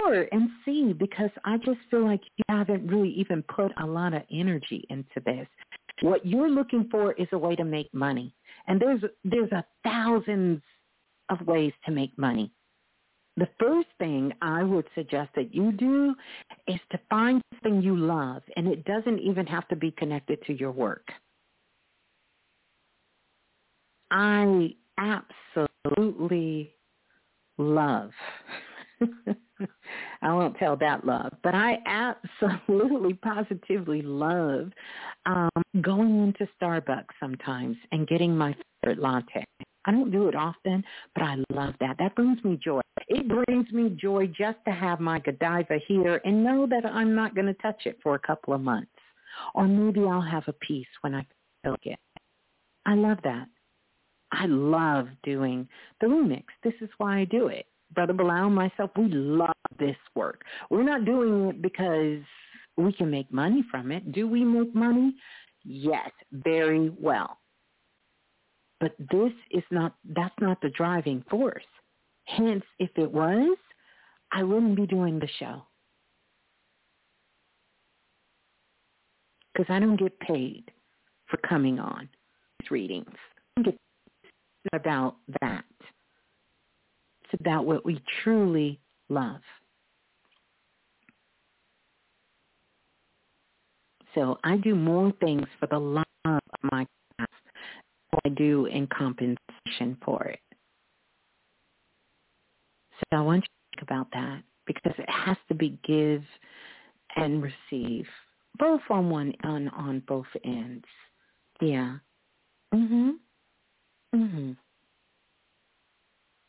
explore 0.00 0.26
and 0.32 0.48
see 0.64 0.92
because 0.92 1.30
I 1.44 1.56
just 1.58 1.78
feel 1.90 2.04
like 2.04 2.22
you 2.36 2.44
haven't 2.48 2.86
really 2.86 3.10
even 3.10 3.42
put 3.42 3.72
a 3.80 3.86
lot 3.86 4.14
of 4.14 4.22
energy 4.32 4.84
into 4.90 5.20
this. 5.24 5.46
What 6.02 6.24
you're 6.24 6.50
looking 6.50 6.88
for 6.90 7.12
is 7.14 7.28
a 7.32 7.38
way 7.38 7.56
to 7.56 7.64
make 7.64 7.92
money. 7.92 8.34
And 8.66 8.80
there's 8.80 9.02
there's 9.24 9.52
a 9.52 9.64
thousands 9.84 10.62
of 11.28 11.46
ways 11.46 11.72
to 11.86 11.92
make 11.92 12.16
money. 12.18 12.50
The 13.36 13.48
first 13.58 13.88
thing 13.98 14.32
I 14.42 14.62
would 14.62 14.86
suggest 14.94 15.30
that 15.36 15.54
you 15.54 15.72
do 15.72 16.14
is 16.66 16.80
to 16.90 17.00
find 17.08 17.40
something 17.54 17.80
you 17.80 17.96
love, 17.96 18.42
and 18.56 18.66
it 18.66 18.84
doesn't 18.84 19.20
even 19.20 19.46
have 19.46 19.66
to 19.68 19.76
be 19.76 19.92
connected 19.92 20.42
to 20.46 20.52
your 20.52 20.72
work. 20.72 21.06
I 24.10 24.74
absolutely 24.98 26.74
love, 27.56 28.10
I 30.22 30.32
won't 30.32 30.56
tell 30.56 30.76
that 30.76 31.06
love, 31.06 31.32
but 31.42 31.54
I 31.54 31.78
absolutely 31.86 33.14
positively 33.22 34.02
love 34.02 34.70
um, 35.26 35.50
going 35.80 36.22
into 36.22 36.48
Starbucks 36.60 37.06
sometimes 37.18 37.76
and 37.92 38.08
getting 38.08 38.36
my 38.36 38.54
favorite 38.82 39.00
latte. 39.00 39.44
I 39.86 39.92
don't 39.92 40.10
do 40.10 40.28
it 40.28 40.34
often, 40.34 40.84
but 41.14 41.24
I 41.24 41.36
love 41.50 41.74
that. 41.80 41.96
That 41.98 42.14
brings 42.14 42.42
me 42.44 42.58
joy. 42.62 42.80
It 43.08 43.26
brings 43.28 43.70
me 43.72 43.96
joy 44.00 44.26
just 44.26 44.58
to 44.66 44.72
have 44.72 45.00
my 45.00 45.18
Godiva 45.18 45.78
here 45.88 46.20
and 46.24 46.44
know 46.44 46.66
that 46.66 46.84
I'm 46.84 47.14
not 47.14 47.34
going 47.34 47.46
to 47.46 47.54
touch 47.54 47.82
it 47.86 47.98
for 48.02 48.14
a 48.14 48.18
couple 48.18 48.52
of 48.52 48.60
months. 48.60 48.90
Or 49.54 49.66
maybe 49.66 50.00
I'll 50.00 50.20
have 50.20 50.44
a 50.48 50.52
piece 50.52 50.86
when 51.00 51.14
I 51.14 51.24
feel 51.62 51.76
it. 51.82 51.98
I 52.84 52.94
love 52.94 53.18
that. 53.24 53.46
I 54.32 54.46
love 54.46 55.08
doing 55.22 55.66
the 56.00 56.06
remix. 56.06 56.44
This 56.62 56.74
is 56.80 56.88
why 56.98 57.20
I 57.20 57.24
do 57.24 57.48
it. 57.48 57.66
Brother 57.94 58.14
and 58.18 58.54
myself, 58.54 58.90
we 58.96 59.08
love 59.08 59.50
this 59.78 59.96
work. 60.14 60.42
We're 60.70 60.82
not 60.82 61.04
doing 61.04 61.48
it 61.48 61.62
because 61.62 62.22
we 62.76 62.92
can 62.92 63.10
make 63.10 63.32
money 63.32 63.64
from 63.70 63.90
it. 63.90 64.12
Do 64.12 64.28
we 64.28 64.44
make 64.44 64.74
money? 64.74 65.14
Yes, 65.64 66.10
very 66.32 66.90
well. 66.98 67.38
But 68.78 68.92
this 68.98 69.32
is 69.50 69.64
not, 69.70 69.94
that's 70.14 70.34
not 70.40 70.60
the 70.62 70.70
driving 70.70 71.22
force. 71.28 71.64
Hence, 72.24 72.64
if 72.78 72.90
it 72.96 73.10
was, 73.10 73.56
I 74.32 74.42
wouldn't 74.42 74.76
be 74.76 74.86
doing 74.86 75.18
the 75.18 75.28
show. 75.38 75.62
Because 79.52 79.66
I 79.68 79.80
don't 79.80 79.98
get 79.98 80.18
paid 80.20 80.70
for 81.26 81.36
coming 81.38 81.78
on 81.78 82.08
readings. 82.70 83.10
It's 83.56 83.76
about 84.72 85.16
that. 85.40 85.64
It's 87.32 87.40
about 87.40 87.64
what 87.64 87.84
we 87.84 88.02
truly 88.22 88.80
love. 89.08 89.40
So 94.14 94.38
I 94.42 94.56
do 94.56 94.74
more 94.74 95.12
things 95.20 95.46
for 95.60 95.66
the 95.66 95.78
love 95.78 96.04
of 96.24 96.40
my 96.72 96.84
craft 97.16 97.32
than 98.10 98.20
I 98.24 98.28
do 98.30 98.66
in 98.66 98.88
compensation 98.88 99.96
for 100.04 100.24
it. 100.24 100.40
So 102.98 103.18
I 103.18 103.20
want 103.20 103.44
you 103.44 103.46
to 103.46 103.76
think 103.76 103.88
about 103.88 104.08
that 104.12 104.42
because 104.66 104.92
it 104.98 105.08
has 105.08 105.36
to 105.48 105.54
be 105.54 105.78
give 105.86 106.22
and 107.16 107.42
receive, 107.42 108.06
both 108.58 108.80
on 108.90 109.08
one 109.08 109.32
and 109.42 109.70
on 109.70 110.02
both 110.08 110.26
ends. 110.44 110.84
Yeah. 111.60 111.98
Mhm. 112.72 113.18
Mhm. 114.14 114.56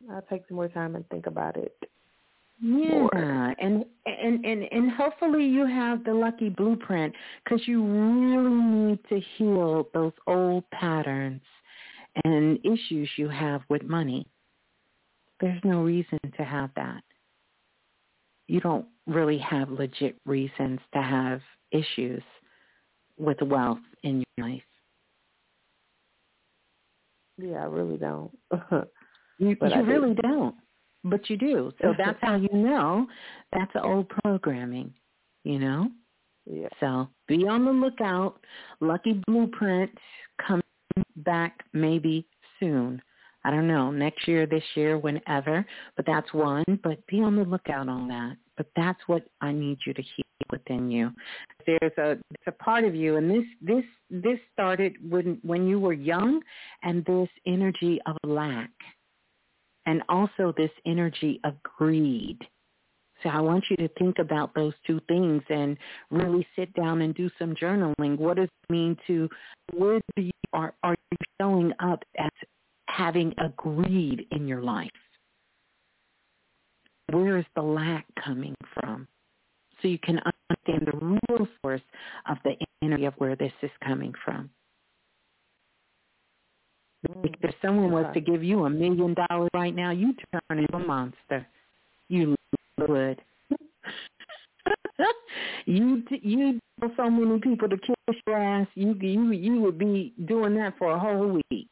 I'll 0.10 0.22
take 0.24 0.44
some 0.48 0.56
more 0.56 0.68
time 0.68 0.96
and 0.96 1.08
think 1.10 1.28
about 1.28 1.58
it. 1.58 1.76
Yeah, 2.64 3.54
and 3.60 3.86
and 4.06 4.46
and 4.46 4.64
and 4.72 4.92
hopefully 4.92 5.46
you 5.46 5.66
have 5.66 6.04
the 6.04 6.14
lucky 6.14 6.50
blueprint 6.50 7.14
because 7.44 7.68
you 7.68 7.84
really 7.84 8.54
need 8.54 9.00
to 9.10 9.20
heal 9.36 9.88
those 9.96 10.14
old 10.28 10.70
patterns 10.70 11.42
and 12.24 12.60
issues 12.64 13.10
you 13.18 13.30
have 13.30 13.62
with 13.70 13.82
money. 13.84 14.28
There's 15.40 15.62
no 15.64 15.82
reason 15.82 16.20
to 16.38 16.44
have 16.44 16.70
that. 16.76 17.04
You 18.48 18.60
don't 18.60 18.86
really 19.08 19.40
have 19.40 19.72
legit 19.72 20.18
reasons 20.28 20.80
to 20.94 21.02
have 21.02 21.42
issues 21.72 22.22
with 23.18 23.42
wealth 23.42 23.80
in 24.04 24.24
your 24.38 24.48
life. 24.48 24.62
Yeah, 27.38 27.64
I 27.64 27.66
really 27.66 27.98
don't. 27.98 28.38
you 29.42 29.58
but 29.60 29.76
you 29.76 29.84
really 29.84 30.14
do. 30.14 30.22
don't. 30.22 30.56
But 31.04 31.30
you 31.30 31.38
do. 31.38 31.74
So 31.82 31.94
that's 31.98 32.20
how 32.22 32.36
you 32.36 32.54
know 32.54 33.08
that's 33.52 33.72
old 33.76 34.08
programming, 34.24 34.94
you 35.44 35.58
know? 35.58 35.90
Yeah. 36.46 36.68
So 36.80 37.10
be 37.28 37.48
on 37.48 37.66
the 37.66 37.72
lookout. 37.72 38.40
Lucky 38.80 39.22
Blueprint 39.26 39.90
coming 40.46 40.62
back 41.18 41.64
maybe 41.74 42.28
soon. 42.60 43.02
I 43.44 43.50
don't 43.50 43.68
know, 43.68 43.90
next 43.90 44.28
year, 44.28 44.46
this 44.46 44.64
year, 44.76 45.00
whenever. 45.00 45.66
But 45.96 46.06
that's 46.06 46.32
one. 46.34 46.64
But 46.84 47.06
be 47.08 47.22
on 47.22 47.36
the 47.36 47.44
lookout 47.44 47.90
on 47.90 48.08
that. 48.10 48.38
But 48.56 48.68
that's 48.76 49.00
what 49.08 49.24
I 49.42 49.52
need 49.52 49.80
you 49.86 49.94
to 49.96 50.02
hear 50.02 50.26
within 50.52 50.92
you. 50.92 51.12
There's 51.66 51.98
a 51.98 52.12
it's 52.12 52.48
a 52.48 52.52
part 52.52 52.84
of 52.84 52.94
you, 52.94 53.16
and 53.16 53.30
this 53.30 53.46
this 53.62 53.86
this 54.10 54.38
started 54.54 54.98
when 55.10 55.40
when 55.42 55.68
you 55.68 55.80
were 55.80 55.94
young, 55.94 56.42
and 56.84 57.04
this 57.06 57.30
energy 57.48 58.00
of 58.06 58.18
lack, 58.24 58.70
and 59.86 60.02
also 60.10 60.54
this 60.58 60.72
energy 60.86 61.40
of 61.44 61.62
greed. 61.64 62.40
So 63.24 63.30
I 63.30 63.40
want 63.40 63.66
you 63.70 63.78
to 63.78 63.88
think 64.00 64.18
about 64.20 64.54
those 64.56 64.74
two 64.86 65.00
things 65.08 65.44
and 65.50 65.78
really 66.10 66.46
sit 66.56 66.74
down 66.74 67.02
and 67.02 67.14
do 67.14 67.30
some 67.38 67.54
journaling. 67.54 68.18
What 68.18 68.38
does 68.38 68.48
it 68.48 68.72
mean 68.72 68.98
to 69.08 69.30
where 69.74 70.02
you 70.18 70.32
are 70.54 70.74
are 70.84 70.96
you 71.12 71.18
showing 71.40 71.72
up 71.80 72.04
as 72.18 72.32
having 72.88 73.34
a 73.38 73.50
greed 73.58 74.26
in 74.32 74.48
your 74.48 74.62
life? 74.62 74.90
Where 77.12 77.38
is 77.38 77.46
the 77.56 77.62
lack 77.62 78.06
coming 78.24 78.56
from? 78.74 79.08
So 79.82 79.88
you 79.88 80.00
can 80.00 80.20
understand 80.20 80.88
the 80.88 81.18
real 81.30 81.48
source 81.62 81.82
of 82.30 82.38
the 82.44 82.54
energy 82.82 83.06
of 83.06 83.14
where 83.16 83.36
this 83.36 83.54
is 83.62 83.72
coming 83.84 84.14
from. 84.24 84.50
If 87.04 87.56
someone 87.62 87.92
was 87.92 88.06
to 88.14 88.22
give 88.22 88.44
you 88.44 88.66
a 88.66 88.70
million 88.70 89.16
dollars 89.28 89.50
right 89.54 89.76
now, 89.76 89.92
you 89.92 90.14
turn 90.32 90.60
into 90.60 90.76
a 90.76 90.80
monster. 90.80 91.46
You 92.10 92.36
would. 92.78 93.22
you 95.66 96.04
you 96.10 96.60
tell 96.80 96.92
so 96.96 97.10
many 97.10 97.40
people 97.40 97.68
to 97.70 97.78
kiss 97.78 98.16
your 98.28 98.38
ass. 98.38 98.68
You 98.76 98.94
you 99.02 99.32
you 99.32 99.62
would 99.62 99.80
be 99.80 100.14
doing 100.26 100.56
that 100.56 100.78
for 100.78 100.92
a 100.92 101.00
whole 101.00 101.40
week. 101.50 101.68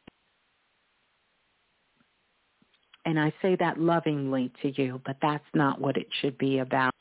And 3.06 3.18
I 3.18 3.32
say 3.40 3.56
that 3.56 3.78
lovingly 3.78 4.52
to 4.62 4.70
you, 4.80 5.00
but 5.06 5.16
that's 5.22 5.44
not 5.54 5.80
what 5.80 5.96
it 5.96 6.06
should 6.20 6.36
be 6.38 6.58
about. 6.58 6.92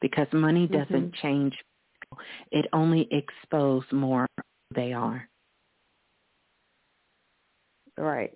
Because 0.00 0.26
money 0.32 0.66
doesn't 0.66 0.90
Mm-hmm. 0.90 1.26
change. 1.26 1.54
people. 2.02 2.18
It 2.50 2.66
only 2.72 3.08
exposes 3.10 3.90
more 3.92 4.26
who 4.36 4.42
they 4.74 4.92
are. 4.92 5.28
Right. 7.96 8.32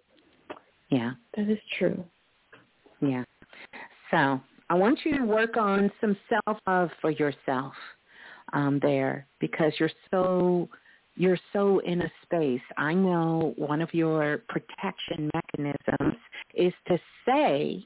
Yeah. 0.91 1.13
That 1.37 1.49
is 1.49 1.59
true. 1.79 2.05
Yeah. 3.01 3.25
So 4.11 4.41
I 4.71 4.75
want 4.75 5.01
you 5.05 5.19
to 5.19 5.25
work 5.25 5.57
on 5.57 5.91
some 6.01 6.17
self-love 6.29 6.91
for 7.01 7.11
yourself 7.11 7.73
um, 8.53 8.79
there 8.83 9.27
because 9.41 9.73
you're 9.79 9.91
so 10.11 10.69
you're 11.17 11.39
so 11.53 11.79
in 11.81 12.03
a 12.03 12.13
space. 12.23 12.61
I 12.77 12.93
know 12.93 13.55
one 13.57 13.81
of 13.81 13.93
your 13.95 14.43
protection 14.49 15.31
mechanisms 15.35 16.21
is 16.55 16.75
to 16.89 16.99
say 17.25 17.83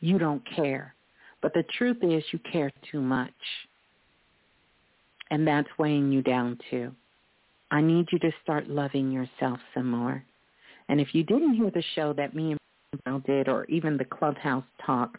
you 0.00 0.18
don't 0.18 0.42
care. 0.56 0.94
But 1.40 1.54
the 1.54 1.64
truth 1.78 1.98
is 2.02 2.24
you 2.32 2.38
care 2.50 2.70
too 2.90 3.00
much. 3.00 3.30
And 5.30 5.46
that's 5.46 5.68
weighing 5.78 6.10
you 6.10 6.22
down 6.22 6.58
too. 6.70 6.92
I 7.74 7.80
need 7.80 8.06
you 8.12 8.20
to 8.20 8.30
start 8.40 8.70
loving 8.70 9.10
yourself 9.10 9.58
some 9.74 9.90
more. 9.90 10.24
And 10.88 11.00
if 11.00 11.08
you 11.12 11.24
didn't 11.24 11.54
hear 11.54 11.72
the 11.72 11.82
show 11.96 12.12
that 12.12 12.32
me 12.32 12.52
and 12.52 12.60
Brown 13.02 13.24
did 13.26 13.48
or 13.48 13.64
even 13.64 13.96
the 13.96 14.04
Clubhouse 14.04 14.62
talk 14.86 15.18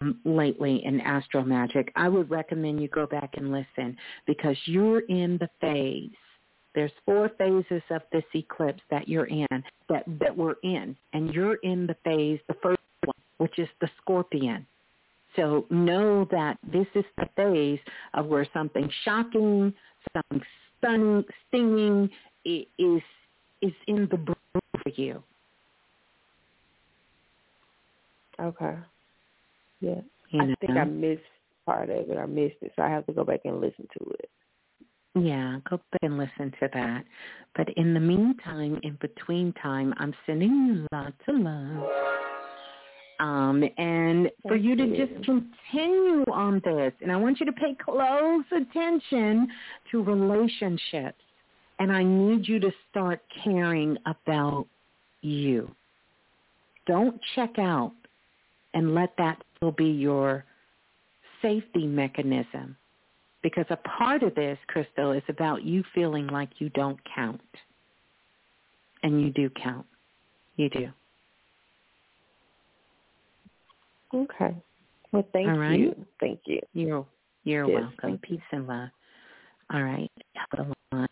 um, 0.00 0.18
lately 0.24 0.84
in 0.84 1.00
Astro 1.00 1.44
Magic, 1.44 1.92
I 1.94 2.08
would 2.08 2.28
recommend 2.30 2.82
you 2.82 2.88
go 2.88 3.06
back 3.06 3.34
and 3.34 3.52
listen 3.52 3.96
because 4.26 4.56
you're 4.64 5.02
in 5.02 5.38
the 5.38 5.48
phase. 5.60 6.10
There's 6.74 6.90
four 7.06 7.30
phases 7.38 7.82
of 7.90 8.02
this 8.10 8.24
eclipse 8.34 8.82
that 8.90 9.06
you're 9.06 9.26
in, 9.26 9.46
that, 9.88 10.02
that 10.18 10.36
we're 10.36 10.56
in. 10.64 10.96
And 11.12 11.32
you're 11.32 11.58
in 11.62 11.86
the 11.86 11.96
phase, 12.02 12.40
the 12.48 12.56
first 12.60 12.80
one, 13.04 13.14
which 13.36 13.56
is 13.60 13.68
the 13.80 13.88
scorpion. 14.02 14.66
So 15.36 15.64
know 15.70 16.26
that 16.32 16.58
this 16.72 16.88
is 16.96 17.04
the 17.18 17.28
phase 17.36 17.78
of 18.14 18.26
where 18.26 18.48
something 18.52 18.90
shocking, 19.04 19.72
something 20.12 20.44
stinging 20.78 22.10
i- 22.46 22.66
is 22.78 23.02
is 23.60 23.72
in 23.86 24.08
the 24.10 24.16
brew 24.16 24.34
for 24.82 24.90
you. 24.94 25.22
Okay. 28.40 28.76
Yeah. 29.80 30.00
You 30.30 30.42
I 30.42 30.54
think 30.60 30.78
I 30.78 30.84
missed 30.84 31.22
part 31.66 31.90
of 31.90 32.10
it. 32.10 32.16
I 32.16 32.26
missed 32.26 32.56
it, 32.62 32.72
so 32.76 32.82
I 32.82 32.88
have 32.88 33.06
to 33.06 33.12
go 33.12 33.24
back 33.24 33.40
and 33.44 33.60
listen 33.60 33.88
to 33.98 34.10
it. 34.18 34.30
Yeah, 35.14 35.58
go 35.68 35.78
back 35.90 36.02
and 36.02 36.18
listen 36.18 36.52
to 36.60 36.68
that. 36.74 37.04
But 37.56 37.70
in 37.76 37.94
the 37.94 38.00
meantime, 38.00 38.78
in 38.82 38.96
between 39.00 39.52
time, 39.54 39.92
I'm 39.98 40.14
sending 40.26 40.50
you 40.66 40.86
lots 40.92 41.16
of 41.26 41.36
love. 41.36 41.90
Um, 43.20 43.64
and 43.78 44.30
for 44.42 44.54
you 44.54 44.76
to 44.76 44.96
just 44.96 45.24
continue 45.24 46.24
on 46.32 46.62
this. 46.64 46.92
And 47.00 47.10
I 47.10 47.16
want 47.16 47.40
you 47.40 47.46
to 47.46 47.52
pay 47.52 47.74
close 47.74 48.44
attention 48.52 49.48
to 49.90 50.02
relationships. 50.02 51.18
And 51.80 51.92
I 51.92 52.02
need 52.02 52.46
you 52.46 52.60
to 52.60 52.70
start 52.90 53.20
caring 53.42 53.96
about 54.06 54.66
you. 55.20 55.70
Don't 56.86 57.20
check 57.34 57.58
out 57.58 57.92
and 58.74 58.94
let 58.94 59.12
that 59.18 59.42
still 59.56 59.72
be 59.72 59.86
your 59.86 60.44
safety 61.42 61.86
mechanism. 61.86 62.76
Because 63.42 63.66
a 63.70 63.76
part 63.76 64.22
of 64.22 64.34
this, 64.34 64.58
Crystal, 64.66 65.12
is 65.12 65.22
about 65.28 65.62
you 65.62 65.84
feeling 65.94 66.26
like 66.28 66.50
you 66.58 66.68
don't 66.70 66.98
count. 67.14 67.40
And 69.02 69.22
you 69.22 69.30
do 69.30 69.48
count. 69.50 69.86
You 70.56 70.68
do. 70.70 70.88
Okay. 74.14 74.56
Well, 75.12 75.26
thank 75.32 75.48
All 75.48 75.58
right. 75.58 75.78
you. 75.78 76.06
Thank 76.20 76.40
you. 76.46 76.60
You're 76.72 77.06
you're 77.44 77.66
Yes, 77.68 77.82
welcome. 77.82 78.18
Peace 78.22 78.40
and 78.52 78.66
love. 78.66 78.88
All 79.72 79.82
right. 79.82 80.10
Hold 80.56 80.74
on. 80.92 81.06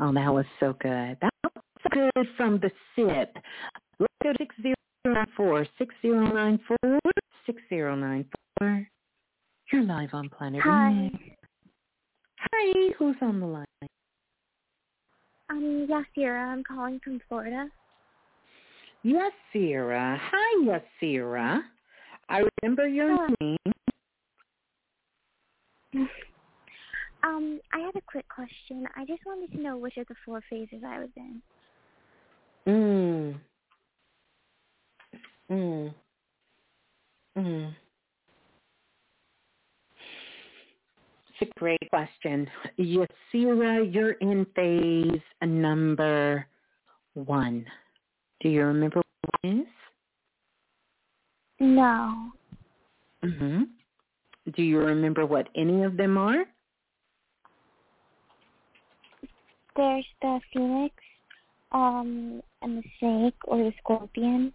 Oh, 0.00 0.12
that 0.12 0.32
was 0.32 0.46
so 0.58 0.74
good. 0.80 1.16
That 1.20 1.32
was 1.44 1.62
good 1.92 2.26
from 2.36 2.58
the 2.60 2.70
SIP. 2.96 3.36
Let's 3.98 4.12
go 4.22 4.32
to 4.32 4.46
6094, 4.62 5.66
6094, 5.78 6.76
6094. 7.46 8.88
You're 9.72 9.82
live 9.82 10.10
on 10.14 10.28
Planet 10.30 10.62
Hi. 10.64 11.10
Hi, 12.38 12.92
who's 12.98 13.16
on 13.20 13.40
the 13.40 13.46
line? 13.46 13.66
Um, 15.50 15.86
Yasira. 15.88 16.52
I'm 16.52 16.64
calling 16.64 17.00
from 17.04 17.20
Florida. 17.28 17.68
Yasira. 19.04 20.18
Hi, 20.18 20.64
Yasira. 21.02 21.62
I 22.28 22.42
remember 22.62 22.86
your 22.86 23.16
Hi. 23.16 23.34
name. 23.40 23.56
Um, 27.22 27.60
I 27.72 27.80
had 27.80 27.96
a 27.96 28.00
quick 28.06 28.26
question. 28.28 28.86
I 28.96 29.04
just 29.04 29.20
wanted 29.26 29.52
to 29.52 29.62
know 29.62 29.76
which 29.76 29.96
of 29.96 30.06
the 30.06 30.14
four 30.24 30.42
phases 30.48 30.82
I 30.86 31.00
was 31.00 31.08
in. 31.16 31.42
Mm. 32.68 33.40
Mm. 35.50 35.94
Mm. 37.36 37.74
It's 41.40 41.50
a 41.50 41.58
great 41.58 41.90
question. 41.90 42.48
Yasira, 42.78 43.92
you're 43.92 44.12
in 44.12 44.46
phase 44.54 45.20
number 45.42 46.46
one. 47.14 47.66
Do 48.40 48.48
you 48.48 48.64
remember 48.64 48.96
what 48.96 49.40
it 49.42 49.58
is? 49.60 49.66
No. 51.60 52.32
Mm-hmm. 53.22 53.62
Do 54.56 54.62
you 54.62 54.78
remember 54.78 55.26
what 55.26 55.48
any 55.54 55.82
of 55.82 55.96
them 55.96 56.16
are? 56.16 56.44
There's 59.76 60.06
the 60.22 60.40
phoenix, 60.52 60.94
um, 61.72 62.42
and 62.62 62.78
the 62.78 62.82
snake 62.98 63.34
or 63.44 63.58
the 63.58 63.72
scorpion. 63.78 64.52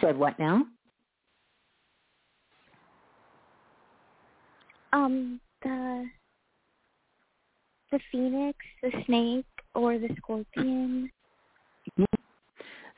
Said 0.00 0.16
what 0.16 0.38
now? 0.38 0.64
Um, 4.92 5.40
the 5.62 6.06
the 7.90 8.00
phoenix, 8.12 8.58
the 8.82 8.92
snake, 9.06 9.46
or 9.74 9.98
the 9.98 10.08
scorpion. 10.18 11.10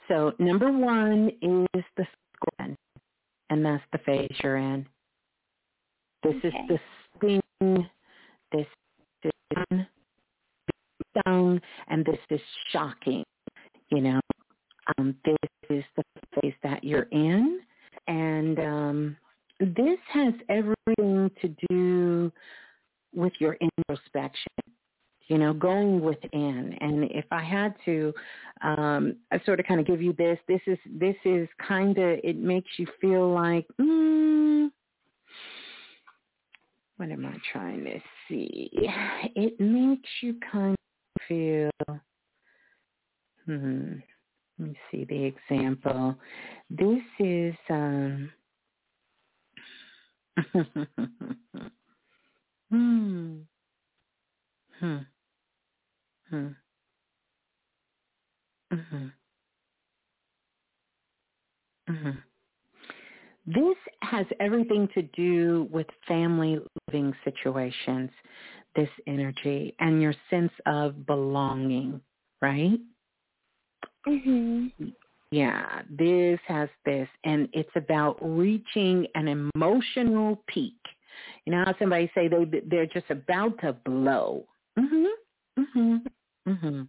So 0.08 0.32
number 0.38 0.72
one 0.72 1.28
is 1.40 1.84
the 1.96 2.06
scorpion, 2.34 2.76
and 3.48 3.64
that's 3.64 3.84
the 3.92 3.98
phase 3.98 4.28
you're 4.42 4.56
in. 4.56 4.86
This 6.22 6.34
is 6.42 6.52
the 6.68 6.78
sting, 7.16 7.88
this 8.52 8.66
is 9.24 9.30
and 11.88 12.04
this 12.04 12.18
is 12.30 12.40
shocking. 12.72 13.24
You 13.90 14.00
know, 14.00 14.20
um, 14.98 15.14
this 15.24 15.36
is 15.70 15.84
the 15.96 16.02
phase 16.40 16.54
that 16.62 16.84
you're 16.84 17.08
in, 17.12 17.60
and 18.06 18.58
um, 18.58 19.16
this 19.60 19.98
has 20.12 20.34
everything 20.48 21.30
to 21.40 21.54
do 21.68 22.32
with 23.14 23.32
your 23.38 23.56
introspection 23.60 24.52
you 25.30 25.38
know, 25.38 25.54
going 25.54 26.00
within. 26.02 26.76
And 26.80 27.04
if 27.04 27.24
I 27.30 27.42
had 27.42 27.74
to 27.86 28.12
um 28.62 29.16
I 29.32 29.40
sort 29.46 29.60
of 29.60 29.66
kind 29.66 29.80
of 29.80 29.86
give 29.86 30.02
you 30.02 30.12
this, 30.12 30.38
this 30.48 30.60
is 30.66 30.76
this 30.86 31.16
is 31.24 31.48
kind 31.66 31.96
of 31.96 32.18
it 32.22 32.36
makes 32.36 32.68
you 32.78 32.86
feel 33.00 33.32
like 33.32 33.66
mm, 33.80 34.68
what 36.96 37.10
am 37.10 37.24
I 37.24 37.36
trying 37.52 37.84
to 37.84 38.00
see? 38.28 38.70
It 39.36 39.58
makes 39.60 40.08
you 40.20 40.34
kind 40.52 40.72
of 40.72 41.22
feel 41.28 41.70
hmm 43.46 43.94
let 44.58 44.68
me 44.68 44.76
see 44.90 45.04
the 45.04 45.24
example. 45.24 46.16
This 46.68 47.02
is 47.20 47.54
um 47.70 48.30
hmm 52.70 53.38
hmm 54.80 54.96
Hmm. 56.30 56.48
Mhm. 58.72 59.12
Mhm. 61.88 62.22
This 63.46 63.76
has 64.02 64.26
everything 64.38 64.88
to 64.94 65.02
do 65.02 65.68
with 65.72 65.86
family 66.06 66.60
living 66.86 67.14
situations, 67.24 68.10
this 68.76 68.88
energy, 69.06 69.74
and 69.80 70.00
your 70.00 70.14
sense 70.28 70.52
of 70.66 71.04
belonging, 71.06 72.00
right? 72.40 72.78
Mhm. 74.06 74.94
Yeah, 75.32 75.82
this 75.88 76.40
has 76.46 76.68
this, 76.84 77.08
and 77.24 77.48
it's 77.52 77.74
about 77.76 78.18
reaching 78.20 79.06
an 79.14 79.28
emotional 79.28 80.42
peak. 80.46 80.78
You 81.44 81.52
know 81.52 81.64
how 81.64 81.76
somebody 81.78 82.10
say 82.14 82.28
they 82.28 82.44
they're 82.66 82.86
just 82.86 83.10
about 83.10 83.58
to 83.60 83.72
blow. 83.72 84.46
Mhm. 84.78 85.06
Mhm. 85.58 86.12
Mhm. 86.50 86.88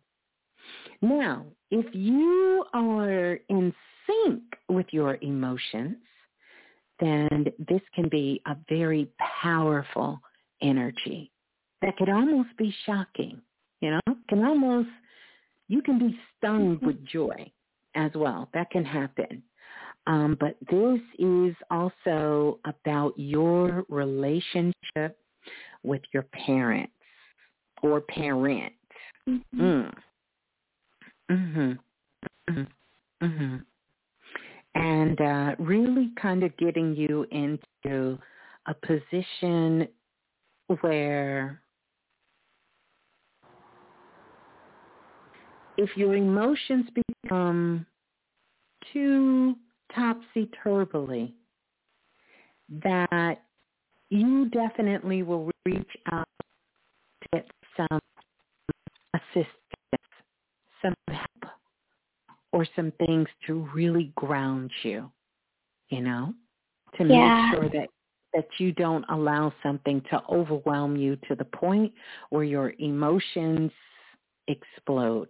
Now, 1.01 1.45
if 1.69 1.93
you 1.93 2.65
are 2.73 3.39
in 3.49 3.73
sync 4.07 4.43
with 4.69 4.87
your 4.91 5.17
emotions, 5.21 5.97
then 6.99 7.45
this 7.59 7.81
can 7.95 8.09
be 8.09 8.41
a 8.45 8.55
very 8.69 9.09
powerful 9.41 10.21
energy 10.61 11.31
that 11.81 11.97
could 11.97 12.09
almost 12.09 12.55
be 12.57 12.71
shocking. 12.85 13.41
You 13.81 13.91
know, 13.91 14.15
can 14.29 14.43
almost 14.43 14.89
you 15.67 15.81
can 15.81 15.97
be 15.97 16.19
stung 16.37 16.79
with 16.81 17.03
joy 17.05 17.51
as 17.95 18.11
well. 18.13 18.49
That 18.53 18.69
can 18.69 18.85
happen. 18.85 19.43
Um, 20.07 20.35
but 20.39 20.57
this 20.69 20.99
is 21.19 21.55
also 21.69 22.59
about 22.65 23.13
your 23.17 23.85
relationship 23.89 25.17
with 25.83 26.01
your 26.13 26.23
parents 26.23 26.93
or 27.81 28.01
parent. 28.01 28.73
Mhm. 29.27 29.93
Mhm. 31.29 31.79
Mhm. 32.49 32.67
Mhm. 33.21 33.65
And 34.75 35.21
uh, 35.21 35.55
really 35.59 36.11
kind 36.21 36.43
of 36.43 36.55
getting 36.57 36.95
you 36.95 37.25
into 37.31 38.17
a 38.67 38.73
position 38.73 39.87
where 40.81 41.61
if 45.77 45.95
your 45.97 46.15
emotions 46.15 46.87
become 47.23 47.85
too 48.93 49.55
topsy-turvy, 49.93 51.33
that 52.83 53.43
you 54.09 54.49
definitely 54.49 55.23
will 55.23 55.51
reach 55.65 55.97
out 56.11 56.27
to 57.21 57.27
get 57.33 57.47
some 57.75 57.99
assistance, 59.13 59.47
some 60.81 60.95
help, 61.09 61.53
or 62.51 62.65
some 62.75 62.91
things 63.05 63.27
to 63.47 63.67
really 63.73 64.11
ground 64.15 64.71
you, 64.83 65.11
you 65.89 66.01
know, 66.01 66.33
to 66.97 67.03
Yeah. 67.05 67.27
make 67.27 67.51
sure 67.53 67.69
that 67.69 67.89
that 68.33 68.47
you 68.59 68.71
don't 68.71 69.03
allow 69.09 69.51
something 69.61 69.99
to 70.09 70.23
overwhelm 70.29 70.95
you 70.95 71.17
to 71.27 71.35
the 71.35 71.43
point 71.43 71.93
where 72.29 72.45
your 72.45 72.73
emotions 72.79 73.71
explode. 74.47 75.27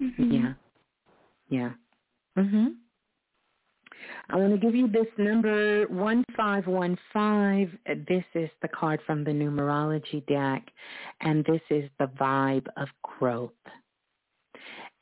Mhm. 0.00 0.32
Yeah. 0.32 0.54
Yeah. 1.48 1.72
Mhm. 2.36 2.76
I 4.28 4.36
want 4.36 4.52
to 4.52 4.58
give 4.58 4.74
you 4.74 4.88
this 4.88 5.06
number 5.18 5.86
1515. 5.88 7.78
This 8.08 8.24
is 8.34 8.50
the 8.62 8.68
card 8.68 9.00
from 9.06 9.24
the 9.24 9.30
numerology 9.30 10.24
deck 10.26 10.62
and 11.20 11.44
this 11.44 11.62
is 11.70 11.90
the 11.98 12.06
vibe 12.06 12.66
of 12.76 12.88
growth. 13.02 13.52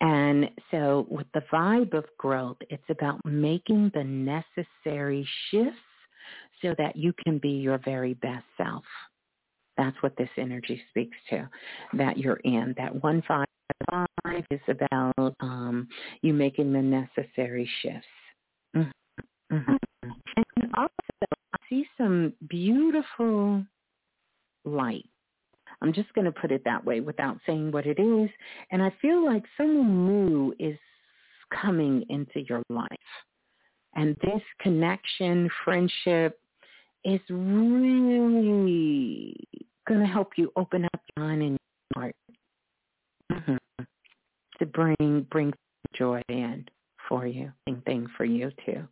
And 0.01 0.51
so 0.71 1.07
with 1.11 1.27
the 1.35 1.43
vibe 1.53 1.93
of 1.95 2.05
growth, 2.19 2.59
it's 2.71 2.89
about 2.89 3.25
making 3.25 3.91
the 3.95 4.05
necessary 4.05 5.27
shifts 5.51 5.79
so 6.63 6.75
that 6.79 6.97
you 6.97 7.13
can 7.25 7.39
be 7.39 7.51
your 7.51 7.79
very 7.79 8.15
best 8.15 8.45
self. 8.57 8.85
That's 9.77 9.97
what 10.03 10.17
this 10.17 10.29
energy 10.37 10.81
speaks 10.91 11.17
to, 11.31 11.49
that 11.95 12.19
you're 12.19 12.41
in. 12.45 12.75
That 12.77 12.95
155 13.03 14.45
is 14.51 14.61
about 14.69 15.35
um, 15.41 15.89
you 16.23 16.35
making 16.35 16.73
the 16.73 16.83
necessary 16.83 17.69
shifts. 17.83 18.07
Mhm. 19.51 19.79
Mhm. 20.05 20.21
And 20.37 20.75
also, 20.75 20.93
I 21.53 21.59
see 21.69 21.89
some 21.97 22.35
beautiful 22.49 23.65
light. 24.65 25.09
I'm 25.81 25.93
just 25.93 26.13
going 26.15 26.25
to 26.25 26.33
put 26.33 26.53
it 26.53 26.65
that 26.65 26.85
way 26.85 27.01
without 27.01 27.39
saying 27.47 27.71
what 27.71 27.87
it 27.87 27.99
is. 27.99 28.31
And 28.71 28.83
I 28.83 28.91
feel 29.01 29.25
like 29.25 29.45
someone 29.57 30.07
new 30.07 30.55
is 30.59 30.79
coming 31.51 32.05
into 32.09 32.41
your 32.43 32.63
life. 32.69 32.89
And 33.95 34.17
this 34.17 34.43
connection, 34.61 35.51
friendship 35.65 36.41
is 37.05 37.21
really 37.31 39.35
going 39.87 40.01
to 40.01 40.07
help 40.07 40.37
you 40.37 40.53
open 40.57 40.85
up 40.85 41.01
your 41.17 41.27
mind 41.27 41.43
and 41.43 41.59
your 41.95 42.03
heart. 42.03 42.17
hmm 43.33 43.57
To 44.59 44.67
bring 44.67 45.27
bring 45.31 45.53
joy 45.95 46.21
in 46.29 46.69
for 47.09 47.27
you, 47.27 47.53
and 47.67 47.83
thing 47.85 48.07
for 48.17 48.25
you 48.25 48.51
too. 48.67 48.87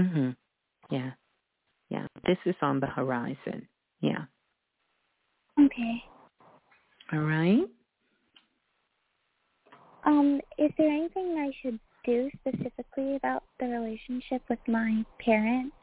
Mhm. 0.00 0.36
Yeah. 0.90 1.12
Yeah. 1.90 2.06
This 2.24 2.38
is 2.46 2.56
on 2.62 2.80
the 2.80 2.86
horizon. 2.86 3.68
Yeah. 4.00 4.24
Okay. 5.58 6.04
All 7.12 7.20
right. 7.20 7.68
Um, 10.04 10.40
is 10.56 10.70
there 10.78 10.88
anything 10.88 11.36
I 11.38 11.50
should 11.60 11.78
do 12.04 12.30
specifically 12.40 13.16
about 13.16 13.44
the 13.58 13.66
relationship 13.66 14.42
with 14.48 14.58
my 14.66 15.04
parents? 15.18 15.76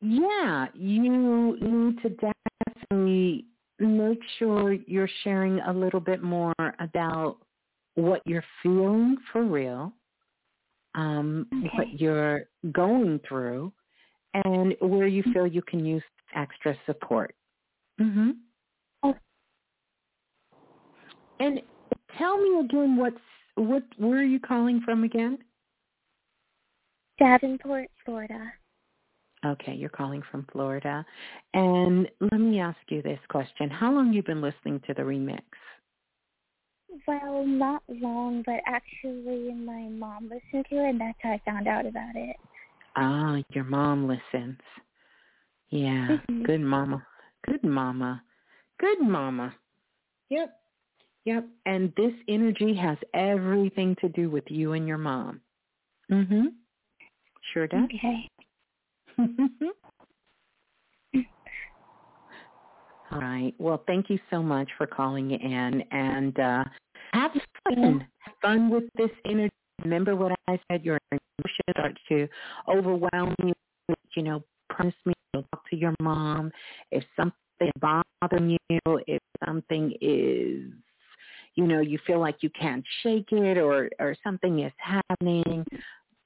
Yeah, 0.00 0.66
you 0.74 1.56
need 1.60 2.02
to 2.02 2.32
definitely 2.90 3.46
make 3.78 4.20
sure 4.38 4.72
you're 4.72 5.10
sharing 5.22 5.60
a 5.60 5.72
little 5.72 6.00
bit 6.00 6.22
more 6.22 6.54
about 6.80 7.38
what 7.94 8.22
you're 8.26 8.44
feeling 8.62 9.16
for 9.32 9.44
real, 9.44 9.92
um, 10.94 11.46
Okay. 11.52 11.76
what 11.76 12.00
you're 12.00 12.44
going 12.72 13.20
through, 13.20 13.72
and 14.34 14.74
where 14.80 15.06
you 15.06 15.22
feel 15.32 15.46
you 15.46 15.62
can 15.62 15.84
use 15.84 16.02
extra 16.34 16.76
support. 16.86 17.34
Mhm. 17.98 18.36
Oh. 19.02 19.16
And 21.40 21.62
tell 22.16 22.36
me 22.38 22.60
again 22.60 22.96
what's 22.96 23.20
what 23.54 23.82
where 23.96 24.18
are 24.18 24.22
you 24.22 24.40
calling 24.40 24.80
from 24.80 25.04
again? 25.04 25.38
Davenport, 27.18 27.90
Florida. 28.04 28.52
Okay, 29.44 29.74
you're 29.74 29.88
calling 29.88 30.22
from 30.30 30.46
Florida. 30.52 31.04
And 31.54 32.08
let 32.20 32.40
me 32.40 32.60
ask 32.60 32.78
you 32.88 33.02
this 33.02 33.20
question. 33.28 33.70
How 33.70 33.92
long 33.92 34.12
you 34.12 34.22
been 34.22 34.40
listening 34.40 34.80
to 34.86 34.94
the 34.94 35.02
remix? 35.02 35.42
Well, 37.06 37.44
not 37.46 37.82
long, 37.88 38.42
but 38.44 38.60
actually 38.66 39.52
my 39.52 39.88
mom 39.88 40.24
listened 40.24 40.66
to 40.70 40.76
it, 40.76 40.90
and 40.90 41.00
that's 41.00 41.18
how 41.22 41.30
I 41.30 41.40
found 41.44 41.68
out 41.68 41.86
about 41.86 42.14
it. 42.14 42.36
Ah, 42.96 43.38
your 43.52 43.64
mom 43.64 44.08
listens. 44.08 44.58
Yeah, 45.70 46.18
Mhm. 46.28 46.44
good 46.44 46.60
mama. 46.60 47.06
Good 47.42 47.62
mama. 47.62 48.22
Good 48.78 49.00
mama. 49.00 49.54
Yep. 50.30 50.60
Yep. 51.24 51.46
And 51.66 51.94
this 51.94 52.14
energy 52.26 52.74
has 52.74 52.98
everything 53.12 53.94
to 53.96 54.08
do 54.08 54.30
with 54.30 54.50
you 54.50 54.72
and 54.72 54.88
your 54.88 54.98
mom. 54.98 55.42
Mhm. 56.10 56.54
Sure 57.52 57.66
does. 57.66 57.84
Okay. 57.84 58.28
All 63.10 63.20
right. 63.20 63.54
Well, 63.58 63.82
thank 63.86 64.10
you 64.10 64.18
so 64.30 64.42
much 64.42 64.70
for 64.76 64.86
calling 64.86 65.30
in 65.30 65.82
and 65.92 66.38
uh 66.38 66.64
have 67.12 67.32
fun. 67.64 68.06
Have 68.20 68.34
fun 68.42 68.70
with 68.70 68.84
this 68.96 69.10
energy. 69.24 69.52
Remember 69.84 70.16
what 70.16 70.32
I 70.48 70.58
said, 70.70 70.84
your 70.84 70.98
emotions 71.12 71.58
start 71.70 71.98
to 72.08 72.28
overwhelm 72.68 73.34
you. 73.44 73.52
You 74.16 74.22
know, 74.22 74.44
promise 74.70 74.94
me 75.06 75.14
you'll 75.32 75.44
talk 75.52 75.68
to 75.70 75.76
your 75.76 75.94
mom. 76.00 76.50
If 76.90 77.04
something 77.16 77.34
is 77.60 77.70
bothering 77.80 78.58
you, 78.68 79.00
if 79.06 79.20
something 79.44 79.92
is 80.00 80.72
you 81.54 81.66
know, 81.66 81.80
you 81.80 81.98
feel 82.06 82.20
like 82.20 82.36
you 82.40 82.50
can't 82.50 82.84
shake 83.02 83.32
it 83.32 83.58
or 83.58 83.90
or 83.98 84.16
something 84.22 84.60
is 84.60 84.72
happening, 84.76 85.64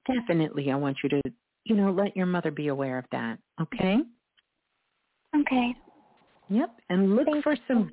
definitely 0.06 0.70
I 0.70 0.76
want 0.76 0.98
you 1.02 1.08
to, 1.08 1.22
you 1.64 1.74
know, 1.74 1.90
let 1.90 2.14
your 2.14 2.26
mother 2.26 2.50
be 2.50 2.68
aware 2.68 2.98
of 2.98 3.06
that. 3.12 3.38
Okay? 3.60 3.98
Okay. 5.34 5.74
Yep. 6.50 6.70
And 6.90 7.16
look 7.16 7.26
Thank 7.26 7.44
for 7.44 7.56
some 7.66 7.92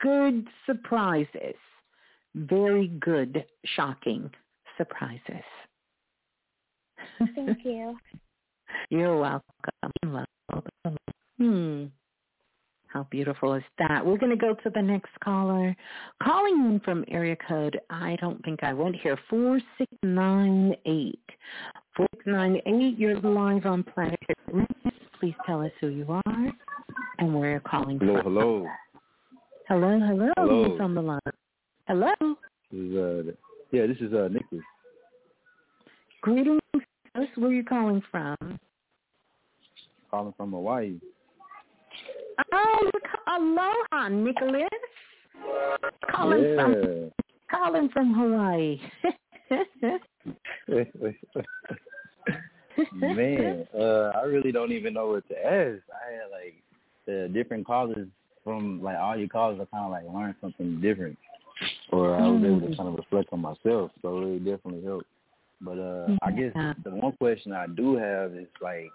good 0.00 0.46
surprises. 0.66 1.56
Very 2.46 2.88
good, 3.00 3.44
shocking 3.64 4.30
surprises. 4.76 5.44
Thank 7.34 7.64
you. 7.64 7.96
You're 8.90 9.18
welcome. 9.18 9.46
Hmm. 11.38 11.86
How 12.86 13.06
beautiful 13.10 13.54
is 13.54 13.62
that? 13.78 14.04
We're 14.04 14.16
going 14.18 14.30
to 14.30 14.36
go 14.36 14.54
to 14.54 14.70
the 14.70 14.80
next 14.80 15.10
caller. 15.22 15.76
Calling 16.22 16.54
in 16.54 16.80
from 16.84 17.04
area 17.08 17.36
code, 17.46 17.78
I 17.90 18.16
don't 18.20 18.42
think 18.44 18.62
I 18.62 18.72
went 18.72 18.96
here, 18.96 19.18
4698. 19.28 21.18
4698, 21.96 22.98
you're 22.98 23.20
live 23.20 23.66
on 23.66 23.82
Planet 23.82 24.18
Remix. 24.50 24.92
Please 25.18 25.34
tell 25.44 25.60
us 25.60 25.72
who 25.80 25.88
you 25.88 26.06
are 26.08 26.52
and 27.18 27.34
where 27.34 27.50
you're 27.50 27.60
calling 27.60 27.98
Hello, 27.98 28.22
from. 28.22 28.34
hello. 28.34 28.66
Hello, 29.68 30.00
hello. 30.00 30.30
Hello. 30.38 30.64
Who's 30.70 30.80
on 30.80 30.94
the 30.94 31.02
line? 31.02 31.20
Hello. 31.88 32.12
This 32.70 32.80
is 32.82 32.96
uh, 32.96 33.22
yeah, 33.72 33.86
this 33.86 33.96
is 33.96 34.12
uh, 34.12 34.28
Nicholas. 34.30 34.62
Greetings. 36.20 36.60
Where 37.36 37.50
you're 37.50 37.64
calling 37.64 38.02
from. 38.10 38.36
calling 40.10 40.34
from 40.36 40.52
Hawaii. 40.52 41.00
Oh, 42.52 42.90
aloha, 43.26 44.08
Nicholas. 44.10 44.68
Calling 46.14 46.56
from 46.56 47.10
calling 47.50 47.88
from 47.88 48.12
Hawaii. 48.12 48.78
Man, 52.92 53.66
uh, 53.74 54.12
I 54.14 54.24
really 54.24 54.52
don't 54.52 54.72
even 54.72 54.92
know 54.92 55.08
what 55.08 55.26
to 55.28 55.38
ask. 55.38 55.80
I 55.88 56.12
had 56.12 56.30
like 56.30 56.62
the 57.06 57.30
different 57.32 57.66
callers 57.66 58.08
from 58.44 58.82
like 58.82 58.98
all 58.98 59.16
your 59.16 59.28
callers. 59.28 59.58
I 59.58 59.64
kind 59.74 59.86
of 59.86 59.90
like 59.90 60.04
learned 60.14 60.34
something 60.42 60.82
different, 60.82 61.16
or 61.90 62.14
I 62.16 62.26
was 62.28 62.42
able 62.44 62.60
to 62.60 62.66
Mm. 62.68 62.76
kind 62.76 62.88
of 62.88 62.94
reflect 62.96 63.32
on 63.32 63.40
myself. 63.40 63.90
So 64.02 64.16
it 64.18 64.20
really 64.20 64.38
definitely 64.38 64.82
helped. 64.84 65.06
But 65.60 65.78
uh, 65.78 66.16
I 66.22 66.30
guess 66.30 66.52
the 66.84 66.90
one 66.90 67.12
question 67.16 67.52
I 67.52 67.66
do 67.66 67.96
have 67.96 68.34
is 68.34 68.48
like 68.60 68.90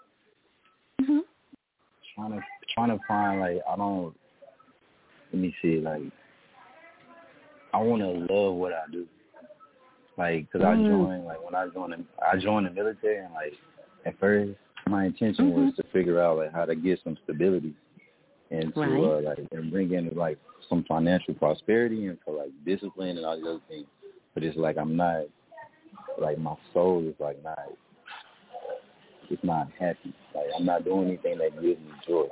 Mhm. 1.01 1.21
trying 2.15 2.31
to 2.31 2.43
trying 2.73 2.97
to 2.97 3.03
find 3.05 3.39
like 3.39 3.61
I 3.67 3.75
don't. 3.75 4.15
Let 5.31 5.41
me 5.41 5.55
see. 5.61 5.79
Like 5.81 6.03
I 7.73 7.77
want 7.81 8.01
to 8.01 8.33
love 8.33 8.55
what 8.55 8.71
I 8.73 8.83
do. 8.91 9.07
Like, 10.15 10.49
cause 10.51 10.61
I 10.61 10.75
Mm. 10.75 10.87
joined 10.87 11.25
like 11.25 11.43
when 11.43 11.55
I 11.55 11.67
joined 11.69 11.93
the, 11.93 12.05
I 12.23 12.37
joined 12.37 12.67
the 12.67 12.71
military 12.71 13.17
and 13.17 13.33
like 13.33 13.53
at 14.05 14.17
first 14.19 14.51
my 14.87 15.05
intention 15.05 15.49
Mhm. 15.51 15.65
was 15.65 15.75
to 15.75 15.83
figure 15.91 16.19
out 16.21 16.37
like 16.37 16.51
how 16.51 16.65
to 16.65 16.75
get 16.75 17.01
some 17.03 17.17
stability 17.23 17.73
and 18.51 18.73
to 18.75 18.79
Right. 18.79 19.03
uh, 19.03 19.21
like 19.21 19.39
and 19.51 19.71
bring 19.71 19.91
in 19.91 20.09
like 20.15 20.37
some 20.73 20.83
financial 20.85 21.33
prosperity 21.35 22.07
and 22.07 22.17
for 22.25 22.35
like 22.35 22.51
discipline 22.65 23.17
and 23.17 23.25
all 23.25 23.35
these 23.35 23.45
other 23.45 23.59
things. 23.69 23.85
But 24.33 24.43
it's 24.43 24.57
like 24.57 24.77
I'm 24.77 24.95
not 24.95 25.25
like 26.19 26.39
my 26.39 26.55
soul 26.73 27.07
is 27.07 27.15
like 27.19 27.43
not 27.43 27.59
it's 29.29 29.43
not 29.43 29.67
happy. 29.79 30.13
Like 30.33 30.47
I'm 30.57 30.65
not 30.65 30.83
doing 30.83 31.07
anything 31.07 31.37
that 31.37 31.53
gives 31.61 31.79
me 31.79 31.91
joy. 32.07 32.27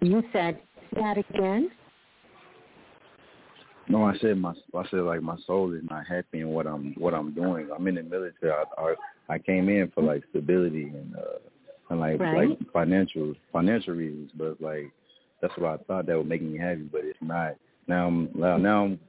You 0.00 0.22
said 0.32 0.60
that 0.94 1.18
again. 1.18 1.70
No, 3.88 4.04
I 4.04 4.16
said 4.18 4.38
my 4.38 4.52
I 4.74 4.82
said 4.90 5.00
like 5.00 5.22
my 5.22 5.36
soul 5.46 5.72
is 5.72 5.82
not 5.90 6.06
happy 6.06 6.40
in 6.40 6.48
what 6.48 6.66
I'm 6.66 6.94
what 6.98 7.14
I'm 7.14 7.34
doing. 7.34 7.68
I'm 7.76 7.86
in 7.88 7.96
the 7.96 8.02
military. 8.02 8.52
I 8.52 8.64
I, 8.80 8.94
I 9.28 9.38
came 9.38 9.68
in 9.68 9.90
for 9.92 10.02
like 10.02 10.22
stability 10.30 10.84
and 10.84 11.16
uh 11.16 11.38
and 11.90 12.00
like 12.00 12.20
Right. 12.20 12.48
like 12.50 12.72
financial 12.72 13.34
financial 13.52 13.94
reasons, 13.94 14.30
but 14.36 14.60
like 14.60 14.90
that's 15.40 15.56
what 15.56 15.80
I 15.80 15.82
thought 15.84 16.06
that 16.06 16.16
would 16.16 16.28
make 16.28 16.42
me 16.42 16.58
happy, 16.58 16.88
but 16.90 17.02
it's 17.04 17.18
not. 17.20 17.54
Now 17.86 18.06
I'm 18.06 18.30
now 18.34 18.56
now 18.56 18.84
I'm 18.84 19.00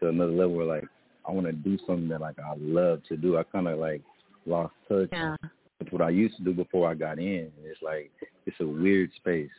to 0.00 0.08
another 0.08 0.32
level 0.32 0.56
where 0.56 0.66
like 0.66 0.84
I 1.28 1.32
want 1.32 1.46
to 1.46 1.52
do 1.52 1.78
something 1.86 2.08
that 2.08 2.20
like 2.20 2.38
I 2.38 2.54
love 2.58 3.02
to 3.08 3.16
do. 3.16 3.36
I 3.36 3.42
kind 3.44 3.68
of 3.68 3.78
like 3.78 4.02
lost 4.46 4.74
touch 4.88 5.08
Yeah. 5.12 5.36
with 5.78 5.92
what 5.92 6.02
I 6.02 6.10
used 6.10 6.36
to 6.38 6.44
do 6.44 6.52
before 6.52 6.90
I 6.90 6.94
got 6.94 7.18
in. 7.18 7.50
It's 7.62 7.82
like 7.82 8.10
it's 8.46 8.58
a 8.60 8.66
weird 8.66 9.10
space. 9.16 9.50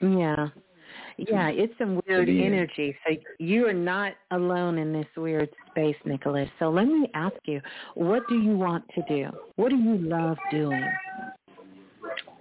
Yeah. 0.00 0.48
Yeah, 1.18 1.50
mm. 1.50 1.58
it's 1.58 1.72
some 1.78 2.00
weird 2.06 2.28
energy. 2.28 2.96
So 3.06 3.14
you 3.38 3.66
are 3.66 3.72
not 3.72 4.14
alone 4.30 4.78
in 4.78 4.92
this 4.92 5.06
weird 5.16 5.50
space, 5.70 5.96
Nicholas. 6.04 6.48
So 6.58 6.70
let 6.70 6.86
me 6.86 7.08
ask 7.14 7.36
you, 7.44 7.60
what 7.94 8.26
do 8.28 8.38
you 8.38 8.56
want 8.56 8.84
to 8.94 9.02
do? 9.08 9.28
What 9.56 9.68
do 9.68 9.76
you 9.76 9.98
love 9.98 10.38
doing? 10.50 10.90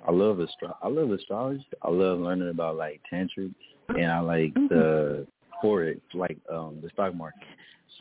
I 0.09 0.11
love 0.11 0.41
astro- 0.41 0.75
I 0.81 0.88
love 0.88 1.11
astrology. 1.11 1.63
I 1.83 1.89
love 1.91 2.19
learning 2.19 2.49
about 2.49 2.75
like 2.77 2.99
tantric, 3.13 3.53
and 3.89 4.05
I 4.11 4.19
like 4.21 4.53
Mhm. 4.55 4.69
the 4.69 5.27
forex, 5.61 6.01
like 6.15 6.38
um 6.51 6.79
the 6.81 6.89
stock 6.89 7.13
market. 7.13 7.43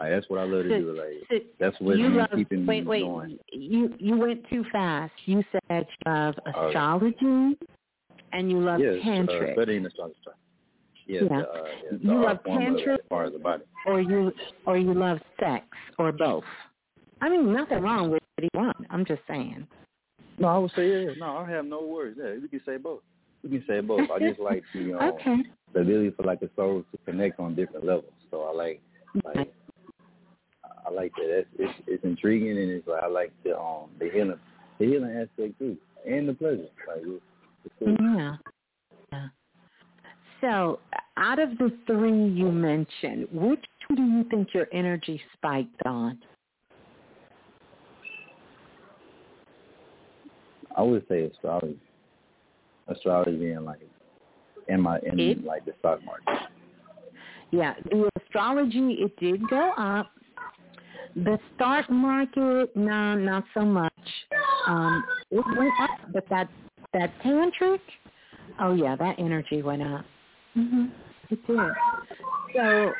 Like 0.00 0.10
that's 0.10 0.28
what 0.30 0.40
I 0.40 0.44
love 0.44 0.64
to 0.64 0.70
So- 0.70 0.80
do. 0.80 0.92
Like 0.92 1.26
So 1.30 1.38
that's 1.58 1.78
what 1.80 1.98
you 1.98 2.08
love, 2.08 2.30
keeping 2.34 2.64
wait, 2.64 2.84
me 2.84 2.88
wait, 2.88 3.02
going. 3.02 3.38
you 3.52 3.94
you 3.98 4.16
went 4.16 4.48
too 4.48 4.64
fast. 4.72 5.12
You 5.26 5.44
said 5.52 5.86
you 5.86 6.10
love 6.10 6.34
Oh. 6.46 6.66
astrology 6.68 7.58
and 8.32 8.50
you 8.50 8.58
love 8.60 8.80
yes, 8.80 9.00
uh, 9.02 9.04
tantric, 9.06 9.52
studying 9.52 9.84
astrology. 9.84 10.16
Yes, 11.06 11.24
Yeah. 11.30 11.40
uh, 11.40 11.64
yes, 11.90 11.94
You 12.00 12.14
love 12.14 12.24
art 12.24 12.44
form 12.44 12.56
of 12.62 12.62
tantric? 12.80 12.98
as 13.00 13.06
far 13.10 13.24
as 13.24 13.32
the 13.34 13.38
body. 13.38 13.64
or 13.86 14.00
you 14.00 14.32
or 14.66 14.78
you 14.78 14.94
love 14.94 15.20
sex, 15.38 15.66
or 15.98 16.12
both. 16.12 16.44
I 17.20 17.28
mean, 17.28 17.52
nothing 17.52 17.82
wrong 17.82 18.10
with 18.10 18.22
either 18.38 18.48
one. 18.54 18.86
I'm 18.90 19.04
just 19.04 19.26
saying. 19.26 19.66
No, 20.38 20.48
I 20.48 20.58
would 20.58 20.70
say 20.76 21.04
yeah. 21.04 21.10
No, 21.18 21.38
I 21.38 21.50
have 21.50 21.64
no 21.64 21.84
words. 21.84 22.18
Yeah, 22.20 22.32
you 22.32 22.48
can 22.48 22.60
say 22.64 22.76
both. 22.76 23.00
we 23.42 23.50
can 23.50 23.64
say 23.66 23.80
both. 23.80 24.10
I 24.10 24.18
just 24.18 24.40
like 24.40 24.62
the 24.72 24.94
um, 24.94 25.14
okay. 25.14 25.36
the 25.74 25.80
ability 25.80 26.10
for 26.16 26.24
like 26.24 26.40
the 26.40 26.50
souls 26.56 26.84
to 26.92 26.98
connect 27.04 27.40
on 27.40 27.54
different 27.54 27.84
levels. 27.84 28.12
So 28.30 28.42
I 28.42 28.52
like 28.52 28.80
like 29.24 29.52
I 30.86 30.90
like 30.90 31.12
that. 31.16 31.38
It's, 31.38 31.48
it's 31.58 31.74
it's 31.86 32.04
intriguing 32.04 32.58
and 32.58 32.70
it's 32.70 32.86
like 32.86 33.02
I 33.02 33.08
like 33.08 33.32
the 33.44 33.58
um 33.58 33.90
the 33.98 34.10
healing 34.10 34.38
the 34.78 34.86
healing 34.86 35.10
aspect 35.10 35.58
too 35.58 35.76
and 36.06 36.28
the 36.28 36.34
pleasure. 36.34 36.68
Like 36.86 37.02
it's, 37.02 37.22
it's 37.64 37.74
cool. 37.78 37.96
Yeah. 38.00 38.36
Yeah. 39.12 39.28
So, 40.40 40.78
out 41.16 41.38
of 41.38 41.58
the 41.58 41.76
three 41.86 42.28
you 42.28 42.52
mentioned, 42.52 43.26
which 43.32 43.64
one 43.88 43.96
do 43.96 44.02
you 44.02 44.24
think 44.30 44.54
your 44.54 44.68
energy 44.72 45.20
spiked 45.34 45.82
on? 45.84 46.18
I 50.78 50.82
would 50.82 51.04
say 51.08 51.24
astrology. 51.24 51.76
Astrology 52.86 53.50
and 53.50 53.64
like 53.66 53.80
in 54.68 54.80
my 54.80 54.98
in 55.00 55.18
It- 55.18 55.44
like 55.44 55.64
the 55.64 55.74
stock 55.80 56.02
market. 56.04 56.48
Yeah, 57.50 57.74
the 57.90 58.08
astrology 58.22 58.92
it 59.00 59.16
did 59.18 59.46
go 59.48 59.72
up. 59.72 60.10
The 61.16 61.38
stock 61.54 61.90
market, 61.90 62.76
no, 62.76 63.16
not 63.16 63.44
so 63.54 63.62
much. 63.62 63.92
Um, 64.66 65.04
it 65.30 65.44
went 65.56 65.72
up, 65.80 65.90
but 66.12 66.28
that 66.28 66.48
that 66.92 67.10
tantric, 67.24 67.80
oh 68.60 68.74
yeah, 68.74 68.94
that 68.96 69.18
energy 69.18 69.62
went 69.62 69.82
up. 69.82 70.04
hmm 70.54 70.86
It 71.30 71.44
did. 71.46 71.58
So, 72.54 72.92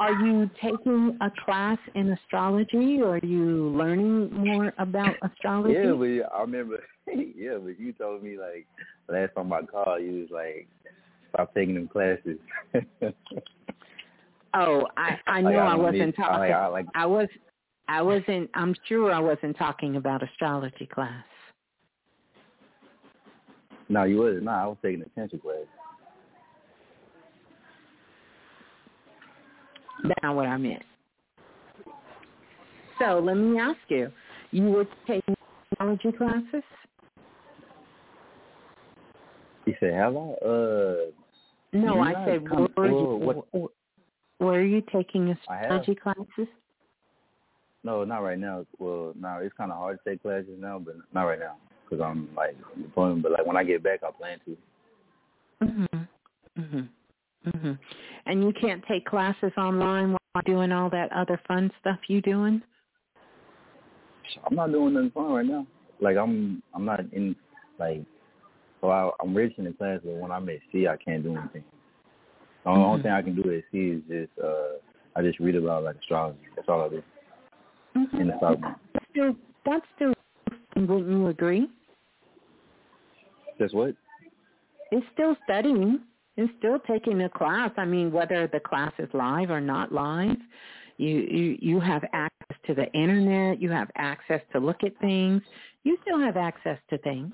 are 0.00 0.12
you 0.12 0.50
taking 0.60 1.16
a 1.20 1.30
class 1.44 1.78
in 1.94 2.10
astrology, 2.10 3.00
or 3.00 3.16
are 3.16 3.26
you 3.26 3.68
learning 3.76 4.32
more 4.32 4.72
about 4.78 5.16
astrology? 5.22 5.74
Yeah, 5.74 5.92
but 5.92 6.34
I 6.36 6.40
remember. 6.40 6.82
yeah, 7.36 7.58
but 7.62 7.78
you 7.78 7.92
told 7.92 8.22
me 8.22 8.38
like 8.38 8.66
last 9.08 9.34
time 9.34 9.52
I 9.52 9.62
called, 9.62 10.02
you 10.02 10.20
was 10.20 10.30
like, 10.30 10.68
stop 11.30 11.54
taking 11.54 11.74
them 11.74 11.88
classes. 11.88 12.38
Oh, 14.54 14.86
I 14.98 15.18
I 15.26 15.40
know 15.40 15.48
Like, 15.48 15.58
I 15.58 15.72
I 15.72 15.74
wasn't 15.76 16.14
talking. 16.14 16.38
like- 16.40 16.52
I 16.52 16.66
like- 16.66 16.86
I 16.94 17.06
was 17.06 17.28
I 17.88 18.02
wasn't. 18.02 18.50
I'm 18.54 18.74
sure 18.86 19.10
I 19.10 19.18
wasn't 19.18 19.56
talking 19.56 19.96
about 19.96 20.22
astrology 20.22 20.86
class. 20.92 21.24
no, 23.88 24.04
you 24.04 24.18
wasn't. 24.18 24.42
No, 24.44 24.50
I 24.52 24.66
was 24.66 24.76
taking 24.82 25.00
a 25.02 25.08
tension 25.18 25.38
class. 25.38 25.64
That's 30.04 30.14
not 30.22 30.36
what 30.36 30.46
I 30.48 30.56
meant. 30.56 30.82
So 32.98 33.20
let 33.24 33.34
me 33.36 33.58
ask 33.58 33.78
you: 33.88 34.10
You 34.50 34.64
were 34.64 34.86
taking 35.06 35.34
astrology 35.72 36.12
classes? 36.12 36.62
You 39.64 39.74
said, 39.80 39.94
have 39.94 40.16
I? 40.16 40.30
Uh, 40.44 40.96
No, 41.72 42.00
I 42.00 42.12
said 42.24 42.48
well, 42.50 42.68
you 42.76 43.44
what- 43.52 43.70
were 44.40 44.62
you 44.62 44.82
taking 44.92 45.30
astrology 45.30 45.94
classes? 45.94 46.48
no, 47.84 48.04
not 48.04 48.18
right 48.22 48.38
now. 48.38 48.66
Well, 48.78 49.12
no, 49.16 49.38
it's 49.40 49.54
kind 49.56 49.70
of 49.70 49.78
hard 49.78 49.98
to 50.04 50.10
take 50.10 50.22
classes 50.22 50.58
now, 50.58 50.78
but 50.78 50.96
not 51.14 51.24
right 51.24 51.38
now 51.38 51.56
because 51.84 52.02
I'm 52.04 52.28
like 52.34 52.56
employment. 52.76 53.22
But 53.22 53.32
like 53.32 53.46
when 53.46 53.56
I 53.56 53.64
get 53.64 53.82
back, 53.82 54.00
I 54.02 54.10
plan 54.10 54.40
to. 54.46 54.56
Mhm. 55.64 56.08
Mhm. 56.58 56.88
Mhm. 57.46 57.78
And 58.26 58.42
you 58.42 58.52
can't 58.52 58.84
take 58.86 59.04
classes 59.04 59.52
online 59.56 60.12
while 60.32 60.42
doing 60.44 60.72
all 60.72 60.90
that 60.90 61.12
other 61.12 61.40
fun 61.48 61.70
stuff 61.80 61.98
you 62.08 62.20
doing? 62.20 62.62
I'm 64.46 64.54
not 64.56 64.70
doing 64.72 64.94
nothing 64.94 65.10
fun 65.10 65.32
right 65.32 65.46
now. 65.46 65.66
Like 66.00 66.16
I'm, 66.16 66.62
I'm 66.74 66.84
not 66.84 67.00
in 67.12 67.36
like. 67.78 68.04
So 68.82 68.90
I, 68.90 69.10
I'm 69.22 69.34
rich 69.34 69.54
in 69.56 69.64
the 69.64 69.72
class, 69.72 70.00
but 70.04 70.14
when 70.14 70.30
I'm 70.32 70.48
at 70.48 70.58
sea, 70.72 70.88
I 70.88 70.96
can't 70.96 71.22
do 71.22 71.36
anything. 71.36 71.64
The 72.64 72.70
only, 72.70 72.84
only 72.84 72.98
Mhm. 72.98 73.02
thing 73.04 73.12
I 73.12 73.22
can 73.22 73.34
do 73.34 73.56
at 73.56 73.64
sea 73.72 73.90
is 73.90 74.02
just 74.08 74.38
uh, 74.38 74.78
I 75.16 75.22
just 75.22 75.38
read 75.38 75.54
about 75.54 75.84
like 75.84 75.96
astrology. 75.96 76.38
That's 76.56 76.68
all 76.68 76.82
I 76.82 76.88
do 76.88 77.02
in 78.18 78.26
the. 78.26 78.38
That's 78.40 79.04
still 79.10 79.36
that's 79.64 79.86
still 79.94 80.12
wouldn't 80.76 81.08
you 81.08 81.28
agree? 81.28 81.68
That's 83.58 83.72
what? 83.72 83.94
It's 84.90 85.06
still 85.12 85.36
studying. 85.44 86.00
It's 86.36 86.52
still 86.58 86.78
taking 86.80 87.22
a 87.22 87.28
class. 87.28 87.70
I 87.76 87.84
mean, 87.84 88.10
whether 88.10 88.48
the 88.48 88.60
class 88.60 88.92
is 88.98 89.08
live 89.12 89.50
or 89.50 89.60
not 89.60 89.92
live, 89.92 90.36
you 90.96 91.18
you 91.18 91.58
you 91.60 91.80
have 91.80 92.04
access 92.12 92.56
to 92.66 92.74
the 92.74 92.90
internet. 92.92 93.60
You 93.60 93.70
have 93.70 93.90
access 93.96 94.40
to 94.52 94.58
look 94.58 94.82
at 94.82 94.96
things. 94.98 95.42
You 95.84 95.98
still 96.02 96.18
have 96.18 96.36
access 96.36 96.78
to 96.90 96.98
things. 96.98 97.32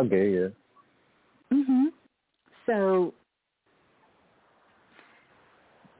Okay, 0.00 0.30
yeah. 0.30 0.48
Mhm. 1.52 1.92
So, 2.64 3.12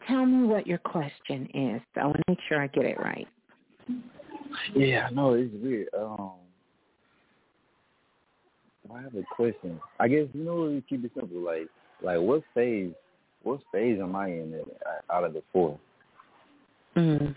tell 0.06 0.24
me 0.24 0.46
what 0.46 0.66
your 0.66 0.78
question 0.78 1.46
is. 1.52 1.82
I 1.96 2.04
want 2.06 2.16
to 2.16 2.22
make 2.28 2.38
sure 2.48 2.62
I 2.62 2.66
get 2.68 2.86
it 2.86 2.98
right. 2.98 3.28
Yeah, 4.74 5.10
no, 5.12 5.34
it's 5.34 5.52
weird. 5.54 5.88
Um, 5.94 6.32
I 8.94 9.02
have 9.02 9.14
a 9.14 9.22
question. 9.36 9.78
I 9.98 10.08
guess 10.08 10.26
you 10.32 10.44
know 10.44 10.62
we 10.62 10.82
keep 10.88 11.04
it 11.04 11.12
simple. 11.14 11.40
Like, 11.40 11.68
like 12.00 12.20
what 12.20 12.42
phase, 12.54 12.92
what 13.42 13.60
phase 13.70 14.00
am 14.00 14.16
I 14.16 14.28
in 14.28 14.54
at- 14.54 15.04
out 15.10 15.24
of 15.24 15.34
the 15.34 15.42
four? 15.52 15.78
Mm. 16.96 17.34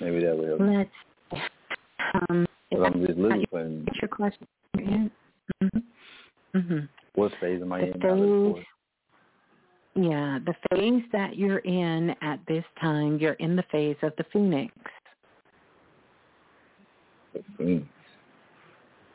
Maybe 0.00 0.20
that 0.24 0.36
will 0.36 0.46
help. 0.46 0.60
Let's. 0.60 1.42
Um, 2.28 2.46
I'm 2.72 3.06
just 3.06 3.18
looking 3.18 3.46
for 3.50 3.64
What's 3.64 4.02
your 4.02 4.08
question? 4.08 4.46
Mm-hmm. 4.86 5.78
Mm-hmm. 6.56 6.78
what 7.14 7.32
phase 7.40 7.60
am 7.62 7.72
I 7.72 7.80
The 7.80 7.94
in 7.94 8.04
out 8.04 8.12
of 8.12 8.18
the 8.18 8.50
four? 8.50 8.54
phase, 8.56 8.64
yeah, 9.96 10.38
the 10.44 10.54
phase 10.70 11.02
that 11.12 11.36
you're 11.36 11.58
in 11.58 12.14
at 12.22 12.38
this 12.46 12.64
time, 12.80 13.18
you're 13.18 13.34
in 13.34 13.56
the 13.56 13.64
phase 13.72 13.96
of 14.02 14.12
the 14.18 14.24
phoenix. 14.32 14.74
Mm. 17.60 17.86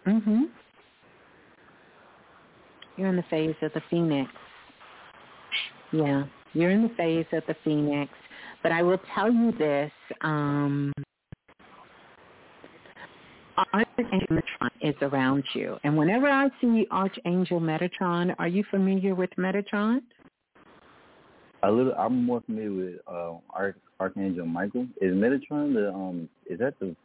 Mhm. 0.06 0.50
You're 2.98 3.10
in 3.10 3.16
the 3.16 3.24
phase 3.24 3.56
of 3.62 3.72
the 3.74 3.82
phoenix. 3.90 4.32
Yeah, 5.92 6.26
you're 6.54 6.72
in 6.72 6.84
the 6.84 6.94
phase 6.96 7.26
of 7.32 7.44
the 7.48 7.56
phoenix. 7.64 8.12
But 8.64 8.72
I 8.72 8.82
will 8.84 9.00
tell 9.14 9.32
you 9.32 9.52
this: 9.54 9.92
um, 10.22 10.92
Archangel 13.74 14.28
Metatron 14.30 14.70
is 14.82 14.96
around 15.02 15.44
you, 15.54 15.78
and 15.84 15.98
whenever 15.98 16.28
I 16.28 16.50
see 16.60 16.88
Archangel 16.92 17.60
Metatron, 17.60 18.36
are 18.40 18.48
you 18.48 18.64
familiar 18.70 19.16
with 19.16 19.30
Metatron? 19.38 20.02
A 21.64 21.72
little. 21.72 21.94
I'm 21.94 22.26
more 22.26 22.42
familiar 22.42 22.72
with 22.72 23.02
uh, 23.08 23.34
Arch, 23.52 23.78
Archangel 24.00 24.46
Michael. 24.46 24.88
Is 25.00 25.14
Metatron 25.14 25.74
the 25.74 25.92
um? 25.94 26.30
Is 26.50 26.60
that 26.60 26.80
the 26.80 26.96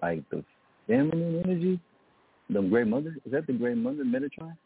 like 0.00 0.28
the 0.30 0.42
feminine 0.86 1.42
energy? 1.44 1.80
The 2.48 2.62
Great 2.62 2.86
Mother? 2.86 3.16
Is 3.24 3.32
that 3.32 3.46
the 3.46 3.52
Great 3.52 3.76
Mother 3.76 4.04
Metatron? 4.04 4.56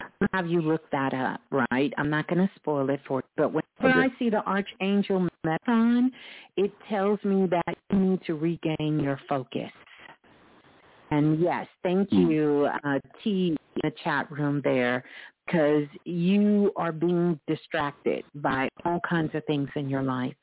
I'll 0.00 0.28
have 0.32 0.46
you 0.46 0.60
look 0.62 0.90
that 0.90 1.12
up, 1.12 1.40
right? 1.50 1.92
I'm 1.98 2.10
not 2.10 2.26
going 2.28 2.38
to 2.38 2.50
spoil 2.56 2.88
it 2.90 3.00
for 3.06 3.18
you. 3.18 3.28
But 3.36 3.52
Okay. 3.90 3.98
I 3.98 4.18
see 4.18 4.30
the 4.30 4.44
Archangel 4.44 5.28
Metatron, 5.44 6.10
it 6.56 6.72
tells 6.88 7.22
me 7.24 7.46
that 7.46 7.76
you 7.90 7.98
need 7.98 8.22
to 8.26 8.34
regain 8.34 9.00
your 9.00 9.20
focus. 9.28 9.70
And 11.10 11.40
yes, 11.40 11.66
thank 11.82 12.10
you, 12.10 12.68
uh, 12.84 12.98
T, 13.22 13.48
in 13.48 13.56
the 13.82 13.92
chat 14.02 14.30
room 14.30 14.60
there, 14.64 15.04
because 15.46 15.86
you 16.04 16.72
are 16.76 16.90
being 16.90 17.38
distracted 17.46 18.24
by 18.34 18.68
all 18.84 19.00
kinds 19.08 19.34
of 19.34 19.44
things 19.44 19.68
in 19.76 19.88
your 19.88 20.02
life. 20.02 20.34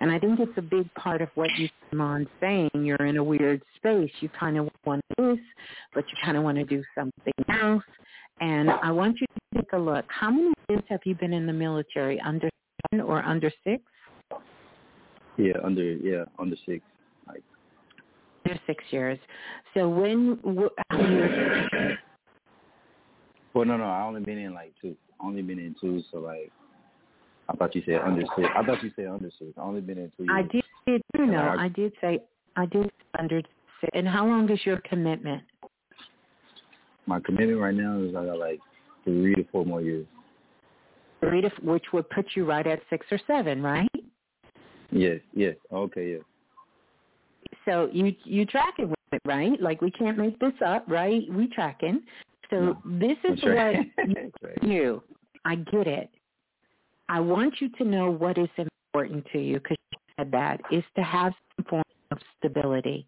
And 0.00 0.10
I 0.10 0.18
think 0.18 0.40
it's 0.40 0.56
a 0.56 0.62
big 0.62 0.92
part 0.94 1.22
of 1.22 1.28
what 1.34 1.50
you 1.56 1.68
come 1.90 2.00
on 2.00 2.28
saying. 2.40 2.70
You're 2.74 3.06
in 3.06 3.16
a 3.16 3.24
weird 3.24 3.62
space. 3.76 4.10
You 4.20 4.28
kind 4.28 4.58
of 4.58 4.68
want 4.84 5.02
this, 5.18 5.38
but 5.94 6.04
you 6.08 6.16
kind 6.24 6.36
of 6.36 6.42
want 6.42 6.58
to 6.58 6.64
do 6.64 6.82
something 6.94 7.32
else. 7.48 7.84
And 8.40 8.70
I 8.70 8.90
want 8.90 9.20
you 9.20 9.26
to 9.26 9.62
take 9.62 9.72
a 9.72 9.78
look. 9.78 10.04
How 10.08 10.30
many 10.30 10.52
years 10.68 10.82
have 10.88 11.00
you 11.04 11.14
been 11.14 11.32
in 11.32 11.46
the 11.46 11.52
military? 11.52 12.20
Under 12.20 12.50
or 12.92 13.22
under 13.22 13.50
six? 13.64 13.82
Yeah, 15.36 15.54
under 15.62 15.82
yeah 15.94 16.24
under 16.38 16.56
six. 16.66 16.84
Like 17.26 17.42
Under 18.46 18.60
six 18.66 18.84
years. 18.90 19.18
So 19.74 19.88
when 19.88 20.38
wh-? 20.44 20.94
Well, 23.54 23.64
no, 23.64 23.76
no, 23.76 23.84
I 23.84 24.02
only 24.02 24.20
been 24.20 24.38
in 24.38 24.54
like 24.54 24.72
two. 24.80 24.96
Only 25.20 25.42
been 25.42 25.58
in 25.58 25.74
two, 25.80 26.02
so 26.10 26.18
like, 26.18 26.50
I 27.48 27.54
thought 27.54 27.74
you 27.74 27.82
said 27.86 28.00
under 28.04 28.22
six. 28.36 28.48
I 28.56 28.64
thought 28.64 28.82
you 28.82 28.90
said 28.96 29.06
under 29.06 29.30
six. 29.38 29.50
I 29.56 29.60
only 29.60 29.80
been 29.80 29.98
in 29.98 30.12
two. 30.16 30.24
Years. 30.24 30.30
I 30.32 30.40
years. 30.40 30.64
did. 30.86 31.02
No, 31.16 31.24
no, 31.24 31.38
I- 31.38 31.64
I 31.64 31.68
did 31.68 31.92
say 32.00 32.20
I 32.56 32.66
did 32.66 32.90
under 33.18 33.40
six. 33.80 33.90
And 33.94 34.06
how 34.08 34.26
long 34.26 34.50
is 34.50 34.60
your 34.64 34.80
commitment? 34.88 35.42
My 37.06 37.20
commitment 37.20 37.60
right 37.60 37.74
now 37.74 37.98
is 38.00 38.14
I 38.16 38.24
got 38.24 38.38
like 38.38 38.60
three 39.04 39.34
to 39.34 39.44
four 39.52 39.64
more 39.64 39.82
years. 39.82 40.06
Three 41.28 41.40
to, 41.40 41.50
which 41.62 41.84
would 41.92 42.08
put 42.10 42.26
you 42.34 42.44
right 42.44 42.66
at 42.66 42.80
six 42.90 43.06
or 43.10 43.18
seven, 43.26 43.62
right? 43.62 43.88
Yes, 44.90 45.20
yes. 45.34 45.56
Okay, 45.72 46.12
yeah. 46.12 46.18
So 47.64 47.88
you 47.92 48.14
you 48.24 48.44
tracking 48.46 48.88
with 48.88 48.98
it, 49.12 49.22
right? 49.24 49.60
Like 49.60 49.80
we 49.80 49.90
can't 49.90 50.18
make 50.18 50.38
this 50.38 50.52
up, 50.64 50.84
right? 50.88 51.22
We 51.30 51.48
tracking. 51.48 52.02
So 52.50 52.56
No, 52.60 52.82
this 52.84 53.16
is 53.24 53.42
right. 53.44 53.86
what 53.96 54.62
you. 54.62 55.02
I 55.44 55.56
get 55.56 55.86
it. 55.86 56.10
I 57.08 57.20
want 57.20 57.54
you 57.60 57.68
to 57.78 57.84
know 57.84 58.10
what 58.10 58.38
is 58.38 58.48
important 58.58 59.26
to 59.32 59.38
you 59.38 59.58
because 59.58 59.76
you 59.92 59.98
said 60.18 60.30
that 60.32 60.60
is 60.70 60.84
to 60.96 61.02
have 61.02 61.32
some 61.56 61.66
form 61.68 61.82
of 62.10 62.18
stability. 62.38 63.06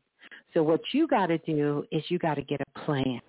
So 0.54 0.62
what 0.62 0.80
you 0.92 1.06
got 1.06 1.26
to 1.26 1.38
do 1.38 1.84
is 1.92 2.02
you 2.08 2.18
got 2.18 2.34
to 2.34 2.42
get 2.42 2.60
a 2.60 2.80
plan 2.80 3.20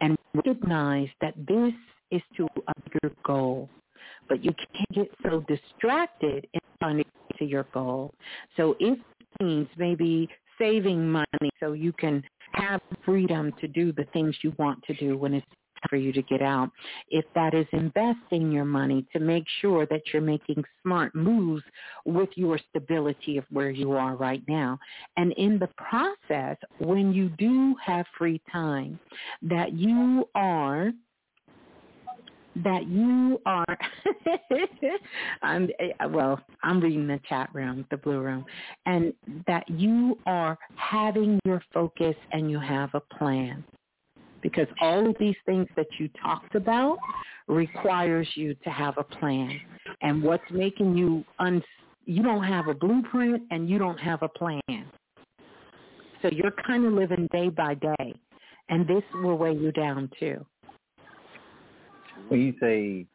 and 0.00 0.16
recognize 0.34 1.08
that 1.20 1.34
this 1.48 1.72
is 2.10 2.22
to 2.36 2.46
a 2.68 2.72
bigger 2.90 3.14
goal. 3.24 3.68
But 4.28 4.44
you 4.44 4.52
can't 4.52 4.92
get 4.94 5.10
so 5.22 5.44
distracted 5.48 6.46
in 6.52 6.60
trying 6.80 6.98
to 6.98 7.04
get 7.04 7.38
to 7.38 7.44
your 7.44 7.66
goal. 7.72 8.14
So 8.56 8.76
if 8.80 8.98
it 8.98 9.44
means 9.44 9.68
maybe 9.76 10.28
saving 10.58 11.10
money 11.10 11.50
so 11.60 11.72
you 11.72 11.92
can 11.92 12.22
have 12.52 12.80
freedom 13.04 13.52
to 13.60 13.68
do 13.68 13.92
the 13.92 14.04
things 14.12 14.36
you 14.42 14.54
want 14.58 14.82
to 14.84 14.94
do 14.94 15.16
when 15.16 15.34
it's 15.34 15.46
for 15.88 15.96
you 15.96 16.12
to 16.12 16.22
get 16.22 16.42
out. 16.42 16.70
If 17.10 17.24
that 17.34 17.54
is 17.54 17.66
investing 17.72 18.50
your 18.50 18.64
money 18.64 19.06
to 19.12 19.20
make 19.20 19.44
sure 19.60 19.86
that 19.86 20.02
you're 20.12 20.22
making 20.22 20.64
smart 20.82 21.14
moves 21.14 21.62
with 22.04 22.30
your 22.36 22.58
stability 22.70 23.38
of 23.38 23.44
where 23.50 23.70
you 23.70 23.92
are 23.92 24.16
right 24.16 24.42
now. 24.48 24.78
And 25.16 25.32
in 25.32 25.58
the 25.58 25.68
process, 25.76 26.56
when 26.78 27.12
you 27.12 27.28
do 27.30 27.74
have 27.84 28.06
free 28.16 28.40
time, 28.50 28.98
that 29.42 29.72
you 29.72 30.28
are 30.34 30.92
that 32.62 32.86
you 32.86 33.40
are 33.46 33.64
I'm 35.42 35.68
eh, 35.80 36.06
well 36.06 36.40
I'm 36.62 36.80
reading 36.80 37.06
the 37.06 37.20
chat 37.28 37.50
room 37.52 37.84
the 37.90 37.96
blue 37.96 38.20
room 38.20 38.44
and 38.86 39.12
that 39.46 39.68
you 39.68 40.18
are 40.26 40.56
having 40.76 41.40
your 41.44 41.62
focus 41.72 42.14
and 42.32 42.50
you 42.50 42.60
have 42.60 42.90
a 42.94 43.00
plan. 43.00 43.64
Because 44.40 44.68
all 44.80 45.08
of 45.08 45.16
these 45.18 45.36
things 45.46 45.66
that 45.74 45.86
you 45.98 46.08
talked 46.22 46.54
about 46.54 46.98
requires 47.48 48.28
you 48.34 48.54
to 48.62 48.70
have 48.70 48.98
a 48.98 49.04
plan. 49.04 49.58
And 50.02 50.22
what's 50.22 50.44
making 50.50 50.96
you 50.96 51.24
un 51.38 51.62
you 52.06 52.22
don't 52.22 52.44
have 52.44 52.68
a 52.68 52.74
blueprint 52.74 53.42
and 53.50 53.68
you 53.68 53.78
don't 53.78 53.98
have 53.98 54.22
a 54.22 54.28
plan. 54.28 54.60
So 56.22 56.28
you're 56.30 56.54
kind 56.66 56.84
of 56.84 56.92
living 56.92 57.28
day 57.32 57.48
by 57.48 57.74
day. 57.74 58.14
And 58.68 58.86
this 58.86 59.02
will 59.14 59.36
weigh 59.36 59.54
you 59.54 59.72
down 59.72 60.10
too 60.18 60.44
When 62.28 62.40
you 62.40 62.54
say, 62.60 63.06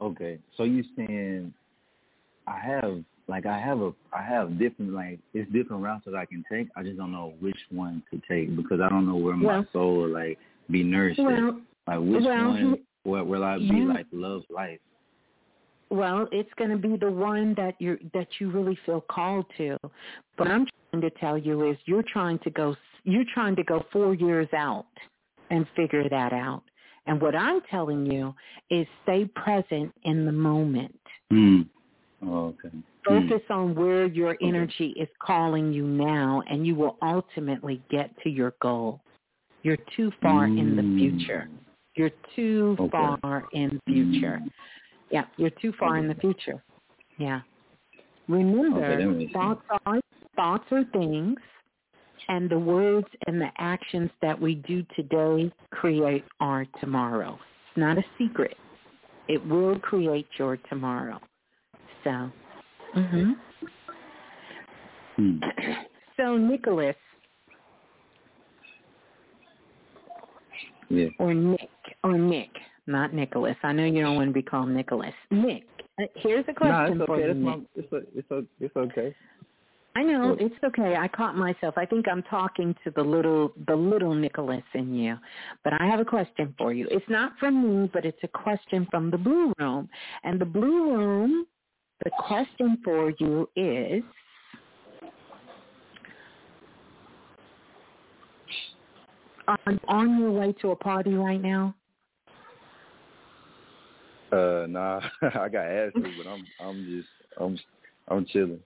okay, 0.00 0.38
so 0.56 0.64
you 0.64 0.84
saying 0.96 1.52
I 2.46 2.58
have 2.58 3.02
like 3.28 3.46
I 3.46 3.58
have 3.58 3.80
a 3.80 3.92
I 4.12 4.22
have 4.22 4.58
different 4.58 4.92
like 4.92 5.18
it's 5.34 5.50
different 5.52 5.82
routes 5.82 6.04
that 6.06 6.14
I 6.14 6.26
can 6.26 6.44
take. 6.50 6.68
I 6.76 6.82
just 6.82 6.96
don't 6.96 7.12
know 7.12 7.34
which 7.40 7.58
one 7.70 8.02
to 8.12 8.20
take 8.28 8.54
because 8.56 8.80
I 8.80 8.88
don't 8.88 9.06
know 9.06 9.16
where 9.16 9.36
my 9.36 9.46
Well- 9.46 9.66
soul 9.72 9.96
will 9.98 10.08
like 10.08 10.38
be 10.70 10.82
nourished. 10.82 11.18
at. 11.20 11.24
well 11.26 11.60
like 11.86 11.98
which 12.00 12.24
well, 12.24 12.48
one 12.48 12.78
where 13.04 13.24
will 13.24 13.44
I 13.44 13.58
be 13.58 13.64
you- 13.64 13.92
like 13.92 14.06
love 14.12 14.42
life? 14.50 14.80
Well, 15.88 16.28
it's 16.32 16.52
going 16.56 16.70
to 16.70 16.76
be 16.76 16.96
the 16.96 17.10
one 17.10 17.54
that 17.54 17.80
you 17.80 17.96
that 18.12 18.26
you 18.40 18.50
really 18.50 18.76
feel 18.84 19.00
called 19.02 19.46
to. 19.56 19.76
But 20.36 20.46
what 20.46 20.50
I'm 20.50 20.66
trying 20.90 21.00
to 21.02 21.10
tell 21.10 21.38
you 21.38 21.70
is 21.70 21.76
you're 21.84 22.02
trying 22.02 22.40
to 22.40 22.50
go 22.50 22.74
you're 23.04 23.24
trying 23.32 23.54
to 23.54 23.62
go 23.62 23.84
4 23.92 24.14
years 24.14 24.48
out 24.52 24.86
and 25.50 25.64
figure 25.76 26.08
that 26.08 26.32
out. 26.32 26.64
And 27.06 27.20
what 27.20 27.34
I'm 27.34 27.60
telling 27.70 28.04
you 28.06 28.34
is 28.70 28.86
stay 29.02 29.24
present 29.26 29.92
in 30.02 30.26
the 30.26 30.32
moment. 30.32 30.98
Hmm. 31.30 31.62
Oh, 32.22 32.46
okay. 32.48 32.70
Focus 33.06 33.42
on 33.50 33.74
where 33.76 34.06
your 34.06 34.36
energy 34.42 34.88
is 34.98 35.08
calling 35.22 35.72
you 35.72 35.84
now 35.86 36.42
and 36.50 36.66
you 36.66 36.74
will 36.74 36.98
ultimately 37.02 37.80
get 37.88 38.10
to 38.22 38.28
your 38.28 38.54
goal. 38.60 39.00
You're 39.62 39.78
too 39.96 40.10
far 40.20 40.46
in 40.46 40.74
the 40.74 40.82
Mm. 40.82 40.98
future. 40.98 41.48
You're 41.94 42.10
too 42.34 42.76
Okay. 42.80 42.90
far 42.90 43.46
in 43.52 43.80
the 43.86 43.92
future. 43.92 44.42
Yeah, 45.10 45.26
you're 45.36 45.50
too 45.50 45.72
far 45.72 45.98
in 45.98 46.08
the 46.08 46.14
future. 46.16 46.62
Yeah. 47.16 47.42
Remember, 48.28 48.92
Okay, 48.92 49.28
thoughts 49.32 49.64
are 49.86 50.00
thoughts 50.34 50.70
are 50.72 50.84
things, 50.84 51.38
and 52.28 52.48
the 52.50 52.58
words 52.58 53.06
and 53.26 53.40
the 53.40 53.50
actions 53.58 54.10
that 54.22 54.40
we 54.40 54.56
do 54.56 54.84
today 54.94 55.52
create 55.70 56.24
our 56.40 56.66
tomorrow. 56.80 57.34
It's 57.34 57.78
not 57.78 57.98
a 57.98 58.04
secret. 58.18 58.56
It 59.28 59.44
will 59.46 59.78
create 59.80 60.26
your 60.38 60.56
tomorrow. 60.68 61.20
So, 62.04 62.30
hmm 62.94 63.32
Hmm. 65.16 65.38
so 66.16 66.36
Nicholas 66.36 66.96
Yeah. 70.88 71.08
or 71.18 71.32
Nick 71.34 71.70
or 72.04 72.18
Nick, 72.18 72.50
not 72.86 73.12
Nicholas. 73.14 73.56
I 73.62 73.72
know 73.72 73.84
you 73.86 74.02
don't 74.02 74.14
want 74.16 74.28
to 74.28 74.34
be 74.34 74.42
called 74.42 74.68
Nicholas. 74.68 75.14
Nick, 75.30 75.64
uh, 76.00 76.04
here's 76.16 76.44
a 76.48 76.54
question 76.54 76.98
No, 76.98 77.04
it's 77.04 77.06
for 77.06 77.16
okay. 77.16 77.22
you. 77.22 77.28
That's 77.28 77.40
my, 77.40 77.60
it's 77.74 77.92
o- 77.92 78.10
it's 78.14 78.30
o- 78.30 78.46
it's 78.60 78.76
okay. 78.76 79.14
I 79.96 80.02
know 80.02 80.36
it's 80.38 80.54
okay. 80.62 80.94
I 80.94 81.08
caught 81.08 81.36
myself. 81.36 81.78
I 81.78 81.86
think 81.86 82.06
I'm 82.06 82.22
talking 82.24 82.74
to 82.84 82.90
the 82.90 83.00
little 83.02 83.54
the 83.66 83.74
little 83.74 84.14
Nicholas 84.14 84.62
in 84.74 84.94
you. 84.94 85.16
But 85.64 85.72
I 85.80 85.86
have 85.86 86.00
a 86.00 86.04
question 86.04 86.54
for 86.58 86.74
you. 86.74 86.86
It's 86.90 87.08
not 87.08 87.32
from 87.40 87.82
me, 87.82 87.90
but 87.90 88.04
it's 88.04 88.18
a 88.22 88.28
question 88.28 88.86
from 88.90 89.10
the 89.10 89.16
blue 89.16 89.54
room. 89.58 89.88
And 90.22 90.38
the 90.38 90.44
blue 90.44 90.94
room, 90.94 91.46
the 92.04 92.10
question 92.18 92.76
for 92.84 93.10
you 93.18 93.48
is 93.56 94.02
Are 99.48 99.58
you 99.66 99.80
on 99.88 100.20
your 100.20 100.32
way 100.32 100.52
to 100.60 100.72
a 100.72 100.76
party 100.76 101.14
right 101.14 101.40
now? 101.40 101.74
Uh, 104.30 104.66
nah, 104.68 105.00
I 105.22 105.48
got 105.48 105.64
asked 105.64 105.94
but 105.94 106.28
I'm 106.28 106.46
I'm 106.60 106.84
just 106.84 107.08
I'm 107.40 107.58
I'm 108.08 108.26
chilling. 108.26 108.60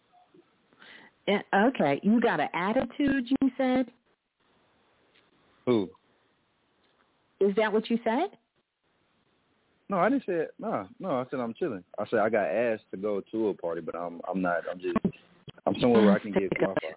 Yeah, 1.26 1.42
okay. 1.54 2.00
You 2.02 2.20
got 2.20 2.40
an 2.40 2.48
attitude, 2.54 3.28
you 3.28 3.50
said? 3.56 3.86
Who? 5.66 5.88
Is 7.40 7.54
that 7.56 7.72
what 7.72 7.88
you 7.88 7.98
said? 8.04 8.30
No, 9.88 9.98
I 9.98 10.08
didn't 10.08 10.24
say 10.24 10.34
it. 10.34 10.54
No, 10.58 10.86
no, 11.00 11.10
I 11.10 11.24
said 11.30 11.40
I'm 11.40 11.54
chilling. 11.54 11.82
I 11.98 12.04
said 12.08 12.20
I 12.20 12.28
got 12.28 12.46
asked 12.46 12.84
to 12.92 12.96
go 12.96 13.20
to 13.32 13.48
a 13.48 13.54
party, 13.54 13.80
but 13.80 13.96
I'm 13.96 14.20
I'm 14.28 14.40
not. 14.40 14.62
I'm 14.70 14.78
just 14.78 14.96
I'm 15.66 15.74
somewhere 15.80 16.04
where 16.04 16.14
I 16.14 16.18
can 16.20 16.32
get 16.32 16.50
Wi-Fi. 16.50 16.80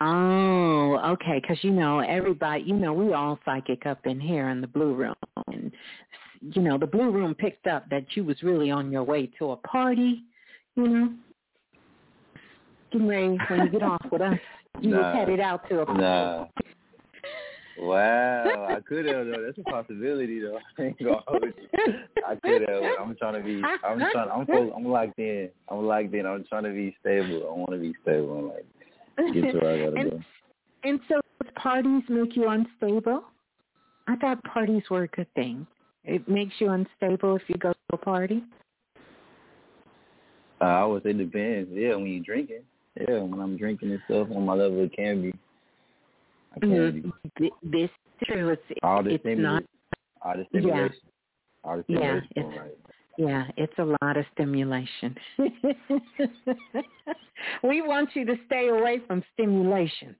Oh, 0.00 0.96
okay. 1.04 1.40
Because 1.40 1.58
you 1.64 1.72
know 1.72 1.98
everybody, 1.98 2.62
you 2.62 2.74
know 2.74 2.92
we 2.92 3.12
all 3.14 3.36
psychic 3.44 3.84
up 3.84 4.06
in 4.06 4.20
here 4.20 4.50
in 4.50 4.60
the 4.60 4.68
blue 4.68 4.94
room, 4.94 5.16
and 5.48 5.72
you 6.40 6.62
know 6.62 6.78
the 6.78 6.86
blue 6.86 7.10
room 7.10 7.34
picked 7.34 7.66
up 7.66 7.88
that 7.90 8.04
you 8.14 8.22
was 8.22 8.40
really 8.44 8.70
on 8.70 8.92
your 8.92 9.02
way 9.02 9.28
to 9.40 9.50
a 9.50 9.56
party. 9.56 10.22
You 10.76 10.88
know, 10.88 11.12
getting 12.90 13.38
when 13.48 13.60
you 13.64 13.70
get 13.70 13.82
off 13.82 14.04
with 14.10 14.22
us, 14.22 14.38
you 14.80 14.90
was 14.90 15.00
Nah. 15.00 15.12
headed 15.14 15.40
out 15.40 15.68
to 15.68 15.82
a. 15.82 15.94
Nah. 15.94 16.46
Wow, 17.80 18.66
I 18.76 18.80
could 18.80 19.06
have 19.06 19.26
though. 19.26 19.40
That's 19.44 19.56
a 19.58 19.62
possibility 19.62 20.40
though. 20.40 20.58
I 20.78 20.82
ain't 20.82 20.98
gonna 20.98 21.22
hold 21.28 21.44
you. 21.44 21.94
I 22.26 22.34
could 22.34 22.68
have. 22.68 22.82
I'm 23.00 23.14
trying 23.14 23.34
to 23.34 23.40
be. 23.40 23.62
I'm 23.84 23.98
trying. 24.10 24.28
I'm 24.30 24.46
fo- 24.46 24.72
I'm 24.76 24.84
locked 24.84 25.18
in. 25.18 25.48
I'm 25.68 25.86
locked 25.86 26.12
in. 26.12 26.26
I'm 26.26 26.44
trying 26.48 26.64
to 26.64 26.70
be 26.70 26.96
stable. 27.00 27.48
I 27.48 27.56
want 27.56 27.70
to 27.70 27.78
be 27.78 27.94
stable. 28.02 28.38
and 28.38 28.48
like 28.48 29.32
get 29.32 29.52
to 29.52 29.58
where 29.58 29.74
I 29.74 29.84
gotta 29.84 29.96
and, 30.00 30.10
go. 30.10 30.20
and 30.82 31.00
so 31.08 31.20
parties 31.54 32.02
make 32.08 32.34
you 32.34 32.48
unstable? 32.48 33.22
I 34.08 34.16
thought 34.16 34.42
parties 34.42 34.82
were 34.90 35.04
a 35.04 35.08
good 35.08 35.32
thing. 35.34 35.64
It 36.04 36.28
makes 36.28 36.54
you 36.58 36.70
unstable 36.70 37.36
if 37.36 37.42
you 37.46 37.54
go 37.56 37.72
to 37.72 37.78
a 37.92 37.96
party. 37.96 38.42
Uh, 40.60 40.64
I 40.64 40.84
would 40.84 41.04
say 41.04 41.12
depends. 41.12 41.70
Yeah, 41.72 41.94
when 41.94 42.06
you're 42.06 42.24
drinking. 42.24 42.62
Yeah, 43.00 43.20
when 43.20 43.40
I'm 43.40 43.56
drinking 43.56 43.90
and 43.92 44.00
stuff 44.06 44.28
on 44.34 44.44
my 44.46 44.54
level, 44.54 44.80
it 44.84 44.92
can 44.96 45.22
be. 45.22 45.32
I 46.56 46.60
can 46.60 46.70
Mhm. 46.70 47.02
be. 47.02 47.12
Th- 47.38 47.52
This 47.62 47.90
is 47.90 48.26
true. 48.26 48.48
It's 48.50 48.62
All 48.82 49.02
the 49.02 49.10
it's 49.14 49.24
not. 49.24 49.30
stimulation. 49.30 49.68
All 50.22 50.32
the 50.34 50.38
Yeah. 50.40 50.48
stimulation. 50.48 51.00
All 51.64 51.76
the 51.76 51.84
Yeah, 51.88 52.20
it's- 52.36 52.56
right. 52.58 52.76
Yeah, 53.18 53.50
it's 53.56 53.78
a 53.78 53.84
lot 53.84 54.16
of 54.16 54.24
stimulation. 54.32 55.16
we 57.64 57.80
want 57.82 58.14
you 58.14 58.24
to 58.24 58.36
stay 58.46 58.68
away 58.68 59.00
from 59.00 59.24
stimulations, 59.34 60.16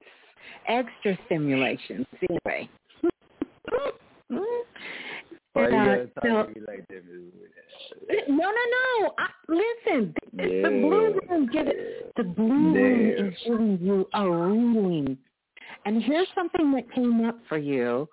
extra 0.67 1.17
stimulations. 1.27 2.07
Anyway. 2.29 2.69
Why 5.55 5.69
you 5.69 5.77
Uh, 5.77 6.07
talk 6.21 6.25
so- 6.25 6.53
like? 6.67 6.85
No, 8.29 8.51
no, 8.51 8.51
no. 8.51 9.15
I, 9.19 9.29
listen, 9.49 10.15
the 10.33 10.69
blue 10.69 11.21
room 11.29 11.47
give 11.53 11.67
it. 11.67 12.13
The 12.17 12.25
blue 12.25 12.75
room 12.75 12.75
Damn. 13.17 13.27
is 13.27 13.35
giving 13.45 13.79
you 13.81 14.09
a 14.15 14.31
reading. 14.31 15.19
And 15.85 16.03
here's 16.03 16.29
something 16.35 16.73
that 16.73 16.91
came 16.93 17.25
up 17.25 17.39
for 17.49 17.59
you 17.59 18.09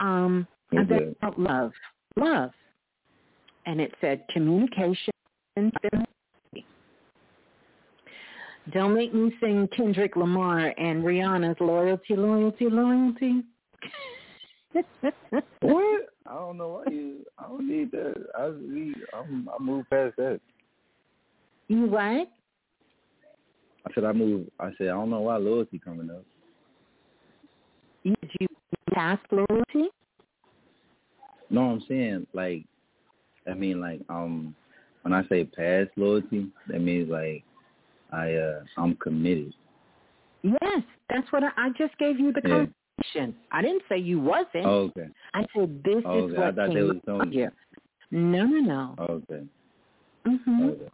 um, 0.00 0.46
Okay. 0.74 1.14
about 1.22 1.38
love. 1.38 1.72
Love. 2.16 2.50
And 3.66 3.80
it 3.80 3.94
said 4.00 4.24
communication. 4.28 5.12
Don't 8.72 8.94
make 8.94 9.12
me 9.14 9.34
sing 9.40 9.68
Kendrick 9.76 10.16
Lamar 10.16 10.72
and 10.78 11.04
Rihanna's 11.04 11.60
Loyalty, 11.60 12.16
Loyalty, 12.16 12.66
Loyalty. 12.68 13.42
What? 15.60 16.08
I 16.26 16.34
don't 16.34 16.56
know 16.58 16.68
why 16.68 16.92
you. 16.92 17.18
I 17.38 17.44
don't 17.44 17.68
need 17.68 17.92
that. 17.92 18.14
I 18.38 18.48
we, 18.48 18.94
I'm, 19.12 19.48
I 19.48 19.62
move 19.62 19.88
past 19.90 20.16
that. 20.16 20.40
You 21.68 21.86
what? 21.86 22.28
I 23.86 23.94
said 23.94 24.04
I 24.04 24.12
move. 24.12 24.46
I 24.58 24.70
said 24.78 24.88
I 24.88 24.92
don't 24.92 25.10
know 25.10 25.20
why 25.20 25.36
loyalty 25.36 25.78
coming 25.78 26.10
up. 26.10 26.24
You, 28.02 28.14
did 28.20 28.30
you 28.40 28.46
pass 28.92 29.18
loyalty? 29.30 29.90
No, 31.50 31.62
I'm 31.62 31.82
saying 31.88 32.26
like, 32.32 32.64
I 33.50 33.54
mean 33.54 33.80
like 33.80 34.00
um, 34.08 34.54
when 35.02 35.12
I 35.12 35.26
say 35.28 35.44
past 35.44 35.90
loyalty, 35.96 36.50
that 36.68 36.80
means 36.80 37.10
like 37.10 37.44
I 38.12 38.34
uh 38.34 38.60
I'm 38.76 38.96
committed. 38.96 39.54
Yes, 40.42 40.82
that's 41.08 41.30
what 41.32 41.42
I, 41.42 41.50
I 41.56 41.68
just 41.78 41.96
gave 41.98 42.18
you 42.18 42.32
the 42.32 42.42
Yeah. 42.44 42.66
I 43.52 43.62
didn't 43.62 43.82
say 43.88 43.98
you 43.98 44.20
wasn't. 44.20 44.66
Oh, 44.66 44.90
okay. 44.96 45.08
I 45.34 45.44
said 45.54 45.82
this 45.84 46.02
Oh, 46.04 46.18
is 46.18 46.32
okay. 46.32 46.36
I 46.36 46.46
what 46.46 46.54
thought 46.56 46.74
they 46.74 46.82
was 46.82 46.96
telling 47.04 47.32
here. 47.32 47.52
No, 48.10 48.44
no, 48.46 48.60
no. 48.60 48.94
Oh, 48.98 49.22
okay. 49.30 49.44
hmm 50.26 50.68
Okay. 50.68 50.88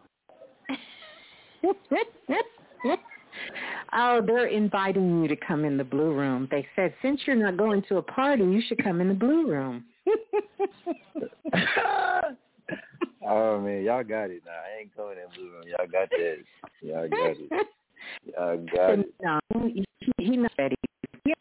oh, 3.92 4.22
they're 4.26 4.46
inviting 4.46 5.22
you 5.22 5.28
to 5.28 5.36
come 5.36 5.64
in 5.64 5.76
the 5.76 5.84
blue 5.84 6.12
room. 6.14 6.48
They 6.50 6.66
said 6.74 6.94
since 7.02 7.20
you're 7.26 7.36
not 7.36 7.56
going 7.56 7.82
to 7.88 7.98
a 7.98 8.02
party, 8.02 8.44
you 8.44 8.62
should 8.66 8.82
come 8.82 9.00
in 9.00 9.08
the 9.08 9.14
blue 9.14 9.48
room. 9.50 9.84
oh 13.26 13.60
man, 13.60 13.82
y'all 13.82 14.04
got 14.04 14.30
it 14.30 14.42
now. 14.44 14.52
I 14.52 14.80
ain't 14.80 14.96
coming 14.96 15.18
in 15.18 15.26
blue 15.36 15.50
room. 15.52 15.64
Y'all 15.66 15.86
got 15.86 16.08
that. 16.10 16.38
Y'all 16.80 17.08
got 17.08 17.36
it. 17.36 17.50
Y'all 18.24 18.66
got 18.74 18.98
it. 18.98 19.14
no, 19.22 19.38
he, 19.68 19.84
he 20.18 20.36
not 20.36 20.52
ready. 20.58 20.76
Yeah, 21.24 21.34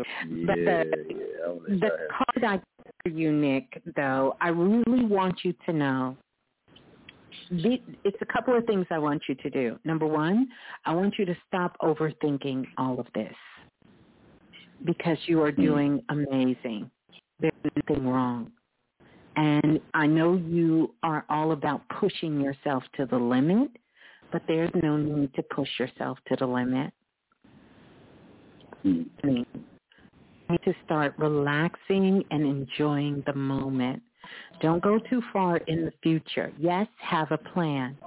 But 0.45 0.55
the, 0.55 0.85
yeah. 1.09 1.77
The 1.79 1.89
card 2.11 2.43
I 2.43 2.57
got 2.57 2.63
for 3.03 3.09
you, 3.09 3.31
Nick, 3.31 3.81
though, 3.95 4.35
I 4.41 4.49
really 4.49 5.05
want 5.05 5.39
you 5.43 5.53
to 5.65 5.73
know. 5.73 6.17
the- 7.51 7.81
It's 8.03 8.17
a 8.21 8.25
couple 8.25 8.55
of 8.55 8.65
things 8.65 8.85
I 8.91 8.99
want 8.99 9.23
you 9.27 9.35
to 9.35 9.49
do. 9.49 9.79
Number 9.83 10.05
one, 10.05 10.47
I 10.85 10.93
want 10.93 11.17
you 11.17 11.25
to 11.25 11.35
stop 11.47 11.77
overthinking 11.81 12.67
all 12.77 12.99
of 12.99 13.07
this 13.13 13.35
because 14.85 15.17
you 15.27 15.41
are 15.41 15.51
doing 15.51 16.03
amazing. 16.09 16.89
There's 17.39 17.53
nothing 17.75 18.07
wrong. 18.07 18.51
And 19.35 19.79
I 19.93 20.05
know 20.05 20.35
you 20.35 20.93
are 21.03 21.25
all 21.29 21.53
about 21.53 21.87
pushing 21.89 22.41
yourself 22.41 22.83
to 22.97 23.05
the 23.05 23.17
limit, 23.17 23.69
but 24.31 24.41
there's 24.47 24.71
no 24.81 24.97
need 24.97 25.33
to 25.35 25.43
push 25.43 25.69
yourself 25.79 26.17
to 26.27 26.35
the 26.35 26.45
limit. 26.45 26.93
Hmm. 28.83 29.03
I 29.23 29.27
mean, 29.27 29.45
need 30.49 30.61
to 30.63 30.73
start 30.85 31.13
relaxing 31.17 32.23
and 32.31 32.43
enjoying 32.43 33.23
the 33.25 33.33
moment. 33.33 34.01
Don't 34.61 34.81
go 34.83 34.99
too 35.09 35.21
far 35.31 35.57
in 35.57 35.85
the 35.85 35.93
future. 36.03 36.51
Yes, 36.57 36.87
have 36.99 37.31
a 37.31 37.37
plan, 37.37 37.97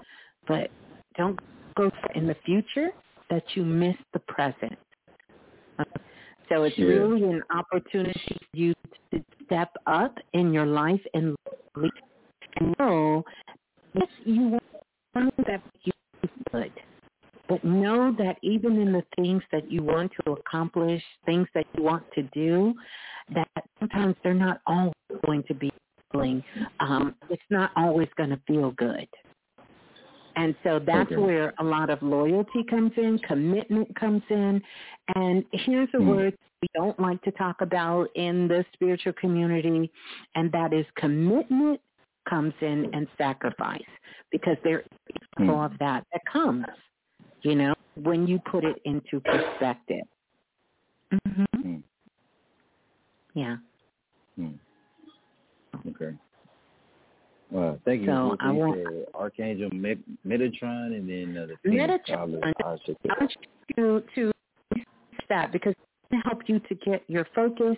but 0.47 0.71
don't 1.17 1.39
go 1.77 1.91
in 2.15 2.27
the 2.27 2.37
future 2.45 2.91
that 3.31 3.45
you 3.55 3.65
miss 3.65 3.97
the 4.13 4.19
present. 4.21 4.79
So 6.49 6.65
it's 6.65 6.77
Yeah. 6.77 6.87
really 6.87 7.25
an 7.25 7.43
opportunity 7.51 8.37
for 8.39 8.57
you 8.57 8.75
to 9.13 9.25
step 9.45 9.71
up 9.87 10.19
in 10.35 10.53
your 10.53 10.67
life 10.67 11.01
and 11.15 11.35
know 12.79 13.25
yes, 13.95 14.09
you 14.25 14.59
want 15.15 15.37
that 15.47 15.63
you 15.83 15.93
good. 16.53 16.73
But 17.53 17.65
know 17.65 18.15
that 18.19 18.39
even 18.43 18.81
in 18.81 18.93
the 18.93 19.05
things 19.15 19.43
that 19.53 19.71
you 19.71 19.83
want 19.83 20.11
to 20.25 20.33
accomplish, 20.33 21.03
things 21.27 21.47
that 21.55 21.67
you 21.77 21.83
want 21.83 22.03
to 22.15 22.23
do, 22.33 22.73
that 23.35 23.47
sometimes 23.79 24.17
they're 24.25 24.33
not 24.33 24.63
always 24.67 24.95
going 25.27 25.43
to 25.49 25.55
be 25.55 25.71
feeling. 26.13 26.43
Um, 26.81 27.15
it's 27.29 27.43
not 27.51 27.71
always 27.77 28.09
going 28.17 28.31
to 28.31 28.41
feel 28.47 28.71
good. 28.71 29.07
And 30.37 30.55
so 30.65 30.79
that's 30.79 31.13
Okay. 31.13 31.21
where 31.21 31.53
a 31.59 31.65
lot 31.65 31.91
of 31.91 32.03
loyalty 32.03 32.65
comes 32.71 32.93
in, 32.97 33.19
commitment 33.19 33.95
comes 33.97 34.23
in. 34.31 34.63
And 35.15 35.45
here's 35.53 35.91
a 35.93 35.99
Hmm. 35.99 36.09
word 36.09 36.39
we 36.63 36.69
don't 36.75 36.99
like 36.99 37.21
to 37.23 37.33
talk 37.33 37.61
about 37.61 38.09
in 38.15 38.49
the 38.49 38.65
spiritual 38.73 39.13
community, 39.15 39.93
and 40.37 40.51
that 40.53 40.73
is 40.73 40.87
commitment 40.97 41.83
comes 42.27 42.55
in 42.63 42.89
and 42.95 43.07
sacrifice 43.19 43.83
because 44.31 44.57
there 44.65 44.81
is 44.81 45.29
Hmm. 45.37 45.51
all 45.51 45.65
of 45.67 45.77
that 45.81 46.07
that 46.13 46.25
comes, 46.25 46.65
you 47.43 47.55
know, 47.55 47.75
when 47.97 48.27
you 48.27 48.39
put 48.51 48.65
it 48.65 48.77
into 48.85 49.21
perspective. 49.21 50.05
hmm 51.27 51.45
Hmm. 51.61 51.77
Yeah. 53.35 53.57
Hmm. 54.37 54.53
Okay. 55.89 56.15
Well, 57.51 57.79
thank 57.85 58.01
you. 58.03 58.07
So 58.07 58.29
What 58.29 58.41
I 58.41 58.53
you 58.53 58.59
want- 58.59 59.09
Archangel 59.15 59.71
Met- 59.73 59.99
Metatron 60.27 60.97
and 60.97 61.09
then 61.09 61.37
uh, 61.37 61.47
the 61.47 61.57
I'll, 61.71 61.89
Metatron. 62.29 62.53
I'll 62.65 62.79
it 62.79 62.99
want 63.21 63.37
you 63.77 64.01
to 64.15 64.33
to 64.75 64.83
that 65.29 65.53
because 65.53 65.75
to 65.75 65.92
help 66.25 66.43
you 66.47 66.59
to 66.61 66.75
get 66.77 67.03
your 67.09 67.27
focus 67.35 67.77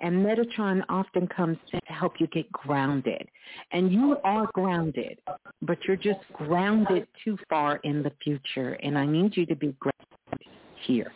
and 0.00 0.24
Metatron 0.24 0.82
often 0.88 1.26
comes 1.28 1.58
to 1.70 1.80
help 1.86 2.14
you 2.18 2.26
get 2.28 2.50
grounded. 2.52 3.28
And 3.72 3.92
you 3.92 4.16
are 4.24 4.46
grounded, 4.54 5.18
but 5.62 5.78
you're 5.86 5.96
just 5.96 6.20
grounded 6.32 7.06
too 7.24 7.38
far 7.48 7.76
in 7.84 8.02
the 8.02 8.12
future 8.22 8.74
and 8.82 8.98
I 8.98 9.06
need 9.06 9.36
you 9.36 9.46
to 9.46 9.56
be 9.56 9.74
grounded 9.78 10.48
here. 10.86 11.12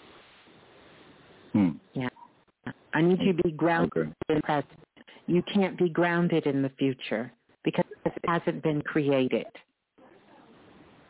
Hmm. 1.52 1.70
Yeah. 1.94 2.08
I 2.92 3.02
need 3.02 3.20
you 3.20 3.32
to 3.32 3.42
be 3.42 3.52
grounded 3.52 3.96
Okay. 3.96 4.12
in 4.28 4.34
the 4.36 4.42
present. 4.42 4.78
You 5.26 5.42
can't 5.52 5.78
be 5.78 5.88
grounded 5.88 6.46
in 6.46 6.62
the 6.62 6.70
future 6.70 7.32
because 7.64 7.84
it 8.04 8.12
hasn't 8.26 8.62
been 8.62 8.82
created. 8.82 9.46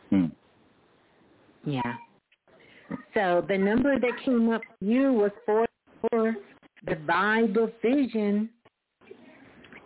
Hmm. 0.09 0.25
Yeah. 1.65 1.95
So 3.13 3.43
the 3.47 3.57
number 3.57 3.99
that 3.99 4.11
came 4.23 4.49
up 4.49 4.61
for 4.79 4.85
you 4.85 5.13
was 5.13 5.31
four 5.45 5.65
for 6.09 6.35
the 6.85 6.95
Bible 6.95 7.71
vision. 7.81 8.49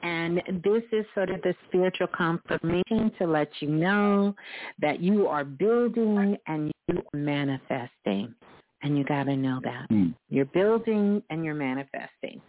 And 0.03 0.42
this 0.64 0.84
is 0.92 1.06
sort 1.16 1.30
of 1.30 1.42
the 1.43 1.56
spiritual 1.68 2.08
confirmation 2.08 3.11
to 3.19 3.26
let 3.26 3.48
you 3.61 3.69
know 3.69 4.35
that 4.82 5.00
you 5.00 5.27
are 5.27 5.45
building 5.45 6.38
and 6.48 6.72
you 6.90 6.98
are 6.98 7.18
manifesting. 7.18 8.35
And 8.82 8.98
you 8.98 9.06
got 9.06 9.24
to 9.24 9.38
know 9.38 9.61
that. 9.64 9.85
Hmm. 9.88 10.10
You're 10.30 10.43
building 10.43 11.24
and 11.30 11.45
you're 11.45 11.53
manifesting. 11.53 12.42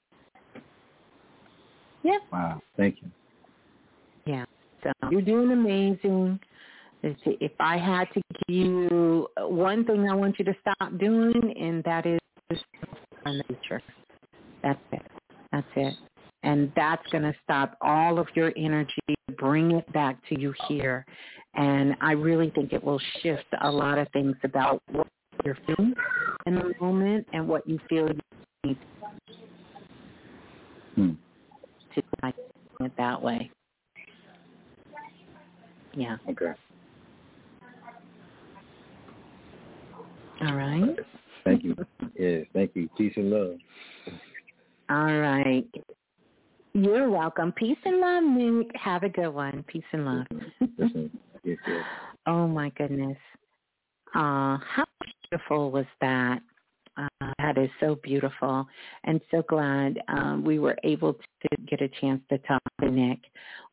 Yep. 2.03 2.21
Wow. 2.33 2.61
Thank 2.77 2.97
you. 3.03 3.11
Yeah. 4.27 4.45
So 4.83 4.91
you're 5.11 5.23
doing 5.23 5.53
amazing. 5.53 6.41
If 7.05 7.17
if 7.25 7.53
I 7.61 7.77
had 7.77 8.07
to 8.15 8.21
give 8.49 8.57
you 8.57 8.89
one 9.39 9.85
thing 9.85 10.09
I 10.09 10.15
want 10.15 10.39
you 10.39 10.45
to 10.45 10.55
stop 10.61 10.99
doing, 10.99 11.55
and 11.59 11.83
that 11.85 12.07
is 12.07 12.19
in 13.27 13.39
the 13.39 13.45
future. 13.45 13.83
That's 14.63 14.81
it. 14.93 15.03
That's 15.53 15.67
it. 15.77 15.95
And 16.43 16.71
that's 16.77 17.07
going 17.11 17.25
to 17.25 17.35
stop 17.43 17.77
all 17.81 18.19
of 18.19 18.27
your 18.35 18.53
energy, 18.57 19.15
bring 19.39 19.73
it 19.73 19.91
back 19.93 20.19
to 20.29 20.39
you 20.39 20.53
here. 20.69 21.07
And 21.55 21.97
I 22.01 22.13
really 22.13 22.51
think 22.51 22.73
it 22.73 22.83
will 22.83 23.01
shift 23.23 23.47
a 23.63 23.71
lot 23.71 23.99
of 23.99 24.09
things 24.13 24.37
about 24.45 24.83
what 24.91 25.07
you're 25.45 25.59
feeling 25.67 25.95
in 26.47 26.55
the 26.57 26.75
moment 26.81 27.27
and 27.33 27.49
what 27.49 27.67
you 27.69 27.79
feel 27.89 28.09
you 28.09 28.21
need 28.65 28.79
Hmm. 30.95 31.13
to 31.95 32.03
it 32.81 32.93
that 32.97 33.21
way. 33.21 33.51
Yeah. 35.95 36.17
Okay. 36.29 36.53
All 40.45 40.55
right. 40.55 40.97
Thank 41.45 41.65
you. 41.65 41.77
yes. 42.19 42.47
Thank 42.53 42.73
you. 42.75 42.89
Peace 42.97 43.13
and 43.17 43.31
love. 43.31 43.57
All 44.91 45.19
right. 45.19 45.67
You're 46.73 47.09
welcome. 47.09 47.53
Peace 47.53 47.79
and 47.85 48.01
love, 48.01 48.25
Nick. 48.25 48.71
Have 48.75 49.05
a 49.05 49.09
good 49.09 49.29
one. 49.29 49.65
Peace 49.69 49.85
and 49.93 50.05
love. 50.05 50.27
Listen. 50.79 51.11
Yes. 51.45 51.59
Yes. 51.67 51.85
oh 52.27 52.49
my 52.49 52.71
goodness. 52.71 53.17
Uh, 54.15 54.59
how 54.59 54.85
beautiful 55.31 55.71
was 55.71 55.87
that? 56.01 56.41
Uh, 56.97 57.33
that 57.39 57.59
is 57.59 57.69
so 57.81 57.97
beautiful, 58.05 58.65
and 59.03 59.21
so 59.33 59.43
glad 59.49 60.01
um, 60.07 60.45
we 60.45 60.61
were 60.61 60.77
able 60.85 61.15
to 61.15 61.49
get 61.69 61.83
a 61.83 61.89
chance 62.01 62.21
to 62.29 62.39
talk 62.39 62.63
to 62.81 62.89
Nick. 62.89 63.19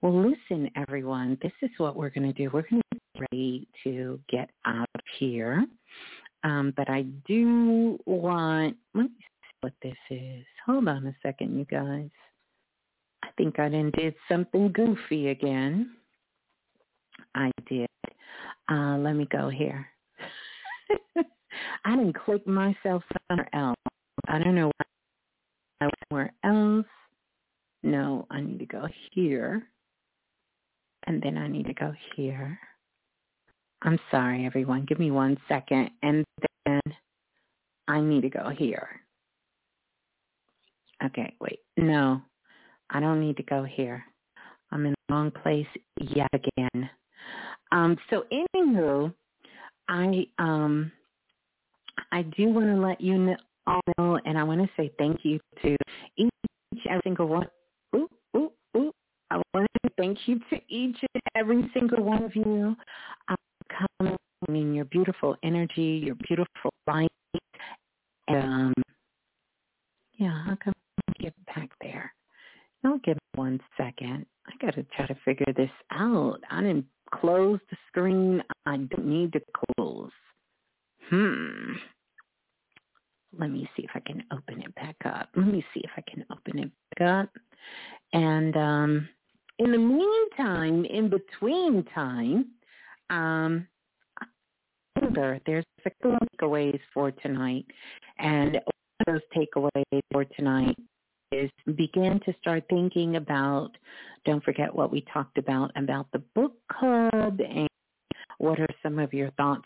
Well, 0.02 0.28
listen, 0.28 0.72
everyone, 0.76 1.38
this 1.44 1.52
is 1.62 1.70
what 1.78 1.96
we're 1.96 2.10
going 2.10 2.34
to 2.34 2.34
do. 2.34 2.50
We're 2.52 2.68
going 2.68 2.82
to 2.92 3.00
get 3.14 3.28
ready 3.32 3.68
to 3.84 4.20
get 4.28 4.50
out 4.66 4.90
of 4.96 5.02
here, 5.20 5.64
um, 6.44 6.74
but 6.76 6.90
I 6.90 7.04
do 7.28 8.00
want. 8.06 8.76
Let 8.94 9.04
me 9.04 9.10
see 9.20 9.56
what 9.62 9.74
this 9.82 9.96
is. 10.10 10.46
Hold 10.66 10.88
on 10.88 11.08
a 11.08 11.16
second, 11.22 11.58
you 11.58 11.66
guys. 11.66 12.10
I 13.24 13.28
think 13.38 13.60
I 13.60 13.70
done 13.70 13.92
did 13.96 14.16
something 14.28 14.72
goofy 14.72 15.30
again. 15.30 15.92
I 17.36 17.52
did. 17.70 17.88
Uh, 18.70 18.98
let 18.98 19.14
me 19.14 19.28
go 19.32 19.50
here. 19.50 19.86
I 21.86 21.96
didn't 21.96 22.14
click 22.14 22.46
myself 22.48 23.04
somewhere 23.30 23.50
else. 23.54 23.78
I 24.28 24.40
don't 24.40 24.56
know 24.56 24.72
somewhere 26.10 26.34
else. 26.44 26.86
No, 27.84 28.28
I 28.30 28.42
need 28.42 28.60
to 28.60 28.66
go 28.66 28.88
here. 29.12 29.64
And 31.08 31.22
then 31.22 31.38
I 31.38 31.48
need 31.48 31.66
to 31.66 31.74
go 31.74 31.94
here. 32.16 32.60
I'm 33.84 34.00
sorry, 34.10 34.46
everyone. 34.46 34.86
Give 34.86 35.00
me 35.00 35.12
one 35.12 35.38
second. 35.48 35.90
And 36.04 36.24
then 36.66 36.82
I 37.88 38.00
need 38.00 38.22
to 38.22 38.30
go 38.30 38.50
here. 38.50 38.90
Okay, 41.04 41.34
wait. 41.42 41.60
No, 41.78 42.22
I 42.92 43.00
don't 43.00 43.20
need 43.20 43.38
to 43.38 43.44
go 43.44 43.64
here. 43.64 44.04
I'm 44.72 44.86
in 44.86 44.92
the 44.92 45.14
wrong 45.14 45.32
place 45.32 45.68
yet 46.00 46.30
again. 46.34 46.90
Um, 47.72 47.98
so 48.10 48.26
anywho, 48.56 49.14
I 49.90 50.26
um 50.38 50.92
I 52.12 52.22
do 52.24 52.50
want 52.50 52.68
to 52.68 52.76
let 52.76 53.02
you 53.02 53.36
all 53.68 53.82
know, 53.98 54.20
and 54.26 54.38
I 54.38 54.44
want 54.44 54.62
to 54.62 54.70
say 54.78 54.92
thank 54.98 55.24
you 55.24 55.40
to 55.64 55.76
each 56.18 56.30
every 56.90 57.02
single 57.04 57.28
one. 57.28 57.48
Ooh, 57.96 58.08
ooh, 58.36 58.52
ooh. 58.78 58.92
I 59.30 59.42
want 59.54 59.68
to 59.84 59.90
thank 59.98 60.18
you 60.26 60.40
to 60.50 60.60
each 60.68 60.98
and 61.14 61.22
every 61.36 61.70
single 61.74 62.04
one 62.04 62.24
of 62.24 62.36
you 62.36 62.76
um, 63.30 63.36
coming 63.78 64.18
in 64.50 64.74
your 64.74 64.86
beautiful 64.86 65.36
energy, 65.44 66.02
your 66.04 66.16
beautiful 66.28 66.72
light. 66.88 67.10
And, 68.28 68.44
um, 68.44 68.74
yeah, 70.18 70.44
how 70.46 70.58
come 70.64 70.74
get 71.20 71.34
back 71.46 71.70
there? 71.82 72.14
Don't 72.84 73.04
give 73.04 73.16
me 73.16 73.40
one 73.40 73.60
second. 73.78 74.26
I 74.48 74.66
got 74.66 74.76
to 74.76 74.84
try 74.96 75.06
to 75.08 75.16
figure 75.24 75.54
this 75.56 75.70
out. 75.92 76.40
I 76.50 76.62
didn't 76.62 76.86
close 77.14 77.60
the 77.70 77.78
screen. 77.88 78.42
I 78.66 78.78
don't 78.78 79.06
need 79.06 79.34
to 79.34 79.42
close. 79.78 80.12
Hmm. 81.10 81.74
Let 83.38 83.50
me 83.52 83.70
see 83.76 83.84
if 83.84 83.92
I 83.94 84.00
can 84.00 84.24
open 84.34 84.62
it 84.62 84.74
back 84.76 84.96
up. 85.06 85.30
Let 85.36 85.48
me 85.48 85.64
see 85.74 85.82
if 85.84 85.92
I 85.96 86.04
can 86.10 86.26
open 86.32 86.60
it 86.60 86.72
back 86.98 87.26
up. 87.26 87.30
And 88.14 88.58
um, 88.58 89.10
in 89.60 89.72
the 89.72 89.78
meantime, 89.78 90.86
in 90.86 91.10
between 91.10 91.86
time, 91.94 92.48
um, 93.12 93.68
there's 95.46 95.66
a 95.86 95.90
couple 95.90 96.14
of 96.14 96.28
takeaways 96.40 96.80
for 96.94 97.12
tonight. 97.12 97.66
And 98.18 98.54
one 98.54 98.62
of 99.00 99.06
those 99.06 99.22
takeaways 99.36 100.02
for 100.12 100.26
tonight 100.26 100.78
is 101.32 101.50
begin 101.76 102.20
to 102.26 102.34
start 102.42 102.64
thinking 102.70 103.18
about, 103.18 103.72
don't 104.26 104.44
forget 104.44 104.74
what 104.74 104.92
we 104.92 105.06
talked 105.14 105.38
about, 105.38 105.72
about 105.76 106.08
the 106.14 106.24
book 106.36 106.54
club 106.72 107.40
and 107.40 107.68
what 108.38 108.60
are 108.60 108.68
some 108.82 108.98
of 108.98 109.14
your 109.14 109.32
thoughts 109.32 109.66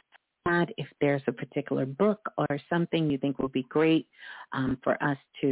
if 0.78 0.88
there's 1.02 1.24
a 1.28 1.32
particular 1.32 1.88
book 1.88 2.20
or 2.38 2.60
something 2.70 3.10
you 3.10 3.18
think 3.18 3.40
will 3.40 3.50
be 3.50 3.64
great 3.64 4.08
um, 4.54 4.78
for 4.84 5.02
us 5.04 5.18
to 5.42 5.50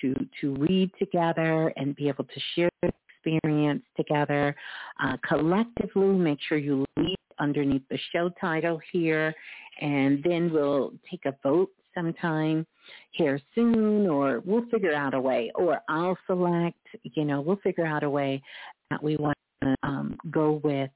to 0.00 0.14
to 0.40 0.54
read 0.54 0.90
together 0.98 1.70
and 1.76 1.94
be 1.94 2.08
able 2.08 2.24
to 2.24 2.40
share 2.54 2.70
experience 2.82 3.82
together 3.96 4.54
uh, 5.02 5.16
collectively. 5.26 6.06
Make 6.06 6.38
sure 6.48 6.58
you 6.58 6.86
leave 6.96 7.16
underneath 7.38 7.82
the 7.90 7.98
show 8.12 8.30
title 8.40 8.80
here, 8.92 9.34
and 9.80 10.22
then 10.22 10.52
we'll 10.52 10.92
take 11.10 11.24
a 11.26 11.36
vote 11.42 11.70
sometime 11.94 12.66
here 13.12 13.40
soon, 13.54 14.06
or 14.06 14.42
we'll 14.44 14.66
figure 14.70 14.94
out 14.94 15.14
a 15.14 15.20
way, 15.20 15.50
or 15.54 15.80
I'll 15.88 16.18
select. 16.26 16.78
You 17.02 17.24
know, 17.24 17.40
we'll 17.40 17.56
figure 17.56 17.86
out 17.86 18.04
a 18.04 18.10
way 18.10 18.42
that 18.90 19.02
we 19.02 19.16
want 19.16 19.36
to 19.62 19.74
um, 19.82 20.16
go 20.30 20.60
with 20.64 20.90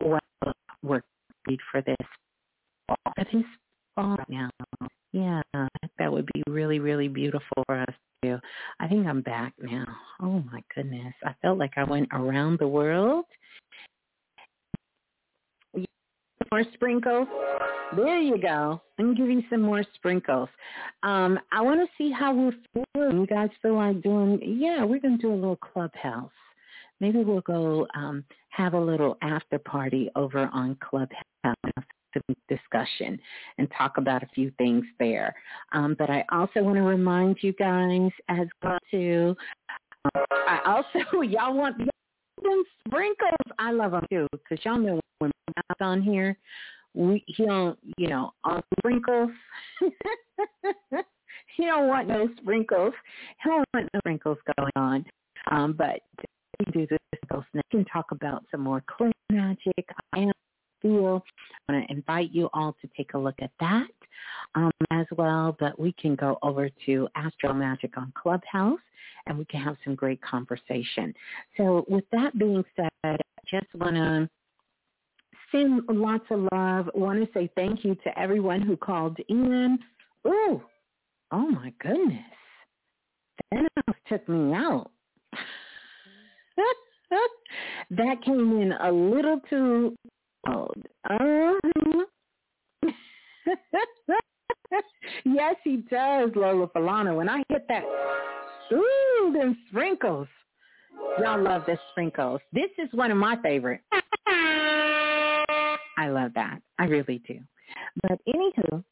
what 0.00 0.22
we're 0.82 1.02
for 1.72 1.82
this 1.82 1.96
I 3.16 3.24
think 3.24 3.46
fall 3.94 4.16
now. 4.28 4.50
Yeah, 5.12 5.42
that 5.98 6.12
would 6.12 6.26
be 6.32 6.42
really, 6.48 6.78
really 6.78 7.08
beautiful 7.08 7.64
for 7.66 7.80
us 7.80 7.94
too. 8.22 8.38
I 8.78 8.86
think 8.86 9.06
I'm 9.06 9.22
back 9.22 9.54
now. 9.60 9.86
Oh 10.20 10.42
my 10.52 10.62
goodness. 10.74 11.14
I 11.24 11.34
felt 11.42 11.58
like 11.58 11.72
I 11.76 11.84
went 11.84 12.08
around 12.12 12.58
the 12.58 12.68
world. 12.68 13.24
More 16.52 16.64
sprinkles. 16.74 17.28
There 17.96 18.18
you 18.18 18.36
go. 18.36 18.80
Give 18.98 19.28
you 19.28 19.42
some 19.48 19.62
more 19.62 19.84
sprinkles. 19.94 20.48
Um, 21.04 21.38
I 21.52 21.60
want 21.60 21.80
to 21.80 21.86
see 21.96 22.10
how 22.10 22.34
we're 22.34 22.52
feeling. 22.72 23.20
You 23.20 23.26
guys 23.26 23.50
feel 23.62 23.76
like 23.76 24.02
doing, 24.02 24.40
yeah, 24.42 24.82
we're 24.84 25.00
going 25.00 25.16
to 25.16 25.22
do 25.22 25.32
a 25.32 25.34
little 25.34 25.56
clubhouse. 25.56 26.30
Maybe 26.98 27.22
we'll 27.22 27.40
go 27.42 27.86
um, 27.94 28.24
have 28.48 28.74
a 28.74 28.80
little 28.80 29.16
after 29.22 29.58
party 29.58 30.10
over 30.16 30.50
on 30.52 30.76
Clubhouse 30.80 31.54
discussion 32.48 33.18
and 33.58 33.68
talk 33.76 33.96
about 33.96 34.22
a 34.22 34.28
few 34.34 34.50
things 34.58 34.84
there. 34.98 35.34
Um, 35.72 35.94
but 35.98 36.10
I 36.10 36.24
also 36.30 36.62
want 36.62 36.76
to 36.76 36.82
remind 36.82 37.36
you 37.40 37.52
guys 37.52 38.10
as 38.28 38.46
well 38.62 38.78
too. 38.90 39.36
Um, 40.14 40.24
I 40.30 40.60
also 40.66 41.20
y'all 41.22 41.54
want 41.54 41.89
them 42.42 42.62
sprinkles. 42.86 43.56
I 43.58 43.72
love 43.72 43.92
them 43.92 44.06
too 44.10 44.26
because 44.32 44.64
y'all 44.64 44.78
know 44.78 45.00
when 45.18 45.30
Matt's 45.56 45.80
on 45.80 46.02
here, 46.02 46.36
we 46.94 47.22
he 47.26 47.46
don't 47.46 47.78
you 47.96 48.08
know 48.08 48.32
on 48.44 48.62
sprinkles. 48.78 49.30
he 51.56 51.66
don't 51.66 51.88
want 51.88 52.08
no 52.08 52.28
sprinkles. 52.40 52.94
He 53.42 53.50
don't 53.50 53.64
want 53.74 53.88
no 53.92 54.00
sprinkles 54.00 54.38
going 54.58 54.72
on. 54.76 55.04
Um, 55.50 55.72
but 55.72 56.00
we 56.58 56.72
do 56.72 56.86
this 56.86 56.98
sprinkles. 57.14 57.44
And 57.52 57.60
I 57.60 57.70
can 57.70 57.84
talk 57.86 58.10
about 58.10 58.44
some 58.50 58.60
more 58.60 58.82
clean 58.86 59.12
magic. 59.30 59.86
I 60.12 60.18
am 60.18 60.32
feel. 60.82 61.22
I 61.68 61.72
want 61.72 61.86
to 61.86 61.94
invite 61.94 62.32
you 62.32 62.48
all 62.52 62.76
to 62.80 62.88
take 62.96 63.14
a 63.14 63.18
look 63.18 63.36
at 63.40 63.50
that 63.60 63.88
um, 64.54 64.72
as 64.90 65.06
well. 65.16 65.56
But 65.58 65.78
we 65.78 65.92
can 65.92 66.14
go 66.14 66.38
over 66.42 66.68
to 66.86 67.08
Astro 67.14 67.52
Magic 67.52 67.96
on 67.96 68.12
Clubhouse 68.20 68.80
and 69.26 69.38
we 69.38 69.44
can 69.46 69.60
have 69.60 69.76
some 69.84 69.94
great 69.94 70.20
conversation. 70.22 71.14
So 71.56 71.84
with 71.88 72.04
that 72.12 72.38
being 72.38 72.64
said, 72.76 72.90
I 73.04 73.16
just 73.48 73.66
want 73.74 73.96
to 73.96 74.28
send 75.52 75.82
lots 75.88 76.24
of 76.30 76.48
love. 76.52 76.90
Want 76.94 77.20
to 77.20 77.28
say 77.32 77.50
thank 77.54 77.84
you 77.84 77.94
to 77.96 78.18
everyone 78.18 78.62
who 78.62 78.76
called 78.76 79.18
in. 79.28 79.78
Ooh, 80.26 80.62
oh 81.32 81.48
my 81.48 81.72
goodness. 81.80 82.24
Thanos 83.52 83.94
took 84.08 84.28
me 84.28 84.54
out. 84.54 84.90
that 87.90 88.22
came 88.24 88.60
in 88.60 88.72
a 88.72 88.90
little 88.92 89.40
too 89.48 89.96
old. 90.52 90.86
Uh-huh. 91.08 92.04
yes, 95.24 95.56
he 95.64 95.78
does, 95.90 96.30
Lola 96.34 96.68
Falana. 96.68 97.14
When 97.16 97.28
I 97.28 97.42
hit 97.48 97.66
that, 97.68 97.84
ooh, 98.72 99.32
them 99.32 99.56
sprinkles. 99.68 100.28
Y'all 101.18 101.42
love 101.42 101.62
the 101.66 101.78
sprinkles. 101.90 102.40
This 102.52 102.70
is 102.78 102.88
one 102.92 103.10
of 103.10 103.16
my 103.16 103.36
favorite. 103.42 103.80
I 104.26 106.08
love 106.08 106.32
that. 106.34 106.60
I 106.78 106.84
really 106.84 107.22
do. 107.26 107.38
But 108.02 108.18
anywho, 108.28 108.84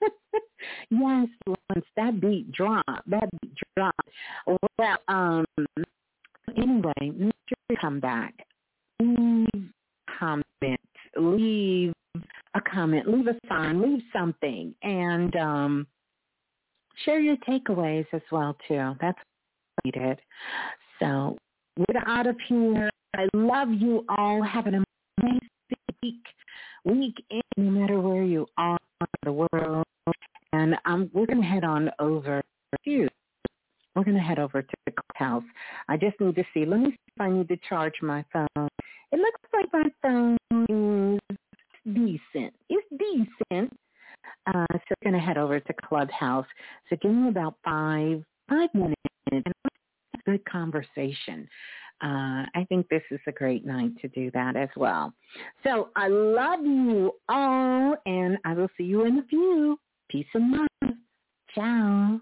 yes, 0.90 1.28
once 1.46 1.86
that 1.96 2.20
beat 2.20 2.50
dropped, 2.52 3.08
that 3.08 3.28
beat 3.40 3.54
dropped. 3.76 4.08
Well, 4.46 4.98
um, 5.08 5.44
anyway, 6.56 6.92
Mr. 7.00 7.32
Come 7.80 8.00
back 8.00 8.34
comment, 10.22 10.80
leave 11.16 11.92
a 12.54 12.60
comment, 12.60 13.08
leave 13.08 13.26
a 13.26 13.34
sign, 13.48 13.82
leave 13.82 14.02
something, 14.12 14.74
and 14.82 15.34
um, 15.36 15.86
share 17.04 17.20
your 17.20 17.36
takeaways 17.48 18.06
as 18.12 18.22
well 18.30 18.56
too. 18.68 18.92
That's 19.00 19.18
needed. 19.84 20.18
So 21.00 21.36
we're 21.76 22.02
out 22.06 22.26
of 22.26 22.36
here. 22.48 22.90
I 23.16 23.26
love 23.34 23.70
you 23.70 24.04
all. 24.08 24.42
Have 24.42 24.66
an 24.66 24.84
amazing 25.18 25.40
week, 26.02 26.24
week 26.84 27.24
no 27.56 27.70
matter 27.70 28.00
where 28.00 28.22
you 28.22 28.46
are 28.58 28.78
in 29.00 29.06
the 29.24 29.32
world. 29.32 29.84
And 30.52 30.76
um, 30.84 31.10
we're 31.12 31.26
going 31.26 31.40
to 31.40 31.46
head 31.46 31.64
on 31.64 31.90
over 31.98 32.42
to 32.84 33.08
we're 33.94 34.04
going 34.04 34.16
to 34.16 34.22
head 34.22 34.38
over 34.38 34.62
to 34.62 34.74
the 34.86 34.92
house. 35.14 35.42
I 35.88 35.96
just 35.96 36.18
need 36.18 36.34
to 36.36 36.44
see. 36.54 36.64
Let 36.64 36.80
me 36.80 36.90
see 36.90 37.12
if 37.14 37.20
I 37.20 37.28
need 37.30 37.48
to 37.48 37.58
charge 37.68 37.94
my 38.00 38.24
phone. 38.32 38.68
It 39.12 39.20
looks 39.20 39.40
like 39.52 39.66
my 39.72 39.90
phone 40.02 41.18
is 41.30 41.36
decent. 41.94 42.54
It's 42.70 42.86
decent. 42.98 43.72
Uh, 44.46 44.66
so 44.70 44.94
we're 45.04 45.10
going 45.10 45.20
to 45.20 45.26
head 45.26 45.38
over 45.38 45.60
to 45.60 45.74
Clubhouse. 45.84 46.46
So 46.88 46.96
give 47.00 47.12
me 47.12 47.28
about 47.28 47.54
five 47.64 48.22
five 48.48 48.70
minutes 48.74 49.00
and 49.30 49.44
a 49.46 50.18
good 50.24 50.44
conversation. 50.46 51.48
Uh, 52.02 52.48
I 52.54 52.66
think 52.68 52.88
this 52.88 53.02
is 53.10 53.20
a 53.28 53.32
great 53.32 53.64
night 53.64 53.92
to 54.00 54.08
do 54.08 54.30
that 54.32 54.56
as 54.56 54.68
well. 54.76 55.12
So 55.62 55.90
I 55.94 56.08
love 56.08 56.64
you 56.64 57.12
all, 57.28 57.96
and 58.06 58.38
I 58.44 58.54
will 58.54 58.68
see 58.76 58.84
you 58.84 59.04
in 59.04 59.18
a 59.18 59.24
few. 59.24 59.78
Peace 60.10 60.26
and 60.34 60.52
love. 60.52 60.94
Ciao. 61.54 62.20